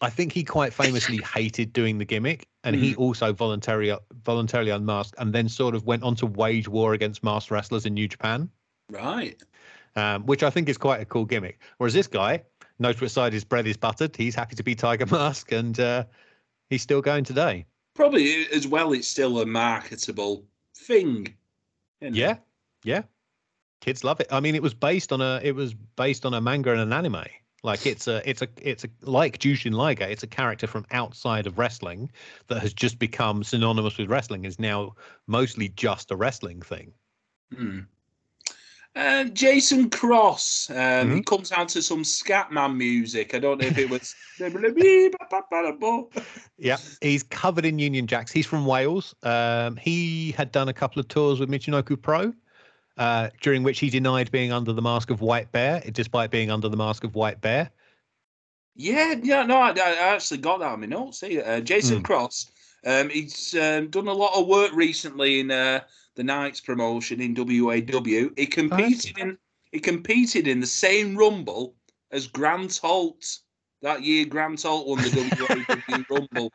i 0.00 0.10
think 0.10 0.32
he 0.32 0.44
quite 0.44 0.72
famously 0.72 1.18
hated 1.34 1.72
doing 1.72 1.98
the 1.98 2.04
gimmick 2.04 2.46
and 2.64 2.76
he 2.76 2.94
also 2.96 3.32
voluntarily 3.32 3.96
voluntarily 4.24 4.70
unmasked 4.70 5.14
and 5.18 5.32
then 5.32 5.48
sort 5.48 5.74
of 5.74 5.84
went 5.84 6.02
on 6.02 6.14
to 6.14 6.26
wage 6.26 6.68
war 6.68 6.94
against 6.94 7.22
masked 7.22 7.50
wrestlers 7.50 7.86
in 7.86 7.94
new 7.94 8.08
japan 8.08 8.48
right. 8.90 9.42
um, 9.96 10.24
which 10.26 10.42
i 10.42 10.50
think 10.50 10.68
is 10.68 10.78
quite 10.78 11.00
a 11.00 11.04
cool 11.04 11.24
gimmick 11.24 11.60
whereas 11.78 11.94
this 11.94 12.06
guy 12.06 12.42
knows 12.78 13.00
which 13.00 13.12
side 13.12 13.32
his 13.32 13.44
bread 13.44 13.66
is 13.66 13.76
buttered 13.76 14.14
he's 14.16 14.34
happy 14.34 14.56
to 14.56 14.62
be 14.62 14.74
tiger 14.74 15.06
mask 15.10 15.52
and 15.52 15.80
uh 15.80 16.04
he's 16.70 16.82
still 16.82 17.00
going 17.00 17.24
today 17.24 17.64
Probably 17.94 18.48
as 18.48 18.66
well. 18.66 18.92
It's 18.92 19.06
still 19.06 19.40
a 19.40 19.46
marketable 19.46 20.44
thing. 20.76 21.32
Yeah, 22.00 22.38
yeah. 22.82 23.02
Kids 23.80 24.02
love 24.02 24.20
it. 24.20 24.26
I 24.32 24.40
mean, 24.40 24.56
it 24.56 24.62
was 24.62 24.74
based 24.74 25.12
on 25.12 25.20
a 25.20 25.40
it 25.42 25.54
was 25.54 25.74
based 25.74 26.26
on 26.26 26.34
a 26.34 26.40
manga 26.40 26.72
and 26.72 26.80
an 26.80 26.92
anime. 26.92 27.24
Like 27.64 27.86
it's 27.86 28.06
a 28.06 28.28
it's 28.28 28.42
a 28.42 28.48
it's 28.60 28.84
a 28.84 28.88
like 29.00 29.38
Jushin 29.38 29.72
Liger. 29.72 30.04
It's 30.04 30.22
a 30.22 30.26
character 30.26 30.66
from 30.66 30.84
outside 30.90 31.46
of 31.46 31.58
wrestling 31.58 32.10
that 32.48 32.60
has 32.60 32.74
just 32.74 32.98
become 32.98 33.42
synonymous 33.42 33.96
with 33.96 34.10
wrestling. 34.10 34.44
Is 34.44 34.58
now 34.58 34.94
mostly 35.26 35.70
just 35.70 36.10
a 36.10 36.16
wrestling 36.16 36.60
thing. 36.60 36.92
Hmm. 37.56 37.80
Uh, 38.96 39.24
Jason 39.24 39.90
Cross. 39.90 40.70
Um, 40.70 40.76
Mm-hmm. 40.76 41.14
He 41.16 41.22
comes 41.22 41.50
out 41.50 41.68
to 41.70 41.82
some 41.82 42.02
Scatman 42.02 42.76
music. 42.76 43.34
I 43.34 43.40
don't 43.40 43.60
know 43.60 43.66
if 43.66 43.78
it 43.78 43.90
was. 43.90 44.14
Yeah, 46.58 46.76
he's 47.00 47.22
covered 47.24 47.64
in 47.64 47.78
Union 47.78 48.06
Jacks. 48.06 48.30
He's 48.30 48.46
from 48.46 48.66
Wales. 48.66 49.14
Um, 49.22 49.76
he 49.76 50.32
had 50.32 50.52
done 50.52 50.68
a 50.68 50.72
couple 50.72 51.00
of 51.00 51.08
tours 51.08 51.40
with 51.40 51.50
Michinoku 51.50 52.00
Pro, 52.00 52.32
uh, 52.96 53.30
during 53.40 53.62
which 53.62 53.80
he 53.80 53.90
denied 53.90 54.30
being 54.30 54.52
under 54.52 54.72
the 54.72 54.82
mask 54.82 55.10
of 55.10 55.20
White 55.20 55.50
Bear, 55.52 55.82
despite 55.92 56.30
being 56.30 56.50
under 56.50 56.68
the 56.68 56.76
mask 56.76 57.04
of 57.04 57.14
White 57.14 57.40
Bear. 57.40 57.70
Yeah, 58.76 59.14
yeah, 59.22 59.44
no, 59.44 59.56
I, 59.56 59.70
I 59.70 59.94
actually 60.14 60.38
got 60.38 60.58
that 60.58 60.72
on 60.72 60.80
my 60.80 60.86
notes 60.86 61.20
here. 61.20 61.44
Uh, 61.46 61.60
Jason 61.60 61.98
Hmm. 61.98 62.02
Cross, 62.02 62.50
um, 62.84 63.08
he's 63.08 63.54
um, 63.54 63.88
done 63.88 64.08
a 64.08 64.12
lot 64.12 64.38
of 64.38 64.46
work 64.46 64.72
recently 64.74 65.40
in 65.40 65.50
uh, 65.50 65.80
the 66.16 66.24
Knights 66.24 66.60
promotion 66.60 67.20
in 67.20 67.34
WAW. 67.34 68.30
He 68.36 68.46
competed 68.46 69.18
in 69.18 69.38
he 69.72 69.80
competed 69.80 70.46
in 70.46 70.60
the 70.60 70.66
same 70.66 71.16
Rumble 71.16 71.74
as 72.12 72.28
Grant 72.28 72.78
Holt 72.78 73.38
that 73.82 74.02
year. 74.02 74.24
Grant 74.24 74.62
Holt 74.62 74.86
won 74.86 74.98
the 74.98 75.34
WAW 75.48 76.04
Rumble, 76.10 76.52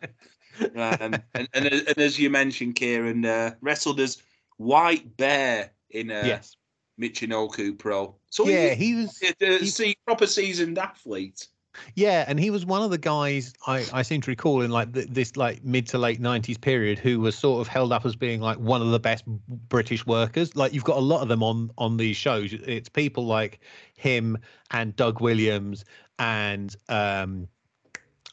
um, 0.75 1.21
and, 1.33 1.49
and, 1.53 1.65
and 1.67 1.97
as 1.97 2.17
you 2.17 2.29
mentioned, 2.29 2.75
Kieran 2.75 3.25
uh, 3.25 3.55
wrestled 3.61 3.99
as 3.99 4.21
White 4.57 5.17
Bear 5.17 5.71
in 5.91 6.11
uh, 6.11 6.23
yes. 6.25 6.55
Michinoku 6.99 7.77
Pro. 7.77 8.15
So 8.29 8.47
Yeah, 8.47 8.73
he, 8.73 8.87
he 8.87 8.95
was. 8.95 9.21
a, 9.41 9.57
he- 9.59 9.97
proper 10.05 10.27
seasoned 10.27 10.77
athlete. 10.77 11.47
Yeah, 11.95 12.25
and 12.27 12.39
he 12.39 12.49
was 12.49 12.65
one 12.65 12.81
of 12.81 12.89
the 12.89 12.97
guys 12.97 13.53
I, 13.67 13.85
I 13.93 14.01
seem 14.01 14.21
to 14.21 14.31
recall 14.31 14.61
in 14.61 14.71
like 14.71 14.91
th- 14.91 15.07
this 15.07 15.37
like 15.37 15.63
mid 15.63 15.87
to 15.87 15.97
late 15.97 16.19
'90s 16.19 16.59
period 16.59 16.97
who 16.97 17.19
was 17.19 17.37
sort 17.37 17.61
of 17.61 17.67
held 17.67 17.93
up 17.93 18.05
as 18.05 18.15
being 18.15 18.41
like 18.41 18.57
one 18.57 18.81
of 18.81 18.89
the 18.89 18.99
best 18.99 19.23
British 19.69 20.05
workers. 20.05 20.55
Like 20.55 20.73
you've 20.73 20.83
got 20.83 20.97
a 20.97 21.01
lot 21.01 21.21
of 21.21 21.27
them 21.29 21.43
on 21.43 21.71
on 21.77 21.95
these 21.95 22.17
shows. 22.17 22.51
It's 22.53 22.89
people 22.89 23.25
like 23.25 23.59
him 23.95 24.37
and 24.71 24.95
Doug 24.95 25.21
Williams 25.21 25.85
and 26.17 26.75
um, 26.89 27.47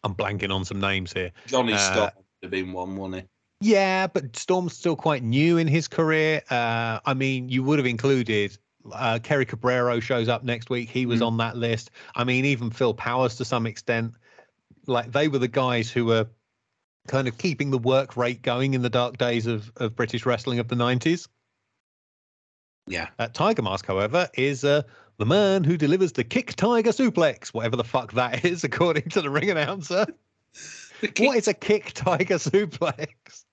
I'm 0.03 0.15
blanking 0.15 0.53
on 0.53 0.65
some 0.65 0.81
names 0.81 1.13
here. 1.13 1.31
Johnny 1.47 1.75
Uh, 1.75 1.79
Storm 1.79 2.11
have 2.43 2.51
been 2.51 2.73
one, 2.73 2.97
wouldn't 2.97 3.29
Yeah, 3.61 4.07
but 4.07 4.37
Storm's 4.37 4.77
still 4.77 4.97
quite 4.97 5.23
new 5.23 5.57
in 5.57 5.67
his 5.67 5.89
career. 5.89 6.43
Uh, 6.51 7.01
I 7.05 7.15
mean, 7.15 7.49
you 7.49 7.63
would 7.63 7.79
have 7.79 7.87
included 7.87 8.57
uh, 8.93 9.19
Kerry 9.23 9.47
Cabrero 9.47 10.01
shows 10.01 10.29
up 10.29 10.45
next 10.45 10.71
week. 10.71 10.91
He 10.91 11.07
was 11.07 11.21
Mm. 11.21 11.27
on 11.27 11.37
that 11.39 11.57
list. 11.57 11.91
I 12.15 12.25
mean, 12.25 12.45
even 12.45 12.71
Phil 12.71 12.95
Powers 12.95 13.37
to 13.37 13.45
some 13.45 13.67
extent. 13.67 14.13
Like 14.87 15.11
they 15.11 15.29
were 15.29 15.39
the 15.39 15.49
guys 15.49 15.91
who 15.91 16.05
were 16.05 16.27
kind 17.09 17.27
of 17.29 17.39
keeping 17.39 17.71
the 17.71 17.79
work 17.79 18.17
rate 18.17 18.43
going 18.43 18.75
in 18.75 18.83
the 18.83 18.91
dark 18.91 19.17
days 19.17 19.47
of, 19.47 19.73
of 19.77 19.97
British 19.97 20.27
wrestling 20.27 20.59
of 20.59 20.69
the 20.69 20.77
90s. 20.77 21.27
Yeah. 22.87 23.09
Uh, 23.19 23.29
Tiger 23.29 23.63
Mask, 23.63 23.87
however, 23.87 24.29
is 24.35 24.65
uh, 24.65 24.83
the 25.19 25.27
man 25.27 25.65
who 25.65 25.77
delivers 25.77 26.13
the 26.13 26.23
kick 26.25 26.55
tiger 26.55 26.91
suplex, 26.91 27.49
whatever 27.49 27.75
the 27.77 27.85
fuck 27.85 28.13
that 28.13 28.45
is, 28.45 28.63
according 28.65 29.09
to 29.11 29.23
the 29.23 29.31
ring 29.31 29.51
announcer. 29.51 30.07
Kick, 31.03 31.19
What 31.19 31.37
is 31.37 31.47
a 31.49 31.53
kick 31.53 31.93
tiger 31.93 32.35
suplex? 32.37 33.45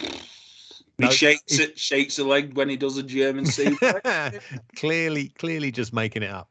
He 0.00 0.16
No, 0.98 1.10
shakes 1.10 1.58
it, 1.58 1.78
shakes 1.78 2.18
a 2.18 2.24
leg 2.24 2.56
when 2.56 2.68
he 2.68 2.76
does 2.76 2.96
a 2.96 3.02
German 3.02 3.44
suplex. 3.46 4.40
clearly, 4.76 5.28
clearly 5.30 5.70
just 5.70 5.92
making 5.92 6.22
it 6.22 6.30
up. 6.30 6.48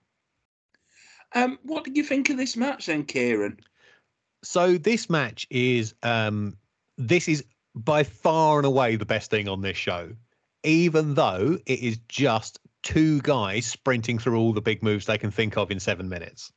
Um, 1.33 1.59
what 1.63 1.83
did 1.83 1.97
you 1.97 2.03
think 2.03 2.29
of 2.29 2.37
this 2.37 2.55
match 2.55 2.85
then, 2.85 3.03
Kieran? 3.05 3.59
So 4.43 4.77
this 4.77 5.09
match 5.09 5.47
is 5.49 5.95
um 6.03 6.55
this 6.97 7.27
is 7.27 7.43
by 7.73 8.03
far 8.03 8.57
and 8.57 8.65
away 8.65 8.95
the 8.95 9.05
best 9.05 9.29
thing 9.29 9.47
on 9.49 9.61
this 9.61 9.75
show, 9.75 10.11
even 10.63 11.15
though 11.15 11.57
it 11.65 11.79
is 11.79 11.99
just 12.07 12.59
two 12.83 13.19
guys 13.21 13.65
sprinting 13.65 14.19
through 14.19 14.37
all 14.39 14.53
the 14.53 14.61
big 14.61 14.83
moves 14.83 15.05
they 15.07 15.17
can 15.17 15.31
think 15.31 15.57
of 15.57 15.71
in 15.71 15.79
seven 15.79 16.07
minutes. 16.07 16.53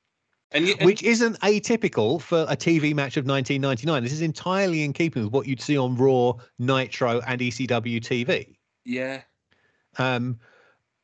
And, 0.50 0.66
you, 0.66 0.74
and 0.78 0.86
Which 0.86 1.02
isn't 1.02 1.38
atypical 1.40 2.20
for 2.20 2.46
a 2.48 2.56
TV 2.56 2.94
match 2.94 3.16
of 3.18 3.26
1999. 3.26 4.02
This 4.02 4.12
is 4.12 4.22
entirely 4.22 4.82
in 4.82 4.94
keeping 4.94 5.24
with 5.24 5.32
what 5.32 5.46
you'd 5.46 5.60
see 5.60 5.76
on 5.76 5.94
Raw, 5.96 6.34
Nitro, 6.58 7.20
and 7.26 7.40
ECW 7.40 8.00
TV. 8.00 8.56
yeah, 8.84 9.22
Um, 9.98 10.38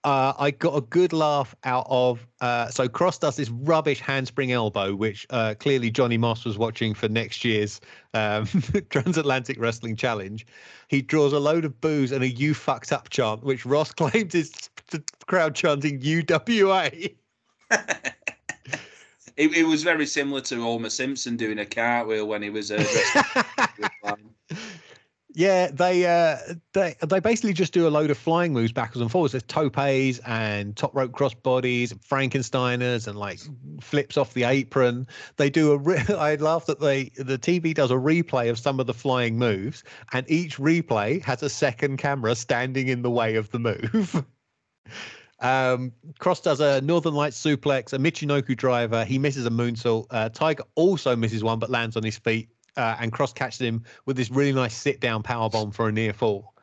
uh, 0.04 0.34
I 0.38 0.50
got 0.50 0.76
a 0.76 0.82
good 0.82 1.14
laugh 1.14 1.54
out 1.64 1.86
of. 1.88 2.26
Uh, 2.42 2.68
so 2.68 2.88
Cross 2.88 3.18
does 3.18 3.36
this 3.36 3.48
rubbish 3.48 4.00
handspring 4.00 4.52
elbow, 4.52 4.94
which 4.94 5.26
uh, 5.30 5.54
clearly 5.58 5.90
Johnny 5.90 6.18
Moss 6.18 6.44
was 6.44 6.58
watching 6.58 6.92
for 6.92 7.08
next 7.08 7.42
year's 7.42 7.80
um, 8.12 8.46
Transatlantic 8.90 9.58
Wrestling 9.58 9.96
Challenge. 9.96 10.46
He 10.88 11.00
draws 11.00 11.32
a 11.32 11.38
load 11.38 11.64
of 11.64 11.80
boos 11.80 12.12
and 12.12 12.22
a 12.22 12.28
"You 12.28 12.52
fucked 12.52 12.92
up" 12.92 13.08
chant, 13.08 13.42
which 13.44 13.64
Ross 13.64 13.92
claims 13.94 14.34
is 14.34 14.52
the 14.90 15.02
crowd 15.26 15.54
chanting 15.54 16.00
"UWA." 16.00 17.14
it, 19.36 19.56
it 19.56 19.64
was 19.64 19.82
very 19.82 20.06
similar 20.06 20.40
to 20.42 20.62
Homer 20.62 20.90
Simpson 20.90 21.36
doing 21.36 21.58
a 21.58 21.66
cartwheel 21.66 22.26
when 22.26 22.42
he 22.42 22.50
was 22.50 22.70
uh, 22.70 22.84
wrestling. 24.02 24.30
Yeah, 25.36 25.72
they 25.72 26.06
uh, 26.06 26.36
they 26.74 26.94
they 27.04 27.18
basically 27.18 27.54
just 27.54 27.72
do 27.72 27.88
a 27.88 27.90
load 27.90 28.12
of 28.12 28.16
flying 28.16 28.52
moves 28.52 28.70
backwards 28.70 29.00
and 29.00 29.10
forwards. 29.10 29.32
There's 29.32 29.42
topes 29.42 30.20
and 30.20 30.76
top 30.76 30.94
rope 30.94 31.10
crossbodies, 31.10 31.92
Frankensteiners, 32.08 33.08
and 33.08 33.18
like 33.18 33.40
flips 33.80 34.16
off 34.16 34.32
the 34.34 34.44
apron. 34.44 35.08
They 35.36 35.50
do 35.50 35.72
a. 35.72 35.76
Re- 35.76 35.96
I 36.16 36.36
that 36.36 36.78
they 36.78 37.10
the 37.16 37.36
TV 37.36 37.74
does 37.74 37.90
a 37.90 37.94
replay 37.94 38.48
of 38.48 38.60
some 38.60 38.78
of 38.78 38.86
the 38.86 38.94
flying 38.94 39.36
moves, 39.36 39.82
and 40.12 40.24
each 40.30 40.56
replay 40.58 41.20
has 41.24 41.42
a 41.42 41.50
second 41.50 41.96
camera 41.96 42.36
standing 42.36 42.86
in 42.86 43.02
the 43.02 43.10
way 43.10 43.34
of 43.34 43.50
the 43.50 43.58
move. 43.58 44.24
Um, 45.40 45.92
Cross 46.18 46.40
does 46.40 46.60
a 46.60 46.80
Northern 46.80 47.14
Lights 47.14 47.40
suplex, 47.42 47.92
a 47.92 47.98
Michinoku 47.98 48.56
driver. 48.56 49.04
He 49.04 49.18
misses 49.18 49.46
a 49.46 49.50
moonsault. 49.50 50.06
Uh, 50.10 50.28
Tiger 50.28 50.64
also 50.74 51.16
misses 51.16 51.42
one, 51.42 51.58
but 51.58 51.70
lands 51.70 51.96
on 51.96 52.02
his 52.02 52.18
feet. 52.18 52.48
Uh, 52.76 52.96
and 52.98 53.12
Cross 53.12 53.34
catches 53.34 53.60
him 53.60 53.84
with 54.06 54.16
this 54.16 54.30
really 54.30 54.52
nice 54.52 54.74
sit 54.74 55.00
down 55.00 55.22
power 55.22 55.48
bomb 55.48 55.70
for 55.70 55.88
a 55.88 55.92
near 55.92 56.12
fall. 56.12 56.54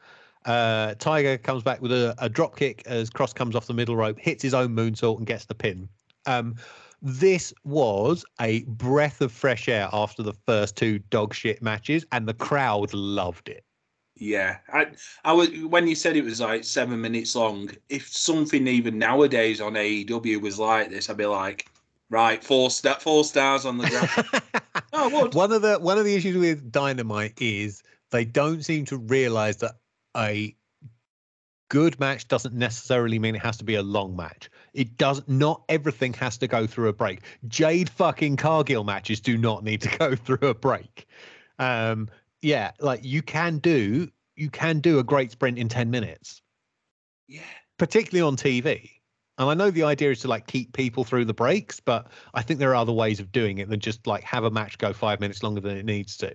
Uh, 0.45 0.95
Tiger 0.95 1.37
comes 1.37 1.63
back 1.63 1.81
with 1.81 1.91
a, 1.91 2.15
a 2.17 2.27
drop 2.27 2.55
kick 2.57 2.83
as 2.85 3.09
Cross 3.09 3.33
comes 3.33 3.55
off 3.55 3.67
the 3.67 3.73
middle 3.73 3.95
rope, 3.95 4.19
hits 4.19 4.41
his 4.41 4.53
own 4.53 4.75
moonsault, 4.75 5.17
and 5.17 5.27
gets 5.27 5.45
the 5.45 5.55
pin. 5.55 5.87
Um, 6.25 6.55
this 7.01 7.53
was 7.63 8.25
a 8.39 8.63
breath 8.63 9.21
of 9.21 9.31
fresh 9.31 9.67
air 9.67 9.89
after 9.91 10.21
the 10.23 10.33
first 10.45 10.75
two 10.75 10.99
dog 11.09 11.33
shit 11.33 11.61
matches, 11.61 12.05
and 12.11 12.27
the 12.27 12.33
crowd 12.33 12.93
loved 12.93 13.49
it. 13.49 13.63
Yeah, 14.21 14.57
I, 14.71 14.85
I 15.25 15.33
was 15.33 15.49
when 15.63 15.87
you 15.87 15.95
said 15.95 16.15
it 16.15 16.23
was 16.23 16.39
like 16.39 16.63
seven 16.63 17.01
minutes 17.01 17.35
long. 17.35 17.71
If 17.89 18.07
something 18.07 18.67
even 18.67 18.99
nowadays 18.99 19.59
on 19.59 19.73
AEW 19.73 20.39
was 20.39 20.59
like 20.59 20.91
this, 20.91 21.09
I'd 21.09 21.17
be 21.17 21.25
like, 21.25 21.71
right, 22.11 22.43
four 22.43 22.69
star, 22.69 22.99
four 22.99 23.23
stars 23.23 23.65
on 23.65 23.79
the 23.79 23.87
ground. 23.87 24.53
oh, 24.93 25.09
what? 25.09 25.33
one 25.33 25.51
of 25.51 25.63
the 25.63 25.79
one 25.79 25.97
of 25.97 26.05
the 26.05 26.13
issues 26.13 26.37
with 26.37 26.71
Dynamite 26.71 27.33
is 27.41 27.81
they 28.11 28.23
don't 28.23 28.63
seem 28.63 28.85
to 28.85 28.97
realize 28.97 29.57
that 29.57 29.77
a 30.15 30.55
good 31.69 31.99
match 31.99 32.27
doesn't 32.27 32.53
necessarily 32.53 33.17
mean 33.17 33.33
it 33.33 33.41
has 33.41 33.57
to 33.57 33.63
be 33.63 33.73
a 33.73 33.81
long 33.81 34.15
match. 34.15 34.51
It 34.75 34.97
does 34.97 35.23
not 35.27 35.63
everything 35.67 36.13
has 36.13 36.37
to 36.37 36.47
go 36.47 36.67
through 36.67 36.89
a 36.89 36.93
break. 36.93 37.21
Jade 37.47 37.89
fucking 37.89 38.37
Cargill 38.37 38.83
matches 38.83 39.19
do 39.19 39.35
not 39.35 39.63
need 39.63 39.81
to 39.81 39.97
go 39.97 40.15
through 40.15 40.47
a 40.47 40.53
break. 40.53 41.07
Um 41.57 42.07
yeah, 42.41 42.71
like 42.79 43.03
you 43.03 43.21
can 43.21 43.59
do 43.59 44.11
you 44.35 44.49
can 44.49 44.79
do 44.79 44.99
a 44.99 45.03
great 45.03 45.31
sprint 45.31 45.57
in 45.59 45.69
10 45.69 45.89
minutes, 45.91 46.41
Yeah, 47.27 47.43
particularly 47.77 48.25
on 48.27 48.35
TV. 48.35 49.01
And 49.37 49.49
I 49.49 49.53
know 49.53 49.71
the 49.71 49.83
idea 49.83 50.11
is 50.11 50.19
to 50.21 50.27
like 50.27 50.45
keep 50.47 50.73
people 50.73 51.03
through 51.03 51.25
the 51.25 51.33
breaks, 51.33 51.79
but 51.79 52.11
I 52.33 52.41
think 52.43 52.59
there 52.59 52.71
are 52.71 52.75
other 52.75 52.91
ways 52.93 53.19
of 53.19 53.31
doing 53.31 53.57
it 53.57 53.69
than 53.69 53.79
just 53.79 54.05
like 54.07 54.23
have 54.23 54.43
a 54.43 54.51
match 54.51 54.77
go 54.77 54.93
5 54.93 55.19
minutes 55.19 55.41
longer 55.43 55.61
than 55.61 55.77
it 55.77 55.85
needs 55.85 56.17
to. 56.17 56.31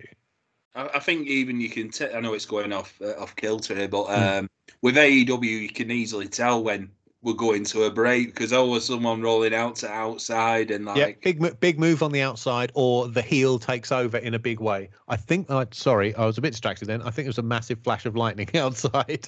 I, 0.75 0.87
I 0.95 0.99
think 0.99 1.27
even 1.27 1.59
you 1.61 1.69
can. 1.69 1.89
T- 1.91 2.11
I 2.13 2.19
know 2.19 2.33
it's 2.33 2.45
going 2.45 2.73
off 2.73 2.99
uh, 3.01 3.15
off 3.19 3.35
kilter 3.35 3.75
here, 3.75 3.87
but 3.87 4.05
Hmm. 4.13 4.27
um, 4.39 4.49
with 4.81 4.97
AEW, 4.97 5.61
you 5.61 5.69
can 5.69 5.91
easily 5.91 6.27
tell 6.27 6.63
when 6.63 6.91
we're 7.27 7.33
going 7.33 7.65
to 7.65 7.83
a 7.83 7.91
break 7.91 8.27
because 8.27 8.53
always 8.53 8.85
someone 8.85 9.21
rolling 9.21 9.53
out 9.53 9.75
to 9.75 9.91
outside 9.91 10.71
and 10.71 10.85
like 10.85 10.97
yeah, 10.97 11.11
big 11.21 11.59
big 11.59 11.77
move 11.77 12.01
on 12.01 12.13
the 12.13 12.21
outside, 12.21 12.71
or 12.73 13.09
the 13.09 13.21
heel 13.21 13.59
takes 13.59 13.91
over 13.91 14.17
in 14.17 14.33
a 14.33 14.39
big 14.39 14.61
way. 14.61 14.89
I 15.09 15.17
think. 15.17 15.47
Uh, 15.49 15.65
sorry, 15.71 16.15
I 16.15 16.25
was 16.25 16.37
a 16.37 16.41
bit 16.41 16.51
distracted 16.51 16.87
then. 16.87 17.01
I 17.01 17.09
think 17.09 17.25
it 17.25 17.29
was 17.29 17.37
a 17.37 17.43
massive 17.43 17.79
flash 17.83 18.05
of 18.05 18.15
lightning 18.15 18.49
outside. 18.55 19.27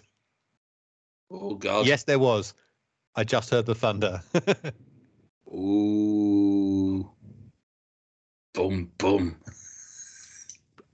oh 1.29 1.55
god, 1.55 1.87
yes, 1.87 2.05
there 2.05 2.19
was. 2.19 2.53
I 3.15 3.25
just 3.25 3.49
heard 3.49 3.65
the 3.65 3.75
thunder. 3.75 4.21
ooh, 5.53 7.11
boom, 8.53 8.91
boom. 8.97 9.35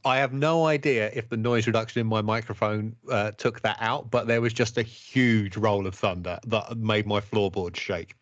I 0.05 0.17
have 0.17 0.33
no 0.33 0.67
idea 0.67 1.09
if 1.13 1.29
the 1.29 1.37
noise 1.37 1.65
reduction 1.65 1.99
in 1.99 2.05
my 2.05 2.21
microphone 2.21 2.95
uh, 3.09 3.31
took 3.31 3.61
that 3.61 3.77
out, 3.79 4.11
but 4.11 4.27
there 4.27 4.39
was 4.39 4.53
just 4.53 4.77
a 4.77 4.83
huge 4.83 5.57
roll 5.57 5.87
of 5.87 5.95
thunder 5.95 6.39
that 6.45 6.77
made 6.77 7.07
my 7.07 7.19
floorboard 7.19 7.75
shake. 7.75 8.15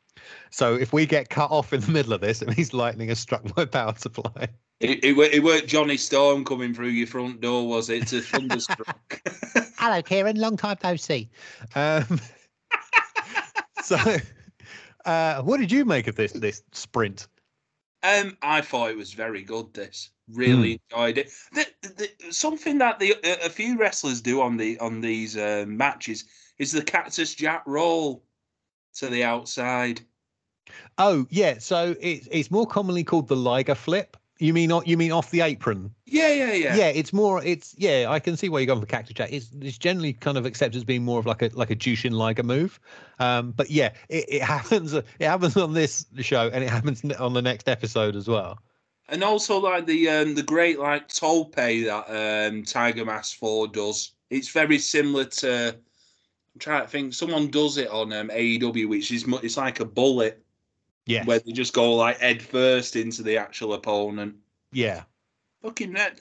So 0.49 0.75
if 0.75 0.93
we 0.93 1.05
get 1.05 1.29
cut 1.29 1.51
off 1.51 1.73
in 1.73 1.81
the 1.81 1.91
middle 1.91 2.13
of 2.13 2.21
this, 2.21 2.41
it 2.41 2.55
means 2.57 2.73
lightning 2.73 3.09
has 3.09 3.19
struck 3.19 3.57
my 3.57 3.65
power 3.65 3.93
supply. 3.97 4.47
It, 4.79 5.03
it, 5.03 5.17
it 5.33 5.43
weren't 5.43 5.67
Johnny 5.67 5.97
Storm 5.97 6.45
coming 6.45 6.73
through 6.73 6.89
your 6.89 7.07
front 7.07 7.41
door, 7.41 7.67
was 7.67 7.89
it? 7.89 8.07
To 8.07 8.21
thunderstruck. 8.21 9.21
Hello, 9.77 10.01
Kieran. 10.01 10.39
Long 10.39 10.55
time 10.55 10.77
no 10.83 10.95
see. 10.95 11.29
Um, 11.75 12.19
so, 13.83 13.97
uh, 15.05 15.41
what 15.41 15.59
did 15.59 15.71
you 15.71 15.83
make 15.83 16.07
of 16.07 16.15
this 16.15 16.31
this 16.31 16.63
sprint? 16.71 17.27
Um, 18.03 18.37
I 18.41 18.61
thought 18.61 18.89
it 18.89 18.97
was 18.97 19.13
very 19.13 19.43
good. 19.43 19.73
This 19.73 20.09
really 20.31 20.79
enjoyed 20.89 21.17
it. 21.17 21.31
The, 21.53 21.67
the, 21.81 22.31
something 22.31 22.77
that 22.79 22.99
the 22.99 23.15
a 23.43 23.49
few 23.49 23.77
wrestlers 23.77 24.21
do 24.21 24.41
on 24.41 24.57
the 24.57 24.79
on 24.79 25.01
these 25.01 25.37
uh, 25.37 25.65
matches 25.67 26.25
is 26.57 26.71
the 26.71 26.81
Cactus 26.81 27.33
Jack 27.35 27.63
roll 27.65 28.23
to 28.95 29.07
the 29.07 29.23
outside. 29.23 30.01
Oh, 30.97 31.25
yeah. 31.29 31.57
So 31.59 31.95
it's 31.99 32.27
it's 32.31 32.51
more 32.51 32.65
commonly 32.65 33.03
called 33.03 33.27
the 33.27 33.35
Liger 33.35 33.75
flip. 33.75 34.17
You 34.39 34.53
mean 34.53 34.71
you 34.85 34.97
mean 34.97 35.11
off 35.11 35.31
the 35.31 35.41
apron? 35.41 35.93
Yeah, 36.05 36.29
yeah, 36.29 36.53
yeah. 36.53 36.75
Yeah, 36.75 36.87
it's 36.87 37.13
more. 37.13 37.43
It's 37.43 37.75
yeah. 37.77 38.07
I 38.09 38.19
can 38.19 38.35
see 38.35 38.49
where 38.49 38.61
you're 38.61 38.67
going 38.67 38.81
for 38.81 38.87
Cactus 38.87 39.13
Jack. 39.13 39.31
It's 39.31 39.49
it's 39.61 39.77
generally 39.77 40.13
kind 40.13 40.37
of 40.37 40.45
accepted 40.45 40.77
as 40.77 40.83
being 40.83 41.03
more 41.03 41.19
of 41.19 41.25
like 41.25 41.41
a 41.41 41.49
like 41.53 41.69
a 41.69 41.75
Jushin 41.75 42.11
Liger 42.11 42.43
move. 42.43 42.79
Um, 43.19 43.51
but 43.51 43.69
yeah, 43.69 43.93
it, 44.09 44.25
it 44.27 44.41
happens. 44.43 44.93
It 44.93 45.05
happens 45.19 45.55
on 45.55 45.73
this 45.73 46.05
show, 46.19 46.49
and 46.51 46.63
it 46.63 46.69
happens 46.69 47.03
on 47.13 47.33
the 47.33 47.41
next 47.41 47.69
episode 47.69 48.15
as 48.15 48.27
well. 48.27 48.59
And 49.09 49.23
also 49.23 49.59
like 49.59 49.85
the 49.85 50.09
um 50.09 50.35
the 50.35 50.43
great 50.43 50.79
like 50.79 51.07
tope 51.07 51.55
that 51.55 52.49
um 52.49 52.63
Tiger 52.63 53.05
Mask 53.05 53.37
Four 53.37 53.67
does. 53.67 54.13
It's 54.29 54.49
very 54.49 54.79
similar 54.79 55.25
to. 55.25 55.75
I'm 55.75 56.59
trying 56.59 56.83
to 56.83 56.87
think. 56.87 57.13
Someone 57.13 57.49
does 57.49 57.77
it 57.77 57.89
on 57.89 58.13
um, 58.13 58.29
AEW, 58.29 58.87
which 58.87 59.11
is 59.11 59.25
it's 59.43 59.57
like 59.57 59.79
a 59.79 59.85
bullet 59.85 60.43
Yeah, 61.05 61.25
where 61.25 61.39
they 61.39 61.51
just 61.51 61.73
go 61.73 61.95
like 61.95 62.19
head 62.19 62.41
first 62.41 62.95
into 62.95 63.23
the 63.23 63.37
actual 63.37 63.73
opponent. 63.73 64.35
yeah. 64.71 65.03
Fucking 65.61 65.93
that. 65.93 66.19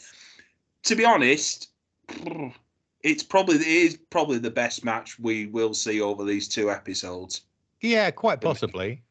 To 0.84 0.96
be 0.96 1.04
honest, 1.04 1.70
it's 3.02 3.22
probably 3.22 3.56
it 3.56 3.66
is 3.66 3.98
probably 4.10 4.38
the 4.38 4.50
best 4.50 4.84
match 4.84 5.18
we 5.18 5.46
will 5.46 5.74
see 5.74 6.00
over 6.00 6.24
these 6.24 6.48
two 6.48 6.70
episodes. 6.70 7.42
Yeah, 7.80 8.10
quite 8.10 8.40
possibly. 8.40 9.02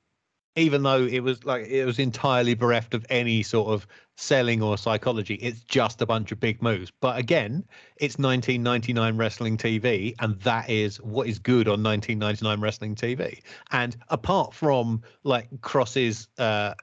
Even 0.58 0.84
though 0.84 1.06
it 1.06 1.22
was 1.22 1.46
like 1.46 1.66
it 1.68 1.86
was 1.86 1.98
entirely 1.98 2.54
bereft 2.56 2.94
of 2.94 3.06
any 3.10 3.42
sort 3.42 3.70
of 3.70 3.88
selling 4.16 4.62
or 4.62 4.78
psychology, 4.78 5.36
it's 5.36 5.62
just 5.62 6.02
a 6.02 6.06
bunch 6.06 6.32
of 6.32 6.40
big 6.40 6.62
moves. 6.62 6.92
But 7.00 7.18
again, 7.18 7.64
it's 7.98 8.18
1999 8.18 9.18
wrestling 9.18 9.58
TV, 9.58 10.14
and 10.20 10.40
that 10.42 10.70
is 10.70 10.98
what 11.02 11.28
is 11.28 11.40
good 11.40 11.68
on 11.68 11.82
1999 11.82 12.60
wrestling 12.60 12.96
TV. 12.96 13.42
And 13.72 13.96
apart 14.10 14.54
from 14.54 15.02
like 15.24 15.48
Cross's 15.62 16.28
uh, 16.38 16.74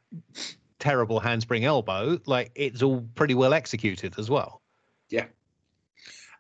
terrible 0.79 1.21
handspring 1.21 1.65
elbow, 1.65 2.19
like 2.27 2.51
it's 2.55 2.83
all 2.83 3.07
pretty 3.15 3.35
well 3.35 3.53
executed 3.53 4.19
as 4.19 4.31
well. 4.31 4.63
Yeah. 5.11 5.27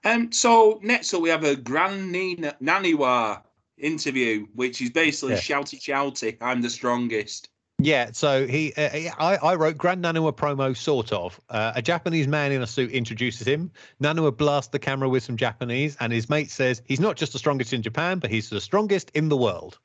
Um, 0.04 0.30
so 0.32 0.78
next 0.82 1.12
up 1.12 1.22
we 1.22 1.28
have 1.28 1.44
a 1.44 1.56
Gran 1.56 2.12
Nina- 2.12 2.56
Naniwa 2.62 3.42
interview, 3.80 4.46
which 4.54 4.80
is 4.80 4.90
basically 4.90 5.34
Yeah. 5.34 5.40
shouty 5.40 5.80
shouty. 5.80 6.36
I'm 6.40 6.62
the 6.62 6.70
strongest. 6.70 7.48
Yeah, 7.80 8.10
so 8.12 8.44
he, 8.44 8.72
uh, 8.74 9.12
I, 9.20 9.36
I 9.36 9.54
wrote 9.54 9.78
Gran 9.78 10.02
Naniwa 10.02 10.34
promo, 10.34 10.76
sort 10.76 11.12
of. 11.12 11.40
Uh, 11.48 11.72
a 11.76 11.82
Japanese 11.82 12.26
man 12.26 12.50
in 12.50 12.60
a 12.60 12.66
suit 12.66 12.90
introduces 12.90 13.46
him. 13.46 13.70
Naniwa 14.02 14.36
blasts 14.36 14.72
the 14.72 14.80
camera 14.80 15.08
with 15.08 15.22
some 15.22 15.36
Japanese, 15.36 15.96
and 16.00 16.12
his 16.12 16.28
mate 16.28 16.50
says 16.50 16.82
he's 16.86 16.98
not 16.98 17.16
just 17.16 17.32
the 17.32 17.38
strongest 17.38 17.72
in 17.72 17.80
Japan, 17.82 18.18
but 18.18 18.30
he's 18.30 18.50
the 18.50 18.60
strongest 18.60 19.10
in 19.14 19.28
the 19.28 19.36
world. 19.36 19.78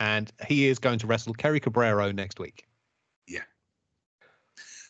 And 0.00 0.32
he 0.48 0.66
is 0.66 0.80
going 0.80 0.98
to 0.98 1.06
wrestle 1.06 1.32
Kerry 1.32 1.60
Cabrero 1.60 2.12
next 2.12 2.40
week. 2.40 2.66
Yeah. 3.28 3.42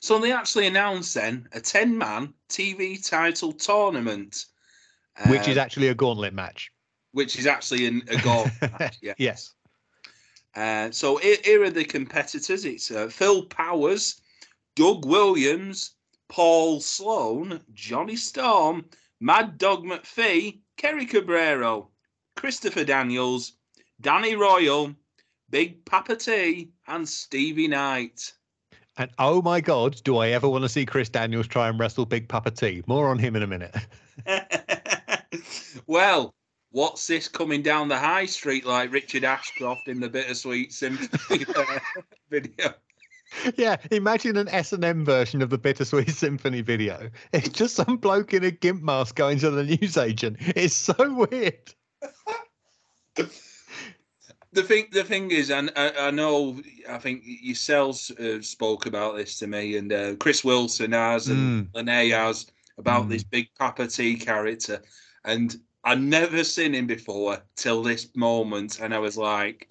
So 0.00 0.18
they 0.18 0.32
actually 0.32 0.66
announced 0.66 1.14
then 1.14 1.48
a 1.52 1.60
10 1.60 1.98
man 1.98 2.32
TV 2.48 3.06
title 3.06 3.52
tournament. 3.52 4.46
Which 5.26 5.48
is 5.48 5.58
um, 5.58 5.62
actually 5.62 5.88
a 5.88 5.94
gauntlet 5.94 6.32
match. 6.32 6.70
Which 7.18 7.36
is 7.36 7.48
actually 7.48 7.84
in 7.84 8.00
a 8.06 8.16
goal 8.22 8.46
match. 8.78 8.96
Yeah. 9.02 9.14
Yes. 9.18 9.54
Uh, 10.54 10.88
so 10.92 11.16
here, 11.16 11.36
here 11.44 11.64
are 11.64 11.70
the 11.70 11.84
competitors. 11.84 12.64
It's 12.64 12.92
uh, 12.92 13.08
Phil 13.08 13.44
Powers, 13.46 14.20
Doug 14.76 15.04
Williams, 15.04 15.96
Paul 16.28 16.80
Sloan, 16.80 17.60
Johnny 17.74 18.14
Storm, 18.14 18.84
Mad 19.18 19.58
Dog 19.58 19.82
McPhee, 19.82 20.60
Kerry 20.76 21.06
Cabrero, 21.06 21.88
Christopher 22.36 22.84
Daniels, 22.84 23.54
Danny 24.00 24.36
Royal, 24.36 24.94
Big 25.50 25.84
Papa 25.86 26.14
T, 26.14 26.70
and 26.86 27.08
Stevie 27.08 27.66
Knight. 27.66 28.32
And 28.96 29.10
oh 29.18 29.42
my 29.42 29.60
God, 29.60 30.00
do 30.04 30.18
I 30.18 30.28
ever 30.28 30.48
want 30.48 30.62
to 30.62 30.68
see 30.68 30.86
Chris 30.86 31.08
Daniels 31.08 31.48
try 31.48 31.68
and 31.68 31.80
wrestle 31.80 32.06
Big 32.06 32.28
Papa 32.28 32.52
T? 32.52 32.84
More 32.86 33.08
on 33.08 33.18
him 33.18 33.34
in 33.34 33.42
a 33.42 33.46
minute. 33.48 33.74
well, 35.88 36.32
what's 36.70 37.06
this 37.06 37.28
coming 37.28 37.62
down 37.62 37.88
the 37.88 37.98
high 37.98 38.26
street 38.26 38.66
like 38.66 38.92
Richard 38.92 39.24
Ashcroft 39.24 39.88
in 39.88 40.00
the 40.00 40.08
Bittersweet 40.08 40.72
Symphony 40.72 41.44
video? 42.30 42.74
yeah, 43.56 43.76
imagine 43.90 44.36
an 44.36 44.48
S 44.48 44.72
and 44.72 44.84
M 44.84 45.04
version 45.04 45.42
of 45.42 45.50
the 45.50 45.58
Bittersweet 45.58 46.10
Symphony 46.10 46.60
video. 46.62 47.10
It's 47.32 47.48
just 47.50 47.74
some 47.76 47.96
bloke 47.96 48.32
in 48.34 48.44
a 48.44 48.50
gimp 48.50 48.82
mask 48.82 49.16
going 49.16 49.38
to 49.40 49.50
the 49.50 49.64
newsagent. 49.64 50.36
It's 50.40 50.74
so 50.74 50.94
weird. 51.30 51.74
The 54.52 54.62
thing, 54.62 54.86
the 54.92 55.04
thing 55.04 55.30
is, 55.30 55.50
and 55.50 55.70
I, 55.76 56.08
I 56.08 56.10
know, 56.10 56.58
I 56.88 56.96
think 56.98 57.22
yourselves 57.24 58.10
uh, 58.12 58.40
spoke 58.40 58.86
about 58.86 59.14
this 59.16 59.38
to 59.40 59.46
me, 59.46 59.76
and 59.76 59.92
uh, 59.92 60.14
Chris 60.16 60.42
Wilson 60.42 60.92
has, 60.92 61.28
and 61.28 61.68
Lene 61.74 62.10
has 62.12 62.46
about 62.78 63.04
Mm. 63.06 63.08
this 63.10 63.24
Big 63.24 63.48
Papa 63.58 63.86
T 63.88 64.16
character, 64.16 64.80
and 65.26 65.60
I 65.84 65.94
never 65.94 66.44
seen 66.44 66.74
him 66.74 66.86
before 66.86 67.42
till 67.56 67.82
this 67.82 68.14
moment, 68.14 68.80
and 68.80 68.94
I 68.94 68.98
was 68.98 69.16
like, 69.16 69.68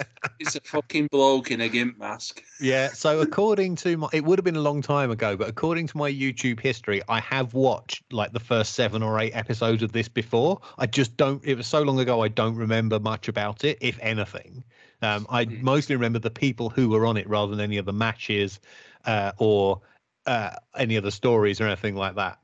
it's 0.38 0.54
a 0.54 0.60
fucking 0.60 1.08
bloke 1.10 1.50
in 1.50 1.60
a 1.60 1.68
gimp 1.68 1.98
mask. 1.98 2.42
Yeah. 2.60 2.88
So 2.88 3.20
according 3.20 3.76
to 3.76 3.96
my, 3.96 4.08
it 4.12 4.24
would 4.24 4.38
have 4.38 4.44
been 4.44 4.56
a 4.56 4.60
long 4.60 4.80
time 4.80 5.10
ago, 5.10 5.36
but 5.36 5.48
according 5.48 5.86
to 5.88 5.96
my 5.96 6.10
YouTube 6.10 6.60
history, 6.60 7.02
I 7.08 7.20
have 7.20 7.54
watched 7.54 8.04
like 8.12 8.32
the 8.32 8.40
first 8.40 8.74
seven 8.74 9.02
or 9.02 9.18
eight 9.20 9.32
episodes 9.32 9.82
of 9.82 9.92
this 9.92 10.08
before. 10.08 10.60
I 10.78 10.86
just 10.86 11.16
don't. 11.16 11.44
It 11.44 11.56
was 11.56 11.66
so 11.66 11.82
long 11.82 11.98
ago, 12.00 12.22
I 12.22 12.28
don't 12.28 12.56
remember 12.56 12.98
much 12.98 13.28
about 13.28 13.64
it, 13.64 13.78
if 13.80 13.98
anything. 14.00 14.64
Um, 15.02 15.26
I 15.28 15.44
Mm. 15.44 15.60
mostly 15.60 15.96
remember 15.96 16.18
the 16.18 16.30
people 16.30 16.70
who 16.70 16.88
were 16.88 17.06
on 17.06 17.16
it 17.16 17.28
rather 17.28 17.50
than 17.50 17.60
any 17.60 17.76
of 17.76 17.84
the 17.84 17.92
matches 17.92 18.60
uh, 19.04 19.32
or 19.38 19.82
uh, 20.24 20.50
any 20.76 20.96
of 20.96 21.04
the 21.04 21.12
stories 21.12 21.60
or 21.60 21.66
anything 21.66 21.94
like 21.94 22.14
that. 22.14 22.38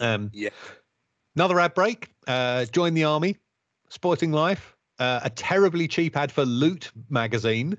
Um, 0.00 0.30
Yeah. 0.32 0.50
Another 1.36 1.60
ad 1.60 1.74
break. 1.74 2.10
Uh, 2.26 2.64
join 2.66 2.94
the 2.94 3.04
army. 3.04 3.36
Sporting 3.88 4.32
Life. 4.32 4.76
Uh, 4.98 5.20
a 5.24 5.30
terribly 5.30 5.88
cheap 5.88 6.16
ad 6.16 6.30
for 6.30 6.44
Loot 6.44 6.90
magazine. 7.10 7.76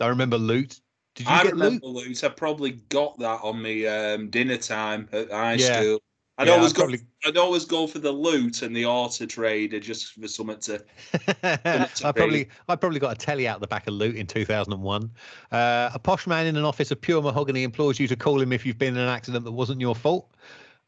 I 0.00 0.08
remember 0.08 0.36
Loot. 0.36 0.80
Did 1.14 1.26
you 1.26 1.32
I 1.32 1.42
get 1.44 1.52
remember 1.52 1.86
Loot. 1.86 2.22
I 2.22 2.28
probably 2.28 2.72
got 2.90 3.18
that 3.18 3.40
on 3.42 3.62
me 3.62 3.86
um, 3.86 4.28
dinner 4.28 4.58
time 4.58 5.08
at 5.12 5.30
high 5.30 5.54
Yeah. 5.54 5.80
school. 5.80 6.00
I'd 6.38 6.48
Yeah, 6.48 6.52
I 6.52 6.56
always 6.58 6.74
go. 6.74 6.82
probably- 6.82 7.00
I'd 7.24 7.38
always 7.38 7.64
go 7.64 7.86
for 7.86 7.98
the 7.98 8.12
loot 8.12 8.60
and 8.60 8.76
the 8.76 8.84
auto 8.84 9.24
trader 9.24 9.80
just 9.80 10.12
for 10.12 10.28
something 10.28 10.58
to. 10.60 10.84
I 11.42 11.86
to 11.86 12.12
probably 12.12 12.48
I 12.68 12.76
probably 12.76 12.98
got 13.00 13.12
a 13.12 13.18
telly 13.18 13.48
out 13.48 13.60
the 13.62 13.66
back 13.66 13.86
of 13.86 13.94
Loot 13.94 14.16
in 14.16 14.26
2001. 14.26 15.10
Uh, 15.50 15.90
a 15.94 15.98
posh 15.98 16.26
man 16.26 16.46
in 16.46 16.56
an 16.58 16.64
office 16.64 16.90
of 16.90 17.00
pure 17.00 17.22
mahogany 17.22 17.62
implores 17.62 17.98
you 17.98 18.06
to 18.08 18.16
call 18.16 18.38
him 18.38 18.52
if 18.52 18.66
you've 18.66 18.76
been 18.76 18.94
in 18.94 19.00
an 19.00 19.08
accident 19.08 19.46
that 19.46 19.52
wasn't 19.52 19.80
your 19.80 19.94
fault. 19.94 20.30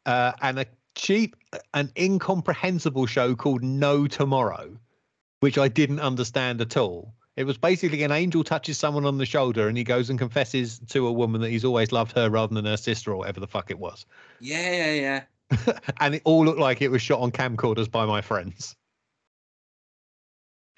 Uh, 0.05 0.33
and 0.43 0.59
a 0.59 0.65
cheap 0.99 1.35
and 1.73 1.91
incomprehensible 1.97 3.05
show 3.05 3.35
called 3.35 3.63
No 3.63 4.05
Tomorrow, 4.05 4.77
which 5.39 5.57
I 5.57 5.67
didn't 5.67 6.01
understand 6.01 6.61
at 6.61 6.77
all. 6.77 7.13
It 7.37 7.45
was 7.45 7.57
basically 7.57 8.03
an 8.03 8.11
angel 8.11 8.43
touches 8.43 8.77
someone 8.77 9.05
on 9.05 9.17
the 9.17 9.25
shoulder 9.25 9.69
and 9.69 9.77
he 9.77 9.85
goes 9.85 10.09
and 10.09 10.19
confesses 10.19 10.79
to 10.89 11.07
a 11.07 11.11
woman 11.11 11.39
that 11.39 11.49
he's 11.49 11.63
always 11.63 11.93
loved 11.93 12.11
her 12.17 12.29
rather 12.29 12.53
than 12.53 12.65
her 12.65 12.75
sister 12.75 13.11
or 13.13 13.17
whatever 13.17 13.39
the 13.39 13.47
fuck 13.47 13.71
it 13.71 13.79
was. 13.79 14.05
Yeah, 14.41 14.93
yeah, 14.93 15.23
yeah. 15.49 15.73
and 16.01 16.15
it 16.15 16.21
all 16.25 16.43
looked 16.43 16.59
like 16.59 16.81
it 16.81 16.91
was 16.91 17.01
shot 17.01 17.21
on 17.21 17.31
camcorders 17.31 17.89
by 17.89 18.05
my 18.05 18.19
friends. 18.19 18.75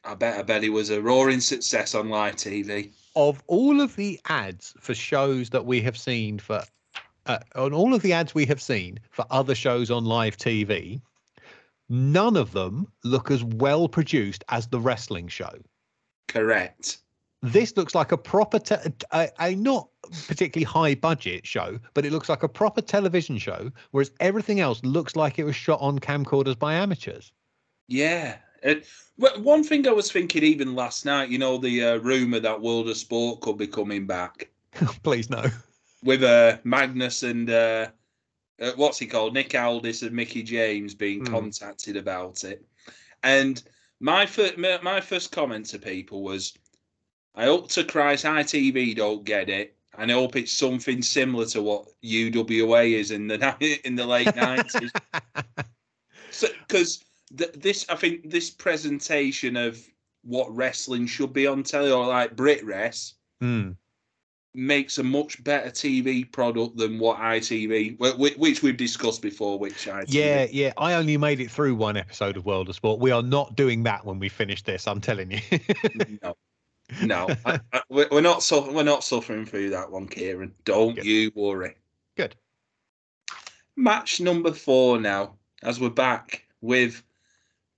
I 0.04 0.14
bet. 0.14 0.40
I 0.40 0.44
bet 0.44 0.64
it 0.64 0.70
was 0.70 0.92
a 0.92 1.02
roaring 1.02 1.40
success 1.40 1.96
on 1.96 2.10
live 2.10 2.36
TV. 2.36 2.92
of 3.16 3.44
all 3.48 3.82
of 3.82 3.96
the 3.96 4.20
ads 4.30 4.74
for 4.80 4.94
shows 4.94 5.50
that 5.50 5.66
we 5.66 5.82
have 5.82 5.98
seen 5.98 6.38
for 6.40 6.64
uh, 7.26 7.40
on 7.56 7.74
all 7.74 7.94
of 7.94 8.02
the 8.02 8.14
ads 8.14 8.34
we 8.34 8.46
have 8.46 8.62
seen 8.62 9.00
for 9.10 9.26
other 9.30 9.56
shows 9.56 9.92
on 9.92 10.06
live 10.06 10.38
TV, 10.38 11.02
none 11.90 12.36
of 12.36 12.52
them 12.52 12.88
look 13.04 13.32
as 13.32 13.44
well 13.44 13.88
produced 13.88 14.44
as 14.50 14.68
the 14.68 14.80
wrestling 14.80 15.28
show. 15.28 15.54
Correct. 16.28 17.00
This 17.44 17.76
looks 17.76 17.96
like 17.96 18.12
a 18.12 18.18
proper, 18.18 18.60
te- 18.60 18.92
a, 19.12 19.30
a 19.40 19.56
not 19.56 19.90
particularly 20.28 20.64
high 20.64 20.96
budget 20.96 21.46
show, 21.46 21.80
but 21.96 22.06
it 22.06 22.12
looks 22.12 22.30
like 22.30 22.44
a 22.44 22.50
proper 22.50 22.82
television 22.82 23.38
show, 23.38 23.72
whereas 23.92 24.12
everything 24.20 24.60
else 24.60 24.84
looks 24.84 25.16
like 25.16 25.40
it 25.40 25.44
was 25.44 25.56
shot 25.56 25.82
on 25.82 25.98
camcorders 26.00 26.58
by 26.58 26.76
amateurs. 26.76 27.32
Yeah. 27.88 28.38
It, 28.62 28.86
one 29.18 29.64
thing 29.64 29.88
I 29.88 29.92
was 29.92 30.12
thinking 30.12 30.44
even 30.44 30.76
last 30.76 31.04
night, 31.04 31.30
you 31.30 31.40
know, 31.40 31.58
the 31.58 31.84
uh, 31.84 31.96
rumor 31.98 32.40
that 32.40 32.62
World 32.62 32.90
of 32.90 32.98
Sport 32.98 33.42
could 33.42 33.58
be 33.58 33.66
coming 33.66 34.06
back 34.06 34.52
Please 35.04 35.30
no. 35.30 35.46
With 36.04 36.24
uh, 36.24 36.58
Magnus 36.64 37.24
and 37.24 37.50
uh, 37.50 37.88
uh, 38.60 38.72
what's 38.76 38.98
he 39.00 39.06
called, 39.06 39.34
Nick 39.34 39.54
Aldis 39.54 40.02
and 40.02 40.12
Mickie 40.14 40.44
James 40.44 40.96
being 40.96 41.20
Hmm. 41.26 41.32
contacted 41.32 41.96
about 41.98 42.44
it, 42.44 42.66
and 43.24 43.62
my, 44.00 44.26
fir- 44.26 44.54
my 44.58 44.80
my 44.82 45.00
first 45.02 45.32
comment 45.32 45.68
to 45.68 45.80
people 45.80 46.24
was, 46.24 46.54
I 47.36 47.46
hope 47.46 47.70
to 47.72 47.84
Christ 47.84 48.26
ITV 48.26 48.96
don't 48.96 49.24
get 49.24 49.50
it. 49.50 49.76
And 49.98 50.10
I 50.10 50.16
hope 50.16 50.38
it's 50.38 50.54
something 50.54 51.02
similar 51.02 51.46
to 51.48 51.62
what 51.62 51.86
UWA 52.04 52.94
is 52.94 53.12
in 53.12 53.28
the 53.28 53.80
in 53.86 53.96
the 53.96 54.06
late 54.06 54.34
nineties. 54.36 54.92
because 56.68 57.04
th- 57.38 57.52
this 57.54 57.86
I 57.90 57.96
think 57.96 58.30
this 58.30 58.50
presentation 58.50 59.56
of 59.58 59.78
what 60.24 60.56
wrestling 60.56 61.08
should 61.08 61.34
be 61.34 61.46
on 61.46 61.64
telly 61.64 61.92
or 61.92 62.08
like 62.08 62.36
BritWres 62.36 63.14
Hmm. 63.42 63.72
Makes 64.54 64.98
a 64.98 65.04
much 65.04 65.42
better 65.44 65.70
TV 65.70 66.30
product 66.30 66.76
than 66.78 67.00
what 67.00 67.18
ITV, 67.18 67.98
wh- 68.00 68.16
wh- 68.18 68.38
which 68.40 68.62
we've 68.62 68.78
discussed 68.78 69.22
before. 69.22 69.58
Which 69.58 69.88
ITV, 69.88 70.06
Yeah, 70.10 70.48
yeah. 70.52 70.74
I 70.78 70.94
only 70.94 71.18
made 71.18 71.40
it 71.40 71.50
through 71.50 71.76
one 71.76 71.98
episode 71.98 72.38
of 72.38 72.46
World 72.46 72.70
of 72.70 72.76
Sport. 72.76 73.00
We 73.00 73.12
are 73.12 73.22
not 73.24 73.56
doing 73.56 73.84
that 73.84 74.06
when 74.06 74.20
we 74.20 74.30
finish 74.30 74.62
this. 74.64 74.88
I'm 74.88 75.02
telling 75.02 75.32
you. 75.32 75.40
no, 76.22 76.36
no, 77.02 77.28
I, 77.46 77.60
I, 77.72 77.82
we're 77.90 78.10
we're 78.12 78.22
not 78.22 78.44
su- 78.44 78.72
we're 78.72 78.84
not 78.84 79.04
suffering 79.04 79.46
through 79.46 79.70
that 79.70 79.90
one, 79.92 80.08
Kieran. 80.08 80.54
Don't 80.66 80.96
Good. 80.96 81.06
you 81.06 81.32
worry. 81.36 81.76
Good. 82.18 82.36
Match 83.78 84.20
number 84.20 84.52
four 84.52 85.00
now, 85.00 85.36
as 85.64 85.80
we're 85.80 85.90
back 85.90 86.46
with 86.60 87.02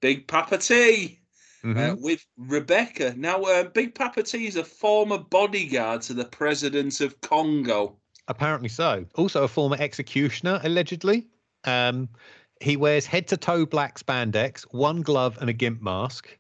Big 0.02 0.28
Papa 0.28 0.58
T. 0.58 1.20
Mhm. 1.64 1.92
uh, 1.92 1.96
with 2.00 2.26
Rebecca. 2.38 3.14
Now, 3.16 3.42
uh, 3.44 3.64
Big 3.64 3.96
Papa 3.96 4.24
T 4.24 4.48
is 4.48 4.58
a 4.58 4.64
former 4.64 5.18
bodyguard 5.18 6.02
to 6.04 6.14
the 6.14 6.26
president 6.26 7.00
of 7.00 7.20
Congo. 7.22 7.98
Apparently 8.28 8.70
so. 8.70 9.06
Also, 9.16 9.44
a 9.44 9.48
former 9.48 9.78
executioner, 9.80 10.60
allegedly. 10.64 11.28
Um, 11.64 12.10
he 12.62 12.78
wears 12.78 13.06
head 13.06 13.28
to 13.30 13.38
toe 13.38 13.66
black 13.66 14.00
spandex, 14.00 14.62
one 14.72 15.02
glove, 15.02 15.38
and 15.42 15.50
a 15.50 15.54
gimp 15.54 15.82
mask. 15.82 16.38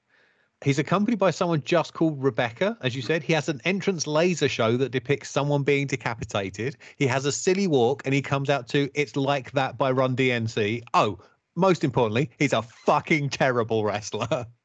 He's 0.63 0.79
accompanied 0.79 1.19
by 1.19 1.31
someone 1.31 1.61
just 1.63 1.93
called 1.93 2.23
Rebecca, 2.23 2.77
as 2.81 2.95
you 2.95 3.01
said. 3.01 3.21
He 3.21 3.33
has 3.33 3.49
an 3.49 3.59
entrance 3.65 4.07
laser 4.07 4.47
show 4.47 4.77
that 4.77 4.93
depicts 4.93 5.29
someone 5.29 5.63
being 5.63 5.87
decapitated. 5.87 6.77
He 6.97 7.05
has 7.07 7.25
a 7.25 7.33
silly 7.33 7.67
walk, 7.67 8.01
and 8.05 8.13
he 8.13 8.21
comes 8.21 8.49
out 8.49 8.69
to 8.69 8.89
"It's 8.93 9.17
Like 9.17 9.51
That" 9.51 9.77
by 9.77 9.91
Run 9.91 10.15
DMC. 10.15 10.83
Oh, 10.93 11.19
most 11.55 11.83
importantly, 11.83 12.29
he's 12.39 12.53
a 12.53 12.61
fucking 12.61 13.29
terrible 13.29 13.83
wrestler. 13.83 14.47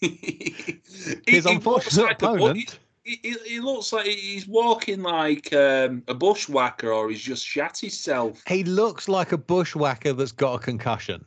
His 0.00 1.46
unfortunate 1.46 2.12
opponent. 2.12 2.78
he, 3.04 3.18
he, 3.22 3.36
he 3.44 3.60
looks 3.60 3.92
like 3.92 4.06
he's 4.06 4.46
walking 4.46 5.02
like 5.02 5.52
um, 5.52 6.02
a 6.08 6.14
bushwhacker, 6.14 6.92
or 6.92 7.08
he's 7.10 7.22
just 7.22 7.46
shat 7.46 7.78
himself. 7.78 8.42
He 8.46 8.64
looks 8.64 9.08
like 9.08 9.32
a 9.32 9.38
bushwhacker 9.38 10.12
that's 10.12 10.32
got 10.32 10.54
a 10.54 10.58
concussion. 10.58 11.24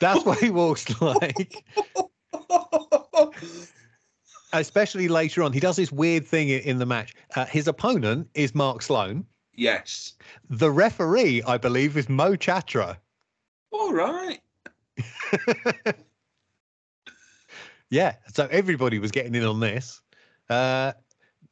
That's 0.00 0.24
what 0.24 0.38
he 0.38 0.50
walks 0.50 1.00
like. 1.02 1.64
Especially 4.52 5.08
later 5.08 5.42
on, 5.42 5.52
he 5.52 5.60
does 5.60 5.76
this 5.76 5.92
weird 5.92 6.26
thing 6.26 6.48
in 6.48 6.78
the 6.78 6.86
match. 6.86 7.14
Uh, 7.36 7.44
his 7.46 7.68
opponent 7.68 8.28
is 8.34 8.54
Mark 8.54 8.82
Sloan. 8.82 9.24
yes. 9.54 10.14
The 10.48 10.70
referee, 10.70 11.42
I 11.46 11.56
believe, 11.58 11.96
is 11.96 12.08
Mo 12.08 12.34
Chatra. 12.34 12.96
All 13.70 13.92
right. 13.92 14.40
yeah, 17.90 18.16
so 18.32 18.48
everybody 18.50 18.98
was 18.98 19.10
getting 19.10 19.34
in 19.34 19.44
on 19.44 19.60
this. 19.60 20.00
Uh, 20.48 20.92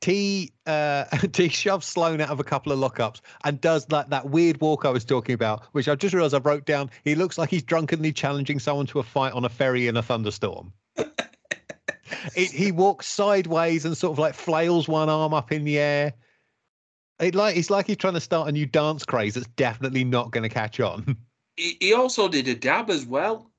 T 0.01 0.53
uh, 0.67 1.05
T 1.33 1.49
shoves 1.49 1.87
Sloan 1.87 2.21
out 2.21 2.31
of 2.31 2.41
a 2.41 2.45
couple 2.45 2.73
of 2.73 2.79
lockups 2.79 3.21
and 3.45 3.61
does 3.61 3.87
that 3.87 4.11
that 4.11 4.31
weird 4.31 4.61
walk 4.61 4.85
I 4.85 4.91
was 4.91 5.05
talking 5.05 5.35
about, 5.35 5.65
which 5.73 5.89
I 5.89 5.95
just 5.95 6.15
realised 6.15 6.35
I 6.35 6.39
wrote 6.39 6.65
down. 6.65 6.91
He 7.05 7.15
looks 7.15 7.39
like 7.39 7.51
he's 7.51 7.63
drunkenly 7.63 8.13
challenging 8.13 8.59
someone 8.59 8.87
to 8.87 9.01
a 9.01 9.03
fight 9.03 9.33
on 9.33 9.45
a 9.45 9.49
ferry 9.49 9.89
in 9.89 9.97
a 9.97 10.03
thunderstorm. 10.03 10.73
it, 10.97 12.51
he 12.51 12.73
walks 12.73 13.07
sideways 13.07 13.85
and 13.85 13.97
sort 13.97 14.13
of 14.13 14.19
like 14.19 14.35
flails 14.35 14.89
one 14.89 15.09
arm 15.09 15.35
up 15.35 15.51
in 15.51 15.65
the 15.65 15.79
air. 15.79 16.13
It 17.19 17.35
like 17.35 17.57
it's 17.57 17.71
like 17.71 17.89
he's 17.89 17.97
trying 17.97 18.15
to 18.15 18.21
start 18.21 18.49
a 18.49 18.53
new 18.53 18.67
dance 18.67 19.05
craze 19.05 19.35
that's 19.35 19.49
definitely 19.57 20.05
not 20.05 20.31
going 20.31 20.49
to 20.49 20.55
catch 20.55 20.81
on. 20.81 21.17
He, 21.57 21.77
he 21.81 21.93
also 21.93 22.29
did 22.29 22.47
a 22.47 22.55
dab 22.55 22.89
as 22.89 23.05
well. 23.05 23.51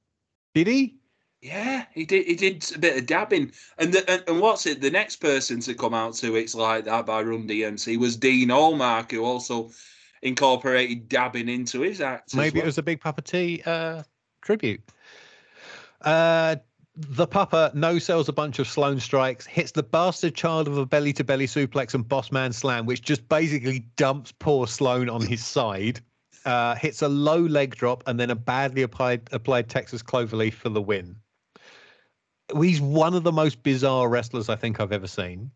Did 0.55 0.67
he? 0.67 0.98
Yeah, 1.41 1.85
he 1.93 2.03
did. 2.03 2.25
He 2.25 2.35
did 2.35 2.69
a 2.75 2.79
bit 2.79 2.97
of 2.97 3.05
dabbing, 3.05 3.53
and 3.77 3.93
the, 3.93 4.09
and, 4.11 4.23
and 4.27 4.41
what's 4.41 4.65
it? 4.65 4.81
The 4.81 4.91
next 4.91 5.17
person 5.17 5.61
to 5.61 5.73
come 5.73 5.93
out 5.93 6.13
to 6.15 6.35
"It's 6.35 6.53
Like 6.53 6.83
That" 6.83 7.05
by 7.05 7.21
Run 7.21 7.47
DMC 7.47 7.97
was 7.97 8.17
Dean 8.17 8.49
Allmark, 8.49 9.11
who 9.11 9.23
also 9.23 9.71
incorporated 10.21 11.07
dabbing 11.07 11.47
into 11.47 11.79
his 11.79 12.01
act. 12.01 12.35
Maybe 12.35 12.59
it 12.59 12.65
was 12.65 12.77
a 12.77 12.83
Big 12.83 12.99
Papa 12.99 13.21
T 13.21 13.63
uh, 13.65 14.03
tribute. 14.41 14.81
Uh, 16.01 16.57
the 16.95 17.25
Papa 17.25 17.71
no 17.73 17.99
sells 17.99 18.27
a 18.27 18.33
bunch 18.33 18.59
of 18.59 18.67
Sloan 18.67 18.99
strikes, 18.99 19.45
hits 19.45 19.71
the 19.71 19.83
bastard 19.83 20.35
child 20.35 20.67
of 20.67 20.77
a 20.77 20.85
belly 20.85 21.13
to 21.13 21.23
belly 21.23 21.47
suplex 21.47 21.93
and 21.93 22.05
boss 22.05 22.33
man 22.33 22.51
slam, 22.51 22.85
which 22.85 23.01
just 23.01 23.29
basically 23.29 23.85
dumps 23.95 24.33
poor 24.39 24.67
Sloan 24.67 25.09
on 25.09 25.21
his 25.21 25.45
side. 25.45 26.01
Uh, 26.43 26.75
hits 26.75 27.01
a 27.01 27.07
low 27.07 27.39
leg 27.39 27.75
drop 27.75 28.03
and 28.07 28.19
then 28.19 28.29
a 28.29 28.35
badly 28.35 28.81
applied 28.81 29.29
applied 29.31 29.69
Texas 29.69 30.03
cloverleaf 30.03 30.53
for 30.53 30.67
the 30.67 30.81
win. 30.81 31.15
He's 32.57 32.81
one 32.81 33.13
of 33.13 33.23
the 33.23 33.31
most 33.31 33.61
bizarre 33.63 34.09
wrestlers 34.09 34.49
I 34.49 34.55
think 34.55 34.79
I've 34.79 34.91
ever 34.91 35.07
seen. 35.07 35.51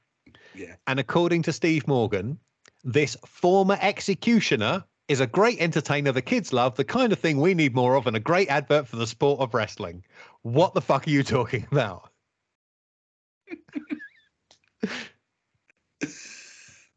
Yeah. 0.56 0.76
And 0.88 1.00
according 1.00 1.44
to 1.44 1.54
Steve 1.54 1.88
Morgan, 1.88 2.38
this 2.84 3.16
former 3.26 3.78
executioner 3.82 4.84
is 5.08 5.20
a 5.20 5.28
great 5.28 5.60
entertainer 5.60 6.12
the 6.12 6.22
kids 6.22 6.54
love, 6.54 6.76
the 6.76 6.84
kind 6.84 7.12
of 7.12 7.20
thing 7.20 7.40
we 7.40 7.54
need 7.54 7.74
more 7.76 7.96
of, 7.96 8.08
and 8.08 8.16
a 8.16 8.20
great 8.20 8.50
advert 8.50 8.88
for 8.88 8.96
the 8.96 9.08
sport 9.08 9.40
of 9.40 9.54
wrestling. 9.54 10.04
What 10.44 10.74
the 10.74 10.82
fuck 10.82 11.08
are 11.08 11.10
you 11.10 11.24
talking 11.24 11.68
about? 11.72 12.10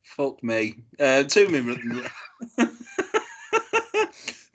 Fuck 0.02 0.42
me. 0.42 0.76
Uh, 0.98 1.24
two 1.24 1.48
minutes. 1.48 2.08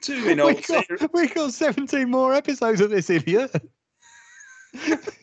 two 0.02 0.26
We 0.26 0.36
minutes. 0.36 0.68
got, 0.68 1.14
we 1.14 1.28
got 1.28 1.54
17 1.54 2.10
more 2.10 2.34
episodes 2.34 2.82
of 2.82 2.90
this 2.90 3.10
idiot. 3.10 3.52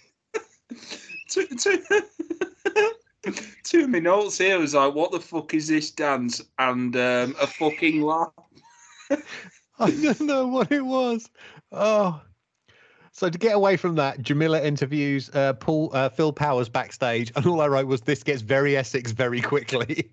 two, 1.28 1.46
two, 1.46 1.82
two 3.62 3.84
of 3.84 3.90
my 3.90 3.98
notes 3.98 4.38
here 4.38 4.58
was 4.58 4.74
like, 4.74 4.94
what 4.94 5.12
the 5.12 5.20
fuck 5.20 5.54
is 5.54 5.68
this 5.68 5.90
dance? 5.90 6.42
And 6.58 6.94
um, 6.96 7.36
a 7.40 7.46
fucking 7.46 8.02
laugh. 8.02 8.32
I 9.78 9.90
don't 9.90 10.20
know 10.22 10.46
what 10.46 10.72
it 10.72 10.84
was. 10.84 11.28
Oh. 11.70 12.20
So 13.12 13.28
to 13.28 13.38
get 13.38 13.54
away 13.54 13.76
from 13.76 13.96
that, 13.96 14.22
Jamila 14.22 14.62
interviews 14.62 15.30
uh, 15.34 15.54
Paul 15.54 15.90
uh, 15.92 16.08
Phil 16.08 16.32
Powers 16.32 16.68
backstage, 16.68 17.32
and 17.34 17.44
all 17.46 17.60
I 17.60 17.66
wrote 17.66 17.86
was, 17.86 18.02
"This 18.02 18.22
gets 18.22 18.42
very 18.42 18.76
Essex 18.76 19.10
very 19.10 19.40
quickly." 19.40 20.12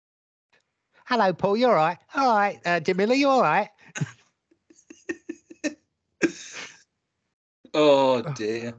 Hello, 1.06 1.32
Paul. 1.34 1.58
You're 1.58 1.70
all 1.70 1.76
right? 1.76 1.98
All 2.14 2.34
right, 2.34 2.58
uh, 2.64 2.80
Jamila. 2.80 3.14
You 3.14 3.28
all 3.28 3.42
right? 3.42 3.68
Oh 7.74 8.22
dear. 8.34 8.74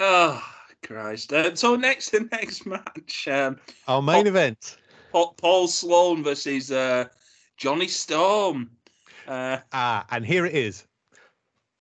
Oh 0.00 0.42
Christ. 0.84 1.32
Um, 1.32 1.56
so 1.56 1.76
next 1.76 2.10
the 2.10 2.28
next 2.30 2.66
match, 2.66 3.28
um, 3.28 3.58
Our 3.88 4.02
main 4.02 4.26
Oh. 4.26 4.30
event. 4.30 4.76
Paul, 5.12 5.34
Paul 5.34 5.68
Sloan 5.68 6.22
versus 6.24 6.70
uh, 6.72 7.06
Johnny 7.56 7.88
Storm. 7.88 8.70
Uh, 9.26 9.58
Ah, 9.72 10.04
and 10.10 10.26
here 10.26 10.44
it 10.44 10.54
is. 10.54 10.86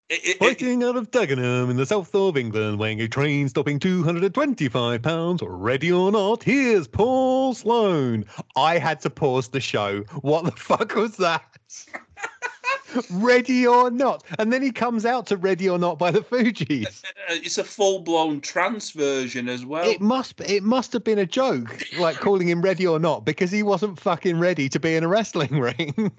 it, 0.10 0.40
it, 0.42 0.62
it, 0.62 0.84
out 0.84 0.96
of 0.96 1.10
Dagenham 1.12 1.70
in 1.72 1.76
the 1.78 1.86
south 1.86 2.14
of 2.14 2.38
England, 2.38 2.78
weighing 2.80 3.02
a 3.02 3.08
train 3.08 3.50
stopping 3.50 3.80
225 3.80 5.02
pounds, 5.02 5.42
ready 5.44 5.92
or 5.92 6.12
not, 6.12 6.44
here's 6.44 6.88
Paul 6.88 7.54
Sloan. 7.54 8.26
I 8.56 8.78
had 8.78 9.02
to 9.02 9.10
pause 9.10 9.48
the 9.50 9.60
show. 9.60 10.02
What 10.22 10.46
the 10.46 10.52
fuck 10.56 10.96
was 10.96 11.18
that? 11.18 11.58
ready 13.12 13.66
or 13.68 13.90
not. 13.92 14.24
And 14.40 14.52
then 14.52 14.62
he 14.62 14.72
comes 14.72 15.06
out 15.06 15.26
to 15.28 15.38
Ready 15.38 15.70
or 15.70 15.78
Not 15.78 15.98
by 15.98 16.12
the 16.12 16.22
Fugees. 16.22 17.04
it's 17.30 17.58
a 17.58 17.64
full 17.64 18.00
blown 18.00 18.42
trance 18.42 18.92
version 18.92 19.50
as 19.50 19.66
well. 19.66 19.90
It 19.90 20.02
must 20.02 20.40
it 20.42 20.64
must 20.64 20.94
have 20.94 21.04
been 21.04 21.20
a 21.20 21.26
joke, 21.26 21.84
like 21.98 22.18
calling 22.18 22.48
him 22.48 22.62
Ready 22.62 22.88
or 22.88 23.00
Not, 23.00 23.26
because 23.26 23.52
he 23.52 23.64
wasn't 23.64 24.00
fucking 24.00 24.40
ready 24.40 24.70
to 24.70 24.80
be 24.80 24.96
in 24.96 25.04
a 25.04 25.08
wrestling 25.08 25.60
ring. 25.60 26.12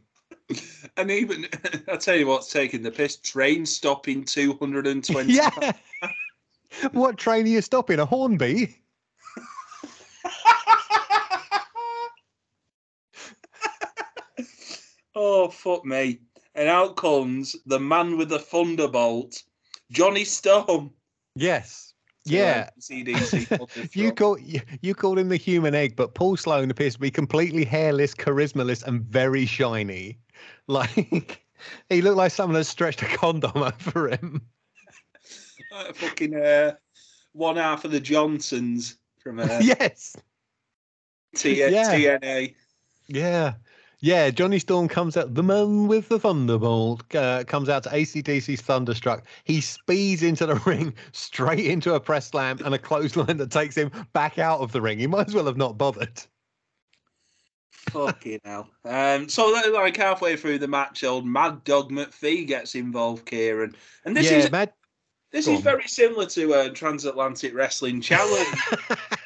and 0.97 1.11
even 1.11 1.47
I'll 1.89 1.99
tell 1.99 2.17
you 2.17 2.27
what's 2.27 2.53
taking 2.53 2.83
the 2.83 2.91
piss. 2.91 3.17
Train 3.17 3.67
stopping 3.67 4.25
two 4.25 4.55
hundred 4.55 4.87
and 4.87 5.05
twenty. 5.05 5.35
yeah. 5.35 5.73
what 6.93 7.17
train 7.19 7.45
are 7.45 7.49
you 7.49 7.63
stopping? 7.63 7.99
A 8.01 8.07
Hornby? 8.07 8.77
oh 15.15 15.49
fuck 15.49 15.85
me! 15.85 16.21
And 16.55 16.69
out 16.69 16.97
comes 16.97 17.57
the 17.67 17.81
man 17.81 18.17
with 18.17 18.29
the 18.29 18.39
thunderbolt, 18.39 19.43
Johnny 19.91 20.25
Storm. 20.25 20.91
Yes. 21.35 21.95
Yeah. 22.25 22.69
uh, 22.69 22.81
CDC. 22.81 23.95
You 23.95 24.13
call 24.13 24.39
you, 24.39 24.95
called 24.95 25.19
him 25.19 25.29
the 25.29 25.37
human 25.37 25.75
egg, 25.75 25.97
but 25.97 26.15
Paul 26.15 26.37
Sloan 26.37 26.71
appears 26.71 26.95
to 26.95 27.01
be 27.01 27.11
completely 27.11 27.65
hairless, 27.65 28.15
charismaless, 28.15 28.85
and 28.85 29.03
very 29.03 29.47
shiny. 29.47 30.19
Like 30.67 31.47
he 31.91 32.01
looked 32.03 32.17
like 32.17 32.33
someone 32.33 32.57
had 32.57 32.67
stretched 32.67 33.03
a 33.03 33.07
condom 33.07 33.53
over 33.57 34.09
him. 34.09 34.41
Uh, 35.75 35.93
fucking 35.93 36.35
uh, 36.35 36.75
one 37.33 37.57
half 37.57 37.85
of 37.85 37.91
the 37.91 38.01
Johnsons 38.01 38.99
from 39.19 39.41
uh, 39.41 39.61
yes. 39.63 40.17
T- 41.37 41.61
Yeah. 41.61 41.95
TNA. 41.95 42.55
Yeah. 43.09 43.55
Yeah, 44.05 44.29
Johnny 44.29 44.59
Storm 44.59 44.87
comes 44.87 45.17
out, 45.17 45.33
the 45.33 45.43
man 45.43 45.89
with 45.89 46.11
the 46.11 46.19
thunderbolt 46.19 47.03
uh, 47.15 47.43
comes 47.45 47.71
out 47.71 47.85
to 47.85 47.89
ACDC's 47.89 48.61
Thunderstruck. 48.61 49.25
He 49.45 49.63
speeds 49.63 50.23
into 50.23 50.45
the 50.45 50.57
ring, 50.67 50.93
straight 51.13 51.65
into 51.65 51.95
a 51.95 52.01
press 52.01 52.29
slam 52.29 52.59
and 52.67 52.75
a 52.75 52.79
clothesline 52.79 53.39
that 53.39 53.51
takes 53.51 53.75
him 53.75 53.91
back 54.13 54.39
out 54.39 54.61
of 54.61 54.73
the 54.73 54.83
ring. 54.83 54.99
He 54.99 55.07
might 55.07 55.29
as 55.29 55.35
well 55.35 55.47
have 55.47 55.57
not 55.57 55.79
bothered. 55.79 56.21
Fucking 57.93 58.41
hell. 58.45 58.69
Um, 58.85 59.27
so 59.31 59.51
like 59.73 59.97
halfway 59.97 60.37
through 60.37 60.59
the 60.59 60.69
match, 60.69 61.03
old 61.03 61.25
Mad 61.25 61.65
Dog 61.65 61.91
McPhee 61.91 62.47
gets 62.47 62.75
involved, 62.75 63.25
Kieran, 63.25 63.75
and 64.05 64.15
this 64.15 64.31
yeah, 64.31 64.37
is 64.37 64.51
Mad. 64.51 64.71
this 65.33 65.47
go 65.47 65.53
is 65.53 65.59
on. 65.61 65.65
very 65.65 65.89
similar 65.89 66.27
to 66.27 66.53
a 66.53 66.71
transatlantic 66.71 67.55
wrestling 67.55 68.03
challenge. 68.03 68.55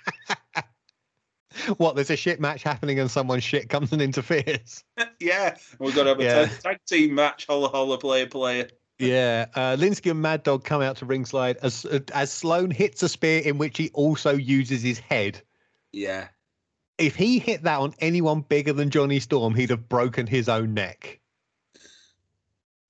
what? 1.78 1.94
There's 1.94 2.10
a 2.10 2.16
shit 2.16 2.40
match 2.40 2.62
happening 2.62 2.98
and 2.98 3.10
someone 3.10 3.40
shit 3.40 3.68
comes 3.68 3.92
and 3.92 4.00
interferes. 4.02 4.84
yeah, 5.20 5.56
we've 5.78 5.94
got 5.94 6.04
to 6.04 6.08
have 6.10 6.20
a 6.20 6.24
Yeah. 6.24 6.46
tag, 6.46 6.60
tag 6.62 6.78
team 6.86 7.14
match. 7.14 7.46
Holla 7.48 7.68
holla, 7.68 7.98
player 7.98 8.26
player. 8.26 8.68
Yeah, 8.98 9.46
uh, 9.54 9.76
Lynskey 9.78 10.10
and 10.10 10.20
Mad 10.20 10.42
Dog 10.42 10.64
come 10.64 10.82
out 10.82 10.96
to 10.96 11.06
ringside 11.06 11.56
as 11.62 11.84
as 12.12 12.32
Sloan 12.32 12.70
hits 12.70 13.02
a 13.04 13.08
spear 13.08 13.40
in 13.42 13.56
which 13.58 13.78
he 13.78 13.90
also 13.94 14.32
uses 14.34 14.82
his 14.82 14.98
head. 14.98 15.40
Yeah, 15.92 16.28
If 16.98 17.14
he 17.14 17.38
hit 17.38 17.62
that 17.62 17.78
on 17.78 17.94
anyone 18.00 18.40
bigger 18.42 18.72
than 18.72 18.90
Johnny 18.90 19.20
Storm, 19.20 19.54
he'd 19.54 19.70
have 19.70 19.88
broken 19.88 20.26
his 20.26 20.48
own 20.48 20.74
neck. 20.74 21.20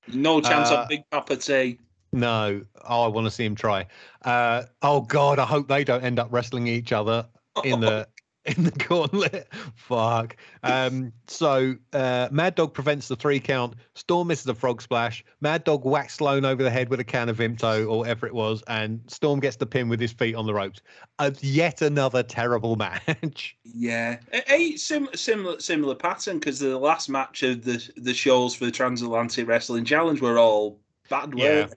no 0.09 0.41
chance 0.41 0.71
Uh, 0.71 0.79
on 0.81 0.89
Big 0.89 1.03
Papa 1.11 1.37
T. 1.37 1.79
No, 2.13 2.63
oh, 2.89 3.03
I 3.05 3.09
want 3.09 3.27
to 3.27 3.31
see 3.31 3.45
him 3.45 3.55
try. 3.55 3.87
Uh, 4.23 4.63
oh 4.81 5.03
God, 5.03 5.39
I 5.39 5.45
hope 5.45 5.69
they 5.69 5.85
don't 5.85 6.03
end 6.03 6.19
up 6.19 6.29
wrestling 6.33 6.67
each 6.67 6.91
other 6.93 7.29
in 7.65 7.81
the 7.81 8.09
in 8.57 8.65
the 8.65 8.71
gauntlet. 8.89 9.49
Fuck. 9.75 10.37
Um, 10.63 11.13
so 11.27 11.77
uh, 11.93 12.29
Mad 12.31 12.55
Dog 12.55 12.75
prevents 12.75 13.09
the 13.09 13.17
three 13.17 13.41
count. 13.41 13.75
Storm 13.95 14.29
misses 14.29 14.47
a 14.47 14.55
frog 14.55 14.81
splash. 14.81 15.25
Mad 15.41 15.65
Dog 15.65 15.85
whacks 15.85 16.15
Sloan 16.15 16.45
over 16.45 16.63
the 16.63 16.71
head 16.71 16.89
with 16.89 17.01
a 17.01 17.05
can 17.05 17.29
of 17.29 17.39
Vimto 17.39 17.89
or 17.89 17.99
whatever 17.99 18.27
it 18.27 18.35
was, 18.35 18.63
and 18.69 19.01
Storm 19.07 19.41
gets 19.41 19.57
the 19.57 19.67
pin 19.67 19.89
with 19.89 20.01
his 20.01 20.13
feet 20.13 20.35
on 20.35 20.47
the 20.47 20.55
ropes. 20.55 20.81
Uh, 21.19 21.31
yet 21.41 21.83
another 21.83 22.23
terrible 22.23 22.77
match. 22.77 23.57
Yeah, 23.65 24.19
a, 24.33 24.77
sim, 24.77 25.09
similar 25.15 25.61
similar 25.61 25.95
pattern 25.95 26.39
because 26.39 26.59
the 26.59 26.79
last 26.79 27.09
match 27.09 27.43
of 27.43 27.65
the 27.65 27.87
the 27.97 28.15
shows 28.15 28.55
for 28.55 28.65
the 28.65 28.71
transatlantic 28.71 29.47
wrestling 29.47 29.85
challenge 29.85 30.21
were 30.21 30.39
all 30.39 30.81
bad. 31.11 31.33
Yeah. 31.37 31.45
weren't? 31.45 31.75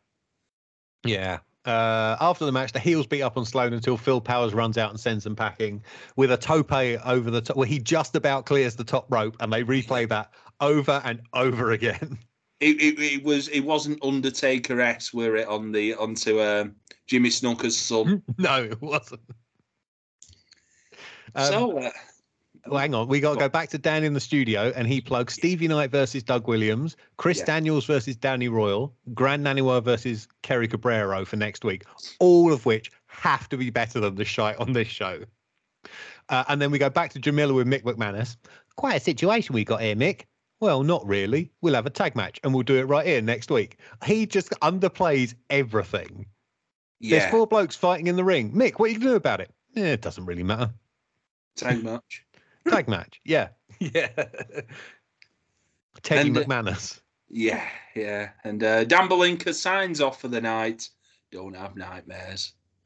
Yeah. 1.03 1.39
Uh, 1.65 2.17
after 2.19 2.45
the 2.45 2.51
match, 2.51 2.71
the 2.71 2.79
heels 2.79 3.05
beat 3.05 3.21
up 3.21 3.37
on 3.37 3.45
Sloan 3.45 3.73
until 3.73 3.95
Phil 3.95 4.19
Powers 4.19 4.53
runs 4.53 4.77
out 4.77 4.89
and 4.89 4.99
sends 4.99 5.23
them 5.23 5.35
packing 5.35 5.83
with 6.15 6.31
a 6.31 6.37
tope 6.37 6.71
over 6.71 7.29
the 7.29 7.41
top. 7.41 7.55
Well, 7.55 7.67
he 7.67 7.77
just 7.79 8.15
about 8.15 8.45
clears 8.45 8.75
the 8.75 8.83
top 8.83 9.05
rope, 9.11 9.35
and 9.39 9.53
they 9.53 9.63
replay 9.63 10.09
that 10.09 10.31
over 10.59 11.01
and 11.03 11.21
over 11.33 11.71
again. 11.71 12.17
It, 12.61 12.79
it, 12.79 12.99
it 12.99 13.23
was 13.23 13.47
it 13.47 13.61
wasn't 13.61 14.05
Undertaker 14.05 14.79
s 14.81 15.11
were 15.11 15.35
it 15.35 15.47
on 15.47 15.71
the 15.71 15.95
onto 15.95 16.39
um, 16.39 16.75
Jimmy 17.07 17.29
Snuka's 17.29 17.75
son. 17.75 18.21
no, 18.37 18.65
it 18.65 18.79
wasn't. 18.79 19.21
Um, 21.33 21.45
so, 21.45 21.79
uh, 21.79 21.89
well, 22.67 22.79
hang 22.79 22.93
on. 22.93 23.07
We 23.07 23.19
got 23.19 23.33
to 23.33 23.39
go 23.39 23.49
back 23.49 23.69
to 23.69 23.77
Dan 23.77 24.03
in 24.03 24.13
the 24.13 24.19
studio, 24.19 24.71
and 24.75 24.87
he 24.87 25.01
plugs 25.01 25.33
Stevie 25.33 25.67
Knight 25.67 25.91
versus 25.91 26.23
Doug 26.23 26.47
Williams, 26.47 26.95
Chris 27.17 27.39
yeah. 27.39 27.45
Daniels 27.45 27.85
versus 27.85 28.15
Danny 28.15 28.49
Royal, 28.49 28.93
Gran 29.13 29.43
Naniwa 29.43 29.83
versus 29.83 30.27
Kerry 30.41 30.67
Cabrero 30.67 31.25
for 31.25 31.37
next 31.37 31.63
week. 31.63 31.83
All 32.19 32.53
of 32.53 32.65
which 32.65 32.91
have 33.07 33.49
to 33.49 33.57
be 33.57 33.69
better 33.69 33.99
than 33.99 34.15
the 34.15 34.25
shite 34.25 34.57
on 34.57 34.73
this 34.73 34.87
show. 34.87 35.23
Uh, 36.29 36.43
and 36.47 36.61
then 36.61 36.71
we 36.71 36.77
go 36.77 36.89
back 36.89 37.11
to 37.11 37.19
Jamila 37.19 37.53
with 37.53 37.67
Mick 37.67 37.83
McManus. 37.83 38.37
Quite 38.75 38.95
a 38.95 38.99
situation 38.99 39.53
we 39.53 39.65
got 39.65 39.81
here, 39.81 39.95
Mick. 39.95 40.23
Well, 40.59 40.83
not 40.83 41.05
really. 41.07 41.51
We'll 41.61 41.73
have 41.73 41.87
a 41.87 41.89
tag 41.89 42.15
match 42.15 42.39
and 42.43 42.53
we'll 42.53 42.63
do 42.63 42.77
it 42.77 42.83
right 42.83 43.05
here 43.05 43.21
next 43.21 43.49
week. 43.49 43.79
He 44.05 44.27
just 44.27 44.51
underplays 44.61 45.33
everything. 45.49 46.27
Yeah. 46.99 47.19
There's 47.19 47.31
four 47.31 47.47
blokes 47.47 47.75
fighting 47.75 48.07
in 48.07 48.15
the 48.15 48.23
ring. 48.23 48.53
Mick, 48.53 48.73
what 48.73 48.85
are 48.85 48.93
you 48.93 48.99
going 48.99 49.07
to 49.07 49.13
do 49.13 49.15
about 49.15 49.41
it? 49.41 49.49
Yeah, 49.73 49.85
it 49.85 50.01
doesn't 50.01 50.25
really 50.25 50.43
matter. 50.43 50.71
Tag 51.55 51.83
match. 51.83 52.25
Tag 52.69 52.87
match. 52.87 53.19
Yeah. 53.25 53.49
Yeah. 53.79 54.09
Teddy 56.03 56.29
and, 56.29 56.37
uh, 56.37 56.43
McManus. 56.43 56.99
Yeah, 57.29 57.67
yeah. 57.95 58.29
And 58.43 58.63
uh, 58.63 58.83
Dan 58.83 59.09
Berlinka 59.09 59.55
signs 59.55 60.01
off 60.01 60.21
for 60.21 60.27
the 60.27 60.39
night. 60.39 60.87
Don't 61.31 61.55
have 61.55 61.75
nightmares. 61.75 62.53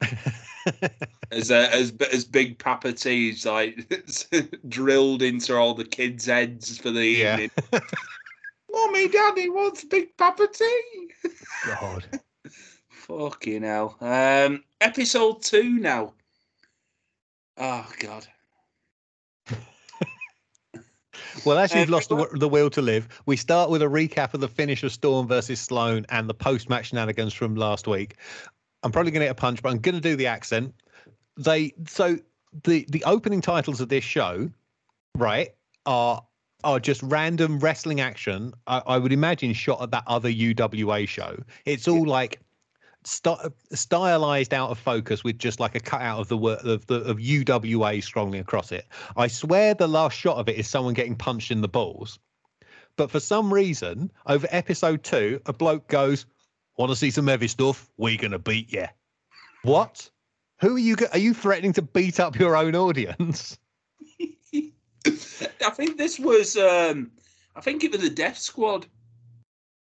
as 1.30 1.50
uh, 1.50 1.68
as 1.72 1.92
as 2.12 2.24
Big 2.24 2.58
Papa 2.58 2.92
T's 2.92 3.44
like 3.44 3.92
drilled 4.68 5.22
into 5.22 5.56
all 5.56 5.74
the 5.74 5.84
kids' 5.84 6.26
heads 6.26 6.78
for 6.78 6.90
the 6.90 7.06
yeah. 7.06 7.34
evening. 7.34 7.50
Mommy, 8.72 9.08
Daddy 9.08 9.48
wants 9.50 9.84
Big 9.84 10.16
Papa 10.16 10.48
T. 10.52 11.10
God. 11.66 12.20
Fucking 12.90 13.62
hell. 13.62 13.96
Um, 14.00 14.64
episode 14.80 15.42
two 15.42 15.78
now. 15.78 16.14
Oh 17.58 17.90
God. 18.00 18.26
Well, 21.44 21.58
as 21.58 21.74
you've 21.74 21.90
lost 21.90 22.08
the, 22.08 22.26
the 22.32 22.48
will 22.48 22.70
to 22.70 22.82
live, 22.82 23.08
we 23.26 23.36
start 23.36 23.70
with 23.70 23.82
a 23.82 23.86
recap 23.86 24.34
of 24.34 24.40
the 24.40 24.48
finish 24.48 24.82
of 24.82 24.92
Storm 24.92 25.28
versus 25.28 25.60
Sloan 25.60 26.06
and 26.08 26.28
the 26.28 26.34
post-match 26.34 26.86
shenanigans 26.86 27.32
from 27.32 27.54
last 27.54 27.86
week. 27.86 28.16
I'm 28.82 28.92
probably 28.92 29.10
going 29.10 29.20
to 29.20 29.26
get 29.26 29.32
a 29.32 29.34
punch, 29.34 29.62
but 29.62 29.70
I'm 29.70 29.78
going 29.78 29.94
to 29.94 30.00
do 30.00 30.16
the 30.16 30.26
accent. 30.26 30.74
They 31.36 31.74
so 31.86 32.18
the 32.64 32.86
the 32.88 33.04
opening 33.04 33.40
titles 33.40 33.80
of 33.80 33.88
this 33.88 34.04
show, 34.04 34.50
right, 35.16 35.50
are 35.84 36.22
are 36.64 36.80
just 36.80 37.02
random 37.02 37.58
wrestling 37.58 38.00
action. 38.00 38.52
I, 38.66 38.82
I 38.86 38.98
would 38.98 39.12
imagine 39.12 39.52
shot 39.52 39.82
at 39.82 39.90
that 39.90 40.04
other 40.06 40.30
UWA 40.30 41.06
show. 41.06 41.36
It's 41.64 41.86
all 41.86 42.06
like 42.06 42.40
st- 43.06 43.52
stylized 43.72 44.52
out 44.52 44.70
of 44.70 44.78
focus 44.78 45.22
with 45.22 45.38
just 45.38 45.60
like 45.60 45.74
a 45.74 45.80
cutout 45.80 46.20
of 46.20 46.28
the 46.28 46.36
word 46.36 46.58
of 46.64 46.86
the 46.86 46.96
of 47.02 47.18
UWA 47.18 48.02
strongly 48.02 48.38
across 48.38 48.72
it. 48.72 48.86
I 49.16 49.28
swear 49.28 49.74
the 49.74 49.88
last 49.88 50.18
shot 50.18 50.36
of 50.36 50.48
it 50.48 50.56
is 50.56 50.68
someone 50.68 50.94
getting 50.94 51.16
punched 51.16 51.50
in 51.50 51.60
the 51.60 51.68
balls. 51.68 52.18
But 52.96 53.10
for 53.10 53.20
some 53.20 53.52
reason, 53.52 54.10
over 54.26 54.48
episode 54.50 55.04
two, 55.04 55.40
a 55.46 55.52
bloke 55.52 55.86
goes, 55.88 56.26
Want 56.78 56.90
to 56.90 56.96
see 56.96 57.10
some 57.10 57.26
heavy 57.26 57.48
stuff? 57.48 57.88
We're 57.96 58.18
gonna 58.18 58.38
beat 58.38 58.72
you. 58.72 58.86
What? 59.62 60.10
Who 60.60 60.76
are 60.76 60.78
you? 60.78 60.96
Are 61.12 61.18
you 61.18 61.32
threatening 61.32 61.72
to 61.74 61.82
beat 61.82 62.20
up 62.20 62.38
your 62.38 62.56
own 62.56 62.74
audience? 62.74 63.58
I 65.06 65.70
think 65.70 65.96
this 65.96 66.18
was. 66.18 66.56
um 66.56 67.12
I 67.54 67.60
think 67.62 67.84
it 67.84 67.92
was 67.92 68.02
the 68.02 68.10
Death 68.10 68.36
Squad. 68.36 68.86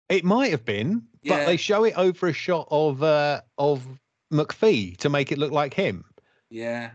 It 0.09 0.25
might 0.25 0.51
have 0.51 0.65
been, 0.65 1.03
yeah. 1.23 1.39
but 1.39 1.47
they 1.47 1.57
show 1.57 1.85
it 1.85 1.95
over 1.97 2.29
a 2.29 2.33
shot 2.33 2.69
of 2.71 3.03
uh 3.03 3.41
of 3.59 3.87
McPhee 4.33 4.97
to 4.99 5.09
make 5.09 5.33
it 5.33 5.39
look 5.39 5.53
like 5.53 5.75
him. 5.75 6.05
Yeah. 6.51 6.91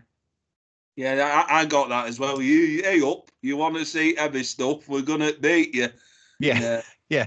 Yeah, 0.96 1.44
I, 1.48 1.60
I 1.60 1.64
got 1.66 1.90
that 1.90 2.06
as 2.06 2.18
well. 2.18 2.40
You, 2.40 2.82
hey 2.82 3.02
up, 3.02 3.30
you 3.42 3.58
want 3.58 3.76
to 3.76 3.84
see 3.84 4.14
heavy 4.14 4.42
stuff? 4.42 4.88
We're 4.88 5.02
gonna 5.02 5.32
beat 5.38 5.74
you. 5.74 5.88
Yeah, 6.40 6.80
yeah 7.10 7.26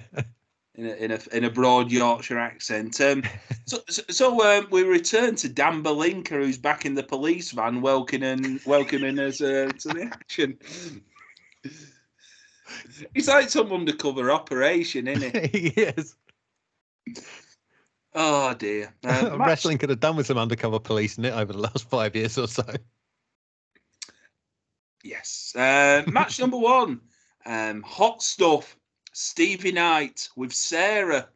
in 0.80 0.86
a, 0.86 0.94
in 0.94 1.12
a, 1.12 1.20
in 1.34 1.44
a 1.44 1.50
broad 1.50 1.92
Yorkshire 1.92 2.40
accent. 2.40 3.00
Um, 3.02 3.24
so 3.66 3.80
so, 3.90 4.02
so 4.10 4.58
um, 4.58 4.68
we 4.72 4.84
return 4.84 5.36
to 5.36 5.50
Dan 5.50 5.84
Berlinka, 5.84 6.30
who's 6.30 6.58
back 6.58 6.86
in 6.86 6.96
the 6.96 7.04
police 7.04 7.52
van, 7.52 7.82
welcoming 7.82 8.60
welcoming 8.66 9.20
us 9.20 9.42
uh, 9.42 9.70
to 9.80 9.88
the 9.90 10.04
action. 10.04 10.58
It's 13.16 13.28
like 13.28 13.50
some 13.50 13.72
undercover 13.72 14.32
operation, 14.32 15.08
isn't 15.08 15.36
he? 15.52 15.60
he 15.74 15.82
is. 15.82 16.16
Oh 18.14 18.54
dear. 18.56 18.94
Uh, 19.04 19.38
Wrestling 19.40 19.78
could 19.78 19.90
have 19.90 20.00
done 20.00 20.16
with 20.16 20.28
some 20.28 20.38
undercover 20.38 20.80
police 20.80 21.18
in 21.18 21.26
it 21.26 21.34
over 21.34 21.54
the 21.54 21.60
last 21.60 21.90
five 21.90 22.16
years 22.16 22.38
or 22.38 22.48
so. 22.48 22.64
Yes. 25.04 25.54
Uh, 25.56 26.04
match 26.08 26.40
number 26.40 26.58
one. 26.58 27.02
Um, 27.46 27.82
hot 27.84 28.22
stuff. 28.22 28.76
Stevie 29.14 29.72
Knight 29.72 30.30
with 30.36 30.54
Sarah 30.54 31.28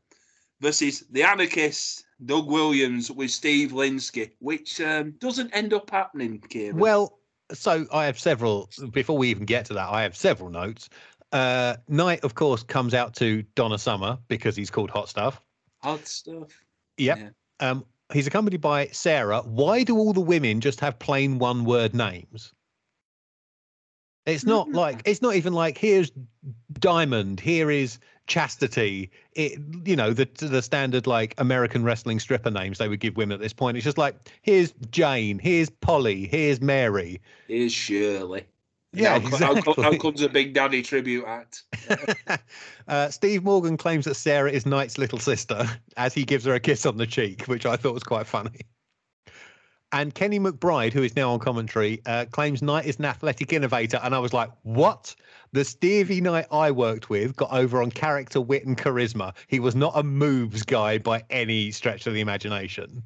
versus 0.62 1.04
the 1.12 1.24
Anarchist 1.24 2.06
Doug 2.26 2.48
Williams 2.48 3.12
with 3.12 3.32
Steve 3.32 3.72
Lynskey, 3.72 4.32
which 4.40 4.80
um, 4.80 5.12
doesn't 5.20 5.52
end 5.52 5.74
up 5.74 5.90
happening, 5.90 6.40
Kieran. 6.40 6.78
Well, 6.78 7.20
so 7.52 7.86
I 7.92 8.06
have 8.06 8.20
several. 8.20 8.70
Before 8.92 9.18
we 9.18 9.30
even 9.30 9.46
get 9.46 9.66
to 9.66 9.74
that, 9.74 9.90
I 9.90 10.04
have 10.04 10.16
several 10.16 10.50
notes. 10.50 10.90
Uh, 11.32 11.78
Knight, 11.88 12.24
of 12.24 12.36
course, 12.36 12.64
comes 12.64 12.94
out 12.94 13.16
to 13.16 13.44
Donna 13.56 13.78
Summer 13.78 14.18
because 14.28 14.56
he's 14.56 14.70
called 14.70 14.92
Hot 14.92 15.10
Stuff. 15.10 15.42
Hot 15.84 16.08
Stuff. 16.08 16.64
Yep. 16.98 17.18
Yeah. 17.18 17.30
Um, 17.60 17.86
he's 18.12 18.28
accompanied 18.28 18.62
by 18.62 18.88
Sarah. 18.88 19.42
Why 19.42 19.84
do 19.84 19.98
all 19.98 20.14
the 20.14 20.22
women 20.22 20.62
just 20.62 20.80
have 20.80 20.98
plain 21.00 21.40
one 21.40 21.66
word 21.66 21.94
names? 21.94 22.54
It's 24.26 24.46
not 24.46 24.72
like 24.72 25.02
it's 25.06 25.22
not 25.22 25.36
even 25.36 25.52
like 25.52 25.78
here's 25.78 26.12
Diamond, 26.80 27.42
here 27.42 27.70
is 27.70 28.00
Chastity. 28.26 29.12
It 29.34 29.60
you 29.84 29.98
know 29.98 30.14
the 30.14 30.30
the 30.36 30.62
standard 30.62 31.08
like 31.08 31.36
American 31.38 31.84
wrestling 31.84 32.22
stripper 32.22 32.50
names 32.50 32.78
they 32.78 32.88
would 32.88 33.02
give 33.02 33.18
women 33.18 33.36
at 33.36 33.42
this 33.42 33.52
point. 33.52 33.76
It's 33.76 33.84
just 33.84 33.98
like 33.98 34.16
here's 34.42 34.74
Jane, 34.92 35.40
here's 35.40 35.70
Polly, 35.70 36.28
here's 36.28 36.62
Mary, 36.62 37.20
here's 37.50 37.74
Shirley. 37.74 38.46
Yeah, 38.94 39.20
how, 39.20 39.28
exactly. 39.28 39.74
how, 39.76 39.92
how 39.92 39.98
comes 39.98 40.22
a 40.22 40.30
Big 40.30 40.54
Daddy 40.54 40.84
tribute 40.84 41.26
act? 41.26 41.64
uh, 42.88 43.10
Steve 43.10 43.44
Morgan 43.44 43.76
claims 43.76 44.06
that 44.06 44.16
Sarah 44.16 44.52
is 44.52 44.66
Knight's 44.66 44.98
little 44.98 45.20
sister 45.20 45.68
as 45.98 46.14
he 46.14 46.24
gives 46.24 46.46
her 46.46 46.54
a 46.54 46.60
kiss 46.60 46.86
on 46.86 46.98
the 46.98 47.08
cheek, 47.08 47.46
which 47.46 47.66
I 47.66 47.76
thought 47.76 47.96
was 47.96 48.04
quite 48.04 48.28
funny. 48.28 48.62
And 49.92 50.14
Kenny 50.14 50.40
McBride, 50.40 50.92
who 50.92 51.04
is 51.04 51.16
now 51.16 51.32
on 51.32 51.40
commentary, 51.40 52.02
uh, 52.08 52.26
claims 52.32 52.64
Knight 52.64 52.86
is 52.86 52.98
an 52.98 53.06
athletic 53.06 53.54
innovator. 53.54 54.00
And 54.02 54.16
I 54.16 54.20
was 54.20 54.34
like, 54.34 54.50
what? 54.64 55.16
The 55.52 55.64
Stevie 55.64 56.20
Knight 56.20 56.48
I 56.52 56.72
worked 56.72 57.12
with 57.12 57.36
got 57.36 57.52
over 57.52 57.82
on 57.82 57.92
character, 57.92 58.42
wit, 58.42 58.66
and 58.66 58.76
charisma. 58.76 59.36
He 59.48 59.60
was 59.60 59.76
not 59.76 59.94
a 59.96 60.02
moves 60.02 60.64
guy 60.64 60.98
by 60.98 61.24
any 61.30 61.70
stretch 61.70 62.08
of 62.08 62.16
the 62.16 62.22
imagination. 62.22 63.04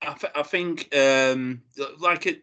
I, 0.00 0.14
th- 0.14 0.32
I 0.34 0.42
think, 0.42 0.94
um, 0.96 1.62
like 1.98 2.24
it, 2.24 2.42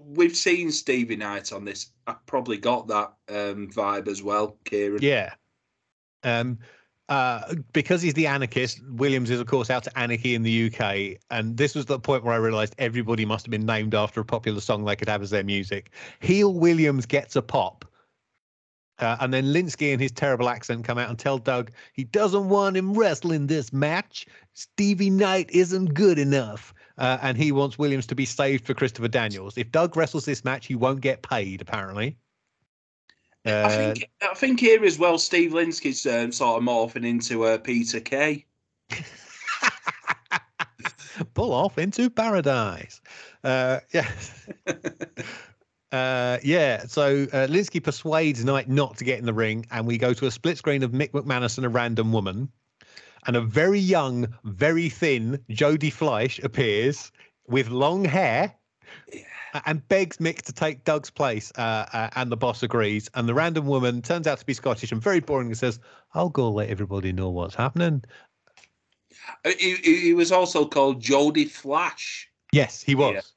we've 0.00 0.36
seen 0.36 0.70
Stevie 0.70 1.16
Knight 1.16 1.52
on 1.52 1.64
this. 1.64 1.90
I 2.06 2.14
probably 2.26 2.58
got 2.58 2.88
that 2.88 3.12
um, 3.28 3.70
vibe 3.70 4.08
as 4.08 4.22
well, 4.22 4.56
Kieran. 4.64 5.02
Yeah. 5.02 5.34
Um, 6.22 6.58
uh, 7.08 7.54
because 7.72 8.00
he's 8.00 8.14
the 8.14 8.26
anarchist, 8.26 8.80
Williams 8.88 9.30
is, 9.30 9.38
of 9.38 9.46
course, 9.46 9.68
out 9.68 9.84
to 9.84 9.98
anarchy 9.98 10.34
in 10.34 10.42
the 10.42 10.72
UK. 10.72 11.20
And 11.30 11.56
this 11.56 11.74
was 11.74 11.84
the 11.86 11.98
point 11.98 12.24
where 12.24 12.32
I 12.32 12.38
realized 12.38 12.74
everybody 12.78 13.26
must 13.26 13.44
have 13.44 13.50
been 13.50 13.66
named 13.66 13.94
after 13.94 14.20
a 14.20 14.24
popular 14.24 14.60
song 14.60 14.84
they 14.84 14.96
could 14.96 15.08
have 15.08 15.22
as 15.22 15.30
their 15.30 15.44
music. 15.44 15.90
Heel 16.20 16.54
Williams 16.54 17.04
gets 17.04 17.36
a 17.36 17.42
pop. 17.42 17.84
Uh, 18.98 19.16
and 19.20 19.34
then 19.34 19.46
Lynskey 19.46 19.92
and 19.92 20.00
his 20.00 20.12
terrible 20.12 20.48
accent 20.48 20.84
come 20.84 20.98
out 20.98 21.08
and 21.08 21.18
tell 21.18 21.38
Doug 21.38 21.72
he 21.94 22.04
doesn't 22.04 22.48
want 22.48 22.76
him 22.76 22.94
wrestling 22.94 23.46
this 23.46 23.72
match. 23.72 24.26
Stevie 24.52 25.10
Knight 25.10 25.50
isn't 25.50 25.94
good 25.94 26.18
enough. 26.18 26.72
Uh, 26.96 27.18
and 27.22 27.36
he 27.36 27.50
wants 27.50 27.76
Williams 27.76 28.06
to 28.06 28.14
be 28.14 28.24
saved 28.24 28.64
for 28.64 28.72
Christopher 28.72 29.08
Daniels. 29.08 29.58
If 29.58 29.72
Doug 29.72 29.96
wrestles 29.96 30.24
this 30.24 30.44
match, 30.44 30.66
he 30.66 30.76
won't 30.76 31.00
get 31.00 31.22
paid, 31.22 31.60
apparently. 31.60 32.16
Uh, 33.46 33.64
I 33.66 33.68
think 33.68 34.10
I 34.22 34.34
think 34.34 34.60
here 34.60 34.84
as 34.84 34.98
well, 34.98 35.18
Steve 35.18 35.50
Lynskey's 35.52 36.06
um, 36.06 36.32
sort 36.32 36.62
of 36.62 36.66
morphing 36.66 37.04
into 37.04 37.44
uh, 37.44 37.58
Peter 37.58 38.00
Kay. 38.00 38.46
Pull 41.34 41.52
off 41.52 41.76
into 41.78 42.08
paradise. 42.08 43.00
Uh, 43.42 43.80
yeah. 43.92 44.10
Uh, 45.94 46.38
yeah, 46.42 46.84
so 46.86 47.22
uh, 47.32 47.46
Lynskey 47.46 47.80
persuades 47.80 48.44
Knight 48.44 48.68
not 48.68 48.96
to 48.96 49.04
get 49.04 49.20
in 49.20 49.26
the 49.26 49.32
ring, 49.32 49.64
and 49.70 49.86
we 49.86 49.96
go 49.96 50.12
to 50.12 50.26
a 50.26 50.30
split 50.30 50.58
screen 50.58 50.82
of 50.82 50.90
Mick 50.90 51.12
McManus 51.12 51.56
and 51.56 51.64
a 51.64 51.68
random 51.68 52.12
woman, 52.12 52.50
and 53.28 53.36
a 53.36 53.40
very 53.40 53.78
young, 53.78 54.26
very 54.42 54.88
thin 54.88 55.38
Jody 55.50 55.90
Fleisch 55.90 56.42
appears 56.42 57.12
with 57.46 57.68
long 57.68 58.04
hair. 58.04 58.52
Yeah 59.12 59.20
and 59.66 59.86
begs 59.86 60.16
Mick 60.16 60.42
to 60.42 60.52
take 60.52 60.82
Doug's 60.82 61.10
place. 61.10 61.52
Uh, 61.56 61.86
uh, 61.92 62.10
and 62.16 62.32
the 62.32 62.36
boss 62.36 62.64
agrees. 62.64 63.08
And 63.14 63.28
the 63.28 63.34
random 63.34 63.66
woman 63.66 64.02
turns 64.02 64.26
out 64.26 64.38
to 64.38 64.44
be 64.44 64.52
Scottish 64.52 64.90
and 64.90 65.00
very 65.00 65.20
boring 65.20 65.46
and 65.46 65.56
says, 65.56 65.78
I'll 66.12 66.28
go 66.28 66.50
let 66.50 66.70
everybody 66.70 67.12
know 67.12 67.30
what's 67.30 67.54
happening. 67.54 68.02
Uh, 69.44 69.52
he, 69.56 69.76
he 69.76 70.12
was 70.12 70.32
also 70.32 70.66
called 70.66 71.00
Jody 71.00 71.44
Flash. 71.44 72.28
Yes, 72.50 72.82
he 72.82 72.96
was. 72.96 73.32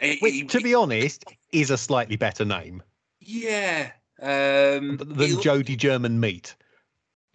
Yeah. 0.00 0.16
Which, 0.20 0.52
to 0.52 0.60
be 0.60 0.74
honest, 0.74 1.24
is 1.52 1.70
a 1.70 1.78
slightly 1.78 2.16
better 2.16 2.44
name 2.44 2.82
Yeah. 3.20 3.92
Um, 4.20 4.96
than 4.98 5.40
Jody 5.40 5.76
German 5.76 6.18
Meat. 6.20 6.54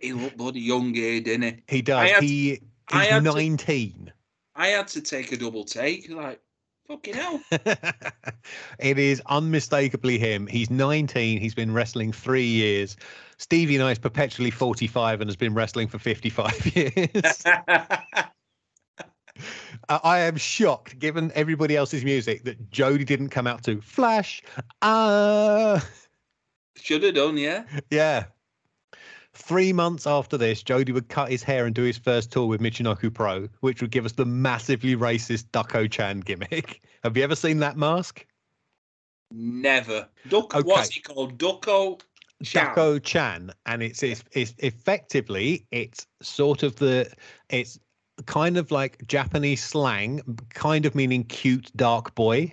he 0.00 0.12
looked 0.12 0.36
bloody 0.36 0.60
young 0.60 0.94
here, 0.94 1.20
didn't 1.20 1.42
he? 1.68 1.76
He 1.76 1.82
does. 1.82 2.10
Had- 2.10 2.22
he 2.22 2.60
I 2.92 3.02
he's 3.02 3.10
had 3.10 3.24
to- 3.24 3.32
19. 3.34 4.12
I 4.54 4.68
had 4.68 4.88
to 4.88 5.00
take 5.02 5.32
a 5.32 5.36
double 5.36 5.64
take. 5.64 6.08
Like, 6.08 6.40
fucking 6.88 7.14
hell. 7.14 7.42
it 8.78 8.98
is 8.98 9.20
unmistakably 9.26 10.18
him. 10.18 10.46
He's 10.46 10.70
19. 10.70 11.40
He's 11.40 11.54
been 11.54 11.74
wrestling 11.74 12.12
three 12.12 12.46
years. 12.46 12.96
Stevie 13.38 13.76
is 13.76 13.98
perpetually 13.98 14.50
45 14.50 15.20
and 15.20 15.28
has 15.28 15.36
been 15.36 15.52
wrestling 15.52 15.88
for 15.88 15.98
55 15.98 16.66
years. 16.76 17.42
I 19.88 20.20
am 20.20 20.36
shocked, 20.36 20.98
given 20.98 21.30
everybody 21.34 21.76
else's 21.76 22.04
music, 22.04 22.44
that 22.44 22.70
Jody 22.70 23.04
didn't 23.04 23.28
come 23.28 23.46
out 23.46 23.62
to 23.64 23.80
Flash. 23.80 24.42
Uh, 24.82 25.80
Should 26.76 27.02
have 27.04 27.14
done, 27.14 27.36
yeah. 27.36 27.64
yeah. 27.90 28.24
Three 29.32 29.72
months 29.72 30.06
after 30.06 30.36
this, 30.36 30.62
Jody 30.62 30.92
would 30.92 31.08
cut 31.08 31.30
his 31.30 31.42
hair 31.42 31.66
and 31.66 31.74
do 31.74 31.82
his 31.82 31.98
first 31.98 32.32
tour 32.32 32.46
with 32.46 32.60
Michinoku 32.60 33.12
Pro, 33.12 33.48
which 33.60 33.80
would 33.82 33.90
give 33.90 34.04
us 34.06 34.12
the 34.12 34.24
massively 34.24 34.96
racist 34.96 35.44
Dakko 35.52 35.90
Chan 35.90 36.20
gimmick. 36.20 36.82
Have 37.04 37.16
you 37.16 37.22
ever 37.22 37.36
seen 37.36 37.58
that 37.58 37.76
mask? 37.76 38.26
Never. 39.30 40.08
Duck. 40.28 40.54
Okay. 40.54 40.66
What's 40.66 40.94
he 40.94 41.00
called? 41.00 41.38
Dakko. 41.38 42.00
Chan. 42.42 42.74
Dakko 42.74 43.02
Chan, 43.02 43.50
and 43.64 43.82
it's, 43.82 44.02
it's 44.02 44.22
it's 44.32 44.54
effectively 44.58 45.66
it's 45.70 46.06
sort 46.20 46.62
of 46.62 46.76
the 46.76 47.10
it's 47.48 47.78
kind 48.24 48.56
of 48.56 48.70
like 48.70 49.06
Japanese 49.06 49.62
slang, 49.62 50.20
kind 50.50 50.86
of 50.86 50.94
meaning 50.94 51.24
cute 51.24 51.70
dark 51.76 52.14
boy. 52.14 52.52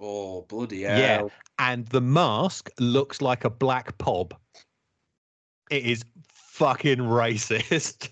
Oh 0.00 0.42
bloody 0.42 0.82
hell. 0.82 0.98
Yeah. 0.98 1.28
and 1.58 1.86
the 1.88 2.00
mask 2.00 2.70
looks 2.78 3.20
like 3.20 3.44
a 3.44 3.50
black 3.50 3.96
pob. 3.98 4.34
It 5.70 5.84
is 5.84 6.02
fucking 6.32 6.98
racist. 6.98 8.08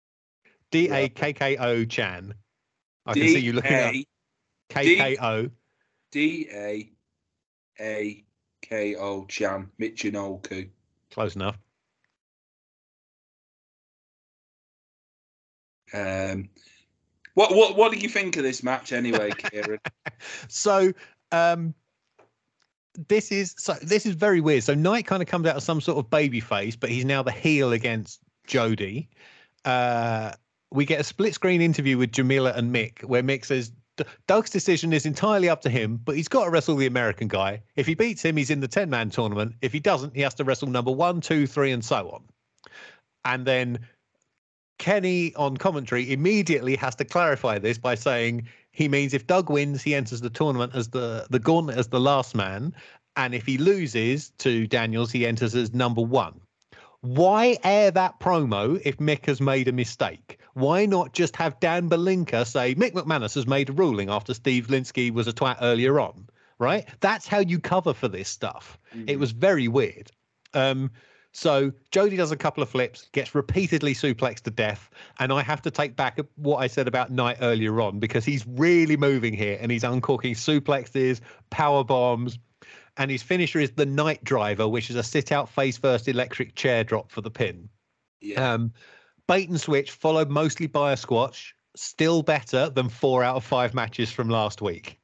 D 0.70 0.88
A 0.88 1.08
K 1.08 1.32
K 1.32 1.56
O 1.58 1.84
Chan. 1.84 2.32
I 3.06 3.12
can 3.12 3.22
see 3.22 3.40
you 3.40 3.52
looking 3.52 3.74
up 3.76 3.92
D 3.92 4.06
K 4.68 4.96
K 4.96 5.16
O. 5.20 5.50
D 6.12 6.48
A 6.52 6.90
A 7.80 8.24
K 8.62 8.94
O 8.96 9.24
Chan 9.26 9.68
Michinoku. 9.80 10.68
Close 11.10 11.34
enough. 11.34 11.58
Um, 15.92 16.48
what 17.34 17.54
what 17.54 17.76
what 17.76 17.92
do 17.92 17.98
you 17.98 18.08
think 18.08 18.36
of 18.36 18.42
this 18.42 18.62
match 18.62 18.92
anyway, 18.92 19.30
Kieran? 19.38 19.78
So 20.48 20.92
um 21.32 21.74
this 23.08 23.30
is 23.30 23.54
so 23.56 23.74
this 23.82 24.04
is 24.06 24.14
very 24.14 24.40
weird. 24.40 24.64
So 24.64 24.74
Knight 24.74 25.06
kind 25.06 25.22
of 25.22 25.28
comes 25.28 25.46
out 25.46 25.56
of 25.56 25.62
some 25.62 25.80
sort 25.80 25.98
of 25.98 26.10
baby 26.10 26.40
face, 26.40 26.76
but 26.76 26.90
he's 26.90 27.04
now 27.04 27.22
the 27.22 27.32
heel 27.32 27.72
against 27.72 28.20
Jody. 28.46 29.08
Uh 29.64 30.32
we 30.72 30.84
get 30.84 31.00
a 31.00 31.04
split 31.04 31.34
screen 31.34 31.60
interview 31.60 31.98
with 31.98 32.12
Jamila 32.12 32.52
and 32.54 32.74
Mick 32.74 33.02
where 33.04 33.22
Mick 33.22 33.44
says 33.44 33.72
Doug's 34.26 34.50
decision 34.50 34.92
is 34.92 35.04
entirely 35.04 35.48
up 35.48 35.60
to 35.62 35.70
him, 35.70 36.00
but 36.02 36.16
he's 36.16 36.28
got 36.28 36.44
to 36.44 36.50
wrestle 36.50 36.76
the 36.76 36.86
American 36.86 37.28
guy. 37.28 37.62
If 37.76 37.86
he 37.86 37.94
beats 37.94 38.24
him, 38.24 38.36
he's 38.36 38.48
in 38.48 38.60
the 38.60 38.68
10 38.68 38.88
man 38.88 39.10
tournament. 39.10 39.56
If 39.60 39.72
he 39.72 39.80
doesn't, 39.80 40.14
he 40.14 40.22
has 40.22 40.32
to 40.34 40.44
wrestle 40.44 40.68
number 40.68 40.90
one, 40.90 41.20
two, 41.20 41.46
three, 41.46 41.70
and 41.70 41.84
so 41.84 42.08
on. 42.08 42.24
And 43.26 43.46
then 43.46 43.80
Kenny 44.80 45.34
on 45.34 45.58
commentary 45.58 46.10
immediately 46.10 46.74
has 46.74 46.94
to 46.96 47.04
clarify 47.04 47.58
this 47.58 47.76
by 47.76 47.94
saying 47.94 48.48
he 48.72 48.88
means 48.88 49.12
if 49.12 49.26
Doug 49.26 49.50
wins, 49.50 49.82
he 49.82 49.94
enters 49.94 50.22
the 50.22 50.30
tournament 50.30 50.72
as 50.74 50.88
the 50.88 51.26
the 51.28 51.38
gauntlet 51.38 51.76
as 51.76 51.88
the 51.88 52.00
last 52.00 52.34
man, 52.34 52.74
and 53.14 53.34
if 53.34 53.44
he 53.44 53.58
loses 53.58 54.30
to 54.38 54.66
Daniels, 54.66 55.12
he 55.12 55.26
enters 55.26 55.54
as 55.54 55.74
number 55.74 56.00
one. 56.00 56.40
Why 57.02 57.58
air 57.62 57.90
that 57.90 58.20
promo 58.20 58.80
if 58.84 58.96
Mick 58.96 59.26
has 59.26 59.40
made 59.40 59.68
a 59.68 59.72
mistake? 59.72 60.38
Why 60.54 60.86
not 60.86 61.12
just 61.12 61.36
have 61.36 61.60
Dan 61.60 61.90
Berlinka 61.90 62.46
say 62.46 62.74
Mick 62.74 62.92
McManus 62.92 63.34
has 63.34 63.46
made 63.46 63.68
a 63.68 63.72
ruling 63.74 64.08
after 64.08 64.32
Steve 64.32 64.68
Lynskey 64.68 65.12
was 65.12 65.28
a 65.28 65.32
twat 65.32 65.58
earlier 65.60 66.00
on? 66.00 66.26
Right? 66.58 66.86
That's 67.00 67.26
how 67.26 67.40
you 67.40 67.60
cover 67.60 67.92
for 67.92 68.08
this 68.08 68.30
stuff. 68.30 68.78
It 69.06 69.18
was 69.18 69.32
very 69.32 69.68
weird. 69.68 70.10
Um, 70.54 70.90
so 71.32 71.72
Jody 71.90 72.16
does 72.16 72.32
a 72.32 72.36
couple 72.36 72.62
of 72.62 72.68
flips, 72.68 73.08
gets 73.12 73.34
repeatedly 73.34 73.94
suplexed 73.94 74.42
to 74.42 74.50
death, 74.50 74.90
and 75.18 75.32
I 75.32 75.42
have 75.42 75.62
to 75.62 75.70
take 75.70 75.96
back 75.96 76.18
what 76.36 76.58
I 76.58 76.66
said 76.66 76.88
about 76.88 77.10
Knight 77.10 77.38
earlier 77.40 77.80
on 77.80 77.98
because 77.98 78.24
he's 78.24 78.46
really 78.46 78.96
moving 78.96 79.34
here 79.34 79.58
and 79.60 79.70
he's 79.70 79.84
uncorking 79.84 80.34
suplexes, 80.34 81.20
power 81.50 81.84
bombs, 81.84 82.38
and 82.96 83.10
his 83.10 83.22
finisher 83.22 83.60
is 83.60 83.70
the 83.72 83.86
Knight 83.86 84.22
Driver, 84.24 84.68
which 84.68 84.90
is 84.90 84.96
a 84.96 85.02
sit-out 85.02 85.48
face-first 85.48 86.08
electric 86.08 86.54
chair 86.54 86.84
drop 86.84 87.10
for 87.10 87.20
the 87.20 87.30
pin. 87.30 87.68
yeah. 88.20 88.52
Um, 88.52 88.72
bait 89.26 89.48
and 89.48 89.60
switch 89.60 89.92
followed 89.92 90.28
mostly 90.28 90.66
by 90.66 90.92
a 90.92 90.96
squash, 90.96 91.54
still 91.76 92.22
better 92.22 92.68
than 92.68 92.88
four 92.88 93.22
out 93.22 93.36
of 93.36 93.44
five 93.44 93.74
matches 93.74 94.10
from 94.10 94.28
last 94.28 94.60
week. 94.60 94.99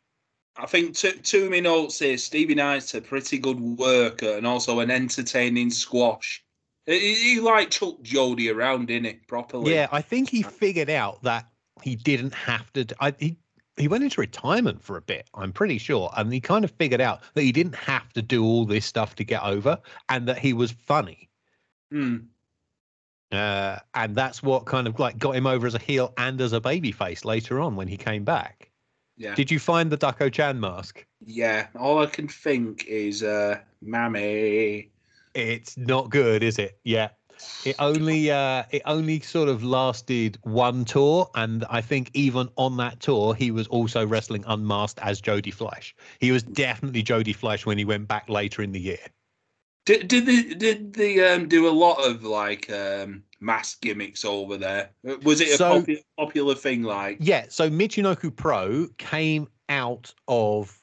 I 0.59 0.66
think 0.66 0.94
two, 0.94 1.12
two 1.12 1.50
my 1.50 1.61
notes 1.61 1.98
here. 1.98 2.16
Stevie 2.18 2.54
Knight's 2.54 2.94
a 2.94 3.00
pretty 3.00 3.38
good 3.38 3.61
worker 3.61 4.36
and 4.36 4.46
also 4.46 4.80
an 4.80 4.90
entertaining 4.90 5.70
squash. 5.70 6.42
He, 6.86 7.14
he, 7.14 7.40
like 7.40 7.70
chucked 7.70 8.02
Jody 8.02 8.50
around, 8.50 8.90
in 8.90 9.04
it? 9.04 9.26
Properly. 9.26 9.74
Yeah, 9.74 9.88
I 9.90 10.00
think 10.00 10.30
he 10.30 10.42
figured 10.42 10.88
out 10.88 11.22
that 11.22 11.46
he 11.82 11.96
didn't 11.96 12.34
have 12.34 12.72
to. 12.74 12.86
I, 13.00 13.14
he 13.18 13.36
he 13.76 13.88
went 13.88 14.04
into 14.04 14.20
retirement 14.20 14.82
for 14.82 14.96
a 14.96 15.02
bit. 15.02 15.28
I'm 15.34 15.52
pretty 15.52 15.78
sure, 15.78 16.11
and 16.16 16.32
he 16.32 16.40
kind 16.40 16.64
of 16.64 16.70
figured 16.70 17.00
out 17.00 17.20
that 17.34 17.42
he 17.42 17.52
didn't 17.52 17.74
have 17.74 18.12
to 18.14 18.22
do 18.22 18.44
all 18.44 18.64
this 18.64 18.86
stuff 18.86 19.14
to 19.16 19.24
get 19.24 19.42
over, 19.42 19.78
and 20.09 20.26
that 20.28 20.38
he 20.38 20.52
was 20.52 20.70
funny. 20.70 21.28
Hmm. 21.90 22.16
Uh, 23.32 23.78
and 23.94 24.14
that's 24.14 24.42
what 24.42 24.66
kind 24.66 24.86
of 24.86 24.98
like 25.00 25.18
got 25.18 25.34
him 25.34 25.46
over 25.46 25.66
as 25.66 25.74
a 25.74 25.80
heel 25.80 26.14
and 26.16 26.40
as 26.40 26.52
a 26.52 26.61
babyface 26.61 27.24
later 27.24 27.61
on 27.61 27.74
when 27.74 27.88
he 27.88 27.96
came 27.96 28.24
back. 28.24 28.70
Yeah. 29.17 29.35
Did 29.35 29.51
you 29.51 29.59
find 29.59 29.91
the 29.91 29.97
Dakko 29.97 30.33
Chan 30.33 30.61
mask? 30.61 31.07
Yeah. 31.25 31.69
All 31.79 32.01
I 32.01 32.07
can 32.07 32.29
think 32.29 32.85
is, 32.87 33.23
uh, 33.23 33.61
Mammy. 33.81 34.91
It's 35.35 35.77
not 35.77 36.11
good, 36.11 36.43
is 36.43 36.59
it? 36.59 36.79
Yeah. 36.85 37.11
It 37.64 37.77
only 37.79 38.31
uh 38.31 38.64
it 38.71 38.83
only 38.87 39.21
sort 39.21 39.49
of 39.49 39.62
lasted 39.62 40.39
one 40.43 40.87
tour 40.87 41.31
and 41.35 41.67
I 41.69 41.83
think 41.83 42.11
even 42.14 42.49
on 42.57 42.79
that 42.79 43.01
tour 43.01 43.35
he 43.35 43.51
was 43.51 43.67
also 43.69 44.07
wrestling 44.07 44.45
unmasked 44.47 44.99
as 45.01 45.21
Jody 45.21 45.51
Fleisch. 45.51 45.95
He 46.19 46.33
was 46.33 46.43
definitely 46.43 47.03
Jody 47.03 47.35
Fleisch 47.35 47.67
when 47.67 47.77
he 47.77 47.85
went 47.85 48.09
back 48.09 48.29
later 48.31 48.62
in 48.62 48.73
the 48.73 48.81
year. 48.81 49.07
Did 49.85 50.09
did 50.09 50.27
they 50.27 50.43
did 50.55 50.95
they 50.95 51.29
um, 51.29 51.49
do 51.49 51.69
a 51.69 51.71
lot 51.71 52.05
of 52.05 52.25
like 52.25 52.71
um, 52.71 53.23
mask 53.41 53.80
gimmicks 53.80 54.24
over 54.24 54.57
there? 54.57 54.91
Was 55.22 55.41
it 55.41 55.49
a 55.49 55.57
So- 55.57 55.80
popular, 55.80 56.01
popular 56.16 56.55
thing? 56.55 56.82
Like, 56.82 57.18
Yeah, 57.20 57.47
so 57.49 57.70
Michinoku 57.70 58.34
Pro 58.34 58.89
came 58.99 59.49
out 59.68 60.14
of 60.28 60.80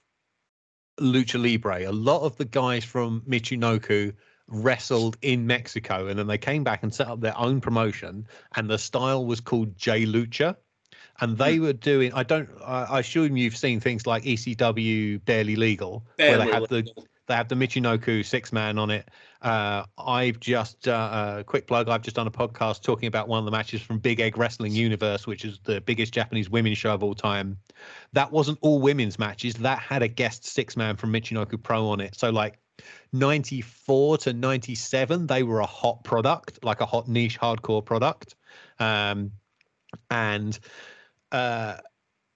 Lucha 1.00 1.42
Libre. 1.42 1.90
A 1.90 1.92
lot 1.92 2.22
of 2.22 2.36
the 2.38 2.46
guys 2.46 2.84
from 2.84 3.22
Michinoku 3.22 4.14
wrestled 4.48 5.18
in 5.22 5.48
Mexico 5.48 6.08
and 6.08 6.20
then 6.20 6.28
they 6.28 6.38
came 6.38 6.64
back 6.64 6.84
and 6.84 6.94
set 6.94 7.08
up 7.08 7.22
their 7.22 7.38
own 7.38 7.62
promotion 7.62 8.28
and 8.56 8.70
the 8.70 8.78
style 8.78 9.26
was 9.26 9.40
called 9.40 9.76
J 9.78 10.06
Lucha. 10.06 10.56
And 11.22 11.38
they 11.38 11.58
hmm. 11.58 11.64
were 11.64 11.74
doing 11.74 12.12
I 12.14 12.24
don't 12.24 12.50
I, 12.64 12.84
I 12.84 13.00
assume 13.00 13.38
you've 13.38 13.56
seen 13.58 13.80
things 13.80 14.06
like 14.06 14.24
ECW 14.24 15.24
Barely 15.26 15.56
Legal 15.56 16.06
where 16.18 16.38
they 16.38 16.48
had 16.48 16.68
the. 16.70 16.88
They 17.28 17.36
have 17.36 17.48
the 17.48 17.56
Michinoku 17.56 18.26
six 18.26 18.52
man 18.52 18.78
on 18.78 18.90
it. 18.90 19.10
Uh, 19.42 19.84
I've 19.98 20.40
just, 20.40 20.88
uh, 20.88 20.92
uh, 20.92 21.44
quick 21.44 21.68
plug, 21.68 21.90
I've 21.90 22.02
just 22.02 22.16
done 22.16 22.28
a 22.28 22.32
podcast 22.32 22.82
talking 22.82 23.08
about 23.08 23.28
one 23.28 23.40
of 23.40 23.46
the 23.46 23.52
matches 23.52 23.82
from 23.82 24.00
Big 24.00 24.20
Egg 24.20 24.38
Wrestling 24.38 24.72
Universe, 24.72 25.28
which 25.28 25.46
is 25.46 25.60
the 25.64 25.82
biggest 25.82 26.14
Japanese 26.14 26.50
women's 26.50 26.78
show 26.78 26.94
of 26.94 27.04
all 27.04 27.14
time. 27.14 27.58
That 28.14 28.32
wasn't 28.32 28.58
all 28.62 28.80
women's 28.80 29.20
matches. 29.20 29.56
That 29.56 29.80
had 29.80 30.02
a 30.02 30.08
guest 30.08 30.46
six 30.46 30.78
man 30.78 30.96
from 30.96 31.12
Michinoku 31.12 31.62
Pro 31.62 31.88
on 31.88 32.00
it. 32.00 32.16
So, 32.16 32.30
like 32.30 32.60
94 33.12 34.18
to 34.20 34.34
97, 34.34 35.28
they 35.28 35.44
were 35.44 35.60
a 35.60 35.66
hot 35.66 36.04
product, 36.04 36.64
like 36.64 36.82
a 36.82 36.86
hot 36.86 37.08
niche 37.08 37.40
hardcore 37.40 37.84
product. 37.84 38.36
Um, 38.80 39.32
and, 40.10 40.58
uh, 41.32 41.78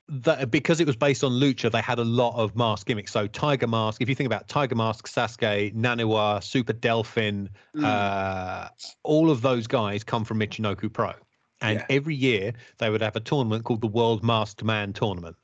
that 0.09 0.49
because 0.51 0.79
it 0.79 0.87
was 0.87 0.95
based 0.95 1.23
on 1.23 1.31
lucha, 1.31 1.71
they 1.71 1.81
had 1.81 1.99
a 1.99 2.03
lot 2.03 2.35
of 2.35 2.55
mask 2.55 2.87
gimmicks. 2.87 3.11
So 3.11 3.27
Tiger 3.27 3.67
Mask, 3.67 4.01
if 4.01 4.07
you 4.07 4.15
think 4.15 4.27
about 4.27 4.47
Tiger 4.47 4.75
Mask, 4.75 5.07
Sasuke, 5.07 5.73
Naniwa, 5.75 6.41
Super 6.43 6.73
Delphin, 6.73 7.49
Mm. 7.75 7.83
uh, 7.83 8.69
all 9.03 9.29
of 9.29 9.41
those 9.41 9.67
guys 9.67 10.03
come 10.03 10.23
from 10.23 10.39
Michinoku 10.39 10.91
Pro. 10.91 11.13
And 11.61 11.79
Yeah. 11.79 11.85
every 11.89 12.15
year 12.15 12.53
they 12.77 12.89
would 12.89 13.01
have 13.01 13.15
a 13.15 13.19
tournament 13.19 13.65
called 13.65 13.81
the 13.81 13.87
World 13.87 14.23
Masked 14.23 14.63
Man 14.63 14.93
Tournament, 14.93 15.35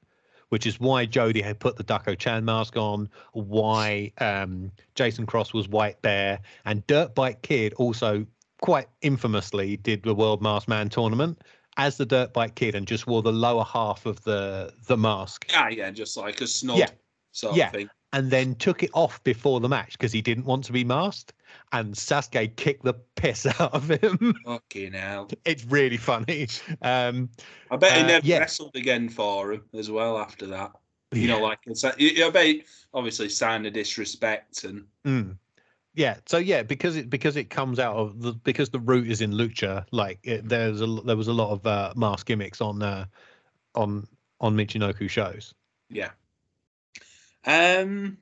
which 0.49 0.65
is 0.65 0.79
why 0.79 1.05
Jody 1.07 1.41
had 1.41 1.59
put 1.59 1.75
the 1.75 1.83
Dakko 1.83 2.17
Chan 2.17 2.45
mask 2.45 2.77
on, 2.77 3.09
why 3.33 4.11
um, 4.19 4.71
Jason 4.95 5.25
Cross 5.25 5.53
was 5.53 5.67
White 5.67 6.01
Bear, 6.01 6.39
and 6.65 6.85
Dirt 6.87 7.15
Bike 7.15 7.41
Kid 7.41 7.73
also 7.73 8.25
quite 8.61 8.87
infamously 9.01 9.75
did 9.75 10.03
the 10.03 10.15
World 10.15 10.41
Masked 10.41 10.69
Man 10.69 10.87
Tournament. 10.87 11.41
As 11.77 11.97
the 11.97 12.05
dirt 12.05 12.33
bike 12.33 12.55
kid 12.55 12.75
and 12.75 12.87
just 12.87 13.07
wore 13.07 13.21
the 13.21 13.31
lower 13.31 13.63
half 13.63 14.05
of 14.05 14.23
the 14.23 14.73
the 14.87 14.97
mask. 14.97 15.45
Yeah, 15.51 15.69
yeah, 15.69 15.91
just 15.91 16.17
like 16.17 16.41
a 16.41 16.47
snub 16.47 16.77
Yeah. 16.77 16.89
sort 17.31 17.55
Yeah. 17.55 17.67
of 17.67 17.73
thing. 17.73 17.89
and 18.15 18.29
then 18.29 18.53
took 18.53 18.83
it 18.83 18.91
off 18.93 19.23
before 19.23 19.59
the 19.59 19.67
match 19.67 19.93
because 19.93 20.11
he 20.11 20.21
didn't 20.21 20.45
want 20.45 20.63
to 20.65 20.71
be 20.71 20.83
masked. 20.83 21.33
And 21.71 21.95
Sasuke 21.95 22.55
kicked 22.57 22.83
the 22.83 22.93
piss 23.15 23.45
out 23.59 23.73
of 23.73 23.89
him. 23.89 24.35
Fucking 24.45 24.93
hell. 24.93 25.29
it's 25.45 25.65
really 25.65 25.97
funny. 25.97 26.47
Um, 26.83 27.29
I 27.71 27.77
bet 27.77 27.93
he 27.97 28.03
Uh, 28.03 28.07
never 28.07 28.25
yeah. 28.27 28.37
wrestled 28.37 28.75
again 28.75 29.09
for 29.09 29.53
him 29.53 29.63
as 29.73 29.89
well 29.89 30.19
after 30.19 30.45
that. 30.47 30.73
You 31.11 31.27
know, 31.27 31.39
like 31.41 31.59
it's 31.65 31.83
I 31.83 32.29
bet 32.31 32.55
obviously 32.93 33.29
sign 33.29 33.65
of 33.65 33.73
disrespect 33.73 34.63
and 34.63 34.85
Mm. 35.05 35.37
Yeah. 35.93 36.17
So 36.25 36.37
yeah, 36.37 36.63
because 36.63 36.95
it 36.95 37.09
because 37.09 37.35
it 37.35 37.49
comes 37.49 37.79
out 37.79 37.95
of 37.95 38.21
the 38.21 38.33
because 38.33 38.69
the 38.69 38.79
root 38.79 39.09
is 39.09 39.21
in 39.21 39.31
lucha. 39.31 39.85
Like 39.91 40.19
it, 40.23 40.47
there's 40.47 40.81
a 40.81 40.87
there 40.87 41.17
was 41.17 41.27
a 41.27 41.33
lot 41.33 41.51
of 41.51 41.65
uh, 41.65 41.93
mask 41.95 42.27
gimmicks 42.27 42.61
on 42.61 42.81
uh, 42.81 43.05
on 43.75 44.07
on 44.39 44.55
Michinoku 44.55 45.09
shows. 45.09 45.53
yeah. 45.89 46.11
Um 47.45 48.17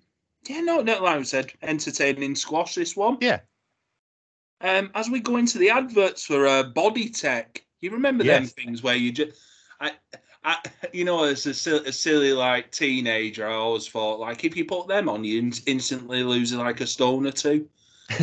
yeah, 0.47 0.61
no, 0.61 0.82
no, 0.82 1.01
like 1.03 1.19
I 1.19 1.24
said, 1.24 1.51
entertaining 1.61 2.36
squash 2.36 2.76
this 2.76 2.95
one. 2.95 3.17
Yeah. 3.22 3.41
Um, 4.61 4.91
as 4.95 5.09
we 5.09 5.19
go 5.19 5.38
into 5.38 5.57
the 5.57 5.69
adverts 5.69 6.26
for 6.26 6.47
uh, 6.47 6.63
Body 6.63 7.09
Tech, 7.09 7.63
you 7.80 7.91
remember 7.91 8.24
them 8.24 8.45
things 8.45 8.84
where 8.84 8.95
you 8.95 9.11
just, 9.11 9.39
I, 9.80 9.91
I, 10.44 10.58
you 10.92 11.06
know, 11.06 11.24
as 11.24 11.46
a, 11.46 11.52
a 11.88 11.92
silly 11.92 12.34
like 12.34 12.72
teenager, 12.72 13.48
I 13.48 13.54
always 13.54 13.88
thought 13.88 14.20
like 14.20 14.44
if 14.44 14.56
you 14.56 14.66
put 14.66 14.88
them 14.88 15.08
on, 15.10 15.24
you 15.24 15.39
in- 15.39 15.54
instantly 15.68 16.24
lose 16.24 16.54
like 16.54 16.82
a 16.82 16.88
stone 16.88 17.28
or 17.28 17.32
two. 17.32 17.68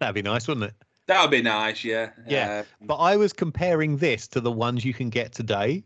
That'd 0.00 0.14
be 0.14 0.22
nice, 0.22 0.48
wouldn't 0.48 0.66
it? 0.66 0.74
That 1.06 1.20
would 1.22 1.30
be 1.30 1.42
nice, 1.42 1.84
yeah. 1.84 2.10
Yeah. 2.26 2.62
Uh, 2.80 2.84
But 2.86 2.96
I 2.96 3.16
was 3.16 3.32
comparing 3.32 3.98
this 3.98 4.26
to 4.28 4.40
the 4.40 4.50
ones 4.52 4.84
you 4.84 4.94
can 4.94 5.10
get 5.10 5.32
today. 5.32 5.84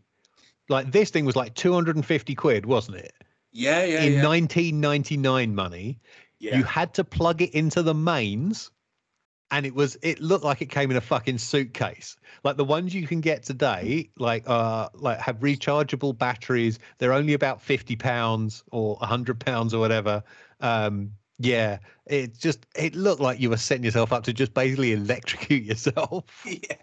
Like 0.69 0.91
this 0.91 1.09
thing 1.09 1.25
was 1.25 1.35
like 1.35 1.55
250 1.55 2.35
quid, 2.35 2.65
wasn't 2.65 2.97
it? 2.97 3.13
yeah, 3.51 3.83
yeah, 3.83 4.01
In 4.03 4.13
yeah. 4.13 4.27
1999 4.27 5.53
money, 5.55 5.99
yeah. 6.39 6.57
you 6.57 6.63
had 6.63 6.93
to 6.93 7.03
plug 7.03 7.41
it 7.41 7.53
into 7.53 7.81
the 7.83 7.93
mains 7.95 8.71
and 9.51 9.65
it 9.65 9.73
was 9.73 9.97
it 10.01 10.19
looked 10.19 10.43
like 10.43 10.61
it 10.61 10.67
came 10.67 10.91
in 10.91 10.97
a 10.97 11.01
fucking 11.01 11.37
suitcase. 11.37 12.17
Like 12.43 12.57
the 12.57 12.65
ones 12.65 12.93
you 12.93 13.07
can 13.07 13.21
get 13.21 13.43
today 13.43 14.09
like 14.17 14.43
uh 14.47 14.89
like 14.93 15.19
have 15.19 15.39
rechargeable 15.39 16.17
batteries. 16.17 16.79
They're 16.97 17.13
only 17.13 17.33
about 17.33 17.61
50 17.61 17.95
pounds 17.95 18.63
or 18.71 18.95
100 18.97 19.39
pounds 19.39 19.73
or 19.73 19.79
whatever. 19.79 20.23
Um 20.59 21.11
yeah 21.39 21.79
it 22.05 22.37
just 22.37 22.65
it 22.75 22.95
looked 22.95 23.21
like 23.21 23.39
you 23.39 23.49
were 23.49 23.57
setting 23.57 23.83
yourself 23.83 24.11
up 24.11 24.23
to 24.25 24.33
just 24.33 24.53
basically 24.53 24.93
electrocute 24.93 25.63
yourself. 25.63 26.25
Yeah. 26.45 26.77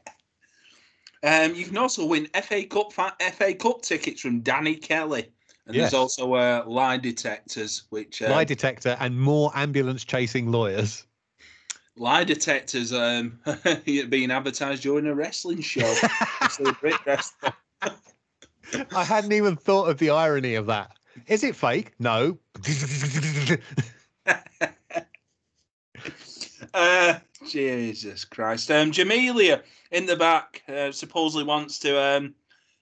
Um, 1.22 1.54
you 1.56 1.64
can 1.64 1.76
also 1.78 2.04
win 2.04 2.28
FA 2.42 2.64
Cup 2.66 2.92
fa- 2.92 3.16
Cup 3.58 3.82
tickets 3.82 4.20
from 4.20 4.40
Danny 4.40 4.76
Kelly, 4.76 5.26
and 5.66 5.74
Yes. 5.74 5.90
there's 5.90 5.94
also 5.94 6.34
uh, 6.34 6.62
lie 6.66 6.98
detectors, 6.98 7.84
which 7.88 8.22
uh, 8.22 8.28
lie 8.28 8.44
detector 8.44 8.96
and 9.00 9.18
more 9.18 9.50
ambulance 9.54 10.04
chasing 10.04 10.52
lawyers 10.52 11.04
lie 11.96 12.24
detectors 12.24 12.92
um 12.92 13.38
being 13.84 14.30
advertised 14.30 14.82
during 14.82 15.06
a 15.06 15.14
wrestling 15.14 15.60
show. 15.60 15.94
So 16.50 16.64
the 16.64 16.76
Brit 16.80 16.94
wrestler- 17.04 17.52
i 18.92 19.04
hadn't 19.04 19.32
even 19.32 19.56
thought 19.56 19.88
of 19.88 19.98
the 19.98 20.10
irony 20.10 20.54
of 20.54 20.66
that 20.66 20.92
is 21.26 21.42
it 21.42 21.56
fake 21.56 21.92
no 21.98 22.38
uh, 26.74 27.18
Jesus 27.46 28.24
Christ. 28.24 28.70
Um, 28.70 28.90
Jamelia 28.90 29.62
in 29.90 30.06
the 30.06 30.16
back 30.16 30.62
uh, 30.68 30.92
supposedly 30.92 31.44
wants 31.44 31.78
to 31.80 32.00
um, 32.00 32.34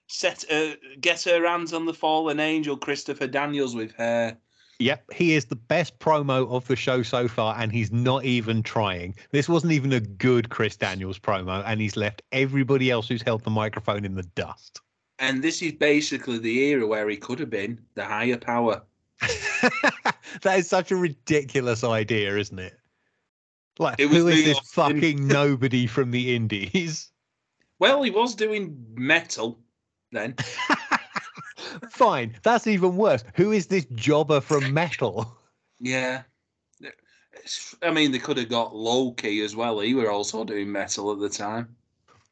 set 0.07 0.43
uh, 0.51 0.75
get 0.99 1.23
her 1.23 1.47
hands 1.47 1.73
on 1.73 1.85
the 1.85 1.93
fallen 1.93 2.39
angel 2.39 2.77
Christopher 2.77 3.27
Daniels 3.27 3.75
with 3.75 3.91
her. 3.93 4.37
Yep, 4.79 5.13
he 5.13 5.33
is 5.33 5.45
the 5.45 5.55
best 5.55 5.97
promo 5.99 6.49
of 6.51 6.67
the 6.67 6.75
show 6.75 7.01
so 7.01 7.27
far, 7.27 7.55
and 7.57 7.71
he's 7.71 7.91
not 7.91 8.25
even 8.25 8.61
trying. 8.61 9.15
This 9.31 9.47
wasn't 9.47 9.71
even 9.71 9.93
a 9.93 10.01
good 10.01 10.49
Chris 10.49 10.75
Daniels 10.75 11.17
promo, 11.17 11.63
and 11.65 11.79
he's 11.79 11.95
left 11.95 12.21
everybody 12.31 12.91
else 12.91 13.07
who's 13.07 13.21
held 13.21 13.43
the 13.43 13.49
microphone 13.49 14.03
in 14.03 14.15
the 14.15 14.23
dust. 14.23 14.81
And 15.19 15.41
this 15.41 15.61
is 15.61 15.71
basically 15.73 16.39
the 16.39 16.59
era 16.59 16.85
where 16.85 17.07
he 17.07 17.15
could 17.15 17.39
have 17.39 17.49
been 17.49 17.79
the 17.95 18.03
higher 18.03 18.37
power. 18.37 18.83
that 19.21 20.55
is 20.57 20.67
such 20.67 20.91
a 20.91 20.95
ridiculous 20.97 21.85
idea, 21.85 22.35
isn't 22.37 22.59
it? 22.59 22.77
Like, 23.79 23.95
It 23.97 24.07
was 24.07 24.17
who 24.17 24.27
is 24.27 24.43
this 24.43 24.59
fucking 24.71 25.25
nobody 25.27 25.87
from 25.87 26.11
the 26.11 26.35
Indies? 26.35 27.11
Well, 27.79 28.03
he 28.03 28.11
was 28.11 28.35
doing 28.35 28.75
metal 28.93 29.59
then. 30.11 30.35
Fine, 31.89 32.35
that's 32.43 32.67
even 32.67 32.97
worse. 32.97 33.23
Who 33.35 33.51
is 33.51 33.67
this 33.67 33.85
jobber 33.95 34.41
from 34.41 34.73
Metal? 34.73 35.37
Yeah. 35.79 36.23
It's- 36.81 37.75
I 37.81 37.91
mean, 37.91 38.11
they 38.11 38.19
could 38.19 38.37
have 38.37 38.49
got 38.49 38.75
Loki 38.75 39.41
as 39.41 39.55
well. 39.55 39.79
He 39.79 39.93
were 39.93 40.09
also 40.09 40.43
doing 40.43 40.71
metal 40.71 41.11
at 41.11 41.19
the 41.19 41.29
time. 41.29 41.75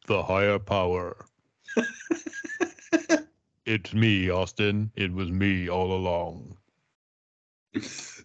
The 0.08 0.24
higher 0.24 0.60
power. 0.60 1.26
it's 3.66 3.94
me, 3.94 4.30
Austin. 4.30 4.92
It 4.96 5.14
was 5.14 5.30
me 5.30 5.70
all 5.70 5.94
along. 5.94 6.58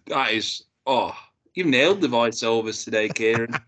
That 0.07 0.31
is, 0.31 0.63
oh, 0.85 1.15
you've 1.53 1.67
nailed 1.67 2.01
the 2.01 2.07
voiceovers 2.07 2.83
today, 2.83 3.09
Kieran. 3.09 3.53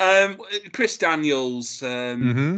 um, 0.00 0.38
Chris 0.72 0.96
Daniels, 0.96 1.82
um, 1.82 2.22
Mm-hmm. 2.22 2.56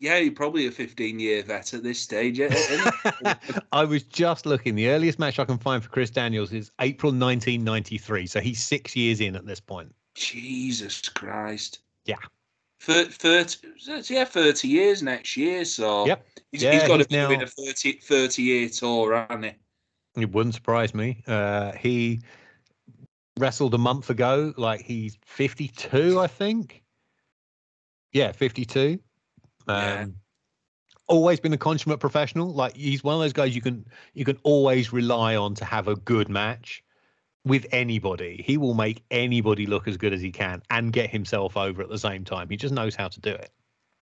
Yeah, 0.00 0.18
he's 0.20 0.30
probably 0.32 0.66
a 0.66 0.70
15 0.70 1.18
year 1.18 1.42
vet 1.42 1.74
at 1.74 1.82
this 1.82 1.98
stage. 1.98 2.40
I 3.72 3.84
was 3.84 4.04
just 4.04 4.46
looking. 4.46 4.74
The 4.74 4.88
earliest 4.88 5.18
match 5.18 5.38
I 5.38 5.44
can 5.44 5.58
find 5.58 5.82
for 5.82 5.88
Chris 5.90 6.10
Daniels 6.10 6.52
is 6.52 6.70
April 6.80 7.10
1993. 7.10 8.26
So 8.26 8.40
he's 8.40 8.62
six 8.62 8.94
years 8.94 9.20
in 9.20 9.34
at 9.36 9.46
this 9.46 9.60
point. 9.60 9.94
Jesus 10.14 11.08
Christ. 11.08 11.80
Yeah. 12.04 12.16
Thir 12.80 13.06
30, 13.06 13.58
yeah, 14.14 14.24
30 14.24 14.68
years 14.68 15.02
next 15.02 15.36
year. 15.36 15.64
So 15.64 16.06
Yep. 16.06 16.26
he's, 16.52 16.62
Yeah, 16.62 16.72
he's 16.72 16.82
got 16.86 16.98
to 16.98 17.08
be 17.08 17.16
doing 17.16 17.38
now- 17.40 17.44
a 17.44 17.48
30, 17.48 17.92
30 17.94 18.42
year 18.42 18.68
tour, 18.68 19.26
hasn't 19.28 19.46
he? 19.46 20.22
It 20.22 20.32
wouldn't 20.32 20.54
surprise 20.54 20.94
me. 20.94 21.22
Uh, 21.26 21.72
he 21.72 22.20
wrestled 23.36 23.74
a 23.74 23.78
month 23.78 24.10
ago. 24.10 24.54
Like 24.56 24.82
he's 24.82 25.18
52, 25.26 26.20
I 26.20 26.26
think. 26.28 26.82
Yeah, 28.12 28.32
52. 28.32 29.00
Um, 29.68 29.76
Yeah. 29.76 30.06
Always 31.06 31.40
been 31.40 31.54
a 31.54 31.58
consummate 31.58 32.00
professional. 32.00 32.52
Like 32.52 32.74
he's 32.76 33.02
one 33.02 33.14
of 33.14 33.20
those 33.20 33.32
guys 33.32 33.54
you 33.54 33.62
can 33.62 33.86
you 34.12 34.26
can 34.26 34.38
always 34.42 34.92
rely 34.92 35.36
on 35.36 35.54
to 35.54 35.64
have 35.64 35.88
a 35.88 35.96
good 35.96 36.28
match 36.28 36.84
with 37.44 37.66
anybody. 37.72 38.42
He 38.46 38.58
will 38.58 38.74
make 38.74 39.02
anybody 39.10 39.64
look 39.66 39.88
as 39.88 39.96
good 39.96 40.12
as 40.12 40.20
he 40.20 40.30
can 40.30 40.62
and 40.68 40.92
get 40.92 41.08
himself 41.08 41.56
over 41.56 41.80
at 41.82 41.88
the 41.88 41.98
same 41.98 42.24
time. 42.24 42.50
He 42.50 42.58
just 42.58 42.74
knows 42.74 42.94
how 42.94 43.08
to 43.08 43.20
do 43.20 43.30
it. 43.30 43.50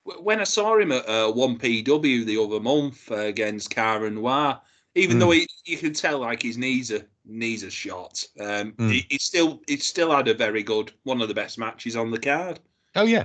When 0.05 0.41
I 0.41 0.45
saw 0.45 0.79
him 0.79 0.93
at 0.93 1.09
uh, 1.09 1.33
1PW 1.33 2.25
the 2.25 2.41
other 2.41 2.61
month 2.61 3.11
uh, 3.11 3.17
against 3.17 3.71
Karen 3.71 4.15
Noir, 4.15 4.61
even 4.95 5.17
Mm. 5.17 5.21
though 5.21 5.31
he, 5.33 5.49
you 5.65 5.79
can 5.79 5.95
tell 5.95 6.21
like 6.21 6.43
his 6.43 6.57
knees 6.59 6.93
are 6.93 7.05
knees 7.25 7.65
are 7.65 7.71
shot, 7.71 8.23
um, 8.39 8.73
Mm. 8.75 8.93
he, 8.93 9.07
he 9.11 9.19
still 9.19 9.61
he 9.67 9.77
still 9.79 10.13
had 10.13 10.29
a 10.29 10.35
very 10.35 10.63
good 10.63 10.93
one 11.03 11.21
of 11.21 11.27
the 11.27 11.35
best 11.35 11.59
matches 11.59 11.97
on 11.97 12.13
the 12.13 12.19
card. 12.21 12.61
Oh 12.95 13.07
yeah. 13.07 13.25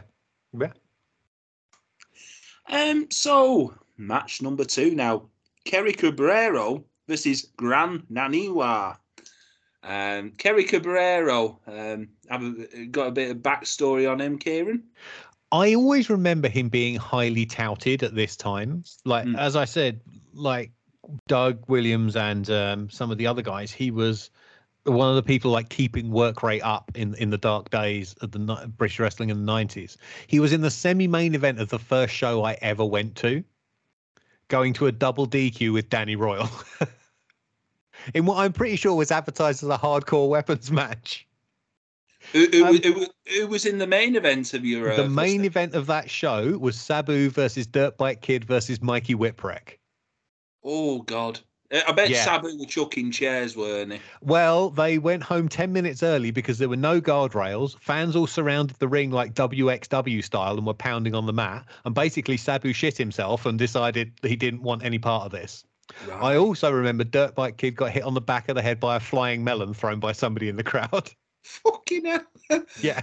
Yeah. 0.60 0.72
Um, 2.70 3.08
so 3.12 3.74
match 3.98 4.42
number 4.42 4.66
two 4.66 4.96
now: 4.96 5.30
Kerry 5.66 5.94
Cabrero 5.94 6.84
versus 7.08 7.48
Gran 7.58 8.04
Naniwa. 8.12 8.98
Um, 9.84 10.32
Kerry 10.32 10.66
Cabrero, 10.66 11.60
um, 11.68 12.10
have 12.30 12.44
a, 12.44 12.86
got 12.88 13.08
a 13.08 13.12
bit 13.12 13.32
of 13.32 13.38
backstory 13.38 14.12
on 14.12 14.20
him, 14.20 14.38
Kieran. 14.38 14.84
I 15.52 15.76
always 15.76 16.10
remember 16.10 16.50
him 16.50 16.68
being 16.68 16.96
highly 16.96 17.46
touted 17.46 18.04
at 18.04 18.14
this 18.14 18.36
time. 18.36 18.84
Like 19.06 19.26
Mm. 19.26 19.38
as 19.38 19.56
I 19.56 19.64
said, 19.64 20.02
like 20.34 20.72
Doug 21.28 21.64
Williams 21.70 22.18
and 22.18 22.50
um, 22.50 22.90
some 22.90 23.12
of 23.12 23.18
the 23.18 23.28
other 23.28 23.42
guys, 23.42 23.72
he 23.72 23.92
was 23.92 24.30
one 24.88 25.10
of 25.10 25.16
the 25.16 25.24
people 25.24 25.52
like 25.52 25.70
keeping 25.70 26.10
work 26.12 26.42
rate 26.44 26.62
up 26.62 26.92
in 26.96 27.14
in 27.16 27.30
the 27.30 27.38
dark 27.38 27.70
days 27.70 28.14
of 28.22 28.32
the 28.32 28.40
ni- 28.40 28.66
British 28.78 29.00
wrestling 29.00 29.30
in 29.30 29.38
the 29.38 29.44
nineties. 29.46 29.98
He 30.28 30.40
was 30.40 30.54
in 30.54 30.62
the 30.62 30.72
semi-main 30.72 31.36
event 31.36 31.60
of 31.60 31.70
the 31.70 31.80
first 31.80 32.14
show 32.14 32.44
I 32.44 32.54
ever 32.62 32.86
went 32.86 33.16
to, 33.18 33.44
going 34.48 34.74
to 34.74 34.88
a 34.88 34.92
double 34.92 35.28
DQ 35.28 35.74
with 35.74 35.90
Danny 35.90 36.16
Royal. 36.16 36.50
in 38.14 38.26
what 38.26 38.38
I'm 38.38 38.54
pretty 38.54 38.76
sure 38.76 38.96
was 38.96 39.12
advertised 39.12 39.64
as 39.64 39.70
a 39.70 39.78
hardcore 39.78 40.30
weapons 40.30 40.72
match. 40.72 41.28
Who, 42.34 42.48
who, 42.52 42.66
Um, 42.66 42.78
who, 42.78 43.06
who 43.28 43.48
was 43.48 43.66
in 43.66 43.78
the 43.78 43.88
main 43.88 44.16
event 44.16 44.54
of 44.54 44.66
your? 44.66 44.92
Uh, 44.92 44.96
the 44.98 45.04
first- 45.04 45.16
main 45.16 45.46
event 45.46 45.76
of 45.76 45.86
that 45.88 46.10
show 46.10 46.58
was 46.58 46.80
Sabu 46.80 47.30
versus 47.30 47.68
Dirtbike 47.68 48.22
Kid 48.22 48.44
versus 48.46 48.82
Mikey 48.82 49.16
Whipwreck. 49.16 49.78
Oh 50.64 51.02
God, 51.04 51.38
Uh, 51.38 51.42
Uh, 51.72 51.82
I 51.88 51.92
bet 51.92 52.10
Yeah. 52.10 52.24
Sabu 52.24 52.58
were 52.58 52.66
chucking 52.66 53.12
chairs, 53.12 53.56
weren't 53.58 53.90
they? 53.90 54.02
Well, 54.22 54.70
they 54.70 54.98
went 54.98 55.24
home 55.24 55.50
10 55.50 55.74
minutes 55.74 56.02
early 56.04 56.32
because 56.32 56.58
there 56.58 56.70
were 56.70 56.76
no 56.76 57.02
guardrails. 57.02 57.78
Fans 57.80 58.16
all 58.16 58.28
surrounded 58.28 58.78
the 58.80 58.88
ring 58.88 59.12
like 59.12 59.34
WXW 59.34 60.24
style 60.24 60.58
and 60.58 60.66
were 60.66 60.74
pounding 60.74 61.16
on 61.16 61.26
the 61.26 61.34
mat. 61.34 61.66
And 61.86 61.94
basically, 61.94 62.38
Sabu 62.38 62.74
shit 62.74 62.98
himself 62.98 63.46
and 63.46 63.60
decided 63.60 64.14
he 64.22 64.36
didn't 64.36 64.64
want 64.64 64.84
any 64.84 65.00
part 65.00 65.26
of 65.26 65.32
this. 65.32 65.66
Right. 66.08 66.22
I 66.22 66.38
also 66.38 66.72
remember 66.72 67.04
Dirt 67.04 67.36
Bike 67.36 67.58
Kid 67.58 67.76
got 67.76 67.92
hit 67.92 68.04
on 68.04 68.14
the 68.14 68.22
back 68.22 68.50
of 68.50 68.56
the 68.56 68.62
head 68.62 68.80
by 68.80 68.98
a 68.98 69.00
flying 69.00 69.44
melon 69.44 69.74
thrown 69.74 70.00
by 70.00 70.12
somebody 70.12 70.50
in 70.50 70.56
the 70.56 70.64
crowd. 70.64 71.10
Fucking 71.44 72.06
hell. 72.06 72.26
yeah. 72.82 73.02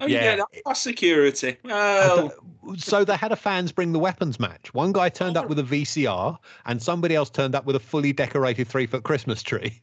Oh, 0.00 0.06
Yeah. 0.06 0.36
get 0.36 0.46
that 0.66 0.76
security. 0.76 1.56
Well, 1.64 2.32
so 2.76 3.04
they 3.04 3.16
had 3.16 3.32
a 3.32 3.36
fans 3.36 3.72
bring 3.72 3.92
the 3.92 3.98
weapons 3.98 4.38
match. 4.38 4.72
One 4.74 4.92
guy 4.92 5.08
turned 5.08 5.36
up 5.36 5.48
with 5.48 5.58
a 5.58 5.62
VCR, 5.62 6.36
and 6.66 6.82
somebody 6.82 7.14
else 7.14 7.30
turned 7.30 7.54
up 7.54 7.64
with 7.64 7.76
a 7.76 7.80
fully 7.80 8.12
decorated 8.12 8.68
three 8.68 8.86
foot 8.86 9.02
Christmas 9.04 9.42
tree. 9.42 9.80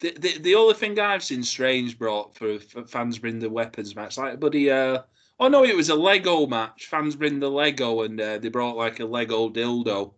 the, 0.00 0.12
the 0.18 0.38
the 0.38 0.54
only 0.54 0.74
thing 0.74 0.98
I've 0.98 1.22
seen 1.22 1.42
Strange 1.42 1.98
brought 1.98 2.34
for, 2.34 2.58
for 2.58 2.84
fans 2.86 3.18
bring 3.18 3.38
the 3.38 3.50
weapons 3.50 3.94
match, 3.94 4.16
like 4.16 4.40
buddy, 4.40 4.70
uh, 4.70 5.02
oh 5.38 5.48
no, 5.48 5.64
it 5.64 5.76
was 5.76 5.90
a 5.90 5.94
Lego 5.94 6.46
match. 6.46 6.86
Fans 6.86 7.16
bring 7.16 7.38
the 7.38 7.50
Lego, 7.50 8.02
and 8.02 8.20
uh, 8.20 8.38
they 8.38 8.48
brought 8.48 8.76
like 8.76 9.00
a 9.00 9.04
Lego 9.04 9.50
dildo. 9.50 10.14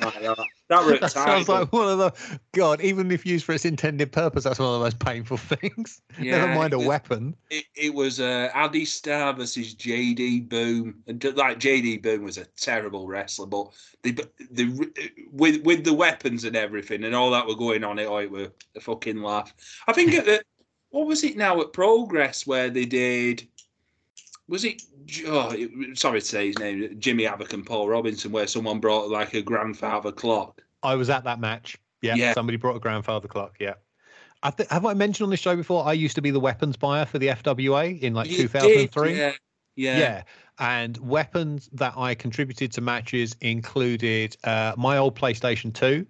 That. 0.00 1.00
That 1.00 1.12
sounds 1.12 1.48
like 1.48 1.72
one 1.72 1.88
of 1.88 1.98
the 1.98 2.38
God. 2.52 2.80
Even 2.80 3.10
if 3.10 3.26
used 3.26 3.44
for 3.44 3.52
its 3.52 3.64
intended 3.64 4.12
purpose, 4.12 4.44
that's 4.44 4.58
one 4.58 4.68
of 4.68 4.74
the 4.74 4.84
most 4.84 4.98
painful 4.98 5.36
things. 5.38 6.00
Never 6.18 6.54
mind 6.54 6.72
a 6.72 6.78
was- 6.78 6.86
weapon. 6.86 7.36
it, 7.50 7.64
it 7.76 7.94
was 7.94 8.20
uh, 8.20 8.50
Addy 8.54 8.84
Star 8.84 9.32
versus 9.34 9.74
JD 9.74 10.48
Boom, 10.48 11.02
and 11.06 11.22
like 11.36 11.58
JD 11.58 12.02
Boom 12.02 12.24
was 12.24 12.38
a 12.38 12.46
terrible 12.56 13.06
wrestler, 13.06 13.46
but 13.46 13.68
the 14.02 14.26
the 14.50 14.90
with 15.32 15.62
with 15.64 15.84
the 15.84 15.94
weapons 15.94 16.44
and 16.44 16.56
everything 16.56 17.04
and 17.04 17.14
all 17.14 17.30
that 17.30 17.46
were 17.46 17.56
going 17.56 17.84
on, 17.84 17.98
it 17.98 18.06
oh, 18.06 18.18
it 18.18 18.30
were 18.30 18.50
a 18.76 18.80
fucking 18.80 19.22
laugh. 19.22 19.54
I 19.86 19.92
think 19.92 20.14
at 20.14 20.24
the, 20.24 20.42
what 20.90 21.06
was 21.06 21.24
it 21.24 21.36
now 21.36 21.60
at 21.60 21.72
Progress 21.72 22.46
where 22.46 22.70
they 22.70 22.84
did. 22.84 23.46
Was 24.46 24.64
it? 24.64 24.82
Oh, 25.26 25.54
sorry 25.94 26.20
to 26.20 26.26
say 26.26 26.48
his 26.48 26.58
name, 26.58 26.96
Jimmy 26.98 27.24
Havoc 27.24 27.52
and 27.52 27.64
Paul 27.66 27.88
Robinson, 27.88 28.32
where 28.32 28.46
someone 28.46 28.80
brought 28.80 29.10
like 29.10 29.34
a 29.34 29.42
grandfather 29.42 30.12
clock. 30.12 30.62
I 30.82 30.94
was 30.94 31.10
at 31.10 31.24
that 31.24 31.40
match. 31.40 31.78
Yeah, 32.02 32.14
Yeah. 32.16 32.34
somebody 32.34 32.56
brought 32.58 32.76
a 32.76 32.80
grandfather 32.80 33.28
clock. 33.28 33.56
Yeah. 33.58 33.74
I 34.42 34.50
th- 34.50 34.68
have 34.68 34.84
I 34.84 34.92
mentioned 34.94 35.24
on 35.24 35.30
this 35.30 35.40
show 35.40 35.56
before? 35.56 35.86
I 35.86 35.94
used 35.94 36.14
to 36.16 36.22
be 36.22 36.30
the 36.30 36.40
weapons 36.40 36.76
buyer 36.76 37.06
for 37.06 37.18
the 37.18 37.28
FWA 37.28 38.00
in 38.02 38.12
like 38.12 38.28
You 38.30 38.36
did, 38.36 38.50
2003. 38.50 39.16
yeah, 39.16 39.32
yeah. 39.76 39.98
Yeah. 39.98 40.22
And 40.58 40.96
weapons 40.98 41.68
that 41.72 41.94
I 41.96 42.14
contributed 42.14 42.70
to 42.72 42.80
matches 42.80 43.34
included 43.40 44.36
uh, 44.44 44.74
my 44.76 44.98
old 44.98 45.18
PlayStation 45.18 45.72
2, 45.74 46.06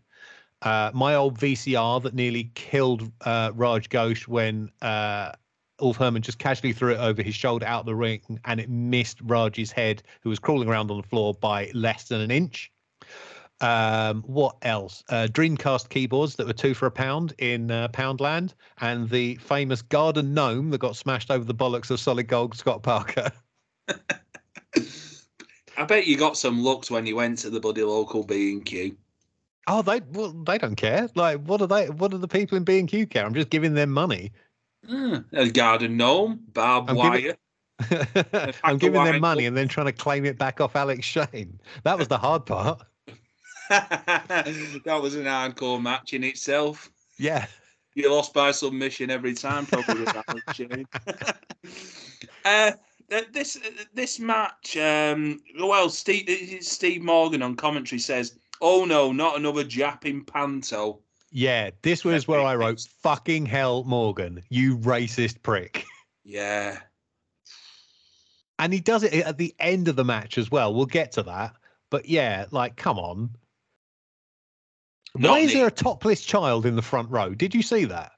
uh, 0.62 0.90
my 0.92 1.14
old 1.14 1.38
VCR 1.38 2.02
that 2.02 2.14
nearly 2.14 2.50
killed 2.54 3.10
uh, 3.24 3.52
Raj 3.54 3.88
Ghosh 3.88 4.26
when 4.26 4.70
uh, 4.82 5.32
Ulf 5.80 5.96
Herman 5.96 6.22
just 6.22 6.38
casually 6.38 6.72
threw 6.72 6.92
it 6.92 6.98
over 6.98 7.22
his 7.22 7.34
shoulder 7.34 7.66
out 7.66 7.86
the 7.86 7.94
ring 7.94 8.20
and 8.44 8.60
it 8.60 8.68
missed 8.68 9.18
Raj's 9.22 9.72
head, 9.72 10.02
who 10.22 10.30
was 10.30 10.38
crawling 10.38 10.68
around 10.68 10.90
on 10.90 10.98
the 10.98 11.08
floor 11.08 11.34
by 11.34 11.70
less 11.74 12.04
than 12.08 12.20
an 12.20 12.30
inch. 12.30 12.70
Um, 13.60 14.22
what 14.22 14.56
else? 14.62 15.04
Uh, 15.08 15.28
Dreamcast 15.30 15.88
keyboards 15.88 16.36
that 16.36 16.46
were 16.46 16.52
two 16.52 16.74
for 16.74 16.86
a 16.86 16.90
pound 16.90 17.34
in 17.38 17.70
uh, 17.70 17.88
Poundland, 17.88 18.52
and 18.80 19.08
the 19.08 19.36
famous 19.36 19.80
Garden 19.80 20.34
Gnome 20.34 20.70
that 20.70 20.78
got 20.78 20.96
smashed 20.96 21.30
over 21.30 21.44
the 21.44 21.54
bollocks 21.54 21.90
of 21.90 22.00
Solid 22.00 22.28
Gold 22.28 22.56
Scott 22.56 22.82
Parker. 22.82 23.30
I 25.76 25.84
bet 25.86 26.06
you 26.06 26.16
got 26.16 26.36
some 26.36 26.62
looks 26.62 26.90
when 26.90 27.06
you 27.06 27.16
went 27.16 27.38
to 27.38 27.50
the 27.50 27.60
buddy 27.60 27.82
local 27.82 28.22
B 28.24 28.52
and 28.52 28.64
Q. 28.64 28.96
Oh, 29.66 29.82
they 29.82 30.00
well, 30.12 30.30
they 30.30 30.58
don't 30.58 30.76
care. 30.76 31.08
Like, 31.14 31.40
what 31.44 31.62
are 31.62 31.66
they? 31.66 31.88
What 31.88 32.12
are 32.12 32.18
the 32.18 32.28
people 32.28 32.56
in 32.56 32.64
B 32.64 32.78
and 32.78 32.88
Q 32.88 33.06
care? 33.06 33.24
I'm 33.24 33.34
just 33.34 33.50
giving 33.50 33.74
them 33.74 33.90
money. 33.90 34.30
A 35.32 35.48
garden 35.50 35.96
gnome, 35.96 36.40
barbed 36.52 36.90
I'm 36.90 36.96
wire. 36.96 37.20
giving- 37.90 38.54
I'm 38.62 38.78
giving 38.78 39.04
them 39.04 39.20
money 39.20 39.46
and 39.46 39.56
then 39.56 39.68
trying 39.68 39.86
to 39.86 39.92
claim 39.92 40.24
it 40.24 40.38
back 40.38 40.60
off 40.60 40.76
Alex 40.76 41.04
Shane. 41.04 41.58
That 41.82 41.98
was 41.98 42.08
the 42.08 42.18
hard 42.18 42.46
part. 42.46 42.82
that 43.70 44.98
was 45.00 45.14
an 45.14 45.24
hardcore 45.24 45.80
match 45.80 46.12
in 46.12 46.22
itself. 46.24 46.90
Yeah. 47.18 47.46
You 47.94 48.12
lost 48.12 48.34
by 48.34 48.50
submission 48.50 49.10
every 49.10 49.34
time, 49.34 49.66
probably. 49.66 50.04
with 50.04 50.12
that 50.12 50.24
much 50.28 50.60
uh, 52.44 52.72
this 53.32 53.58
this 53.94 54.18
match, 54.18 54.76
um, 54.76 55.40
well, 55.60 55.88
Steve 55.88 56.58
Steve 56.60 57.02
Morgan 57.02 57.40
on 57.42 57.54
commentary 57.54 58.00
says, 58.00 58.36
"Oh 58.60 58.84
no, 58.84 59.12
not 59.12 59.36
another 59.36 59.62
japping 59.62 60.24
panto." 60.24 61.00
Yeah. 61.34 61.70
This 61.82 62.04
was 62.04 62.26
where 62.26 62.40
I 62.40 62.54
wrote, 62.54 62.80
fucking 63.02 63.44
hell, 63.44 63.84
Morgan, 63.84 64.42
you 64.48 64.78
racist 64.78 65.42
prick. 65.42 65.84
Yeah, 66.24 66.78
And 68.58 68.72
he 68.72 68.80
does 68.80 69.02
it 69.02 69.12
at 69.12 69.36
the 69.36 69.54
end 69.58 69.88
of 69.88 69.96
the 69.96 70.04
match 70.04 70.38
as 70.38 70.50
well. 70.50 70.72
We'll 70.72 70.86
get 70.86 71.12
to 71.12 71.22
that. 71.24 71.54
But 71.90 72.08
yeah, 72.08 72.46
like, 72.50 72.76
come 72.76 72.98
on. 72.98 73.30
Not 75.16 75.32
Why 75.32 75.38
is 75.40 75.48
me. 75.52 75.60
there 75.60 75.66
a 75.66 75.70
topless 75.70 76.24
child 76.24 76.64
in 76.66 76.76
the 76.76 76.82
front 76.82 77.10
row? 77.10 77.34
Did 77.34 77.54
you 77.54 77.62
see 77.62 77.84
that? 77.84 78.12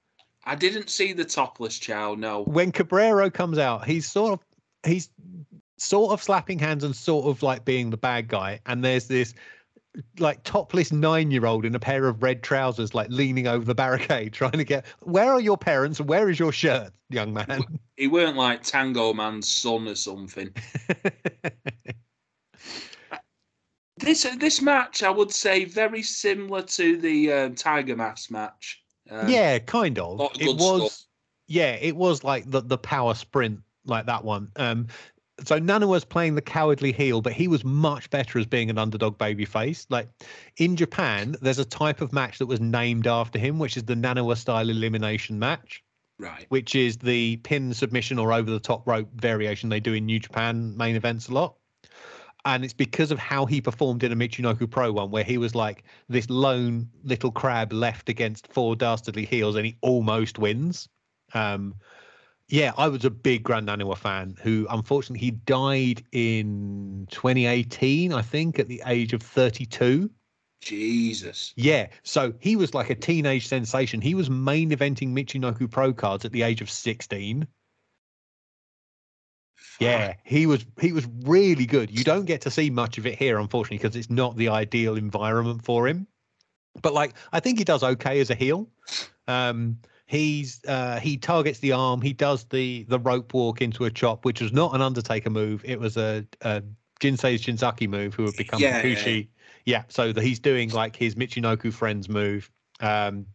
I 0.45 0.55
didn't 0.55 0.89
see 0.89 1.13
the 1.13 1.25
topless 1.25 1.79
child. 1.79 2.21
No, 2.21 2.45
when 2.45 2.71
Cabrero 2.71 3.33
comes 3.33 3.59
out, 3.59 3.85
he's 3.85 4.07
sort 4.11 4.35
of 4.35 4.41
he's 4.89 5.11
sort 5.79 6.13
of 6.13 6.23
slapping 6.23 6.59
hands 6.59 6.85
and 6.85 6.95
sort 6.95 7.27
of 7.27 7.43
like 7.43 7.65
being 7.65 7.91
the 7.91 7.97
bad 7.97 8.29
guy. 8.29 8.61
And 8.67 8.85
there's 8.85 9.09
this 9.09 9.35
like 10.19 10.43
topless 10.45 10.93
nine 10.93 11.31
year 11.31 11.47
old 11.47 11.65
in 11.65 11.75
a 11.75 11.79
pair 11.79 12.07
of 12.07 12.23
red 12.23 12.43
trousers, 12.43 12.95
like 12.95 13.09
leaning 13.11 13.47
over 13.47 13.65
the 13.65 13.75
barricade, 13.75 14.33
trying 14.35 14.53
to 14.53 14.65
get 14.65 14.87
where 15.01 15.33
are 15.33 15.41
your 15.41 15.57
parents? 15.59 16.01
Where 16.01 16.29
is 16.29 16.39
your 16.39 16.53
shirt, 16.53 16.93
young 17.11 17.33
man? 17.33 17.65
he 17.97 18.07
weren't 18.07 18.37
like 18.37 18.63
Tango 18.63 19.13
Man's 19.13 19.49
son 19.49 19.89
or 19.89 19.95
something. 19.95 20.51
This 23.99 24.25
this 24.39 24.61
match, 24.61 25.03
I 25.03 25.09
would 25.09 25.33
say, 25.33 25.65
very 25.65 26.03
similar 26.03 26.63
to 26.63 26.99
the 26.99 27.33
uh, 27.33 27.49
Tiger 27.57 27.97
Mask 27.97 28.31
match. 28.31 28.83
Um, 29.09 29.27
yeah, 29.29 29.59
kind 29.59 29.99
of. 29.99 30.21
of 30.21 30.31
It 30.39 30.55
was 30.55 30.93
stuff. 30.93 31.07
yeah, 31.47 31.73
it 31.77 31.97
was 31.97 32.23
like 32.23 32.51
the 32.51 32.61
the 32.61 32.77
power 32.77 33.15
sprint 33.15 33.61
like 33.87 34.05
that 34.07 34.23
one. 34.23 34.51
Um 34.57 34.89
so 35.45 35.59
Nana 35.59 35.87
was 35.87 36.05
playing 36.05 36.35
the 36.35 36.43
cowardly 36.43 36.93
heel, 36.93 37.21
but 37.21 37.33
he 37.33 37.47
was 37.47 37.65
much 37.65 38.09
better 38.11 38.39
as 38.39 38.47
being 38.47 38.71
an 38.71 38.79
underdog 38.79 39.19
babyface. 39.19 39.87
Like 39.91 40.09
in 40.57 40.77
Japan, 40.77 41.37
there's 41.43 41.59
a 41.59 41.65
type 41.65 42.01
of 42.01 42.13
match 42.13 42.39
that 42.39 42.47
was 42.47 42.61
named 42.61 43.07
after 43.07 43.39
him, 43.39 43.59
which 43.59 43.77
is 43.77 43.85
the 43.85 43.95
Naniwa 43.95 44.37
style 44.37 44.71
elimination 44.71 45.39
match, 45.39 45.83
right. 46.19 46.47
which 46.49 46.75
is 46.75 46.97
the 46.97 47.37
pin 47.39 47.75
submission 47.75 48.19
or 48.19 48.33
over 48.33 48.51
the 48.51 48.61
top 48.61 48.87
rope 48.87 49.09
variation 49.15 49.69
they 49.69 49.81
do 49.81 49.93
in 49.93 50.07
New 50.07 50.19
Japan 50.19 50.75
main 50.77 50.97
events 50.97 51.29
a 51.29 51.35
lot. 51.35 51.57
And 52.47 52.65
it's 52.65 52.75
because 52.75 53.11
of 53.11 53.19
how 53.19 53.45
he 53.45 53.61
performed 53.61 54.05
in 54.05 54.13
a 54.13 54.17
Michinoku 54.17 54.71
Pro 54.71 54.93
one, 54.93 55.11
where 55.11 55.25
he 55.25 55.37
was 55.37 55.55
like 55.55 55.83
this 56.09 56.31
lone 56.31 56.89
little 57.03 57.33
crab 57.33 57.73
left 57.73 58.09
against 58.09 58.47
four 58.47 58.77
dastardly 58.77 59.27
heels, 59.27 59.57
and 59.57 59.67
he 59.67 59.77
almost 59.83 60.39
wins. 60.39 60.89
Um, 61.35 61.75
yeah, 62.49 62.73
I 62.77 62.89
was 62.89 63.05
a 63.05 63.11
big 63.11 63.43
Gran 63.43 63.67
Naniwa 63.67 63.97
fan 63.97 64.37
who 64.41 64.67
unfortunately 64.71 65.25
he 65.25 65.33
died 65.33 66.05
in 66.13 67.07
2018, 67.11 68.13
I 68.13 68.23
think, 68.23 68.59
at 68.59 68.69
the 68.69 68.83
age 68.87 69.13
of 69.13 69.23
32. 69.23 70.11
Jesus. 70.61 71.53
Yeah, 71.57 71.89
so 72.03 72.33
he 72.39 72.57
was 72.57 72.73
like 72.73 72.91
a 72.91 72.95
teenage 72.95 73.49
sensation. 73.49 74.01
He 74.01 74.15
was 74.15 74.31
main 74.31 74.71
eventing 74.71 75.13
Michinoku 75.13 75.71
Pro 75.71 75.93
cards 75.93 76.25
at 76.25 76.33
the 76.33 76.43
age 76.43 76.61
of 76.61 76.71
16. 76.71 77.47
Yeah, 79.79 80.15
he 80.25 80.47
was 80.47 80.65
he 80.81 80.93
was 80.93 81.07
really 81.25 81.67
good. 81.67 81.91
You 81.91 82.03
don't 82.03 82.25
get 82.25 82.41
to 82.43 82.51
see 82.51 82.71
much 82.71 82.97
of 82.97 83.07
it 83.07 83.19
here, 83.19 83.39
unfortunately, 83.39 83.79
because 83.79 83.97
it's 83.97 84.09
not 84.09 84.37
the 84.37 84.49
ideal 84.49 84.97
environment 84.97 85.65
for 85.65 85.87
him. 85.87 86.07
But 86.81 86.95
like, 86.95 87.15
I 87.33 87.41
think 87.41 87.59
he 87.59 87.65
does 87.65 87.83
okay 87.83 88.21
as 88.21 88.31
a 88.31 88.35
heel. 88.35 88.69
Um, 89.29 89.79
he's 90.07 90.61
uh, 90.67 90.99
he 91.01 91.17
targets 91.17 91.59
the 91.59 91.73
arm. 91.73 92.01
He 92.01 92.13
does 92.13 92.45
the 92.45 92.85
the 92.89 92.99
rope 92.99 93.35
walk 93.35 93.61
into 93.61 93.85
a 93.85 93.91
chop, 93.91 94.25
which 94.25 94.41
was 94.41 94.53
not 94.53 94.75
an 94.75 94.81
Undertaker 94.81 95.31
move. 95.31 95.63
It 95.65 95.79
was 95.79 95.97
a, 95.97 96.25
a 96.41 96.63
Jinsei's 97.01 97.43
Shinzaki 97.43 97.89
move, 97.89 98.15
who 98.15 98.25
would 98.25 98.37
become 98.37 98.61
Yeah, 98.61 98.83
yeah, 98.83 98.95
Hakushi. 98.95 99.29
Yeah, 99.65 99.83
so 99.89 100.13
that 100.13 100.23
he's 100.23 100.39
doing 100.39 100.71
like 100.71 100.97
his 100.97 101.17
Michinoku 101.17 101.73
friends 101.73 102.09
move. 102.09 102.51
Um, 102.81 103.27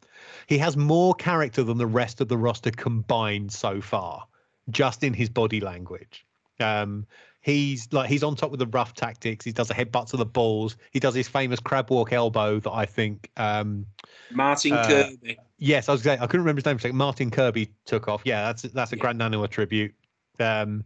he 0.48 0.58
has 0.60 0.78
more 0.78 1.14
character 1.14 1.64
than 1.64 1.78
the 1.78 1.88
rest 1.88 2.22
of 2.22 2.30
the 2.30 2.38
roster 2.38 2.72
combined 2.72 3.52
so 3.52 3.82
far, 3.82 4.26
just 4.70 5.04
in 5.04 5.14
his 5.14 5.30
body 5.30 5.60
language. 5.60 6.26
Um, 6.60 7.06
he's 7.42 7.92
like 7.92 8.10
he's 8.10 8.24
on 8.24 8.36
top 8.36 8.52
with 8.52 8.60
the 8.60 8.68
rough 8.68 8.94
tactics. 8.94 9.44
He 9.46 9.52
does 9.52 9.70
a 9.70 9.74
headbutt 9.74 10.10
to 10.12 10.18
the 10.18 10.26
balls. 10.26 10.78
He 10.92 11.00
does 11.00 11.14
his 11.16 11.28
famous 11.28 11.60
crab 11.60 11.90
walk 11.90 12.14
elbow 12.14 12.60
that 12.60 12.72
I 12.72 12.86
think. 12.86 13.30
Um, 13.38 13.86
Martin 14.32 14.74
Uh, 14.74 14.88
Kirby. 14.88 15.38
yes, 15.58 15.90
I 15.90 15.92
was 15.94 16.02
saying 16.04 16.20
I 16.20 16.28
couldn't 16.28 16.42
remember 16.42 16.60
his 16.60 16.66
name. 16.66 16.78
for 16.78 16.82
a 16.82 16.84
second. 16.84 16.98
Martin 16.98 17.32
Kirby 17.32 17.70
took 17.86 18.08
off. 18.08 18.22
Yeah, 18.26 18.44
that's 18.44 18.62
that's 18.64 18.94
a 18.94 18.96
Yeah. 18.96 19.02
Gran 19.02 19.18
Naniwa 19.20 19.50
tribute. 19.50 19.94
Um, 20.40 20.84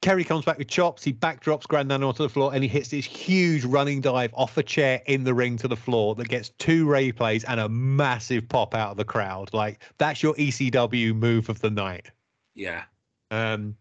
Kerry 0.00 0.22
comes 0.22 0.44
back 0.44 0.58
with 0.58 0.68
chops. 0.68 1.02
He 1.02 1.12
backdrops 1.12 1.66
Grand 1.66 1.88
Nana 1.88 2.06
onto 2.06 2.22
the 2.22 2.28
floor 2.28 2.54
and 2.54 2.62
he 2.62 2.68
hits 2.68 2.90
this 2.90 3.04
huge 3.04 3.64
running 3.64 4.00
dive 4.00 4.30
off 4.32 4.56
a 4.56 4.62
chair 4.62 5.02
in 5.06 5.24
the 5.24 5.34
ring 5.34 5.56
to 5.56 5.66
the 5.66 5.74
floor 5.76 6.14
that 6.14 6.28
gets 6.28 6.50
two 6.50 6.86
replays 6.86 7.44
and 7.48 7.58
a 7.58 7.68
massive 7.68 8.48
pop 8.48 8.76
out 8.76 8.92
of 8.92 8.96
the 8.96 9.04
crowd. 9.04 9.52
Like 9.52 9.82
that's 9.98 10.22
your 10.22 10.34
ECW 10.34 11.16
move 11.16 11.48
of 11.48 11.60
the 11.60 11.70
night. 11.70 12.12
Yeah. 12.54 12.84
Um, 13.32 13.74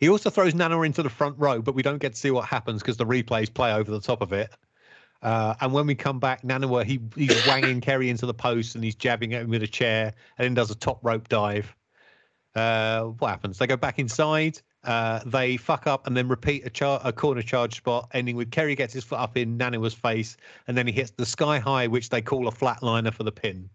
he 0.00 0.08
also 0.08 0.30
throws 0.30 0.54
Nana 0.54 0.80
into 0.82 1.02
the 1.02 1.10
front 1.10 1.36
row, 1.38 1.60
but 1.60 1.74
we 1.74 1.82
don't 1.82 1.98
get 1.98 2.12
to 2.12 2.18
see 2.18 2.30
what 2.30 2.44
happens 2.44 2.82
because 2.82 2.96
the 2.96 3.06
replays 3.06 3.52
play 3.52 3.72
over 3.72 3.90
the 3.90 4.00
top 4.00 4.22
of 4.22 4.32
it. 4.32 4.50
Uh, 5.22 5.54
and 5.60 5.72
when 5.72 5.86
we 5.86 5.94
come 5.94 6.20
back, 6.20 6.42
Naniwa, 6.42 6.84
he 6.84 7.00
he's 7.16 7.46
wanging 7.46 7.80
Kerry 7.80 8.08
into 8.08 8.26
the 8.26 8.34
post 8.34 8.74
and 8.74 8.84
he's 8.84 8.94
jabbing 8.94 9.34
at 9.34 9.42
him 9.42 9.50
with 9.50 9.62
a 9.62 9.68
chair 9.68 10.12
and 10.38 10.44
then 10.44 10.54
does 10.54 10.70
a 10.70 10.74
top 10.74 10.98
rope 11.02 11.28
dive. 11.28 11.74
Uh, 12.54 13.04
what 13.04 13.28
happens? 13.28 13.58
They 13.58 13.66
go 13.66 13.76
back 13.76 13.98
inside. 13.98 14.60
Uh, 14.84 15.20
they 15.26 15.56
fuck 15.56 15.86
up 15.86 16.06
and 16.06 16.16
then 16.16 16.28
repeat 16.28 16.64
a, 16.64 16.70
char- 16.70 17.00
a 17.04 17.12
corner 17.12 17.42
charge 17.42 17.76
spot, 17.76 18.08
ending 18.14 18.36
with 18.36 18.50
Kerry 18.50 18.74
gets 18.74 18.94
his 18.94 19.04
foot 19.04 19.18
up 19.18 19.36
in 19.36 19.58
Naniwa's 19.58 19.94
face, 19.94 20.36
and 20.66 20.76
then 20.76 20.86
he 20.86 20.92
hits 20.92 21.10
the 21.10 21.26
sky 21.26 21.58
high, 21.58 21.88
which 21.88 22.08
they 22.08 22.22
call 22.22 22.48
a 22.48 22.52
flatliner 22.52 23.12
for 23.12 23.24
the 23.24 23.32
pin. 23.32 23.68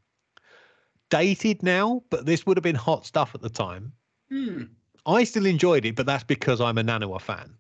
Dated 1.10 1.62
now, 1.62 2.04
but 2.10 2.26
this 2.26 2.46
would 2.46 2.58
have 2.58 2.64
been 2.64 2.76
hot 2.76 3.06
stuff 3.06 3.36
at 3.36 3.42
the 3.42 3.50
time. 3.50 3.92
Hmm. 4.30 4.64
I 5.06 5.24
still 5.24 5.46
enjoyed 5.46 5.86
it, 5.86 5.96
but 5.96 6.06
that's 6.06 6.24
because 6.24 6.62
I'm 6.62 6.78
a 6.78 6.84
Naniwa 6.84 7.20
fan. 7.22 7.54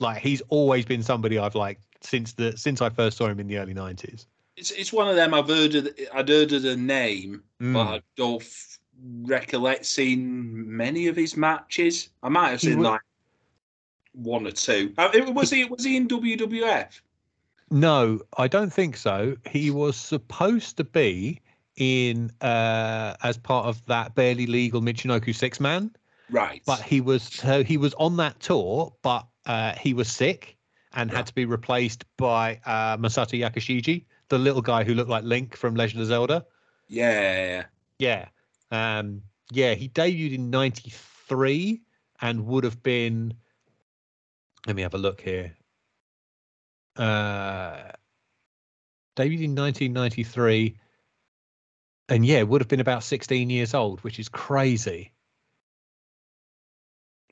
Like 0.00 0.18
he's 0.22 0.42
always 0.48 0.84
been 0.84 1.02
somebody 1.02 1.38
I've 1.38 1.54
liked 1.54 1.82
since 2.00 2.32
the 2.32 2.56
since 2.56 2.82
I 2.82 2.90
first 2.90 3.16
saw 3.16 3.26
him 3.28 3.40
in 3.40 3.46
the 3.46 3.58
early 3.58 3.74
nineties. 3.74 4.26
It's 4.56 4.70
it's 4.72 4.92
one 4.92 5.08
of 5.08 5.16
them 5.16 5.34
I've 5.34 5.48
heard 5.48 5.74
of. 5.74 5.88
I'd 6.12 6.28
heard 6.28 6.52
of 6.52 6.62
the 6.62 6.76
name, 6.76 7.42
Mm. 7.60 7.74
but 7.74 7.80
I 7.86 8.02
don't 8.16 8.42
f- 8.42 8.78
recollect 9.22 9.86
seeing 9.86 10.76
many 10.76 11.06
of 11.08 11.16
his 11.16 11.36
matches. 11.36 12.10
I 12.22 12.28
might 12.28 12.50
have 12.50 12.60
seen 12.60 12.78
wa- 12.80 12.90
like 12.90 13.00
one 14.12 14.46
or 14.46 14.52
two. 14.52 14.92
Uh, 14.98 15.10
it- 15.14 15.32
was 15.34 15.50
he 15.50 15.64
was 15.64 15.84
he 15.84 15.96
in 15.96 16.06
WWF? 16.08 17.00
No, 17.70 18.20
I 18.38 18.46
don't 18.46 18.72
think 18.72 18.96
so. 18.96 19.36
He 19.48 19.70
was 19.70 19.96
supposed 19.96 20.76
to 20.76 20.84
be 20.84 21.40
in 21.76 22.30
uh 22.40 23.14
as 23.22 23.36
part 23.38 23.66
of 23.66 23.84
that 23.86 24.14
barely 24.14 24.46
legal 24.46 24.80
Michinoku 24.80 25.34
six 25.34 25.58
man, 25.58 25.90
Right. 26.30 26.62
but 26.66 26.80
he 26.80 27.00
was 27.00 27.22
so 27.22 27.62
he 27.62 27.76
was 27.76 27.94
on 27.94 28.16
that 28.16 28.40
tour, 28.40 28.94
but 29.02 29.26
uh 29.46 29.74
he 29.74 29.92
was 29.94 30.08
sick 30.10 30.56
and 30.92 31.10
Yeah. 31.10 31.16
had 31.18 31.26
to 31.26 31.34
be 31.34 31.44
replaced 31.44 32.04
by 32.16 32.60
uh 32.64 32.96
Masato 32.96 33.38
Yakushiji, 33.38 34.06
the 34.28 34.38
little 34.38 34.62
guy 34.62 34.84
who 34.84 34.94
looked 34.94 35.10
like 35.10 35.24
Link 35.24 35.56
from 35.56 35.74
Legend 35.74 36.00
of 36.02 36.08
Zelda. 36.08 36.44
yeah. 36.88 37.64
Yeah. 37.98 38.28
Um, 38.70 39.22
yeah, 39.52 39.74
he 39.74 39.88
debuted 39.88 40.34
in 40.34 40.50
93 40.50 41.82
and 42.20 42.46
would 42.46 42.64
have 42.64 42.82
been. 42.82 43.34
Let 44.66 44.74
me 44.74 44.82
have 44.82 44.94
a 44.94 44.98
look 44.98 45.20
here. 45.20 45.54
Uh, 46.96 47.92
debuted 49.16 49.44
in 49.44 49.54
1993. 49.54 50.76
And 52.08 52.26
yeah, 52.26 52.42
would 52.42 52.60
have 52.60 52.68
been 52.68 52.80
about 52.80 53.02
16 53.04 53.48
years 53.48 53.74
old, 53.74 54.00
which 54.00 54.18
is 54.18 54.28
crazy. 54.28 55.12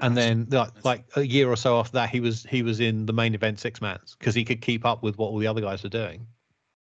And 0.03 0.17
then, 0.17 0.49
like, 0.51 0.85
like 0.85 1.05
a 1.17 1.23
year 1.23 1.49
or 1.49 1.57
so 1.57 1.79
after 1.79 1.93
that, 1.93 2.11
he 2.11 2.21
was 2.21 2.45
he 2.51 2.63
was 2.63 2.81
in 2.81 3.07
the 3.07 3.13
main 3.13 3.35
event 3.35 3.61
six 3.61 3.81
mans 3.81 4.17
because 4.19 4.35
he 4.35 4.45
could 4.45 4.61
keep 4.61 4.85
up 4.85 5.03
with 5.03 5.17
what 5.17 5.29
all 5.29 5.39
the 5.39 5.47
other 5.47 5.61
guys 5.61 5.83
were 5.83 5.89
doing. 5.89 6.27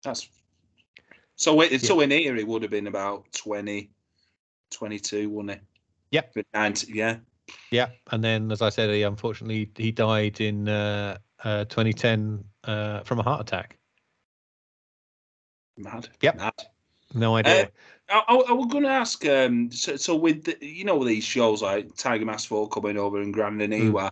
That's 0.03 0.29
so. 1.37 1.61
It, 1.61 1.81
So 1.81 2.01
in 2.01 2.11
here, 2.11 2.37
it 2.37 2.47
would 2.47 2.63
have 2.63 2.73
been 2.73 2.89
about 2.89 3.25
20, 3.33 3.91
22, 4.73 5.31
wouldn't 5.31 5.53
it? 5.53 5.63
Yep. 6.11 6.35
90, 6.53 6.93
yeah. 6.93 7.17
Yeah, 7.71 7.89
and 8.11 8.23
then 8.23 8.51
as 8.51 8.63
I 8.63 8.71
said, 8.71 8.91
he 8.91 9.03
unfortunately 9.03 9.71
he 9.77 9.93
died 9.93 10.41
in 10.41 10.69
uh, 10.69 11.19
uh, 11.43 11.65
2010 11.67 12.45
uh, 12.65 13.01
from 13.01 13.21
a 13.21 13.23
heart 13.23 13.43
attack. 13.43 13.79
Mad. 15.77 16.09
Yep. 16.21 16.37
Mad. 16.37 16.55
No 17.15 17.37
idea. 17.37 17.71
I, 18.11 18.23
I, 18.29 18.35
I 18.35 18.53
was 18.53 18.67
going 18.67 18.85
to 18.85 18.91
ask. 18.91 19.25
Um, 19.27 19.71
so, 19.71 19.97
so 19.97 20.15
with 20.15 20.45
the, 20.45 20.57
you 20.61 20.85
know 20.85 21.03
these 21.05 21.25
shows 21.25 21.63
like 21.63 21.95
Tiger 21.97 22.25
Mask 22.25 22.49
Four 22.49 22.69
coming 22.69 22.99
over 22.99 23.21
and 23.21 23.33
Gran 23.33 23.59
Naniwa, 23.59 24.11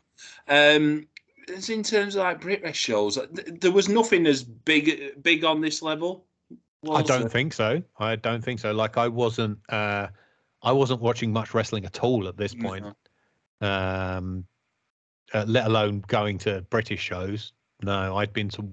um, 0.48 1.06
as 1.54 1.70
in 1.70 1.82
terms 1.82 2.16
of 2.16 2.22
like 2.22 2.40
British 2.40 2.78
shows, 2.78 3.16
th- 3.16 3.60
there 3.60 3.72
was 3.72 3.88
nothing 3.88 4.26
as 4.26 4.42
big 4.42 5.22
big 5.22 5.44
on 5.44 5.60
this 5.60 5.82
level. 5.82 6.24
I 6.90 7.02
don't 7.02 7.20
there? 7.20 7.28
think 7.28 7.52
so. 7.52 7.82
I 7.98 8.16
don't 8.16 8.42
think 8.42 8.60
so. 8.60 8.72
Like 8.72 8.96
I 8.96 9.08
wasn't 9.08 9.58
uh, 9.68 10.08
I 10.62 10.72
wasn't 10.72 11.00
watching 11.00 11.32
much 11.32 11.54
wrestling 11.54 11.84
at 11.84 12.02
all 12.02 12.28
at 12.28 12.36
this 12.36 12.54
point. 12.54 12.86
No. 13.60 13.68
Um, 13.68 14.44
uh, 15.32 15.44
let 15.46 15.66
alone 15.66 16.04
going 16.08 16.38
to 16.38 16.62
British 16.70 17.00
shows. 17.00 17.52
No, 17.82 18.16
I'd 18.16 18.32
been 18.32 18.48
to 18.50 18.68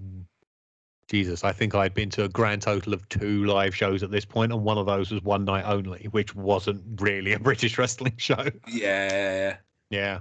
Jesus. 1.09 1.43
I 1.43 1.51
think 1.51 1.75
I'd 1.75 1.93
been 1.93 2.09
to 2.11 2.23
a 2.23 2.29
grand 2.29 2.61
total 2.61 2.93
of 2.93 3.07
two 3.09 3.45
live 3.45 3.75
shows 3.75 4.03
at 4.03 4.11
this 4.11 4.25
point, 4.25 4.51
and 4.51 4.63
one 4.63 4.77
of 4.77 4.85
those 4.85 5.11
was 5.11 5.21
one 5.23 5.43
night 5.43 5.65
only, 5.65 6.07
which 6.11 6.35
wasn't 6.35 6.83
really 7.01 7.33
a 7.33 7.39
British 7.49 7.77
wrestling 7.77 8.13
show. 8.17 8.45
Yeah, 8.67 9.57
Yeah. 9.89 10.19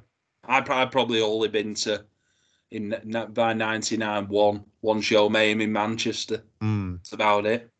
I 0.50 0.60
probably 0.60 1.20
only 1.20 1.48
been 1.48 1.74
to 1.74 2.04
in 2.70 2.94
by 3.34 3.54
one 4.80 5.00
show 5.00 5.28
Mayhem 5.28 5.60
in 5.60 5.72
Manchester. 5.72 6.42
Mm. 6.62 6.98
That's 6.98 7.12
about 7.12 7.46
it. 7.46 7.70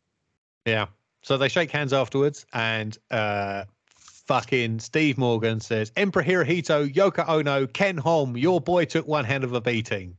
Yeah. 0.65 0.87
So 1.21 1.37
they 1.37 1.49
shake 1.49 1.71
hands 1.71 1.93
afterwards, 1.93 2.45
and 2.53 2.97
uh, 3.11 3.65
fucking 3.95 4.79
Steve 4.79 5.17
Morgan 5.17 5.59
says, 5.59 5.91
Emperor 5.95 6.23
Hirohito, 6.23 6.91
Yoko 6.93 7.27
Ono, 7.27 7.67
Ken 7.67 7.97
Hom, 7.97 8.37
your 8.37 8.61
boy 8.61 8.85
took 8.85 9.07
one 9.07 9.25
hand 9.25 9.43
of 9.43 9.53
a 9.53 9.61
beating. 9.61 10.15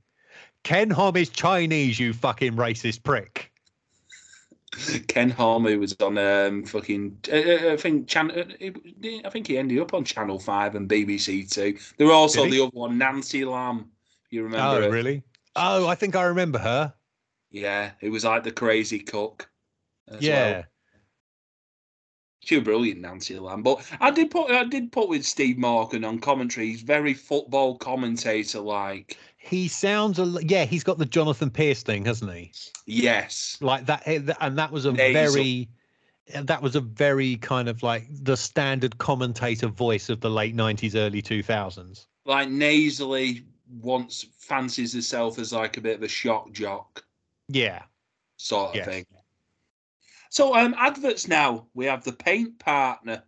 Ken 0.64 0.90
Hom 0.90 1.16
is 1.16 1.28
Chinese, 1.30 1.98
you 1.98 2.12
fucking 2.12 2.54
racist 2.54 3.02
prick. 3.02 3.50
Ken 5.08 5.30
who 5.30 5.80
was 5.80 5.96
on 6.00 6.16
um, 6.16 6.64
fucking, 6.64 7.18
uh, 7.30 7.36
uh, 7.36 7.72
I 7.72 7.76
think, 7.76 8.06
chan- 8.06 8.30
uh, 8.30 8.44
I 9.26 9.30
think 9.30 9.48
he 9.48 9.58
ended 9.58 9.80
up 9.80 9.92
on 9.94 10.04
Channel 10.04 10.38
Five 10.38 10.76
and 10.76 10.88
BBC 10.88 11.50
Two. 11.50 11.76
There 11.96 12.06
were 12.06 12.12
also 12.12 12.46
the 12.46 12.62
other 12.62 12.70
one, 12.70 12.96
Nancy 12.96 13.44
Lam. 13.44 13.90
You 14.30 14.44
remember? 14.44 14.78
Oh, 14.78 14.82
her? 14.82 14.90
really? 14.90 15.24
Oh, 15.56 15.88
I 15.88 15.96
think 15.96 16.14
I 16.14 16.22
remember 16.22 16.58
her. 16.60 16.94
Yeah, 17.50 17.90
it 18.00 18.10
was 18.10 18.24
like 18.24 18.44
the 18.44 18.52
crazy 18.52 19.00
cook. 19.00 19.50
yeah. 20.20 20.52
well. 20.52 20.64
she 22.40 22.54
was 22.54 22.64
brilliant, 22.64 23.00
Nancy 23.00 23.38
Lam. 23.40 23.64
But 23.64 23.84
I 24.00 24.12
did 24.12 24.30
put, 24.30 24.52
I 24.52 24.64
did 24.64 24.92
put 24.92 25.08
with 25.08 25.26
Steve 25.26 25.58
Morgan 25.58 26.04
on 26.04 26.20
commentary. 26.20 26.68
He's 26.68 26.82
very 26.82 27.14
football 27.14 27.76
commentator 27.76 28.60
like. 28.60 29.18
He 29.42 29.68
sounds 29.68 30.18
a 30.18 30.26
yeah. 30.42 30.66
He's 30.66 30.84
got 30.84 30.98
the 30.98 31.06
Jonathan 31.06 31.50
Pearce 31.50 31.82
thing, 31.82 32.04
hasn't 32.04 32.30
he? 32.32 32.52
Yes, 32.86 33.56
Like 33.62 33.86
that, 33.86 34.02
eh, 34.04 34.20
and 34.40 34.58
that 34.58 34.70
was 34.70 34.84
a 34.84 34.92
Nasal. 34.92 35.12
very, 35.34 35.68
eh, 36.28 36.42
that 36.44 36.60
was 36.62 36.76
a 36.76 36.80
very 36.82 37.36
kind 37.36 37.66
of 37.68 37.82
like 37.82 38.04
the 38.10 38.36
standard 38.36 38.98
commentator 38.98 39.68
voice 39.68 40.10
of 40.10 40.20
the 40.20 40.28
late 40.30 40.54
nineties, 40.54 40.94
early 40.94 41.22
two 41.22 41.42
thousands. 41.42 42.06
like 42.26 42.50
nasally 42.50 43.44
wants 43.80 44.26
fancies 44.36 44.92
herself 44.92 45.38
as 45.38 45.52
like 45.54 45.78
a 45.78 45.80
bit 45.80 45.96
of 45.96 46.02
a 46.02 46.08
shock 46.08 46.52
jock. 46.52 47.02
Yeah, 47.48 47.82
sort 48.36 48.70
of 48.70 48.76
Yes. 48.76 48.86
thing. 48.86 49.06
So 50.28 50.54
um 50.54 50.74
adverts 50.76 51.28
now. 51.28 51.66
We 51.74 51.86
have 51.86 52.04
the 52.04 52.12
paint 52.12 52.58
partner. 52.58 53.22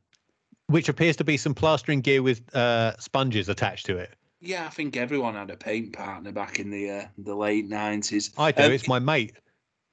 which 0.67 0.89
appears 0.91 1.17
to 1.17 1.25
be 1.25 1.37
some 1.39 1.55
plastering 1.55 2.01
gear 2.03 2.23
with 2.23 2.55
uh, 2.55 2.97
sponges 2.99 3.49
attached 3.49 3.87
to 3.87 3.97
it. 3.99 4.15
Yeah, 4.45 4.67
I 4.67 4.71
think 4.71 4.97
everyone 4.97 5.35
had 5.35 5.51
a 5.51 5.57
paint 5.57 5.93
partner 5.93 6.33
back 6.33 6.59
in 6.59 6.71
the 6.71 6.91
uh, 6.91 7.05
the 7.17 7.35
late 7.35 7.69
nineties. 7.69 8.33
I 8.37 8.51
do. 8.51 8.65
Um, 8.65 8.73
it's 8.73 8.89
my 8.89 8.99
mate. 8.99 9.35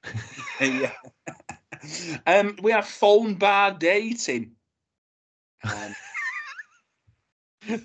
yeah. 0.60 0.90
um, 2.26 2.56
we 2.60 2.72
have 2.72 2.84
phone 2.86 3.34
bar 3.34 3.70
dating. 3.78 4.50
Um, 5.62 5.94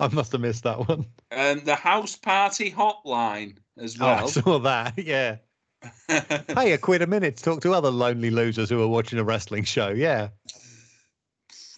I 0.00 0.08
must 0.12 0.30
have 0.32 0.40
missed 0.40 0.62
that 0.62 0.86
one. 0.88 1.06
um, 1.32 1.60
the 1.64 1.74
house 1.74 2.14
party 2.16 2.70
hotline 2.70 3.56
as 3.76 3.96
Oh, 4.00 4.06
I 4.06 4.14
well. 4.16 4.28
saw 4.28 4.58
that. 4.60 4.94
Yeah. 4.96 5.36
Pay 6.08 6.72
a 6.72 6.78
quid 6.78 7.02
a 7.02 7.06
minute 7.06 7.36
to 7.38 7.42
talk 7.42 7.60
to 7.62 7.72
other 7.72 7.90
lonely 7.90 8.30
losers 8.30 8.70
who 8.70 8.80
are 8.80 8.86
watching 8.88 9.18
a 9.18 9.24
wrestling 9.24 9.64
show. 9.64 9.88
Yeah. 9.88 10.28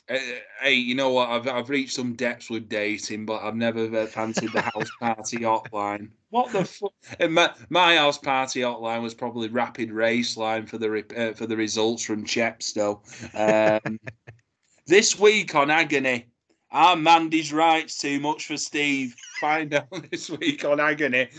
Uh, 0.09 0.19
hey, 0.61 0.75
you 0.75 0.95
know 0.95 1.11
what? 1.11 1.31
I've 1.31 1.49
I've 1.49 1.69
reached 1.69 1.95
some 1.95 2.15
depths 2.15 2.49
with 2.49 2.69
dating, 2.69 3.27
but 3.27 3.43
I've 3.43 3.57
never 3.57 3.85
uh, 3.97 4.07
fancied 4.07 4.53
the 4.53 4.61
house 4.61 4.89
party 5.01 5.39
hotline. 5.39 6.11
What 6.31 6.53
the 6.53 6.65
fuck? 6.65 6.93
My, 7.29 7.53
my 7.71 7.97
house 7.97 8.19
party 8.19 8.61
hotline 8.61 9.03
was 9.03 9.15
probably 9.15 9.49
rapid 9.49 9.91
race 9.91 10.37
line 10.37 10.67
for 10.67 10.79
the 10.79 10.91
re- 10.91 11.05
uh, 11.17 11.33
for 11.33 11.47
the 11.47 11.57
results 11.57 12.05
from 12.05 12.25
Chepstow. 12.25 13.01
Um, 13.35 13.99
this 14.87 15.19
week 15.19 15.57
on 15.57 15.71
Agony, 15.71 16.27
our 16.71 16.95
Mandy's 16.95 17.53
rights 17.53 17.99
too 17.99 18.21
much 18.21 18.47
for 18.47 18.57
Steve. 18.57 19.17
Find 19.41 19.75
out 19.75 19.89
this 20.13 20.31
week 20.31 20.65
on 20.65 20.79
Agony. 20.79 21.31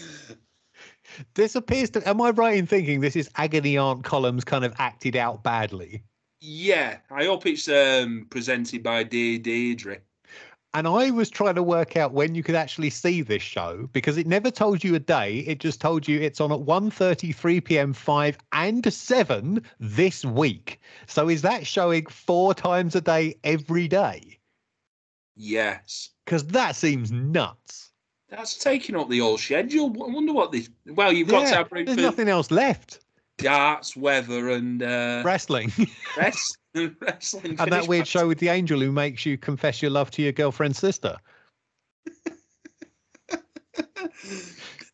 This 1.35 1.55
appears 1.55 1.89
to. 1.91 2.07
Am 2.07 2.21
I 2.21 2.31
right 2.31 2.57
in 2.57 2.67
thinking 2.67 2.99
this 2.99 3.15
is 3.15 3.29
agony 3.37 3.77
aunt 3.77 4.03
columns 4.03 4.43
kind 4.43 4.65
of 4.65 4.73
acted 4.77 5.15
out 5.15 5.41
badly? 5.41 6.03
Yeah, 6.39 6.97
I 7.09 7.25
hope 7.25 7.45
it's 7.45 7.67
um, 7.67 8.27
presented 8.29 8.83
by 8.83 9.03
Dear 9.03 9.39
Deirdre. 9.39 9.97
And 10.73 10.87
I 10.87 11.09
was 11.09 11.29
trying 11.29 11.55
to 11.55 11.63
work 11.63 11.97
out 11.97 12.13
when 12.13 12.35
you 12.35 12.43
could 12.43 12.53
actually 12.53 12.91
see 12.91 13.21
this 13.21 13.41
show 13.41 13.89
because 13.93 14.17
it 14.17 14.27
never 14.27 14.51
told 14.51 14.83
you 14.83 14.93
a 14.93 14.99
day. 14.99 15.39
It 15.39 15.59
just 15.59 15.81
told 15.81 16.07
you 16.07 16.19
it's 16.19 16.39
on 16.39 16.51
at 16.51 16.59
1.30, 16.59 17.33
3 17.33 17.61
p.m., 17.61 17.93
5 17.93 18.37
and 18.51 18.93
7 18.93 19.63
this 19.79 20.23
week. 20.23 20.79
So 21.07 21.29
is 21.29 21.41
that 21.41 21.65
showing 21.65 22.05
four 22.05 22.53
times 22.53 22.95
a 22.95 23.01
day 23.01 23.35
every 23.43 23.87
day? 23.87 24.37
Yes. 25.35 26.11
Because 26.25 26.45
that 26.47 26.75
seems 26.75 27.11
nuts. 27.11 27.91
That's 28.29 28.57
taking 28.57 28.95
up 28.95 29.09
the 29.09 29.19
whole 29.19 29.37
schedule. 29.37 29.85
I 29.87 30.13
wonder 30.13 30.33
what 30.33 30.51
this. 30.51 30.69
Well, 30.85 31.13
you've 31.13 31.29
got 31.29 31.43
Yeah, 31.43 31.49
to 31.49 31.55
have 31.55 31.71
room 31.71 31.85
There's 31.85 31.95
for 31.95 32.03
nothing 32.03 32.27
else 32.27 32.51
left. 32.51 32.99
Darts, 33.37 33.95
weather, 33.95 34.49
and 34.49 34.83
uh, 34.83 35.21
Wrestling. 35.25 35.71
rest, 36.17 36.57
wrestling. 37.01 37.55
and 37.59 37.71
that 37.71 37.87
weird 37.87 38.07
show 38.07 38.27
with 38.27 38.39
the 38.39 38.49
angel 38.49 38.79
who 38.79 38.91
makes 38.91 39.25
you 39.25 39.37
confess 39.37 39.81
your 39.81 39.91
love 39.91 40.11
to 40.11 40.21
your 40.21 40.31
girlfriend's 40.31 40.79
sister. 40.79 41.17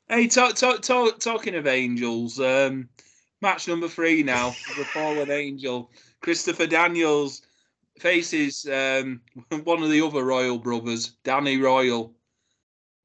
Hey, 0.09 0.27
talk, 0.27 0.55
talk, 0.55 0.81
talk, 0.81 1.19
talking 1.19 1.55
of 1.55 1.65
angels, 1.65 2.39
um, 2.39 2.87
match 3.41 3.67
number 3.67 3.87
three 3.87 4.21
now. 4.21 4.49
the 4.77 4.85
fallen 4.85 5.31
angel, 5.31 5.89
Christopher 6.21 6.67
Daniels 6.67 7.41
faces 7.99 8.67
um, 8.67 9.21
one 9.63 9.81
of 9.81 9.89
the 9.89 10.01
other 10.01 10.23
Royal 10.23 10.59
brothers, 10.59 11.13
Danny 11.23 11.57
Royal. 11.57 12.13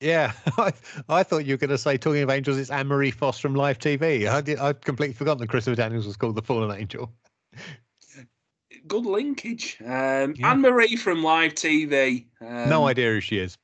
Yeah, 0.00 0.32
I, 0.58 0.72
I 1.08 1.22
thought 1.22 1.44
you 1.44 1.54
were 1.54 1.58
going 1.58 1.70
to 1.70 1.78
say, 1.78 1.96
talking 1.96 2.22
of 2.22 2.30
angels, 2.30 2.58
it's 2.58 2.70
Anne 2.70 2.86
Marie 2.86 3.10
Foss 3.10 3.38
from 3.38 3.54
Live 3.54 3.78
TV. 3.78 4.28
I 4.28 4.40
did, 4.40 4.58
I'd 4.58 4.84
completely 4.84 5.14
forgotten 5.14 5.40
that 5.40 5.48
Christopher 5.48 5.76
Daniels 5.76 6.06
was 6.06 6.16
called 6.16 6.36
the 6.36 6.42
Fallen 6.42 6.76
Angel. 6.78 7.12
Good 8.86 9.06
linkage. 9.06 9.78
Um, 9.84 10.34
Yeah. 10.36 10.50
Anne 10.50 10.60
Marie 10.60 10.96
from 10.96 11.22
Live 11.22 11.54
TV. 11.54 12.26
Um, 12.40 12.68
no 12.68 12.86
idea 12.86 13.10
who 13.10 13.20
she 13.20 13.38
is. 13.38 13.58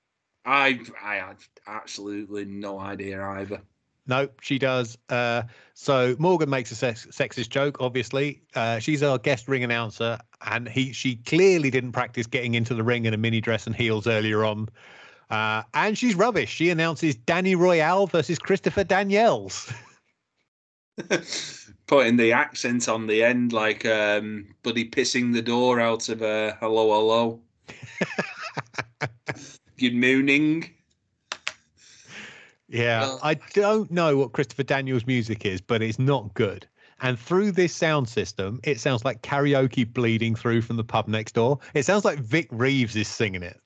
I 0.44 0.80
I 1.02 1.14
had 1.14 1.36
absolutely 1.66 2.44
no 2.44 2.78
idea 2.78 3.22
either. 3.22 3.62
No, 4.06 4.28
she 4.42 4.58
does. 4.58 4.98
Uh, 5.08 5.44
so 5.72 6.14
Morgan 6.18 6.50
makes 6.50 6.70
a 6.70 6.74
sex- 6.74 7.06
sexist 7.06 7.48
joke. 7.48 7.78
Obviously, 7.80 8.42
uh, 8.54 8.78
she's 8.78 9.02
our 9.02 9.16
guest 9.16 9.48
ring 9.48 9.64
announcer, 9.64 10.18
and 10.42 10.68
he 10.68 10.92
she 10.92 11.16
clearly 11.16 11.70
didn't 11.70 11.92
practice 11.92 12.26
getting 12.26 12.54
into 12.54 12.74
the 12.74 12.82
ring 12.82 13.06
in 13.06 13.14
a 13.14 13.16
mini 13.16 13.40
dress 13.40 13.66
and 13.66 13.74
heels 13.74 14.06
earlier 14.06 14.44
on. 14.44 14.68
Uh, 15.30 15.62
and 15.74 15.96
she's 15.96 16.14
rubbish. 16.14 16.50
She 16.50 16.70
announces 16.70 17.14
Danny 17.14 17.54
Royale 17.54 18.06
versus 18.06 18.38
Christopher 18.38 18.84
Daniels. 18.84 19.72
Putting 21.86 22.16
the 22.16 22.32
accent 22.32 22.88
on 22.88 23.06
the 23.06 23.22
end, 23.24 23.52
like 23.52 23.84
um, 23.84 24.46
buddy 24.62 24.88
pissing 24.88 25.32
the 25.32 25.42
door 25.42 25.80
out 25.80 26.08
of 26.08 26.22
a 26.22 26.56
hello, 26.60 26.92
hello. 26.94 27.40
Good 29.78 29.94
mooning. 29.94 30.70
Yeah, 32.68 33.00
Well- 33.00 33.20
I 33.22 33.34
don't 33.52 33.90
know 33.90 34.16
what 34.16 34.32
Christopher 34.32 34.62
Daniels' 34.62 35.06
music 35.06 35.44
is, 35.44 35.60
but 35.60 35.82
it's 35.82 35.98
not 35.98 36.32
good. 36.34 36.66
And 37.00 37.18
through 37.18 37.52
this 37.52 37.74
sound 37.74 38.08
system, 38.08 38.60
it 38.62 38.80
sounds 38.80 39.04
like 39.04 39.20
karaoke 39.22 39.92
bleeding 39.92 40.34
through 40.34 40.62
from 40.62 40.76
the 40.76 40.84
pub 40.84 41.06
next 41.08 41.32
door. 41.32 41.58
It 41.74 41.84
sounds 41.84 42.04
like 42.04 42.18
Vic 42.20 42.48
Reeves 42.50 42.96
is 42.96 43.08
singing 43.08 43.42
it. 43.42 43.60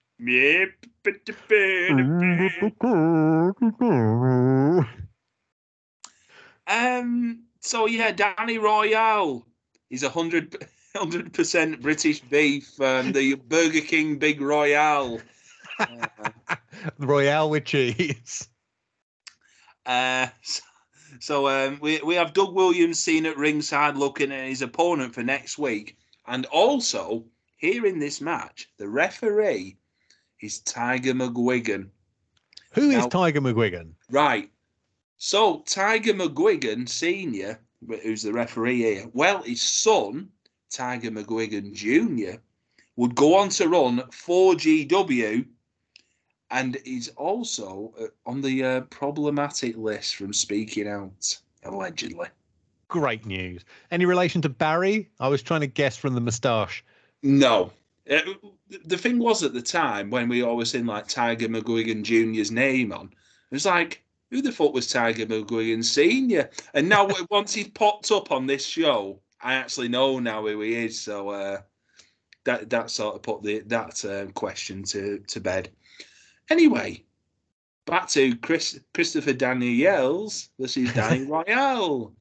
Um. 6.66 7.44
So 7.60 7.86
yeah, 7.86 8.12
Danny 8.12 8.58
Royale. 8.58 9.46
He's 9.88 10.02
a 10.02 10.10
hundred 10.10 10.66
hundred 10.96 11.32
percent 11.32 11.80
British 11.80 12.20
beef. 12.20 12.80
Um, 12.80 13.12
the 13.12 13.34
Burger 13.34 13.80
King 13.80 14.18
Big 14.18 14.40
Royale. 14.40 15.20
Uh, 15.78 16.30
Royale 16.98 17.50
with 17.50 17.64
cheese. 17.64 18.48
Uh, 19.86 20.26
so, 20.42 20.62
so 21.20 21.48
um, 21.48 21.78
we 21.80 22.00
we 22.02 22.16
have 22.16 22.32
Doug 22.32 22.54
Williams 22.54 22.98
seen 22.98 23.24
at 23.24 23.36
ringside 23.36 23.96
looking 23.96 24.32
at 24.32 24.48
his 24.48 24.62
opponent 24.62 25.14
for 25.14 25.22
next 25.22 25.58
week, 25.58 25.96
and 26.26 26.44
also 26.46 27.24
here 27.56 27.86
in 27.86 27.98
this 27.98 28.20
match, 28.20 28.68
the 28.78 28.88
referee 28.88 29.76
is 30.40 30.60
Tiger 30.60 31.14
McGuigan. 31.14 31.88
Who 32.72 32.90
is 32.90 32.98
Now- 32.98 33.08
Tiger 33.08 33.40
McGuigan? 33.40 33.92
Right. 34.10 34.50
So 35.16 35.60
Tiger 35.66 36.14
McGuigan 36.14 36.88
Senior, 36.88 37.58
who's 38.02 38.22
the 38.22 38.32
referee 38.32 38.78
here, 38.78 39.10
well, 39.12 39.42
his 39.42 39.60
son 39.62 40.28
Tiger 40.70 41.10
McGuigan 41.10 41.72
Junior 41.72 42.40
would 42.96 43.14
go 43.14 43.36
on 43.36 43.48
to 43.50 43.68
run 43.68 43.98
4GW, 44.10 45.46
and 46.50 46.78
he's 46.84 47.08
also 47.10 47.92
uh, 48.00 48.06
on 48.26 48.40
the 48.40 48.64
uh, 48.64 48.80
problematic 48.82 49.76
list 49.76 50.16
from 50.16 50.32
speaking 50.32 50.88
out 50.88 51.38
allegedly. 51.64 52.28
Great 52.88 53.26
news. 53.26 53.64
Any 53.90 54.04
relation 54.06 54.40
to 54.42 54.48
Barry? 54.48 55.10
I 55.20 55.28
was 55.28 55.42
trying 55.42 55.60
to 55.60 55.66
guess 55.66 55.96
from 55.96 56.14
the 56.14 56.20
moustache. 56.20 56.84
No. 57.22 57.72
Uh, 58.10 58.20
the 58.84 58.96
thing 58.96 59.18
was 59.18 59.42
at 59.42 59.52
the 59.52 59.62
time 59.62 60.10
when 60.10 60.28
we 60.28 60.42
always 60.42 60.70
seen 60.70 60.86
like 60.86 61.08
Tiger 61.08 61.48
McGuigan 61.48 62.02
Jr.'s 62.02 62.50
name 62.50 62.92
on, 62.92 63.06
it 63.06 63.54
was 63.54 63.66
like, 63.66 64.02
who 64.30 64.42
the 64.42 64.52
fuck 64.52 64.74
was 64.74 64.88
Tiger 64.88 65.26
McGuigan 65.26 65.84
Sr.? 65.84 66.50
And 66.74 66.88
now, 66.88 67.08
once 67.30 67.54
he's 67.54 67.68
popped 67.68 68.10
up 68.10 68.30
on 68.30 68.46
this 68.46 68.64
show, 68.64 69.20
I 69.40 69.54
actually 69.54 69.88
know 69.88 70.18
now 70.18 70.46
who 70.46 70.60
he 70.60 70.74
is. 70.74 71.00
So 71.00 71.30
uh, 71.30 71.60
that 72.44 72.70
that 72.70 72.90
sort 72.90 73.14
of 73.14 73.22
put 73.22 73.42
the 73.42 73.60
that 73.66 74.04
um, 74.04 74.32
question 74.32 74.82
to, 74.84 75.18
to 75.18 75.40
bed. 75.40 75.70
Anyway, 76.50 77.04
back 77.86 78.08
to 78.10 78.36
Chris 78.36 78.80
Christopher 78.94 79.32
Daniels 79.32 80.50
versus 80.58 80.92
Danny 80.94 81.24
Royale. 81.24 82.12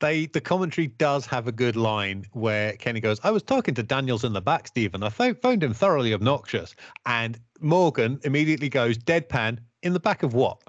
They 0.00 0.26
the 0.26 0.40
commentary 0.40 0.88
does 0.88 1.26
have 1.26 1.46
a 1.46 1.52
good 1.52 1.76
line 1.76 2.26
where 2.32 2.72
Kenny 2.74 3.00
goes, 3.00 3.20
"I 3.22 3.30
was 3.30 3.42
talking 3.42 3.74
to 3.74 3.82
Daniels 3.82 4.24
in 4.24 4.32
the 4.32 4.40
back, 4.40 4.66
Stephen. 4.66 5.02
I 5.02 5.10
found 5.10 5.62
him 5.62 5.74
thoroughly 5.74 6.12
obnoxious." 6.14 6.74
And 7.06 7.38
Morgan 7.60 8.18
immediately 8.24 8.68
goes, 8.68 8.98
"Deadpan 8.98 9.58
in 9.82 9.92
the 9.92 10.00
back 10.00 10.22
of 10.22 10.34
what?" 10.34 10.62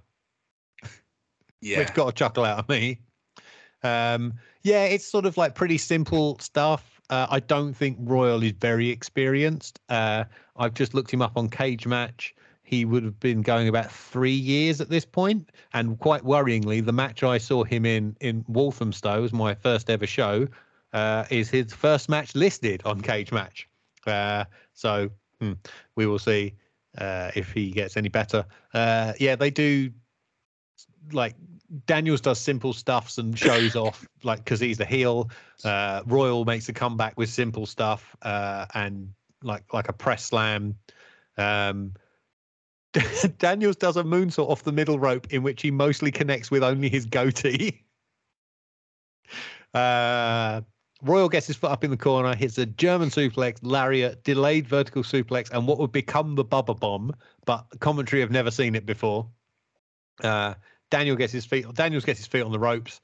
Yeah. 1.62 1.78
which 1.80 1.94
got 1.94 2.08
a 2.08 2.12
chuckle 2.12 2.44
out 2.44 2.58
of 2.58 2.68
me. 2.70 3.00
Um, 3.84 4.34
yeah, 4.64 4.86
it's 4.86 5.06
sort 5.06 5.26
of 5.26 5.38
like 5.38 5.56
pretty 5.56 5.78
simple 5.78 6.38
stuff. 6.40 7.00
Uh, 7.10 7.28
I 7.30 7.40
don't 7.40 7.74
think 7.74 7.98
Royal 8.00 8.42
is 8.42 8.54
very 8.54 8.90
experienced. 8.90 9.80
Uh, 9.90 10.24
I've 10.56 10.74
just 10.74 10.94
looked 10.94 11.12
him 11.12 11.22
up 11.22 11.34
on 11.36 11.50
Cage 11.50 11.86
Match. 11.86 12.34
He 12.72 12.86
would 12.86 13.04
have 13.04 13.20
been 13.20 13.42
going 13.42 13.68
about 13.68 13.92
three 13.92 14.32
years 14.32 14.80
at 14.80 14.90
this 14.90 15.04
point, 15.04 15.50
and 15.74 16.00
quite 16.00 16.24
worryingly, 16.24 16.84
the 16.84 16.94
match 16.94 17.22
I 17.22 17.38
saw 17.38 17.66
him 17.66 17.86
in 17.86 18.16
in 18.22 18.46
Walthamstow 18.48 19.22
was 19.22 19.34
my 19.34 19.54
first 19.54 19.90
ever 19.90 20.08
show. 20.08 20.48
Uh, 20.94 21.26
is 21.30 21.50
his 21.50 21.74
first 21.74 22.08
match 22.08 22.34
listed 22.34 22.82
on 22.86 23.02
Cage 23.02 23.34
Match? 23.34 23.68
Uh, 24.08 24.46
so 24.74 25.10
hmm, 25.42 25.52
we 25.98 26.06
will 26.06 26.18
see 26.18 26.54
uh, 26.98 27.32
if 27.36 27.52
he 27.52 27.72
gets 27.72 27.98
any 27.98 28.08
better. 28.08 28.46
Uh, 28.74 29.12
yeah, 29.20 29.36
they 29.36 29.50
do 29.50 29.92
like 31.12 31.36
Daniels 31.88 32.22
does 32.22 32.40
simple 32.40 32.72
stuffs 32.72 33.18
and 33.18 33.38
shows 33.38 33.76
off 33.76 34.08
like 34.24 34.46
because 34.46 34.62
he's 34.62 34.78
the 34.78 34.86
heel. 34.86 35.30
Uh, 35.66 36.04
Royal 36.06 36.46
makes 36.46 36.70
a 36.70 36.74
comeback 36.74 37.18
with 37.18 37.30
simple 37.30 37.66
stuff 37.66 38.16
uh, 38.22 38.66
and 38.74 39.14
like 39.44 39.66
like 39.74 39.90
a 39.90 39.94
press 39.94 40.24
slam. 40.24 40.76
Um, 41.38 41.96
Daniels 43.38 43.76
does 43.76 43.98
a 43.98 44.04
moonsault 44.04 44.50
off 44.50 44.64
the 44.64 44.72
middle 44.72 45.00
rope 45.00 45.28
in 45.32 45.44
which 45.44 45.62
he 45.62 45.72
mostly 45.72 46.12
connects 46.12 46.52
with 46.52 46.64
only 46.64 46.90
his 46.90 47.06
goatee. 47.06 47.84
Uh, 49.74 50.60
Royal 51.02 51.30
gets 51.30 51.48
his 51.48 51.56
foot 51.56 51.72
up 51.72 51.86
in 51.86 51.92
the 51.92 51.96
corner, 51.98 52.36
hits 52.36 52.58
a 52.58 52.66
German 52.66 53.10
suplex, 53.10 53.58
lariat, 53.62 54.24
delayed 54.26 54.68
vertical 54.68 55.02
suplex, 55.02 55.50
and 55.52 55.66
what 55.66 55.80
would 55.80 55.92
become 55.92 56.36
the 56.36 56.44
Bubba 56.44 56.78
Bomb, 56.78 57.16
but 57.46 57.66
commentary 57.80 58.22
have 58.22 58.32
never 58.32 58.52
seen 58.52 58.76
it 58.76 58.86
before. 58.86 59.28
Uh, 60.22 60.54
Daniel 60.90 61.16
gets 61.16 61.34
his 61.34 61.46
feet. 61.46 61.66
Daniels 61.74 62.06
gets 62.06 62.20
his 62.20 62.28
feet 62.28 62.42
on 62.42 62.52
the 62.52 62.60
ropes. 62.60 63.02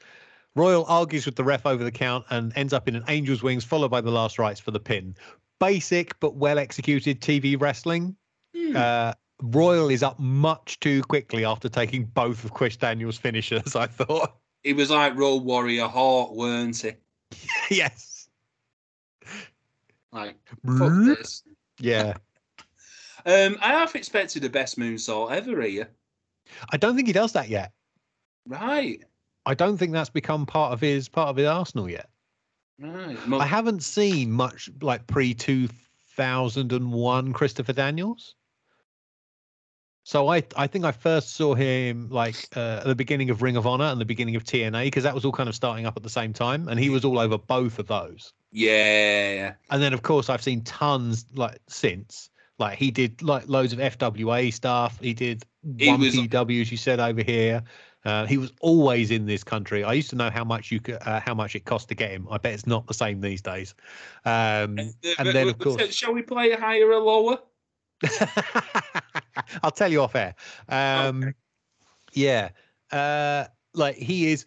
Royal 0.56 0.86
argues 0.88 1.26
with 1.26 1.36
the 1.36 1.44
ref 1.44 1.66
over 1.66 1.84
the 1.84 1.92
count 1.92 2.26
and 2.30 2.52
ends 2.56 2.74
up 2.74 2.88
in 2.88 2.96
an 2.96 3.04
angel's 3.08 3.42
wings, 3.42 3.64
followed 3.64 3.90
by 3.90 4.02
the 4.02 4.12
last 4.12 4.38
rites 4.38 4.60
for 4.60 4.72
the 4.72 4.80
pin. 4.80 5.16
Basic 5.60 6.20
but 6.20 6.36
well 6.36 6.60
executed 6.60 7.22
TV 7.22 7.60
wrestling. 7.60 8.16
Hmm. 8.56 8.76
Uh, 8.76 9.14
Royal 9.42 9.90
is 9.90 10.04
up 10.04 10.20
much 10.20 10.80
too 10.80 11.04
quickly 11.04 11.46
after 11.46 11.70
taking 11.70 12.06
both 12.06 12.44
of 12.44 12.54
Chris 12.54 12.76
Daniels' 12.76 13.18
finishers. 13.18 13.76
I 13.76 13.88
thought. 13.88 14.36
He 14.64 14.74
was 14.74 14.90
like 14.90 15.16
Road 15.16 15.44
Warrior 15.44 15.88
Hawk, 15.88 16.34
weren't 16.34 16.78
he? 16.82 16.92
yes. 17.76 18.28
Like, 20.12 20.36
fuck 20.78 20.92
this. 21.06 21.44
Yeah. 21.80 22.16
Um, 23.26 23.58
I 23.62 23.74
have 23.74 23.94
expected 23.94 24.42
the 24.42 24.50
best 24.50 24.80
moonsault 24.80 25.34
ever 25.34 25.62
here. 25.62 25.90
I 26.72 26.78
don't 26.78 26.96
think 26.96 27.08
he 27.08 27.14
does 27.14 27.34
that 27.34 27.50
yet. 27.50 27.74
Right, 28.48 29.04
I 29.46 29.54
don't 29.54 29.78
think 29.78 29.92
that's 29.92 30.10
become 30.10 30.46
part 30.46 30.72
of 30.72 30.80
his 30.80 31.10
part 31.10 31.28
of 31.28 31.36
his 31.36 31.46
arsenal 31.46 31.90
yet. 31.90 32.10
right. 32.80 33.18
Mo- 33.28 33.40
I 33.40 33.46
haven't 33.46 33.84
seen 33.84 34.32
much 34.32 34.70
like 34.82 35.08
pre 35.08 35.34
two 35.34 35.68
thousand 36.16 36.72
and 36.72 36.94
one 36.94 37.34
Christopher 37.34 37.74
Daniels. 37.74 38.36
So 40.08 40.30
I 40.30 40.42
I 40.56 40.68
think 40.68 40.86
I 40.86 40.94
first 40.94 41.36
saw 41.36 41.54
him 41.54 42.08
like 42.10 42.48
uh, 42.56 42.78
at 42.80 42.86
the 42.86 42.96
beginning 42.96 43.30
of 43.30 43.42
Ring 43.42 43.58
of 43.58 43.68
Honor 43.68 43.84
and 43.84 44.00
the 44.00 44.06
beginning 44.06 44.38
of 44.38 44.46
TNA 44.46 44.86
because 44.86 45.04
that 45.04 45.14
was 45.14 45.26
all 45.26 45.34
kind 45.34 45.50
of 45.50 45.56
starting 45.56 45.86
up 45.86 45.98
at 45.98 46.04
the 46.04 46.10
same 46.10 46.32
time, 46.32 46.70
and 46.70 46.80
he 46.80 46.90
was 46.90 47.04
all 47.04 47.20
over 47.20 47.38
both 47.38 47.78
of 47.78 47.88
those. 47.88 48.32
Yeah. 48.54 49.56
And 49.70 49.84
then 49.84 49.92
of 49.92 50.04
course 50.04 50.30
I've 50.30 50.42
seen 50.42 50.62
tons 50.62 51.26
like 51.36 51.58
since. 51.68 52.30
Like 52.58 52.78
he 52.78 52.90
did 52.90 53.22
like 53.22 53.50
loads 53.50 53.74
of 53.74 53.80
FWA 53.80 54.54
stuff. 54.54 54.98
He 55.02 55.14
did 55.14 55.44
He 55.78 55.90
one 55.90 56.00
was- 56.00 56.16
PW, 56.16 56.62
as 56.62 56.72
you 56.72 56.78
said 56.78 57.02
over 57.02 57.22
here. 57.22 57.62
Uh, 58.06 58.26
he 58.26 58.38
was 58.38 58.54
always 58.62 59.12
in 59.12 59.26
this 59.26 59.44
country. 59.44 59.84
I 59.84 59.92
used 59.92 60.10
to 60.12 60.16
know 60.16 60.30
how 60.30 60.46
much 60.46 60.72
you 60.72 60.80
could, 60.80 61.00
uh, 61.02 61.20
how 61.20 61.34
much 61.34 61.54
it 61.54 61.66
cost 61.66 61.90
to 61.90 61.96
get 61.96 62.12
him. 62.12 62.30
I 62.32 62.38
bet 62.38 62.54
it's 62.54 62.66
not 62.66 62.88
the 62.88 62.94
same 62.94 63.20
these 63.20 63.42
days. 63.42 63.76
Um, 64.24 64.80
Uh, 64.80 64.84
and 65.20 65.28
then 65.36 65.50
of 65.50 65.58
course, 65.60 65.94
shall 65.94 66.14
we 66.14 66.22
play 66.22 66.54
higher 66.54 66.90
or 66.90 67.02
lower? 67.02 67.40
I'll 69.64 69.72
tell 69.72 69.92
you 69.92 70.02
off 70.02 70.16
air. 70.16 70.36
Um, 70.70 71.34
Yeah, 72.14 72.50
uh, 72.92 73.46
like 73.74 73.96
he 73.96 74.32
is 74.32 74.46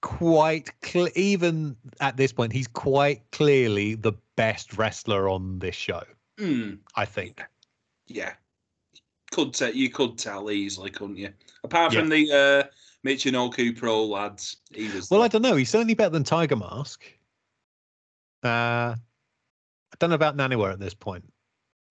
quite 0.00 0.70
cle 0.80 1.08
even 1.14 1.76
at 2.00 2.16
this 2.16 2.32
point. 2.32 2.52
He's 2.52 2.68
quite 2.68 3.22
clearly 3.32 3.94
the 3.94 4.12
best 4.36 4.76
wrestler 4.76 5.28
on 5.28 5.58
this 5.58 5.74
show. 5.74 6.02
Hmm. 6.38 6.74
I 6.94 7.04
think. 7.04 7.42
Yeah. 8.06 8.34
Could 9.32 9.54
tell 9.54 9.72
you 9.72 9.90
could 9.90 10.18
tell 10.18 10.50
easily, 10.50 10.90
couldn't 10.90 11.16
you? 11.16 11.32
Apart 11.64 11.92
Yeah. 11.92 12.00
from 12.00 12.08
the 12.10 12.30
uh 12.32 12.68
Michinoku 13.06 13.76
Pro 13.76 14.04
lads, 14.04 14.56
he 14.72 14.88
was 14.90 15.10
Well, 15.10 15.22
I 15.22 15.28
don't 15.28 15.42
know. 15.42 15.56
He's 15.56 15.70
certainly 15.70 15.94
better 15.94 16.10
than 16.10 16.24
Tiger 16.24 16.56
Mask. 16.56 17.04
Uh, 18.42 18.94
I 18.96 19.96
don't 19.98 20.10
know 20.10 20.16
about 20.16 20.36
Naniwa 20.36 20.72
at 20.72 20.78
this 20.78 20.94
point. 20.94 21.24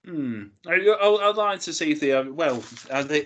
Hmm. 0.06 0.44
I, 0.68 0.74
I- 0.74 1.30
I'd 1.30 1.36
like 1.38 1.62
to 1.62 1.72
see 1.74 1.92
if 1.92 2.02
they 2.02 2.12
are 2.12 2.30
well. 2.30 2.62
Are 2.92 3.04
they 3.06 3.26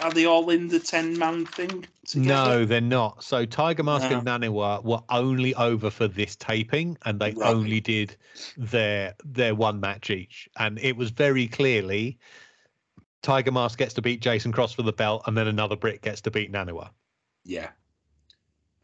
are 0.00 0.12
they 0.12 0.24
all 0.24 0.48
in 0.50 0.68
the 0.68 0.78
ten 0.78 1.18
man 1.18 1.46
thing? 1.46 1.84
Together? 2.06 2.28
No, 2.58 2.64
they're 2.64 2.80
not. 2.80 3.24
So 3.24 3.44
Tiger 3.44 3.82
Mask 3.82 4.08
No. 4.08 4.18
and 4.18 4.26
Naniwa 4.26 4.84
were 4.84 5.00
only 5.08 5.52
over 5.56 5.90
for 5.90 6.06
this 6.06 6.36
taping, 6.36 6.96
and 7.04 7.18
they 7.20 7.32
Right. 7.32 7.52
only 7.52 7.80
did 7.80 8.16
their 8.56 9.14
their 9.24 9.56
one 9.56 9.80
match 9.80 10.10
each, 10.10 10.48
and 10.58 10.78
it 10.78 10.96
was 10.96 11.10
very 11.10 11.48
clearly 11.48 12.18
Tiger 13.22 13.50
Mask 13.52 13.78
gets 13.78 13.94
to 13.94 14.02
beat 14.02 14.20
Jason 14.20 14.52
Cross 14.52 14.74
for 14.74 14.82
the 14.82 14.92
belt, 14.92 15.22
and 15.26 15.36
then 15.36 15.48
another 15.48 15.76
Brit 15.76 16.02
gets 16.02 16.20
to 16.22 16.30
beat 16.30 16.52
Naniwa. 16.52 16.90
Yeah. 17.44 17.70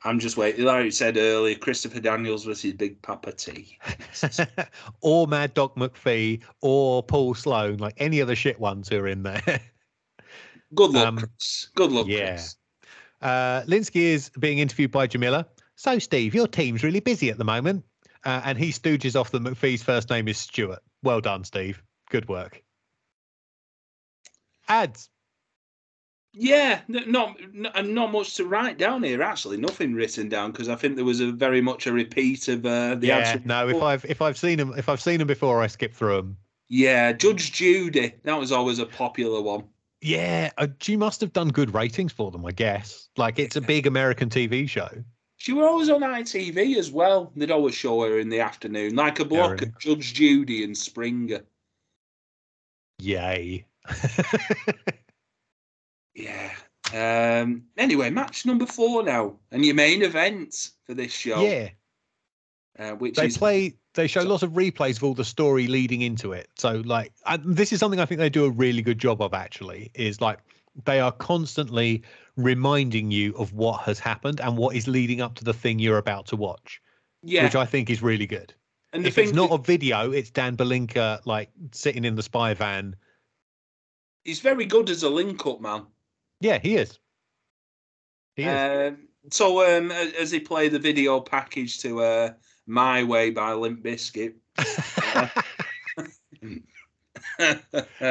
I'm 0.04 0.18
just 0.18 0.36
waiting. 0.36 0.64
Like 0.64 0.84
you 0.84 0.90
said 0.90 1.16
earlier, 1.16 1.56
Christopher 1.56 2.00
Daniels 2.00 2.44
versus 2.44 2.72
Big 2.74 3.00
Papa 3.02 3.32
T. 3.32 3.78
or 5.00 5.26
Mad 5.26 5.54
Dog 5.54 5.74
McPhee, 5.74 6.42
or 6.60 7.02
Paul 7.02 7.34
Sloan, 7.34 7.78
like 7.78 7.94
any 7.98 8.20
of 8.20 8.28
the 8.28 8.36
shit 8.36 8.60
ones 8.60 8.88
who 8.88 8.98
are 8.98 9.08
in 9.08 9.24
there. 9.24 9.42
Good 10.74 10.90
luck, 10.92 11.06
Um, 11.06 11.18
Chris. 11.18 11.68
Good 11.74 11.90
luck, 11.90 12.06
yeah. 12.08 12.34
Chris. 12.34 12.56
Uh, 13.20 13.62
Lynskey 13.62 14.02
is 14.02 14.30
being 14.38 14.58
interviewed 14.58 14.92
by 14.92 15.06
Jamila. 15.06 15.46
So, 15.76 15.98
Steve, 15.98 16.34
your 16.34 16.46
team's 16.46 16.82
really 16.84 17.00
busy 17.00 17.30
at 17.30 17.38
the 17.38 17.44
moment. 17.44 17.84
Uh, 18.24 18.42
and 18.44 18.58
he 18.58 18.70
stooges 18.70 19.18
off 19.18 19.30
that 19.30 19.42
McPhee's 19.42 19.82
first 19.82 20.10
name 20.10 20.28
is 20.28 20.38
Stuart. 20.38 20.80
Well 21.02 21.20
done, 21.20 21.44
Steve. 21.44 21.82
Good 22.10 22.28
work. 22.28 22.62
Ads. 24.68 25.08
Yeah, 26.40 26.82
not 26.88 27.36
and 27.74 27.94
not 27.96 28.12
much 28.12 28.36
to 28.36 28.44
write 28.46 28.78
down 28.78 29.02
here. 29.02 29.22
Actually, 29.22 29.56
nothing 29.56 29.92
written 29.92 30.28
down 30.28 30.52
because 30.52 30.68
I 30.68 30.76
think 30.76 30.94
there 30.94 31.04
was 31.04 31.18
a 31.18 31.32
very 31.32 31.60
much 31.60 31.88
a 31.88 31.92
repeat 31.92 32.46
of 32.46 32.64
uh, 32.64 32.94
the 32.94 33.08
yeah, 33.08 33.16
actual. 33.16 33.48
no. 33.48 33.68
If 33.68 33.82
I've 33.82 34.04
if 34.04 34.22
I've 34.22 34.38
seen 34.38 34.56
them 34.58 34.72
if 34.76 34.88
I've 34.88 35.00
seen 35.00 35.18
them 35.18 35.26
before, 35.26 35.60
I 35.60 35.66
skip 35.66 35.92
through 35.92 36.16
them. 36.16 36.36
Yeah, 36.68 37.12
Judge 37.12 37.50
Judy. 37.50 38.14
That 38.22 38.38
was 38.38 38.52
always 38.52 38.78
a 38.78 38.86
popular 38.86 39.42
one. 39.42 39.64
Yeah, 40.00 40.50
uh, 40.58 40.68
she 40.80 40.96
must 40.96 41.20
have 41.22 41.32
done 41.32 41.48
good 41.48 41.74
ratings 41.74 42.12
for 42.12 42.30
them, 42.30 42.46
I 42.46 42.52
guess. 42.52 43.08
Like 43.16 43.40
it's 43.40 43.56
a 43.56 43.60
big 43.60 43.88
American 43.88 44.28
TV 44.28 44.68
show. 44.68 44.88
She 45.38 45.52
was 45.52 45.66
always 45.66 45.90
on 45.90 46.02
ITV 46.02 46.76
as 46.76 46.92
well. 46.92 47.32
They'd 47.34 47.50
always 47.50 47.74
show 47.74 48.02
her 48.02 48.20
in 48.20 48.28
the 48.28 48.40
afternoon, 48.40 48.94
like 48.94 49.18
a 49.18 49.24
block 49.24 49.60
of 49.60 49.76
Judge 49.80 50.14
Judy 50.14 50.62
and 50.62 50.78
Springer. 50.78 51.40
Yay. 53.00 53.66
Yeah. 56.18 56.52
Um. 56.92 57.64
Anyway, 57.76 58.10
match 58.10 58.44
number 58.46 58.66
four 58.66 59.02
now, 59.02 59.36
and 59.52 59.64
your 59.64 59.74
main 59.74 60.02
event 60.02 60.70
for 60.84 60.94
this 60.94 61.12
show. 61.12 61.42
yeah. 61.42 61.68
Uh, 62.78 62.92
which 62.92 63.16
they 63.16 63.26
is 63.26 63.36
play 63.36 63.74
they 63.94 64.06
show 64.06 64.22
lots 64.22 64.44
of 64.44 64.52
replays 64.52 64.98
of 64.98 65.02
all 65.02 65.12
the 65.14 65.24
story 65.24 65.66
leading 65.66 66.02
into 66.02 66.30
it 66.32 66.48
so 66.56 66.80
like 66.86 67.12
I, 67.26 67.36
this 67.38 67.72
is 67.72 67.80
something 67.80 67.98
i 67.98 68.06
think 68.06 68.20
they 68.20 68.30
do 68.30 68.44
a 68.44 68.50
really 68.50 68.82
good 68.82 69.00
job 69.00 69.20
of 69.20 69.34
actually 69.34 69.90
is 69.94 70.20
like 70.20 70.38
they 70.84 71.00
are 71.00 71.10
constantly 71.10 72.04
reminding 72.36 73.10
you 73.10 73.34
of 73.36 73.52
what 73.52 73.80
has 73.80 73.98
happened 73.98 74.40
and 74.40 74.56
what 74.56 74.76
is 74.76 74.86
leading 74.86 75.20
up 75.20 75.34
to 75.36 75.44
the 75.44 75.52
thing 75.52 75.80
you're 75.80 75.98
about 75.98 76.26
to 76.26 76.36
watch 76.36 76.80
yeah. 77.24 77.42
which 77.42 77.56
i 77.56 77.66
think 77.66 77.90
is 77.90 78.00
really 78.00 78.28
good 78.28 78.54
and 78.92 79.02
the 79.02 79.08
if 79.08 79.16
thing 79.16 79.24
it's 79.24 79.34
not 79.34 79.50
that- 79.50 79.56
a 79.56 79.62
video 79.62 80.12
it's 80.12 80.30
dan 80.30 80.56
berlinka 80.56 81.20
like 81.26 81.50
sitting 81.72 82.04
in 82.04 82.14
the 82.14 82.22
spy 82.22 82.54
van 82.54 82.94
he's 84.22 84.38
very 84.38 84.66
good 84.66 84.88
as 84.88 85.02
a 85.02 85.08
link-up 85.10 85.60
man. 85.60 85.84
Yeah 86.40 86.58
he 86.58 86.76
is 86.76 86.98
he 88.36 88.44
is 88.44 88.92
Um, 88.92 89.08
so 89.30 89.78
um, 89.78 89.90
as 89.90 90.30
he 90.30 90.40
played 90.40 90.72
the 90.72 90.78
video 90.78 91.20
package 91.20 91.80
to 91.80 92.02
uh, 92.02 92.32
"My 92.66 93.02
Way" 93.02 93.30
by 93.30 93.52
Limp 93.52 93.82
Bizkit. 93.82 94.34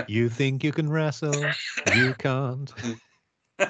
you 0.07 0.29
think 0.29 0.63
you 0.63 0.71
can 0.71 0.89
wrestle 0.89 1.51
you 1.95 2.13
can't 2.17 2.73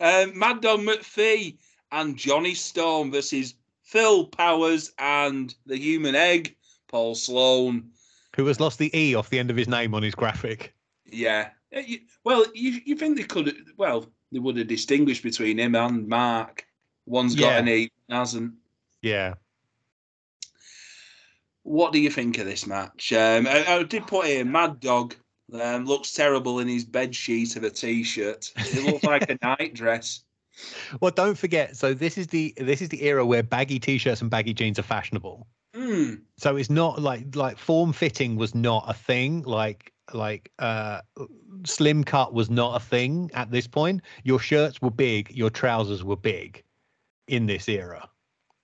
um, 0.00 0.38
Mad 0.38 0.60
Dog 0.60 0.80
McPhee 0.80 1.56
and 1.92 2.16
Johnny 2.16 2.54
Storm 2.54 3.10
versus 3.10 3.54
Phil 3.82 4.26
Powers 4.26 4.92
and 4.98 5.54
the 5.66 5.76
Human 5.76 6.14
Egg, 6.14 6.56
Paul 6.88 7.14
Sloan. 7.14 7.90
who 8.36 8.46
has 8.46 8.60
lost 8.60 8.78
the 8.78 8.96
e 8.98 9.14
off 9.14 9.30
the 9.30 9.38
end 9.38 9.50
of 9.50 9.56
his 9.56 9.68
name 9.68 9.94
on 9.94 10.02
his 10.02 10.14
graphic 10.14 10.74
Yeah. 11.06 11.50
You- 11.72 12.00
Well, 12.24 12.44
you 12.54 12.80
you 12.84 12.96
think 12.96 13.16
they 13.16 13.24
could? 13.24 13.54
Well, 13.76 14.06
they 14.32 14.38
would 14.38 14.56
have 14.56 14.66
distinguished 14.68 15.22
between 15.22 15.58
him 15.58 15.74
and 15.74 16.06
Mark. 16.08 16.64
One's 17.06 17.34
got 17.34 17.52
Yeah. 17.52 17.58
an 17.58 17.68
E, 17.68 17.90
hasn't. 18.10 18.54
yeah 19.02 19.34
What 21.62 21.92
do 21.92 22.00
you 22.00 22.10
think 22.10 22.38
of 22.38 22.46
this 22.46 22.66
match? 22.66 23.12
Um, 23.12 23.46
I, 23.46 23.64
I 23.66 23.82
did 23.82 24.06
put 24.06 24.26
here 24.26 24.44
Mad 24.44 24.80
Dog 24.80 25.14
um, 25.52 25.84
looks 25.84 26.12
terrible 26.12 26.58
in 26.60 26.68
his 26.68 26.84
bed 26.84 27.14
sheet 27.14 27.56
of 27.56 27.62
a 27.64 27.70
t-shirt. 27.70 28.50
It 28.56 28.84
looks 28.84 29.04
like 29.04 29.30
a 29.30 29.38
nightdress. 29.42 30.24
Well, 31.00 31.10
don't 31.10 31.38
forget. 31.38 31.76
So 31.76 31.94
this 31.94 32.18
is 32.18 32.26
the 32.26 32.52
this 32.56 32.82
is 32.82 32.88
the 32.88 33.02
era 33.04 33.24
where 33.24 33.42
baggy 33.42 33.78
t-shirts 33.78 34.20
and 34.20 34.30
baggy 34.30 34.52
jeans 34.54 34.78
are 34.78 34.82
fashionable. 34.82 35.46
Hmm. 35.74 36.14
So 36.36 36.56
it's 36.56 36.70
not 36.70 37.00
like 37.00 37.36
like 37.36 37.58
form 37.58 37.92
fitting 37.92 38.36
was 38.36 38.54
not 38.54 38.84
a 38.88 38.94
thing. 38.94 39.42
Like 39.42 39.92
like 40.14 40.50
uh 40.58 41.00
slim 41.64 42.04
cut 42.04 42.32
was 42.32 42.50
not 42.50 42.76
a 42.76 42.84
thing 42.84 43.30
at 43.34 43.50
this 43.50 43.66
point. 43.66 44.02
Your 44.24 44.38
shirts 44.38 44.80
were 44.80 44.90
big, 44.90 45.30
your 45.30 45.50
trousers 45.50 46.04
were 46.04 46.16
big 46.16 46.62
in 47.26 47.46
this 47.46 47.68
era. 47.68 48.08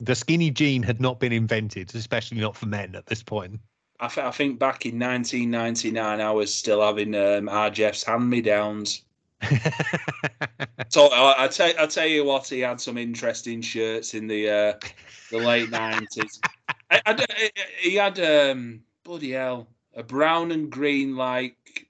The 0.00 0.14
skinny 0.14 0.50
jean 0.50 0.82
had 0.82 1.00
not 1.00 1.20
been 1.20 1.32
invented, 1.32 1.94
especially 1.94 2.40
not 2.40 2.56
for 2.56 2.66
men 2.66 2.94
at 2.94 3.06
this 3.06 3.22
point. 3.22 3.60
I, 4.00 4.08
th- 4.08 4.26
I 4.26 4.30
think 4.32 4.58
back 4.58 4.86
in 4.86 4.98
1999, 4.98 6.20
I 6.20 6.30
was 6.32 6.52
still 6.52 6.82
having 6.82 7.14
um, 7.14 7.46
RJF's 7.48 8.02
hand-me-downs. 8.02 9.02
So 10.88 11.06
I, 11.06 11.44
I 11.44 11.48
tell 11.48 11.72
I 11.78 11.86
tell 11.86 12.06
you 12.06 12.24
what, 12.24 12.46
he 12.46 12.60
had 12.60 12.80
some 12.80 12.98
interesting 12.98 13.60
shirts 13.62 14.14
in 14.14 14.26
the 14.26 14.48
uh, 14.48 14.72
the 15.30 15.38
late 15.38 15.70
nineties. 15.70 16.40
I, 16.90 17.00
I 17.04 17.12
d- 17.14 17.24
I- 17.28 17.50
he 17.80 17.94
had 17.96 18.20
um 18.20 18.82
bloody 19.02 19.32
hell 19.32 19.68
a 19.96 20.02
brown 20.02 20.52
and 20.52 20.70
green 20.70 21.16
like 21.16 21.86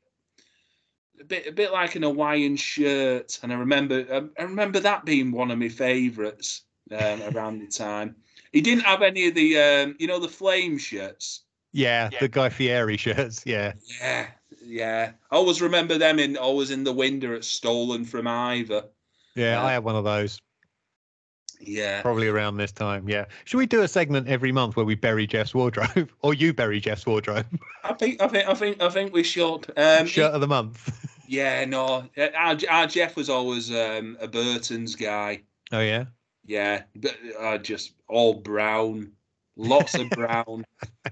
a 1.20 1.24
bit 1.24 1.46
a 1.46 1.52
bit 1.52 1.72
like 1.72 1.94
an 1.94 2.02
Hawaiian 2.02 2.56
shirt, 2.56 3.38
and 3.42 3.52
I 3.52 3.56
remember 3.56 4.04
I, 4.10 4.42
I 4.42 4.44
remember 4.44 4.80
that 4.80 5.04
being 5.04 5.32
one 5.32 5.50
of 5.50 5.58
my 5.58 5.68
favourites 5.68 6.62
um, 6.90 7.22
around 7.22 7.60
the 7.60 7.66
time. 7.68 8.16
He 8.52 8.60
didn't 8.60 8.84
have 8.84 9.02
any 9.02 9.28
of 9.28 9.34
the 9.34 9.58
um, 9.58 9.96
you 9.98 10.06
know 10.06 10.18
the 10.18 10.28
flame 10.28 10.78
shirts. 10.78 11.44
yeah, 11.72 12.10
the 12.20 12.28
Guy 12.28 12.48
Fieri 12.48 12.96
shirts. 12.96 13.42
Yeah. 13.46 13.72
Yeah, 14.00 14.26
yeah. 14.64 15.12
I 15.30 15.36
always 15.36 15.60
remember 15.62 15.98
them 15.98 16.18
in 16.18 16.36
always 16.36 16.70
in 16.70 16.84
the 16.84 16.92
window 16.92 17.34
at 17.34 17.44
Stolen 17.44 18.04
from 18.04 18.26
Ivor. 18.26 18.84
Yeah, 19.34 19.52
Yeah. 19.54 19.64
I 19.64 19.72
had 19.72 19.84
one 19.84 19.96
of 19.96 20.04
those 20.04 20.40
Yeah. 21.66 22.02
probably 22.02 22.28
around 22.28 22.56
this 22.56 22.72
time. 22.72 23.08
Yeah. 23.08 23.24
Should 23.44 23.58
we 23.58 23.66
do 23.66 23.82
a 23.82 23.88
segment 23.88 24.28
every 24.28 24.52
month 24.52 24.76
where 24.76 24.84
we 24.84 24.94
bury 24.94 25.26
Jeff's 25.26 25.54
wardrobe 25.54 26.10
or 26.22 26.34
you 26.34 26.52
bury 26.52 26.80
Jeff's 26.80 27.06
wardrobe? 27.06 27.46
I 27.82 27.92
think 27.94 28.20
I 28.22 28.28
think 28.28 28.48
I 28.48 28.54
think 28.54 28.82
I 28.82 28.88
think 28.88 29.12
we 29.12 29.22
should. 29.22 29.66
Um, 29.76 30.06
Shirt 30.06 30.32
of 30.32 30.40
the 30.40 30.48
month. 30.48 31.00
Yeah, 31.26 31.64
no. 31.64 32.04
uh, 32.18 32.28
Our, 32.36 32.56
our 32.68 32.86
Jeff 32.86 33.16
was 33.16 33.30
always 33.30 33.70
um, 33.70 34.18
a 34.20 34.28
Burton's 34.28 34.94
guy. 34.94 35.40
Oh 35.72 35.80
yeah. 35.80 36.04
Yeah, 36.44 36.82
but 36.94 37.16
uh, 37.40 37.56
just 37.56 37.94
all 38.08 38.34
brown. 38.34 39.12
Lots 39.56 39.94
of 39.94 40.10
brown. 40.14 40.64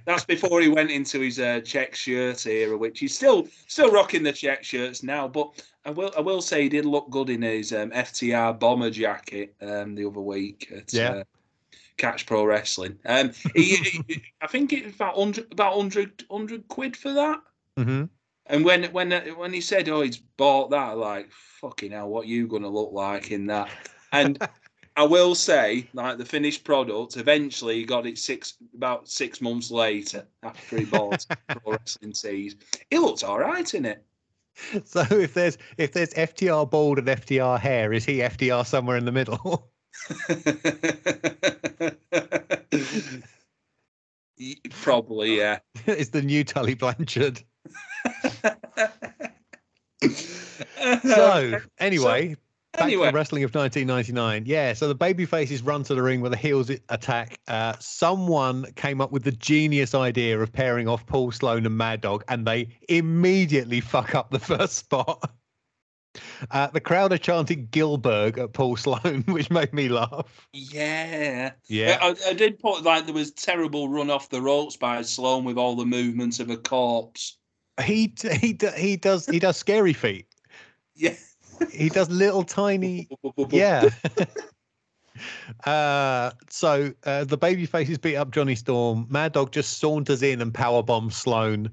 That's 0.05 0.25
before 0.25 0.61
he 0.61 0.69
went 0.69 0.91
into 0.91 1.21
his 1.21 1.39
uh, 1.39 1.61
check 1.61 1.95
shirt 1.95 2.45
era, 2.47 2.77
which 2.77 2.99
he's 2.99 3.15
still 3.15 3.47
still 3.69 3.91
rocking 3.93 4.23
the 4.25 4.33
check 4.33 4.65
shirts 4.65 5.03
now. 5.03 5.29
But 5.29 5.65
I 5.85 5.91
will 5.91 6.13
I 6.17 6.21
will 6.21 6.43
say 6.43 6.63
he 6.63 6.69
did 6.69 6.85
look 6.87 7.09
good 7.11 7.31
in 7.31 7.43
his 7.43 7.73
um, 7.73 7.91
FTR 7.93 8.59
bomber 8.59 8.91
jacket 8.91 9.55
um, 9.61 9.95
the 9.95 10.05
other 10.07 10.21
week 10.21 10.73
at 10.77 10.93
Yeah. 10.93 11.11
uh, 11.11 11.25
Catch 11.99 12.27
Pro 12.27 12.45
Wrestling. 12.45 12.99
Um, 13.07 13.31
he, 13.55 13.77
he- 14.09 14.23
I 14.41 14.49
think 14.49 14.73
it's 14.73 14.97
about 14.97 15.15
hundred 15.15 15.53
about 15.53 15.77
100, 15.77 16.25
100 16.27 16.67
quid 16.67 16.97
for 16.97 17.13
that. 17.13 17.41
hmm 17.77 18.05
And 18.47 18.65
when 18.65 18.85
when 18.93 19.13
when 19.39 19.53
he 19.53 19.61
said, 19.61 19.89
"Oh, 19.89 20.01
he's 20.03 20.17
bought 20.17 20.71
that," 20.71 20.99
like 20.99 21.31
fucking 21.61 21.93
hell, 21.93 22.09
what 22.09 22.27
you 22.27 22.49
gonna 22.49 22.69
look 22.69 22.91
like 22.93 23.31
in 23.31 23.47
that? 23.47 23.69
And 24.11 24.37
I 24.97 25.05
will 25.05 25.35
say, 25.35 25.89
like 25.95 26.19
the 26.19 26.25
finished 26.25 26.65
product, 26.65 27.17
eventually 27.17 27.77
he 27.77 27.85
got 27.85 28.07
it 28.07 28.19
six 28.19 28.55
about 28.75 29.09
six 29.09 29.41
months 29.41 29.71
later 29.71 30.27
after 30.43 30.79
he 30.79 30.85
bought 30.85 31.25
Pro 31.49 31.73
Wrestling 31.73 32.13
Tees. 32.13 32.57
It 32.91 32.99
looks 32.99 33.23
all 33.23 33.39
right 33.39 33.73
in 33.75 33.87
it. 33.87 34.05
So 34.85 35.03
if 35.11 35.33
there's 35.33 35.57
if 35.79 35.93
there's 35.93 36.13
FTR 36.13 36.71
bald 36.71 36.99
and 36.99 37.09
FTR 37.09 37.59
hair, 37.59 37.93
is 37.93 38.05
he 38.05 38.19
FTR 38.19 38.67
somewhere 38.67 38.99
in 38.99 39.07
the 39.07 39.13
middle? 39.13 39.71
Probably, 44.71 45.39
yeah. 45.39 45.61
is 45.87 46.11
the 46.11 46.21
new 46.21 46.45
Tully 46.45 46.75
Blanchard? 46.75 47.43
So 51.03 51.61
anyway, 51.79 52.37
back 52.73 52.81
to 52.81 52.85
anyway. 52.85 53.07
the 53.09 53.13
wrestling 53.13 53.45
of 53.45 53.55
1999. 53.55 54.45
Yeah, 54.47 54.73
so 54.73 54.89
the 54.89 54.95
baby 54.95 55.25
faces 55.27 55.63
run 55.63 55.83
to 55.85 55.95
the 55.95 56.03
ring 56.03 56.21
with 56.21 56.33
a 56.33 56.37
heels 56.37 56.71
attack. 56.89 57.39
Uh, 57.49 57.75
someone 57.81 58.67
came 58.77 59.01
up 59.01 59.13
with 59.13 59.25
the 59.25 59.33
genius 59.33 59.95
idea 59.95 60.41
of 60.41 60.53
pairing 60.53 60.89
off 60.89 61.07
Paul 61.07 61.31
Sloan 61.33 61.67
and 61.67 61.77
Mad 61.77 62.01
Dog, 62.01 62.25
and 62.29 62.47
they 62.47 62.69
immediately 62.89 63.81
fuck 63.81 64.15
up 64.15 64.31
the 64.31 64.39
first 64.41 64.75
spot. 64.75 65.31
Uh, 66.51 66.67
the 66.67 66.81
crowd 66.81 67.11
are 67.13 67.19
chanting 67.19 67.69
Gilbert 67.71 68.39
at 68.39 68.53
Paul 68.53 68.77
Sloan, 68.77 69.23
which 69.29 69.51
made 69.51 69.73
me 69.73 69.89
laugh. 69.89 70.47
yeah. 70.53 71.53
Yeah, 71.69 71.99
I, 72.03 72.15
I 72.29 72.33
did 72.35 72.59
put 72.59 72.83
like 72.83 73.07
there 73.07 73.15
was 73.15 73.31
terrible 73.31 73.89
run 73.89 74.11
off 74.11 74.29
the 74.29 74.43
ropes 74.43 74.77
by 74.77 75.01
Sloan 75.03 75.45
with 75.45 75.57
all 75.57 75.75
the 75.75 75.87
movements 75.87 76.39
of 76.39 76.51
a 76.51 76.57
corpse. 76.59 77.39
he 77.83 78.13
he 78.41 78.59
he 78.77 78.97
does 78.97 79.25
he 79.25 79.39
does 79.39 79.57
scary 79.57 79.95
feet. 79.95 80.27
Yeah. 80.95 81.15
He 81.71 81.89
does 81.89 82.11
little 82.11 82.45
tiny 82.45 83.09
yeah. 83.51 83.89
uh, 85.65 86.31
so 86.49 86.93
uh, 87.05 87.25
the 87.25 87.37
baby 87.37 87.67
faces 87.67 87.99
beat 87.99 88.17
up 88.17 88.31
Johnny 88.31 88.55
Storm. 88.55 89.07
Mad 89.11 89.33
Dog 89.33 89.53
just 89.53 89.79
saunters 89.79 90.23
in 90.23 90.41
and 90.41 90.53
power 90.53 90.83
bombs 90.83 91.17
Sloan. 91.17 91.71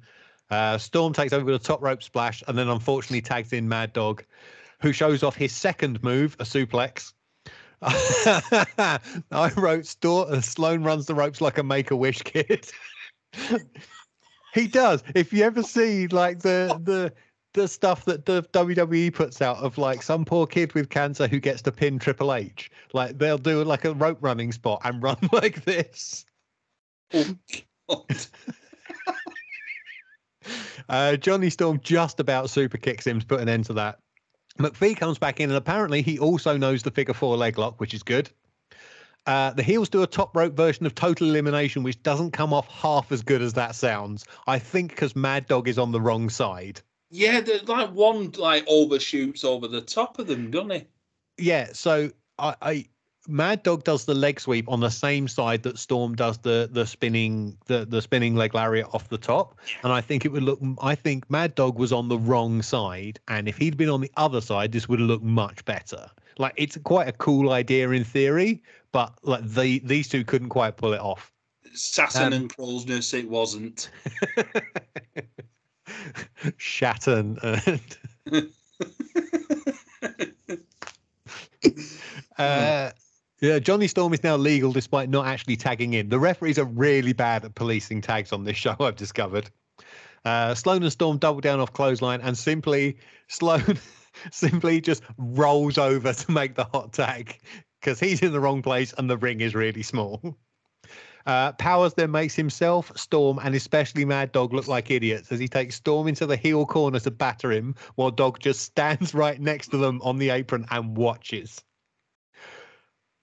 Uh, 0.49 0.77
Storm 0.77 1.13
takes 1.13 1.33
over 1.33 1.51
the 1.51 1.59
top 1.59 1.81
rope 1.81 2.01
splash 2.01 2.43
and 2.47 2.57
then 2.57 2.69
unfortunately 2.69 3.21
tags 3.21 3.53
in 3.53 3.67
Mad 3.69 3.93
Dog, 3.93 4.23
who 4.81 4.91
shows 4.91 5.23
off 5.23 5.35
his 5.35 5.51
second 5.51 6.01
move, 6.03 6.35
a 6.39 6.43
suplex. 6.43 7.13
I 7.81 9.51
wrote 9.55 9.85
Storm, 9.85 10.33
uh, 10.33 10.41
Sloan 10.41 10.83
runs 10.83 11.05
the 11.05 11.15
ropes 11.15 11.39
like 11.39 11.57
a 11.57 11.63
make 11.63 11.91
a 11.91 11.95
wish 11.95 12.21
kid. 12.23 12.69
he 14.53 14.67
does. 14.67 15.03
If 15.15 15.31
you 15.31 15.43
ever 15.43 15.63
see 15.63 16.07
like 16.07 16.39
the 16.39 16.79
the 16.83 17.13
the 17.59 17.67
stuff 17.67 18.05
that 18.05 18.25
the 18.25 18.41
WWE 18.53 19.13
puts 19.13 19.41
out 19.41 19.57
of 19.57 19.77
like 19.77 20.01
some 20.01 20.23
poor 20.23 20.47
kid 20.47 20.73
with 20.73 20.89
cancer 20.89 21.27
who 21.27 21.41
gets 21.41 21.61
to 21.63 21.73
pin 21.73 21.99
Triple 21.99 22.33
H, 22.33 22.71
like 22.93 23.17
they'll 23.17 23.37
do 23.37 23.65
like 23.65 23.83
a 23.83 23.93
rope 23.93 24.19
running 24.21 24.53
spot 24.53 24.79
and 24.85 25.03
run 25.03 25.17
like 25.33 25.65
this. 25.65 26.25
Oh, 27.13 28.05
Uh, 30.87 31.15
Johnny 31.17 31.51
Storm 31.51 31.79
just 31.83 32.19
about 32.19 32.49
super 32.49 32.77
kicks 32.77 33.05
him 33.05 33.19
to 33.19 33.25
put 33.25 33.41
an 33.41 33.49
end 33.49 33.65
to 33.65 33.73
that. 33.73 33.99
McPhee 34.57 34.97
comes 34.97 35.19
back 35.19 35.39
in, 35.39 35.49
and 35.49 35.57
apparently 35.57 36.01
he 36.01 36.17
also 36.17 36.57
knows 36.57 36.81
the 36.81 36.89
figure 36.89 37.13
four 37.13 37.37
leg 37.37 37.59
lock, 37.59 37.79
which 37.79 37.93
is 37.93 38.01
good. 38.01 38.31
Uh, 39.27 39.51
the 39.51 39.61
heels 39.61 39.89
do 39.89 40.01
a 40.01 40.07
top 40.07 40.35
rope 40.35 40.55
version 40.55 40.87
of 40.87 40.95
total 40.95 41.27
elimination, 41.27 41.83
which 41.83 42.01
doesn't 42.01 42.31
come 42.31 42.53
off 42.53 42.67
half 42.69 43.11
as 43.11 43.21
good 43.21 43.43
as 43.43 43.53
that 43.53 43.75
sounds. 43.75 44.25
I 44.47 44.57
think 44.57 44.89
because 44.89 45.15
Mad 45.15 45.45
Dog 45.45 45.67
is 45.67 45.77
on 45.77 45.91
the 45.91 46.01
wrong 46.01 46.29
side. 46.29 46.81
Yeah, 47.09 47.41
there's 47.41 47.67
like 47.67 47.91
one 47.91 48.31
like 48.37 48.65
overshoots 48.67 49.43
over 49.43 49.67
the 49.67 49.81
top 49.81 50.19
of 50.19 50.27
them, 50.27 50.51
doesn't 50.51 50.71
he? 50.71 50.87
Yeah, 51.37 51.69
so 51.73 52.11
I, 52.37 52.55
I 52.61 52.85
Mad 53.27 53.63
Dog 53.63 53.83
does 53.83 54.05
the 54.05 54.13
leg 54.13 54.39
sweep 54.39 54.67
on 54.69 54.79
the 54.79 54.89
same 54.89 55.27
side 55.27 55.63
that 55.63 55.77
Storm 55.77 56.15
does 56.15 56.37
the 56.39 56.69
the 56.71 56.85
spinning 56.85 57.57
the 57.65 57.85
the 57.85 58.01
spinning 58.01 58.35
leg 58.35 58.53
lariat 58.53 58.87
off 58.93 59.09
the 59.09 59.17
top, 59.17 59.57
and 59.83 59.91
I 59.91 60.01
think 60.01 60.25
it 60.25 60.31
would 60.31 60.43
look. 60.43 60.59
I 60.81 60.95
think 60.95 61.29
Mad 61.29 61.55
Dog 61.55 61.77
was 61.77 61.91
on 61.91 62.09
the 62.09 62.17
wrong 62.17 62.61
side, 62.61 63.19
and 63.27 63.47
if 63.47 63.57
he'd 63.57 63.77
been 63.77 63.89
on 63.89 64.01
the 64.01 64.11
other 64.17 64.41
side, 64.41 64.71
this 64.71 64.87
would 64.87 64.99
have 64.99 65.07
looked 65.07 65.23
much 65.23 65.63
better. 65.65 66.09
Like 66.37 66.53
it's 66.57 66.77
quite 66.83 67.07
a 67.07 67.13
cool 67.13 67.51
idea 67.51 67.89
in 67.91 68.03
theory, 68.03 68.63
but 68.91 69.13
like 69.23 69.43
the 69.43 69.79
these 69.79 70.07
two 70.07 70.23
couldn't 70.23 70.49
quite 70.49 70.77
pull 70.77 70.93
it 70.93 71.01
off. 71.01 71.31
Saturn 71.73 72.33
Um, 72.33 72.41
and 72.41 72.55
Kronus, 72.55 73.13
it 73.13 73.29
wasn't. 73.29 73.89
Shatton 76.57 77.37
and 77.43 78.47
Uh, 82.39 82.91
yeah, 83.41 83.59
Johnny 83.59 83.87
Storm 83.87 84.13
is 84.13 84.23
now 84.23 84.37
legal 84.37 84.71
despite 84.71 85.09
not 85.09 85.27
actually 85.27 85.57
tagging 85.57 85.93
in. 85.93 86.07
The 86.09 86.19
referees 86.19 86.57
are 86.57 86.65
really 86.65 87.13
bad 87.13 87.43
at 87.43 87.53
policing 87.53 88.01
tags 88.01 88.31
on 88.31 88.45
this 88.45 88.55
show, 88.55 88.75
I've 88.79 88.95
discovered. 88.95 89.49
Uh, 90.25 90.55
Sloan 90.55 90.83
and 90.83 90.91
Storm 90.91 91.17
double 91.17 91.41
down 91.41 91.59
off 91.59 91.73
clothesline 91.73 92.21
and 92.21 92.37
simply 92.37 92.97
Sloan 93.27 93.77
simply 94.31 94.81
just 94.81 95.03
rolls 95.17 95.77
over 95.77 96.13
to 96.13 96.31
make 96.31 96.55
the 96.55 96.65
hot 96.65 96.93
tag 96.93 97.39
because 97.79 97.99
he's 97.99 98.21
in 98.21 98.31
the 98.31 98.39
wrong 98.39 98.61
place 98.61 98.93
and 98.97 99.09
the 99.09 99.17
ring 99.17 99.41
is 99.41 99.53
really 99.55 99.83
small. 99.83 100.37
Uh, 101.25 101.51
Powers 101.53 101.93
then 101.93 102.11
makes 102.11 102.35
himself, 102.35 102.91
Storm, 102.95 103.39
and 103.43 103.55
especially 103.55 104.05
Mad 104.05 104.31
Dog 104.31 104.53
look 104.53 104.67
like 104.67 104.89
idiots 104.89 105.31
as 105.31 105.39
he 105.39 105.47
takes 105.47 105.75
Storm 105.75 106.07
into 106.07 106.25
the 106.25 106.37
heel 106.37 106.65
corner 106.65 106.99
to 106.99 107.11
batter 107.11 107.51
him 107.51 107.75
while 107.95 108.11
Dog 108.11 108.39
just 108.39 108.61
stands 108.61 109.13
right 109.13 109.39
next 109.39 109.69
to 109.69 109.77
them 109.77 110.01
on 110.03 110.17
the 110.17 110.29
apron 110.29 110.65
and 110.71 110.97
watches. 110.97 111.63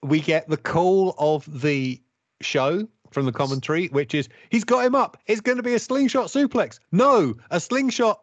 We 0.03 0.21
get 0.21 0.47
the 0.47 0.57
call 0.57 1.15
of 1.17 1.61
the 1.61 2.01
show 2.41 2.87
from 3.11 3.25
the 3.25 3.31
commentary, 3.31 3.87
which 3.87 4.13
is 4.13 4.29
he's 4.49 4.63
got 4.63 4.85
him 4.85 4.95
up. 4.95 5.17
It's 5.25 5.41
going 5.41 5.57
to 5.57 5.63
be 5.63 5.73
a 5.73 5.79
slingshot 5.79 6.27
suplex. 6.27 6.79
No, 6.91 7.35
a 7.51 7.59
slingshot 7.59 8.21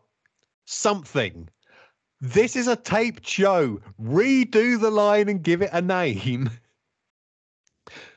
something. 0.66 1.48
This 2.20 2.56
is 2.56 2.68
a 2.68 2.76
taped 2.76 3.26
show. 3.26 3.80
Redo 4.00 4.80
the 4.80 4.90
line 4.90 5.28
and 5.28 5.42
give 5.42 5.62
it 5.62 5.70
a 5.72 5.82
name. 5.82 6.50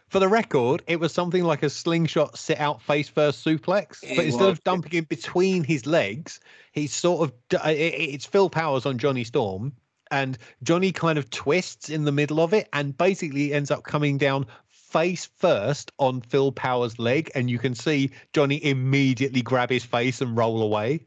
For 0.09 0.19
the 0.19 0.29
record, 0.29 0.83
it 0.87 0.99
was 1.01 1.13
something 1.13 1.43
like 1.43 1.63
a 1.63 1.69
slingshot 1.69 2.37
sit 2.37 2.59
out 2.59 2.81
face 2.81 3.09
first 3.09 3.43
suplex, 3.45 3.99
but 4.01 4.09
It 4.09 4.25
instead 4.25 4.45
was, 4.45 4.51
of 4.57 4.63
dumping 4.63 4.93
him 4.93 5.03
between 5.03 5.65
his 5.65 5.85
legs, 5.85 6.39
he's 6.71 6.93
sort 6.93 7.27
of 7.27 7.33
it's 7.65 8.25
Phil 8.25 8.49
Powers 8.49 8.85
on 8.85 8.97
Johnny 8.97 9.25
Storm, 9.25 9.73
and 10.09 10.37
Johnny 10.63 10.93
kind 10.93 11.19
of 11.19 11.29
twists 11.29 11.89
in 11.89 12.05
the 12.05 12.13
middle 12.13 12.39
of 12.39 12.53
it 12.53 12.69
and 12.71 12.97
basically 12.97 13.53
ends 13.53 13.69
up 13.69 13.83
coming 13.83 14.17
down 14.17 14.45
face 14.69 15.25
first 15.25 15.91
on 15.99 16.21
Phil 16.21 16.53
Powers' 16.53 16.97
leg, 16.97 17.29
and 17.35 17.49
you 17.49 17.59
can 17.59 17.75
see 17.75 18.09
Johnny 18.31 18.63
immediately 18.63 19.41
grab 19.41 19.69
his 19.69 19.83
face 19.83 20.21
and 20.21 20.37
roll 20.37 20.61
away. 20.61 21.01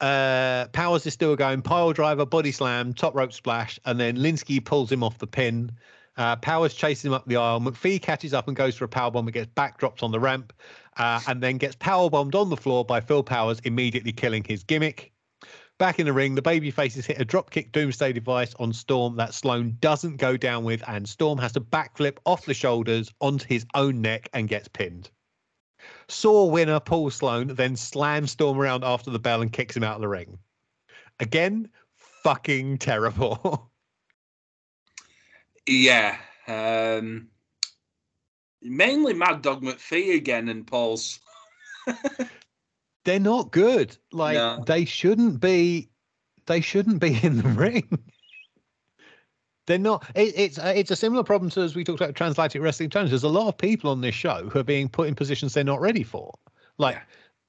Uh, 0.00 0.68
Powers 0.68 1.04
is 1.04 1.14
still 1.14 1.34
going 1.34 1.62
pile 1.62 1.92
driver, 1.92 2.24
body 2.24 2.52
slam, 2.52 2.94
top 2.94 3.16
rope 3.16 3.32
splash, 3.32 3.80
and 3.84 3.98
then 3.98 4.16
Lynskey 4.16 4.64
pulls 4.64 4.92
him 4.92 5.02
off 5.02 5.18
the 5.18 5.26
pin. 5.26 5.72
Uh, 6.18 6.34
Powers 6.34 6.74
chases 6.74 7.04
him 7.04 7.12
up 7.12 7.24
the 7.26 7.36
aisle. 7.36 7.60
McPhee 7.60 8.02
catches 8.02 8.34
up 8.34 8.48
and 8.48 8.56
goes 8.56 8.76
for 8.76 8.84
a 8.84 8.88
power 8.88 9.10
bomb 9.10 9.28
and 9.28 9.32
gets 9.32 9.50
backdropped 9.56 10.02
on 10.02 10.10
the 10.10 10.18
ramp, 10.18 10.52
uh, 10.96 11.20
and 11.28 11.40
then 11.40 11.58
gets 11.58 11.76
power 11.76 12.10
bombed 12.10 12.34
on 12.34 12.50
the 12.50 12.56
floor 12.56 12.84
by 12.84 13.00
Phil 13.00 13.22
Powers, 13.22 13.60
immediately 13.60 14.12
killing 14.12 14.42
his 14.42 14.64
gimmick. 14.64 15.12
Back 15.78 16.00
in 16.00 16.06
the 16.06 16.12
ring, 16.12 16.34
the 16.34 16.42
baby 16.42 16.72
faces 16.72 17.06
hit 17.06 17.20
a 17.20 17.24
dropkick 17.24 17.70
doomsday 17.70 18.12
device 18.12 18.52
on 18.58 18.72
Storm 18.72 19.14
that 19.14 19.32
Sloan 19.32 19.76
doesn't 19.78 20.16
go 20.16 20.36
down 20.36 20.64
with, 20.64 20.82
and 20.88 21.08
Storm 21.08 21.38
has 21.38 21.52
to 21.52 21.60
backflip 21.60 22.18
off 22.26 22.44
the 22.46 22.54
shoulders 22.54 23.12
onto 23.20 23.46
his 23.46 23.64
own 23.74 24.02
neck 24.02 24.28
and 24.32 24.48
gets 24.48 24.66
pinned. 24.66 25.10
Saw 26.08 26.46
winner 26.46 26.80
Paul 26.80 27.10
Sloan 27.10 27.54
then 27.54 27.76
slams 27.76 28.32
Storm 28.32 28.58
around 28.58 28.82
after 28.82 29.12
the 29.12 29.20
bell 29.20 29.40
and 29.40 29.52
kicks 29.52 29.76
him 29.76 29.84
out 29.84 29.94
of 29.94 30.00
the 30.00 30.08
ring. 30.08 30.36
Again, 31.20 31.68
fucking 31.94 32.78
terrible. 32.78 33.70
Yeah. 35.68 36.16
Um, 36.46 37.28
mainly 38.62 39.12
Mad 39.14 39.42
Dog 39.42 39.62
McPhee 39.62 40.14
again 40.16 40.48
and 40.48 40.66
Paul's. 40.66 41.20
They're 43.04 43.20
not 43.20 43.50
good. 43.52 43.96
Like 44.12 44.34
No. 44.34 44.62
they 44.66 44.84
shouldn't 44.84 45.40
be. 45.40 45.88
They 46.46 46.60
shouldn't 46.60 47.00
be 47.00 47.18
in 47.22 47.38
the 47.38 47.48
ring. 47.48 47.86
They're 49.66 49.78
not. 49.78 50.04
It, 50.14 50.32
it's 50.36 50.58
uh, 50.58 50.72
it's 50.74 50.90
a 50.90 50.96
similar 50.96 51.22
problem 51.22 51.50
to 51.50 51.60
as 51.60 51.74
we 51.76 51.84
talked 51.84 52.00
about 52.00 52.14
Transatlantic 52.14 52.60
Wrestling 52.62 52.88
Challenge. 52.90 53.10
There's 53.10 53.22
a 53.22 53.28
lot 53.28 53.48
of 53.48 53.58
people 53.58 53.90
on 53.90 54.00
this 54.00 54.14
show 54.14 54.48
who 54.48 54.58
are 54.58 54.64
being 54.64 54.88
put 54.88 55.08
in 55.08 55.14
positions 55.14 55.52
they're 55.54 55.64
not 55.64 55.80
ready 55.80 56.02
for. 56.02 56.32
Like 56.78 56.96
Yeah. 56.96 57.02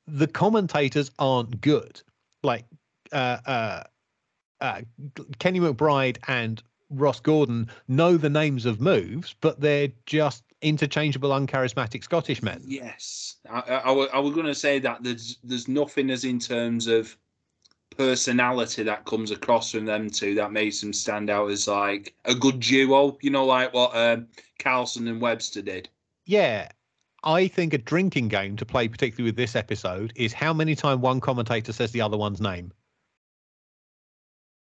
the 0.08 0.28
commentators 0.28 1.12
aren't 1.20 1.62
good. 1.62 2.02
Like 2.44 2.66
uh, 3.14 3.38
uh, 3.46 3.84
uh, 4.62 4.82
Kenny 5.40 5.60
McBride 5.60 6.18
and 6.28 6.62
Ross 6.90 7.20
Gordon 7.20 7.70
know 7.88 8.18
the 8.18 8.30
names 8.30 8.66
of 8.66 8.82
moves, 8.82 9.36
but 9.41 9.60
they're 9.60 9.90
just 10.06 10.44
interchangeable, 10.61 11.30
uncharismatic 11.30 12.03
Scottish 12.03 12.41
men. 12.41 12.61
Yes, 12.66 13.38
I, 13.49 13.60
I, 13.60 13.91
I, 13.91 14.20
was 14.20 14.34
going 14.34 14.45
to 14.45 14.56
say 14.56 14.80
that 14.80 15.03
there's 15.03 15.38
there's 15.44 15.68
nothing 15.68 16.10
as 16.10 16.26
in 16.26 16.40
terms 16.40 16.88
of 16.88 17.16
personality 17.98 18.84
that 18.84 19.06
comes 19.06 19.32
across 19.32 19.72
from 19.72 19.86
them 19.86 20.10
two 20.10 20.36
that 20.36 20.52
makes 20.52 20.80
them 20.80 20.94
stand 20.94 21.30
out 21.30 21.49
as 21.49 21.68
like 21.68 22.14
a 22.26 22.36
good 22.36 22.60
duo. 22.60 23.18
You 23.22 23.30
know, 23.30 23.45
like 23.45 23.74
what 23.74 23.95
um, 23.95 24.28
Carlson 24.57 25.07
and 25.07 25.22
Webster 25.22 25.61
did. 25.61 25.90
Yeah. 26.26 26.70
I 27.22 27.49
think 27.49 27.74
a 27.74 27.78
drinking 27.78 28.30
game 28.30 28.56
to 28.56 28.66
play, 28.66 28.88
particularly 28.88 29.28
with 29.28 29.36
this 29.36 29.53
episode, 29.53 30.14
is 30.16 30.32
how 30.32 30.53
many 30.53 30.74
times 30.74 31.02
one 31.02 31.20
commentator 31.20 31.74
says 31.74 31.91
the 31.91 31.99
other 31.99 32.16
one's 32.16 32.40
name. 32.40 32.72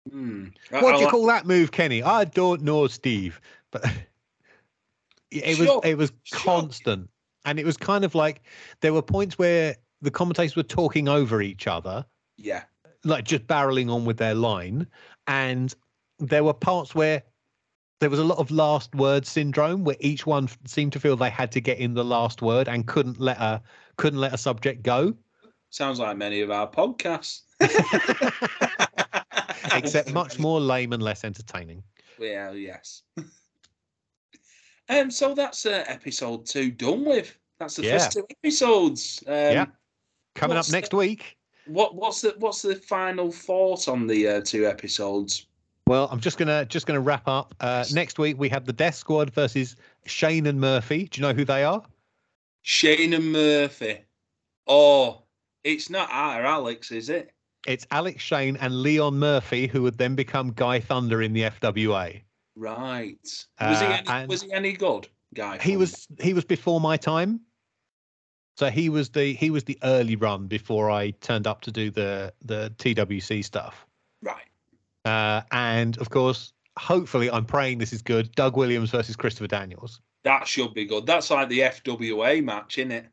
Hmm. 0.10 0.46
I- 0.72 0.82
What 0.82 0.94
I 0.94 0.98
do 0.98 1.00
you 1.00 1.06
like- 1.06 1.12
call 1.12 1.26
that 1.28 1.46
move, 1.46 1.72
Kenny? 1.72 2.02
I 2.04 2.26
don't 2.26 2.62
know, 2.62 2.88
Steve. 2.88 3.40
But 3.72 3.84
it 5.32 5.60
was 5.60 5.70
it 5.84 5.98
was 5.98 6.12
constant, 6.32 7.10
and 7.46 7.60
it 7.60 7.66
was 7.66 7.78
kind 7.78 8.06
of 8.06 8.16
like 8.16 8.42
there 8.82 8.94
were 8.94 9.02
points 9.02 9.38
where 9.38 9.76
the 10.02 10.12
commentators 10.12 10.56
were 10.56 10.64
talking 10.64 11.08
over 11.10 11.42
each 11.42 11.68
other, 11.68 12.06
Yeah, 12.38 12.64
like 13.04 13.24
just 13.26 13.46
barreling 13.48 13.92
on 13.92 14.06
with 14.06 14.18
their 14.18 14.36
line, 14.36 14.88
and 15.28 15.74
there 16.20 16.44
were 16.44 16.54
parts 16.54 16.96
where 16.96 17.24
there 18.00 18.10
was 18.10 18.20
a 18.20 18.24
lot 18.24 18.38
of 18.38 18.52
last 18.52 18.94
word 18.96 19.26
syndrome, 19.26 19.84
where 19.84 19.98
each 20.00 20.26
one 20.26 20.48
seemed 20.66 20.94
to 20.94 21.00
feel 21.00 21.16
they 21.18 21.30
had 21.32 21.52
to 21.54 21.60
get 21.62 21.80
in 21.80 21.94
the 21.96 22.06
last 22.06 22.42
word 22.42 22.68
and 22.70 22.88
couldn't 22.88 23.20
let 23.20 23.38
a 23.40 23.62
couldn't 23.98 24.20
let 24.20 24.34
a 24.34 24.38
subject 24.38 24.84
go. 24.84 25.16
sounds 25.72 26.00
like 26.00 26.16
many 26.16 26.42
of 26.42 26.52
our 26.52 26.70
podcasts. 26.70 27.42
except 29.74 30.14
much 30.14 30.40
more 30.40 30.60
lame 30.60 30.94
and 30.94 31.02
less 31.04 31.24
entertaining. 31.24 31.84
Well, 32.20 32.56
yes. 32.56 33.04
um, 34.90 35.12
so 35.12 35.34
that's 35.34 35.66
uh, 35.66 35.84
episode 35.88 36.46
two 36.46 36.72
done 36.72 37.06
with. 37.06 37.38
That's 37.60 37.76
the 37.76 37.84
Yeah. 37.84 37.98
first 37.98 38.14
two 38.14 38.26
episodes. 38.44 39.24
Um, 39.28 39.34
Yeah. 39.34 39.66
Coming 40.36 40.58
up 40.58 40.70
next 40.70 40.90
the- 40.90 40.98
week. 40.98 41.38
What 41.66 41.96
what's 41.96 42.22
the 42.22 42.34
what's 42.38 42.62
the 42.62 42.76
final 42.76 43.30
thought 43.32 43.90
on 43.90 44.08
the 44.08 44.26
uh, 44.28 44.42
two 44.42 44.66
episodes? 44.66 45.48
Well, 45.86 46.08
I'm 46.12 46.20
just 46.22 46.38
gonna 46.38 46.64
just 46.66 46.86
gonna 46.86 47.02
wrap 47.02 47.28
up. 47.28 47.54
Uh, 47.60 47.84
next 47.92 48.20
week 48.20 48.38
we 48.40 48.48
have 48.50 48.66
the 48.66 48.72
Death 48.74 48.96
Squad 48.96 49.34
versus 49.34 49.76
Shane 50.06 50.46
and 50.46 50.62
Murphy. 50.62 51.06
Do 51.10 51.20
you 51.20 51.28
know 51.28 51.34
who 51.34 51.44
they 51.44 51.66
are? 51.66 51.84
Shane 52.62 53.14
and 53.14 53.32
Murphy. 53.34 54.00
Oh, 54.66 55.24
it's 55.66 55.90
not 55.90 56.08
our 56.12 56.46
Alex, 56.46 56.92
is 56.92 57.10
it? 57.10 57.32
It's 57.68 57.86
Alex 57.92 58.24
Shane 58.24 58.58
and 58.58 58.82
Leon 58.82 59.20
Murphy, 59.20 59.68
who 59.68 59.84
would 59.84 59.98
then 59.98 60.16
become 60.16 60.54
Guy 60.54 60.80
Thunder 60.80 61.22
in 61.22 61.34
the 61.34 61.44
FWA. 61.44 62.22
Right. 62.56 63.18
Was 63.62 63.80
he 63.80 63.86
Uh, 63.86 64.02
any, 64.08 64.28
was 64.28 64.42
he 64.42 64.52
any 64.52 64.72
good, 64.74 65.08
guy? 65.36 65.60
He 65.60 65.78
was 65.78 66.08
he 66.20 66.34
was 66.34 66.46
before 66.46 66.80
my 66.82 66.98
time. 66.98 67.42
So 68.58 68.70
he 68.72 68.90
was 68.90 69.10
the 69.10 69.34
he 69.34 69.52
was 69.52 69.66
the 69.66 69.78
early 69.84 70.16
run 70.16 70.48
before 70.48 70.90
I 70.90 71.12
turned 71.12 71.46
up 71.46 71.62
to 71.62 71.72
do 71.72 71.92
the 71.92 72.34
the 72.44 72.74
TWC 72.78 73.44
stuff. 73.46 73.86
right. 74.24 74.48
Uh, 75.06 75.42
and 75.52 75.98
of 76.00 76.10
course, 76.10 76.54
hopefully, 76.78 77.30
I'm 77.30 77.46
praying 77.46 77.78
this 77.78 77.94
is 77.94 78.02
good. 78.02 78.32
Doug 78.34 78.58
Williams 78.58 78.90
versus 78.90 79.16
Christopher 79.16 79.48
Daniels. 79.48 80.02
That 80.24 80.48
should 80.48 80.74
be 80.74 80.86
good. 80.86 81.06
That's 81.06 81.30
like 81.30 81.48
the 81.50 81.60
FWA 81.60 82.44
match, 82.44 82.78
isn't 82.78 82.92
it? 82.92 83.06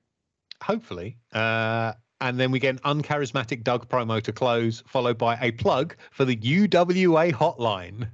hopefully. 0.62 1.18
Uh, 1.32 1.93
and 2.20 2.39
then 2.39 2.51
we 2.51 2.59
get 2.59 2.77
an 2.82 3.03
uncharismatic 3.03 3.62
Doug 3.62 3.89
promo 3.89 4.23
to 4.23 4.32
close, 4.32 4.82
followed 4.86 5.19
by 5.19 5.39
a 5.41 5.53
plug 5.53 5.97
for 6.11 6.24
the 6.24 6.36
UWA 6.36 7.32
hotline. 7.32 8.09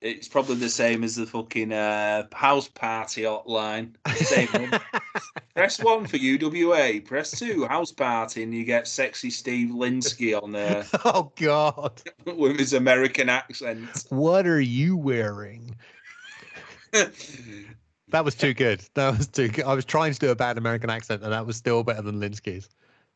It's 0.00 0.28
probably 0.28 0.54
the 0.54 0.68
same 0.68 1.02
as 1.02 1.16
the 1.16 1.26
fucking 1.26 1.72
uh, 1.72 2.28
house 2.32 2.68
party 2.68 3.22
hotline. 3.22 3.94
Same 4.14 4.46
one. 4.46 4.80
Press 5.56 5.82
one 5.82 6.06
for 6.06 6.18
UWA. 6.18 7.04
Press 7.04 7.36
two 7.36 7.66
house 7.66 7.90
party, 7.90 8.44
and 8.44 8.54
you 8.54 8.64
get 8.64 8.86
sexy 8.86 9.28
Steve 9.28 9.70
Lynskey 9.70 10.40
on 10.40 10.52
there 10.52 10.86
oh 11.04 11.32
God, 11.34 12.00
with 12.26 12.60
his 12.60 12.74
American 12.74 13.28
accent. 13.28 14.04
what 14.10 14.46
are 14.46 14.60
you 14.60 14.96
wearing? 14.96 15.74
That 18.10 18.24
was 18.24 18.34
too 18.34 18.54
good. 18.54 18.82
That 18.94 19.18
was 19.18 19.26
too 19.26 19.48
good. 19.48 19.64
I 19.64 19.74
was 19.74 19.84
trying 19.84 20.14
to 20.14 20.18
do 20.18 20.30
a 20.30 20.34
bad 20.34 20.56
American 20.58 20.88
accent, 20.90 21.22
and 21.22 21.32
that 21.32 21.46
was 21.46 21.56
still 21.56 21.82
better 21.82 22.02
than 22.02 22.20
Lynskey's. 22.20 22.68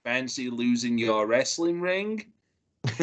Fancy 0.05 0.51
losing 0.51 0.99
your 0.99 1.27
wrestling 1.27 1.81
ring? 1.81 2.27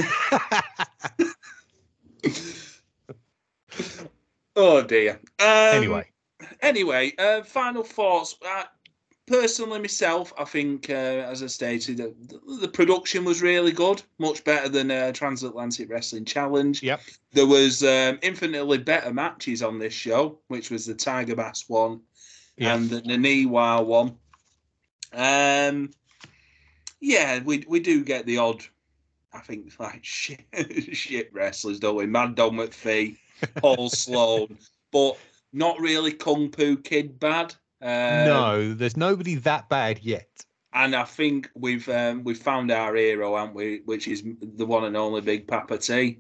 oh 4.55 4.83
dear. 4.83 5.19
Um, 5.39 5.47
anyway, 5.47 6.05
anyway, 6.61 7.13
uh, 7.17 7.41
final 7.43 7.83
thoughts. 7.83 8.35
Uh, 8.45 8.65
personally, 9.29 9.79
myself, 9.79 10.33
I 10.37 10.43
think, 10.43 10.89
uh, 10.89 10.93
as 10.93 11.43
I 11.43 11.47
stated, 11.47 11.97
the, 11.97 12.13
the 12.59 12.67
production 12.67 13.23
was 13.23 13.43
really 13.43 13.71
good, 13.71 14.01
much 14.17 14.43
better 14.43 14.67
than 14.67 14.89
uh, 14.89 15.11
Transatlantic 15.11 15.89
Wrestling 15.89 16.25
Challenge. 16.25 16.81
Yep. 16.81 17.01
There 17.33 17.45
was 17.45 17.83
um, 17.83 18.17
infinitely 18.23 18.79
better 18.79 19.13
matches 19.13 19.61
on 19.61 19.77
this 19.77 19.93
show, 19.93 20.39
which 20.47 20.71
was 20.71 20.87
the 20.87 20.95
Tiger 20.95 21.35
Bass 21.35 21.69
one 21.69 22.01
yeah, 22.57 22.75
and 22.75 22.89
the 22.89 23.01
Naniwa 23.01 23.85
one. 23.85 24.17
Um, 25.13 25.91
yeah, 26.99 27.39
we 27.43 27.63
we 27.67 27.79
do 27.79 28.03
get 28.03 28.25
the 28.25 28.39
odd. 28.39 28.63
I 29.31 29.39
think 29.39 29.71
like 29.79 30.03
shit, 30.03 30.41
shit 30.91 31.31
wrestlers, 31.31 31.79
don't 31.79 31.95
we? 31.95 32.07
Mad 32.07 32.33
Dog 32.33 32.53
McPhee, 32.53 33.17
Paul 33.57 33.89
Sloan, 33.91 34.57
but 34.91 35.17
not 35.53 35.79
really 35.79 36.13
Kung 36.13 36.51
Fu 36.51 36.77
Kid 36.77 37.19
bad. 37.19 37.53
Um, 37.81 38.25
no, 38.25 38.73
there's 38.73 38.97
nobody 38.97 39.35
that 39.35 39.69
bad 39.69 39.99
yet. 40.03 40.45
and 40.73 40.95
I 40.95 41.03
think 41.05 41.49
we've 41.55 41.87
um, 41.89 42.23
we've 42.23 42.37
found 42.37 42.71
our 42.71 42.95
hero, 42.95 43.35
haven't 43.37 43.55
we? 43.55 43.81
Which 43.85 44.07
is 44.07 44.23
the 44.41 44.65
one 44.65 44.83
and 44.83 44.97
only 44.97 45.21
Big 45.21 45.47
Papa 45.47 45.77
T. 45.77 46.19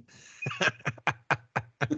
I 0.61 0.69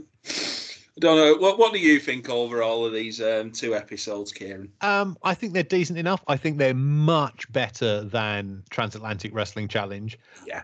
don't 0.99 1.15
know. 1.17 1.35
What 1.37 1.57
what 1.59 1.73
do 1.73 1.79
you 1.79 1.99
think 1.99 2.29
overall 2.29 2.85
of 2.85 2.93
these 2.93 3.21
um, 3.21 3.51
two 3.51 3.75
episodes, 3.75 4.31
Kieran? 4.31 4.71
Um, 4.81 5.17
I 5.23 5.33
think 5.33 5.53
they're 5.53 5.63
decent 5.63 5.99
enough. 5.99 6.23
I 6.27 6.37
think 6.37 6.57
they're 6.57 6.73
much 6.73 7.51
better 7.51 8.03
than 8.03 8.63
Transatlantic 8.69 9.33
Wrestling 9.33 9.67
Challenge. 9.67 10.17
Yeah. 10.45 10.63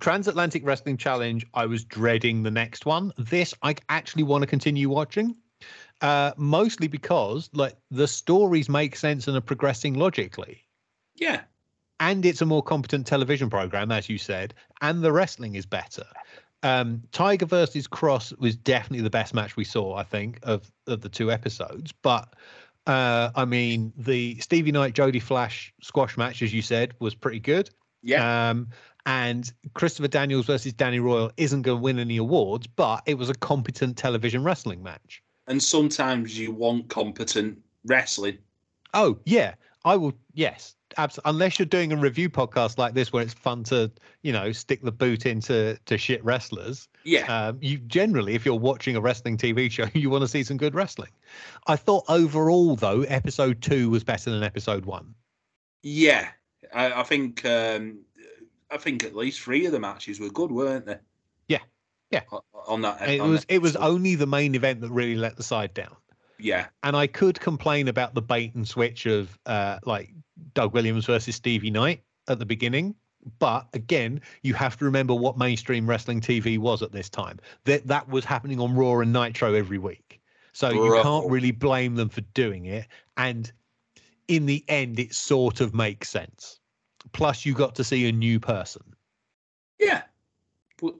Transatlantic 0.00 0.64
Wrestling 0.64 0.96
Challenge, 0.96 1.46
I 1.52 1.66
was 1.66 1.84
dreading 1.84 2.42
the 2.42 2.50
next 2.50 2.86
one. 2.86 3.12
This, 3.18 3.52
I 3.62 3.74
actually 3.90 4.22
want 4.22 4.40
to 4.42 4.46
continue 4.46 4.88
watching, 4.88 5.36
uh, 6.00 6.32
mostly 6.36 6.88
because 6.88 7.50
like 7.52 7.76
the 7.90 8.06
stories 8.06 8.68
make 8.68 8.96
sense 8.96 9.28
and 9.28 9.36
are 9.36 9.40
progressing 9.40 9.94
logically, 9.94 10.62
Yeah, 11.16 11.42
and 12.00 12.24
it's 12.24 12.42
a 12.42 12.46
more 12.46 12.62
competent 12.62 13.06
television 13.06 13.50
program, 13.50 13.90
as 13.92 14.08
you 14.08 14.18
said, 14.18 14.54
and 14.80 15.02
the 15.02 15.12
wrestling 15.12 15.54
is 15.54 15.66
better. 15.66 16.06
Um, 16.62 17.02
Tiger 17.12 17.46
versus 17.46 17.86
Cross 17.86 18.32
was 18.38 18.56
definitely 18.56 19.02
the 19.02 19.10
best 19.10 19.34
match 19.34 19.56
we 19.56 19.64
saw, 19.64 19.96
I 19.96 20.02
think, 20.02 20.38
of 20.42 20.70
of 20.86 21.02
the 21.02 21.08
two 21.08 21.30
episodes. 21.30 21.92
But 21.92 22.34
uh, 22.86 23.30
I 23.34 23.44
mean, 23.44 23.92
the 23.96 24.38
Stevie 24.40 24.72
Knight 24.72 24.94
Jody 24.94 25.20
Flash 25.20 25.72
squash 25.82 26.16
match, 26.16 26.42
as 26.42 26.52
you 26.52 26.62
said, 26.62 26.94
was 27.00 27.14
pretty 27.14 27.40
good. 27.40 27.70
yeah. 28.02 28.50
Um, 28.50 28.68
and 29.06 29.52
Christopher 29.74 30.08
Daniels 30.08 30.46
versus 30.46 30.72
Danny 30.72 30.98
Royal 30.98 31.30
isn't 31.36 31.62
going 31.62 31.78
to 31.78 31.82
win 31.82 31.98
any 31.98 32.16
awards, 32.16 32.66
but 32.66 33.02
it 33.06 33.14
was 33.14 33.28
a 33.28 33.34
competent 33.34 33.98
television 33.98 34.42
wrestling 34.44 34.82
match. 34.82 35.22
And 35.46 35.62
sometimes 35.62 36.38
you 36.38 36.52
want 36.52 36.88
competent 36.88 37.58
wrestling. 37.86 38.38
Oh 38.92 39.18
yeah, 39.24 39.54
I 39.84 39.96
will. 39.96 40.14
Yes, 40.34 40.74
absolutely. 40.96 41.30
Unless 41.30 41.58
you're 41.58 41.66
doing 41.66 41.92
a 41.92 41.96
review 41.96 42.30
podcast 42.30 42.78
like 42.78 42.94
this, 42.94 43.12
where 43.12 43.22
it's 43.22 43.34
fun 43.34 43.64
to, 43.64 43.90
you 44.22 44.32
know, 44.32 44.52
stick 44.52 44.82
the 44.82 44.92
boot 44.92 45.26
into 45.26 45.78
to 45.86 45.98
shit 45.98 46.24
wrestlers. 46.24 46.88
Yeah, 47.04 47.48
Um, 47.48 47.58
you 47.60 47.78
generally, 47.78 48.34
if 48.34 48.46
you're 48.46 48.54
watching 48.54 48.96
a 48.96 49.00
wrestling 49.00 49.36
TV 49.36 49.70
show, 49.70 49.86
you 49.94 50.08
want 50.10 50.22
to 50.22 50.28
see 50.28 50.42
some 50.42 50.56
good 50.56 50.74
wrestling. 50.74 51.10
I 51.66 51.76
thought 51.76 52.04
overall, 52.08 52.76
though, 52.76 53.02
episode 53.02 53.60
two 53.60 53.90
was 53.90 54.02
better 54.04 54.30
than 54.30 54.42
episode 54.42 54.86
one. 54.86 55.14
yeah. 55.82 56.28
I, 56.72 57.00
I 57.00 57.02
think 57.04 57.44
um, 57.44 58.00
I 58.70 58.78
think 58.78 59.04
at 59.04 59.14
least 59.14 59.40
three 59.40 59.64
of 59.66 59.72
the 59.72 59.78
matches 59.78 60.18
were 60.18 60.30
good, 60.30 60.50
weren't 60.50 60.86
they? 60.86 60.98
Yeah, 62.14 62.38
On 62.66 62.82
that, 62.82 63.08
It 63.08 63.22
was 63.22 63.40
that 63.40 63.54
it 63.54 63.62
was 63.62 63.76
only 63.76 64.14
the 64.14 64.26
main 64.26 64.54
event 64.54 64.80
that 64.80 64.90
really 64.90 65.16
let 65.16 65.36
the 65.36 65.42
side 65.42 65.74
down. 65.74 65.96
yeah, 66.38 66.66
And 66.82 66.96
I 66.96 67.06
could 67.06 67.40
complain 67.40 67.88
about 67.88 68.14
the 68.14 68.22
bait 68.22 68.54
and 68.54 68.66
switch 68.66 69.06
of 69.06 69.38
uh, 69.46 69.78
like 69.84 70.10
Doug 70.54 70.74
Williams 70.74 71.06
versus 71.06 71.36
Stevie 71.36 71.70
Knight 71.70 72.02
at 72.28 72.38
the 72.38 72.46
beginning. 72.46 72.94
But 73.38 73.66
again, 73.72 74.20
you 74.42 74.52
have 74.54 74.76
to 74.78 74.84
remember 74.84 75.14
what 75.14 75.38
mainstream 75.38 75.88
wrestling 75.88 76.20
TV 76.20 76.58
was 76.58 76.82
at 76.82 76.92
this 76.92 77.08
time. 77.08 77.40
That 77.64 77.86
that 77.86 78.08
was 78.08 78.24
happening 78.24 78.60
on 78.60 78.74
Raw 78.74 79.00
and 79.00 79.12
Nitro 79.12 79.54
every 79.54 79.78
week. 79.78 80.20
So 80.52 80.70
Bro. 80.70 80.84
you 80.84 81.02
can't 81.02 81.30
really 81.30 81.50
blame 81.50 81.96
them 81.96 82.10
for 82.10 82.20
doing 82.20 82.66
it. 82.66 82.86
And 83.16 83.50
in 84.28 84.46
the 84.46 84.64
end, 84.68 84.98
it 84.98 85.14
sort 85.14 85.60
of 85.60 85.74
makes 85.74 86.10
sense. 86.10 86.60
Plus, 87.12 87.44
you 87.44 87.54
got 87.54 87.74
to 87.76 87.84
see 87.84 88.08
a 88.08 88.12
new 88.12 88.38
person. 88.38 88.82
Yeah, 89.78 90.02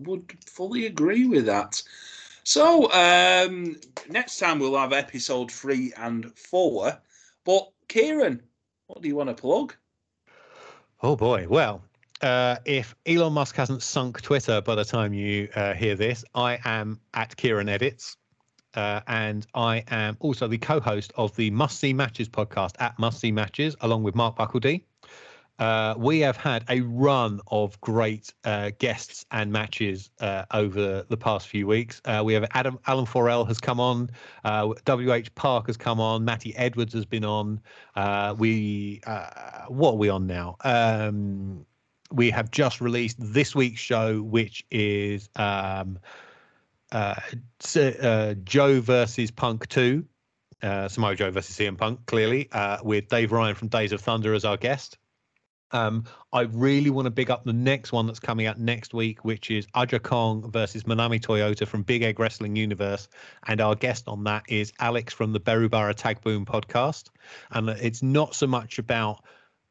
would 0.00 0.36
fully 0.46 0.86
agree 0.86 1.26
with 1.26 1.46
that. 1.46 1.82
So 2.44 2.92
um, 2.92 3.76
next 4.08 4.38
time 4.38 4.58
we'll 4.58 4.76
have 4.76 4.92
episode 4.92 5.50
three 5.50 5.92
and 5.96 6.32
four. 6.36 6.98
But 7.44 7.70
Kieran, 7.88 8.42
what 8.86 9.02
do 9.02 9.08
you 9.08 9.16
want 9.16 9.30
to 9.30 9.34
plug? 9.34 9.74
Oh 11.02 11.16
boy, 11.16 11.46
well, 11.48 11.82
uh, 12.22 12.56
if 12.64 12.94
Elon 13.06 13.32
Musk 13.32 13.56
hasn't 13.56 13.82
sunk 13.82 14.22
Twitter 14.22 14.60
by 14.60 14.74
the 14.74 14.84
time 14.84 15.12
you 15.12 15.48
uh, 15.54 15.74
hear 15.74 15.94
this, 15.94 16.24
I 16.34 16.58
am 16.64 17.00
at 17.14 17.36
Kieran 17.36 17.68
Edits. 17.68 18.16
Uh, 18.74 19.00
and 19.06 19.46
I 19.54 19.84
am 19.88 20.16
also 20.20 20.48
the 20.48 20.58
co-host 20.58 21.12
of 21.16 21.34
the 21.36 21.50
Must 21.50 21.78
See 21.78 21.92
Matches 21.92 22.28
podcast 22.28 22.72
at 22.80 22.98
Must 22.98 23.20
See 23.20 23.30
Matches, 23.30 23.76
along 23.82 24.02
with 24.02 24.16
Mark 24.16 24.36
Buckledy. 24.36 24.82
Uh, 25.58 25.94
we 25.96 26.20
have 26.20 26.36
had 26.36 26.64
a 26.68 26.80
run 26.80 27.40
of 27.46 27.80
great 27.80 28.32
uh, 28.44 28.70
guests 28.78 29.24
and 29.30 29.52
matches 29.52 30.10
uh, 30.20 30.44
over 30.52 31.04
the 31.08 31.16
past 31.16 31.46
few 31.48 31.66
weeks. 31.66 32.02
Uh, 32.04 32.22
we 32.24 32.34
have 32.34 32.44
Adam 32.52 32.78
Alan 32.86 33.06
Forel 33.06 33.44
has 33.44 33.60
come 33.60 33.78
on, 33.78 34.10
WH 34.44 35.34
Park 35.36 35.68
has 35.68 35.76
come 35.76 36.00
on, 36.00 36.24
Matty 36.24 36.56
Edwards 36.56 36.92
has 36.94 37.04
been 37.04 37.24
on. 37.24 37.60
Uh, 37.94 38.34
we 38.36 39.00
uh, 39.06 39.66
what 39.68 39.92
are 39.92 39.96
we 39.96 40.08
on 40.08 40.26
now? 40.26 40.56
Um, 40.64 41.64
we 42.10 42.30
have 42.30 42.50
just 42.50 42.80
released 42.80 43.16
this 43.20 43.54
week's 43.54 43.80
show, 43.80 44.22
which 44.22 44.64
is 44.70 45.28
um, 45.36 45.98
Joe 46.92 48.80
versus 48.80 49.30
Punk 49.30 49.68
Two. 49.68 50.04
Samoa 50.62 51.14
Joe 51.14 51.30
versus 51.30 51.56
CM 51.56 51.76
Punk, 51.76 52.06
clearly, 52.06 52.48
with 52.82 53.08
Dave 53.08 53.30
Ryan 53.30 53.54
from 53.54 53.68
Days 53.68 53.92
of 53.92 54.00
Thunder 54.00 54.34
as 54.34 54.44
our 54.44 54.56
guest. 54.56 54.98
Um, 55.74 56.04
I 56.32 56.42
really 56.42 56.88
want 56.88 57.06
to 57.06 57.10
big 57.10 57.30
up 57.30 57.44
the 57.44 57.52
next 57.52 57.92
one 57.92 58.06
that's 58.06 58.20
coming 58.20 58.46
out 58.46 58.60
next 58.60 58.94
week, 58.94 59.24
which 59.24 59.50
is 59.50 59.66
Aja 59.74 59.98
Kong 59.98 60.48
versus 60.52 60.84
Manami 60.84 61.20
Toyota 61.20 61.66
from 61.66 61.82
Big 61.82 62.02
Egg 62.02 62.20
Wrestling 62.20 62.54
Universe. 62.54 63.08
And 63.48 63.60
our 63.60 63.74
guest 63.74 64.04
on 64.06 64.22
that 64.24 64.44
is 64.48 64.72
Alex 64.78 65.12
from 65.12 65.32
the 65.32 65.40
Berubara 65.40 65.92
Tag 65.92 66.20
Boom 66.20 66.46
podcast. 66.46 67.08
And 67.50 67.68
it's 67.68 68.04
not 68.04 68.36
so 68.36 68.46
much 68.46 68.78
about 68.78 69.24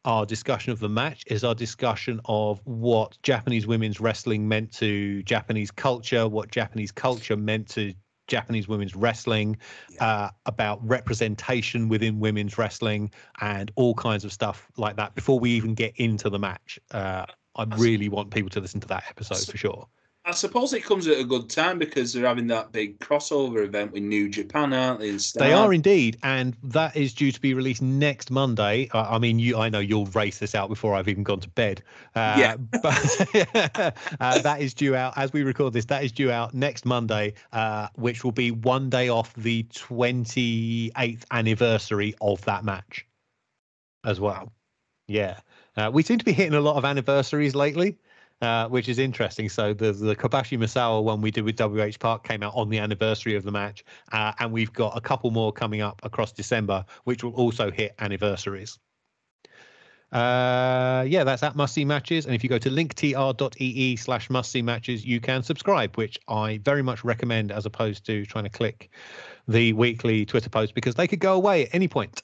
our 0.04 0.26
discussion 0.26 0.74
of 0.74 0.80
the 0.80 0.90
match 0.90 1.24
is 1.28 1.46
our 1.46 1.56
discussion 1.56 2.20
of 2.26 2.60
what 2.66 3.18
Japanese 3.24 3.66
women's 3.66 4.02
wrestling 4.02 4.46
meant 4.46 4.74
to 4.74 5.24
Japanese 5.24 5.72
culture, 5.72 6.28
what 6.28 6.52
Japanese 6.52 6.92
culture 6.92 7.38
meant 7.38 7.70
to 7.70 7.94
Japanese 8.28 8.68
women's 8.68 8.96
wrestling, 8.96 9.58
yeah. 9.90 10.06
uh, 10.06 10.30
about 10.46 10.80
representation 10.88 11.90
within 11.90 12.20
women's 12.20 12.58
wrestling, 12.58 13.12
and 13.42 13.72
all 13.76 13.94
kinds 13.94 14.24
of 14.26 14.32
stuff 14.32 14.70
like 14.78 14.96
that. 14.96 15.16
Before 15.16 15.40
we 15.40 15.52
even 15.52 15.74
get 15.74 15.94
into 15.98 16.30
the 16.30 16.40
match, 16.40 16.80
uh, 16.92 17.26
I 17.56 17.64
really 17.78 18.10
want 18.10 18.32
people 18.32 18.50
to 18.52 18.60
listen 18.60 18.80
to 18.82 18.88
that 18.88 19.04
episode 19.10 19.46
for 19.50 19.58
sure. 19.58 19.88
I 20.26 20.32
suppose 20.32 20.72
it 20.72 20.86
comes 20.86 21.06
at 21.08 21.20
a 21.20 21.24
good 21.26 21.50
time 21.50 21.78
because 21.78 22.14
they're 22.14 22.26
having 22.26 22.48
that 22.48 22.72
big 22.72 22.98
crossover 23.00 23.66
event 23.66 23.92
with 23.92 24.04
New 24.04 24.30
Japan, 24.30 24.72
aren't 24.72 25.02
they? 25.02 25.18
They 25.18 25.52
are 25.52 25.74
indeed, 25.74 26.18
and 26.24 26.56
that 26.64 26.96
is 26.96 27.14
due 27.14 27.34
to 27.34 27.42
be 27.42 27.54
released 27.54 27.82
next 27.82 28.32
Monday. 28.32 28.88
Uh, 28.94 29.06
I 29.10 29.20
mean, 29.20 29.38
you, 29.38 29.58
I 29.58 29.68
know 29.68 29.80
you'll 29.80 30.06
race 30.08 30.38
this 30.38 30.56
out 30.56 30.70
before 30.70 30.96
I've 30.96 31.10
even 31.10 31.24
gone 31.24 31.42
to 31.42 31.50
bed. 31.50 31.84
Uh, 32.16 32.36
yeah, 32.38 32.56
but 32.82 33.96
uh, 34.22 34.40
that 34.40 34.58
is 34.62 34.74
due 34.74 34.96
out 34.96 35.12
as 35.18 35.34
we 35.34 35.44
record 35.44 35.74
this. 35.74 35.86
That 35.86 36.06
is 36.06 36.14
due 36.14 36.32
out 36.32 36.54
next 36.54 36.86
Monday, 36.86 37.34
uh, 37.52 37.90
which 37.96 38.24
will 38.24 38.32
be 38.32 38.52
one 38.52 38.90
day 38.90 39.10
off 39.10 39.34
the 39.34 39.64
28th 39.64 41.24
anniversary 41.32 42.16
of 42.22 42.40
that 42.46 42.64
match, 42.64 43.06
as 44.06 44.22
well. 44.22 44.54
Yeah, 45.06 45.40
uh, 45.76 45.92
we 45.94 46.02
seem 46.02 46.18
to 46.18 46.26
be 46.26 46.32
hitting 46.32 46.54
a 46.54 46.62
lot 46.62 46.78
of 46.78 46.86
anniversaries 46.86 47.56
lately. 47.56 47.98
Uh, 48.44 48.68
which 48.68 48.90
is 48.90 49.00
interesting. 49.00 49.48
So 49.48 49.74
the 49.74 49.94
the 49.94 50.18
Kobashi 50.18 50.60
Misawa 50.60 51.02
one 51.02 51.22
we 51.22 51.32
did 51.32 51.46
with 51.46 51.58
WH 51.58 51.98
Park 51.98 52.28
came 52.28 52.44
out 52.44 52.52
on 52.58 52.68
the 52.68 52.78
anniversary 52.78 53.38
of 53.38 53.44
the 53.46 53.54
match, 53.54 53.86
uh, 54.12 54.34
and 54.38 54.52
we've 54.52 54.74
got 54.74 54.98
a 54.98 55.00
couple 55.00 55.32
more 55.32 55.54
coming 55.54 55.80
up 55.80 56.02
across 56.04 56.34
December, 56.34 56.84
which 57.06 57.24
will 57.24 57.32
also 57.36 57.72
hit 57.72 57.96
anniversaries. 58.00 58.80
Uh, 60.12 61.06
yeah, 61.08 61.24
that's 61.24 61.42
at 61.42 61.56
Must 61.56 61.74
See 61.74 61.86
Matches. 61.86 62.26
And 62.26 62.36
if 62.36 62.44
you 62.44 62.50
go 62.50 62.58
to 62.58 62.70
linktr.ee 62.70 63.96
slash 63.96 64.30
Must 64.30 64.52
See 64.52 64.62
Matches, 64.62 65.06
you 65.06 65.22
can 65.22 65.42
subscribe, 65.42 65.96
which 65.96 66.20
I 66.28 66.60
very 66.66 66.82
much 66.82 67.06
recommend 67.06 67.50
as 67.50 67.66
opposed 67.66 68.06
to 68.08 68.26
trying 68.26 68.44
to 68.44 68.50
click 68.50 68.90
the 69.48 69.72
weekly 69.72 70.26
Twitter 70.26 70.50
post 70.50 70.76
because 70.76 70.96
they 70.96 71.08
could 71.08 71.22
go 71.22 71.36
away 71.36 71.68
at 71.68 71.74
any 71.74 71.88
point. 71.88 72.22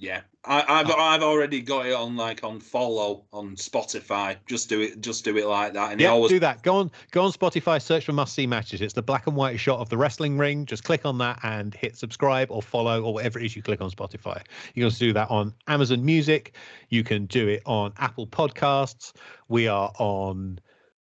Yeah, 0.00 0.20
I, 0.44 0.78
have 0.78 0.90
oh. 0.90 0.94
I've 0.96 1.24
already 1.24 1.60
got 1.60 1.86
it 1.86 1.92
on 1.92 2.14
like 2.14 2.44
on 2.44 2.60
follow 2.60 3.24
on 3.32 3.56
Spotify. 3.56 4.36
Just 4.46 4.68
do 4.68 4.80
it, 4.80 5.00
just 5.00 5.24
do 5.24 5.36
it 5.36 5.46
like 5.46 5.72
that. 5.72 5.90
And 5.90 6.00
yeah, 6.00 6.10
always... 6.10 6.30
do 6.30 6.38
that. 6.38 6.62
Go 6.62 6.76
on, 6.76 6.90
go 7.10 7.24
on 7.24 7.32
Spotify. 7.32 7.82
Search 7.82 8.04
for 8.04 8.12
must 8.12 8.32
see 8.32 8.46
matches. 8.46 8.80
It's 8.80 8.94
the 8.94 9.02
black 9.02 9.26
and 9.26 9.34
white 9.34 9.58
shot 9.58 9.80
of 9.80 9.88
the 9.88 9.96
wrestling 9.96 10.38
ring. 10.38 10.66
Just 10.66 10.84
click 10.84 11.04
on 11.04 11.18
that 11.18 11.40
and 11.42 11.74
hit 11.74 11.96
subscribe 11.96 12.48
or 12.52 12.62
follow 12.62 13.02
or 13.02 13.12
whatever 13.12 13.40
it 13.40 13.46
is 13.46 13.56
you 13.56 13.62
click 13.62 13.80
on 13.80 13.90
Spotify. 13.90 14.40
You 14.74 14.82
can 14.82 14.84
also 14.84 15.04
do 15.04 15.12
that 15.14 15.28
on 15.30 15.52
Amazon 15.66 16.04
Music. 16.04 16.54
You 16.90 17.02
can 17.02 17.26
do 17.26 17.48
it 17.48 17.62
on 17.66 17.92
Apple 17.98 18.28
Podcasts. 18.28 19.12
We 19.48 19.66
are 19.66 19.90
on. 19.98 20.60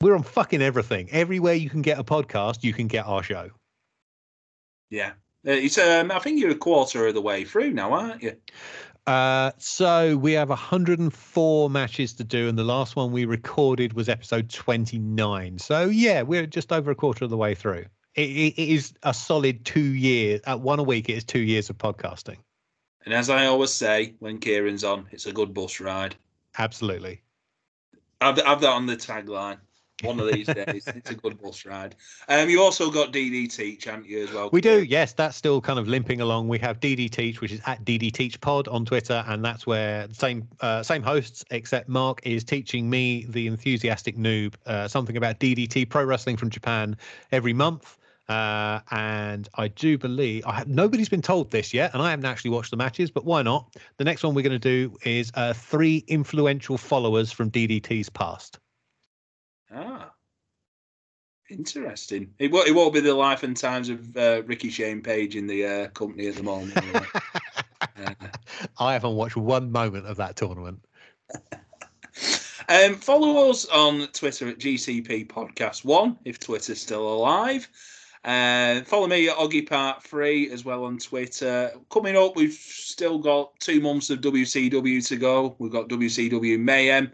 We're 0.01 0.15
on 0.15 0.23
fucking 0.23 0.63
everything. 0.63 1.11
Everywhere 1.11 1.55
you 1.55 1.69
can 1.69 1.83
get 1.83 1.99
a 1.99 2.05
podcast, 2.05 2.65
you 2.65 2.73
can 2.73 2.87
get 2.87 3.05
our 3.05 3.23
show. 3.23 3.51
Yeah, 4.89 5.13
uh, 5.47 5.53
it's 5.53 5.79
um, 5.79 6.11
I 6.11 6.19
think 6.19 6.41
you're 6.41 6.51
a 6.51 6.57
quarter 6.57 7.07
of 7.07 7.15
the 7.15 7.23
way 7.23 7.45
through 7.45 7.73
now, 7.73 7.93
aren't 7.93 8.23
you? 8.23 8.37
Uh, 9.07 9.53
so 9.57 10.19
we 10.19 10.33
have 10.33 10.51
104 10.51 11.71
matches 11.71 12.13
to 12.15 12.25
do, 12.25 12.49
and 12.49 12.59
the 12.59 12.65
last 12.65 12.95
one 12.95 13.11
we 13.11 13.25
recorded 13.25 13.95
was 13.95 14.09
episode 14.09 14.51
29. 14.51 15.59
So 15.59 15.87
yeah, 15.87 16.23
we're 16.23 16.47
just 16.47 16.73
over 16.73 16.91
a 16.91 16.95
quarter 16.95 17.25
of 17.25 17.31
the 17.31 17.37
way 17.37 17.55
through. 17.55 17.87
it, 18.17 18.55
it 18.59 18.59
is 18.59 18.93
a 19.05 19.15
solid 19.15 19.65
two 19.65 19.95
years. 19.95 20.41
At 20.47 20.61
one 20.61 20.79
a 20.79 20.83
week, 20.83 21.09
it 21.09 21.17
is 21.17 21.25
two 21.25 21.41
years 21.41 21.71
of 21.71 21.79
podcasting. 21.79 22.37
And 23.05 23.15
as 23.15 23.31
I 23.31 23.47
always 23.47 23.73
say, 23.73 24.15
when 24.19 24.39
Kieran's 24.39 24.85
on, 24.85 25.07
it's 25.11 25.25
a 25.25 25.33
good 25.33 25.55
bus 25.55 25.81
ride. 25.81 26.15
Absolutely. 26.59 27.23
I've, 28.21 28.39
have 28.39 28.61
that 28.61 28.71
on 28.71 28.87
the 28.87 28.97
tagline 28.97 29.59
one 30.03 30.21
of 30.21 30.33
these 30.33 30.47
days. 30.47 30.85
it's 30.87 31.11
a 31.11 31.15
good 31.15 31.41
bus 31.41 31.65
ride. 31.67 31.97
Um, 32.29 32.49
you 32.49 32.63
also 32.63 32.91
got 32.91 33.13
DD 33.13 33.55
Teach, 33.55 33.85
haven't 33.85 34.07
you, 34.07 34.25
as 34.25 34.33
well? 34.33 34.51
We 34.53 34.61
do, 34.61 34.85
yes. 34.85 35.13
That's 35.13 35.37
still 35.37 35.61
kind 35.61 35.79
of 35.79 35.89
limping 35.89 36.21
along. 36.21 36.49
We 36.49 36.59
have 36.59 36.81
DD 36.81 37.11
Teach, 37.11 37.41
which 37.41 37.53
is 37.53 37.61
at 37.67 37.85
DD 37.85 38.13
Teach 38.13 38.41
Pod 38.41 38.69
on 38.69 38.85
Twitter, 38.85 39.25
and 39.27 39.45
that's 39.45 39.67
where 39.67 40.07
same 40.13 40.49
uh, 40.61 40.83
same 40.83 41.03
hosts, 41.03 41.45
except 41.51 41.89
Mark 41.89 42.21
is 42.25 42.45
teaching 42.45 42.89
me, 42.89 43.27
the 43.29 43.47
enthusiastic 43.47 44.17
noob, 44.17 44.55
uh, 44.67 44.89
something 44.89 45.17
about 45.17 45.41
DDT 45.41 45.89
Pro 45.89 46.05
Wrestling 46.05 46.37
from 46.37 46.51
Japan 46.51 46.97
every 47.33 47.53
month. 47.53 47.97
Uh, 48.29 48.81
and 48.91 49.49
I 49.55 49.69
do 49.69 49.97
believe 49.97 50.45
I 50.47 50.53
have 50.53 50.69
nobody's 50.69 51.09
been 51.09 51.23
told 51.23 51.51
this 51.51 51.73
yet, 51.73 51.95
and 51.95 52.03
I 52.03 52.11
haven't 52.11 52.27
actually 52.27 52.51
watched 52.51 52.71
the 52.71 52.77
matches, 52.77 53.11
but 53.11 53.25
why 53.25 53.41
not? 53.41 53.75
The 53.97 54.05
next 54.05 54.23
one 54.23 54.35
we're 54.35 54.43
going 54.43 54.53
to 54.53 54.59
do 54.59 54.95
is 55.03 55.33
uh, 55.35 55.55
three 55.55 56.05
influential 56.09 56.77
followers 56.77 57.33
from 57.33 57.51
DDT's 57.51 58.11
past. 58.11 58.59
Ah, 59.73 60.13
interesting. 61.51 62.33
It 62.39 62.51
won't, 62.51 62.69
it 62.69 62.73
won't 62.73 62.95
be 62.95 63.01
the 63.01 63.15
life 63.15 63.43
and 63.43 63.57
times 63.57 63.89
of 63.89 64.17
uh, 64.17 64.43
Ricky 64.47 64.71
Shane 64.71 65.03
Page 65.03 65.37
in 65.37 65.47
the 65.47 65.67
uh, 65.67 65.89
company 65.89 66.29
at 66.29 66.37
the 66.37 66.43
moment. 66.43 66.77
uh, 66.95 68.15
I 68.79 68.93
haven't 68.93 69.15
watched 69.15 69.37
one 69.37 69.71
moment 69.71 70.07
of 70.07 70.17
that 70.17 70.37
tournament. 70.37 70.81
um, 72.69 72.95
follow 72.95 73.51
us 73.51 73.67
on 73.67 74.09
Twitter 74.09 74.49
at 74.49 74.59
GCP 74.59 75.29
Podcast 75.29 75.85
One 75.85 76.17
if 76.25 76.39
Twitter's 76.39 76.81
still 76.81 77.13
alive. 77.13 77.69
Uh, 78.25 78.83
follow 78.83 79.07
me 79.07 79.29
at 79.29 79.37
Oggy 79.37 79.69
Part 79.69 80.03
3 80.03 80.51
as 80.51 80.65
well 80.65 80.85
on 80.85 80.99
Twitter. 80.99 81.73
Coming 81.91 82.17
up, 82.17 82.37
we've 82.37 82.53
still 82.53 83.19
got 83.19 83.59
two 83.61 83.81
months 83.81 84.11
of 84.11 84.21
WCW 84.21 85.07
to 85.07 85.17
go. 85.17 85.55
We've 85.59 85.73
got 85.73 85.89
WCW 85.89 86.59
Mayhem 86.59 87.13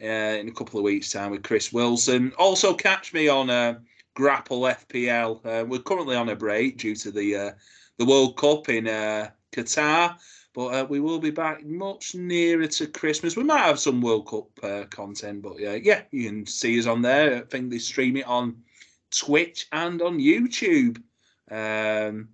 in 0.00 0.48
a 0.48 0.52
couple 0.52 0.78
of 0.78 0.84
weeks' 0.84 1.12
time 1.12 1.30
with 1.30 1.42
Chris 1.42 1.72
Wilson. 1.72 2.32
Also, 2.38 2.74
catch 2.74 3.12
me 3.12 3.28
on 3.28 3.50
uh, 3.50 3.78
Grapple 4.14 4.62
FPL. 4.62 5.44
Uh, 5.44 5.64
we're 5.64 5.80
currently 5.80 6.16
on 6.16 6.28
a 6.28 6.36
break 6.36 6.78
due 6.78 6.96
to 6.96 7.10
the 7.10 7.36
uh, 7.36 7.50
the 7.98 8.06
World 8.06 8.36
Cup 8.36 8.68
in 8.68 8.88
uh, 8.88 9.30
Qatar, 9.52 10.16
but 10.54 10.66
uh, 10.68 10.86
we 10.88 11.00
will 11.00 11.18
be 11.18 11.30
back 11.30 11.64
much 11.64 12.14
nearer 12.14 12.66
to 12.66 12.86
Christmas. 12.86 13.36
We 13.36 13.44
might 13.44 13.58
have 13.58 13.78
some 13.78 14.00
World 14.00 14.28
Cup 14.28 14.90
content, 14.90 15.42
but 15.42 15.58
yeah, 15.58 15.74
yeah, 15.74 16.02
you 16.10 16.28
can 16.28 16.46
see 16.46 16.78
us 16.78 16.86
on 16.86 17.02
there. 17.02 17.36
I 17.36 17.40
think 17.42 17.70
they 17.70 17.78
stream 17.78 18.16
it 18.16 18.26
on 18.26 18.62
Twitch 19.10 19.68
and 19.72 20.00
on 20.00 20.18
YouTube. 20.18 21.02
Um, 21.50 22.28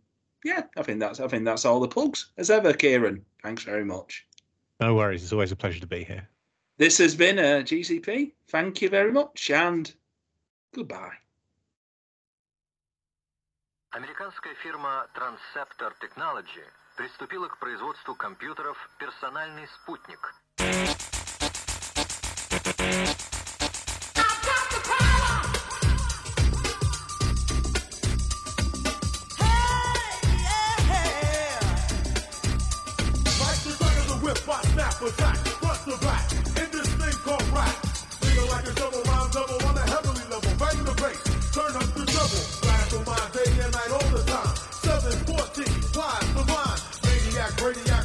yeah, 0.44 0.62
I 0.76 0.82
think 0.82 1.00
that's 1.00 1.18
I 1.18 1.26
think 1.26 1.44
that's 1.44 1.64
all 1.64 1.80
the 1.80 1.88
plugs 1.88 2.30
as 2.36 2.50
ever, 2.50 2.72
Kieran. 2.72 3.24
Thanks 3.42 3.64
very 3.64 3.84
much. 3.84 4.26
No 4.80 4.94
worries. 4.94 5.22
It's 5.22 5.32
always 5.32 5.52
a 5.52 5.56
pleasure 5.56 5.80
to 5.80 5.86
be 5.86 6.04
here. 6.04 6.28
this 6.77 6.97
has 6.97 7.15
been 7.15 7.39
a 7.39 7.63
GCP. 7.63 8.31
Thank 8.47 8.81
you 8.81 8.89
very 8.89 9.11
much 9.11 9.49
and 9.51 9.93
goodbye. 10.73 11.17
Американская 13.91 14.55
фирма 14.63 15.07
Transceptor 15.13 15.93
Technology 15.99 16.65
приступила 16.95 17.47
к 17.47 17.59
производству 17.59 18.15
компьютеров 18.15 18.77
«Персональный 18.99 19.67
спутник». 19.67 20.19
attack, 34.61 35.01
front 35.01 35.34
to 35.34 35.34
Blast 47.74 47.95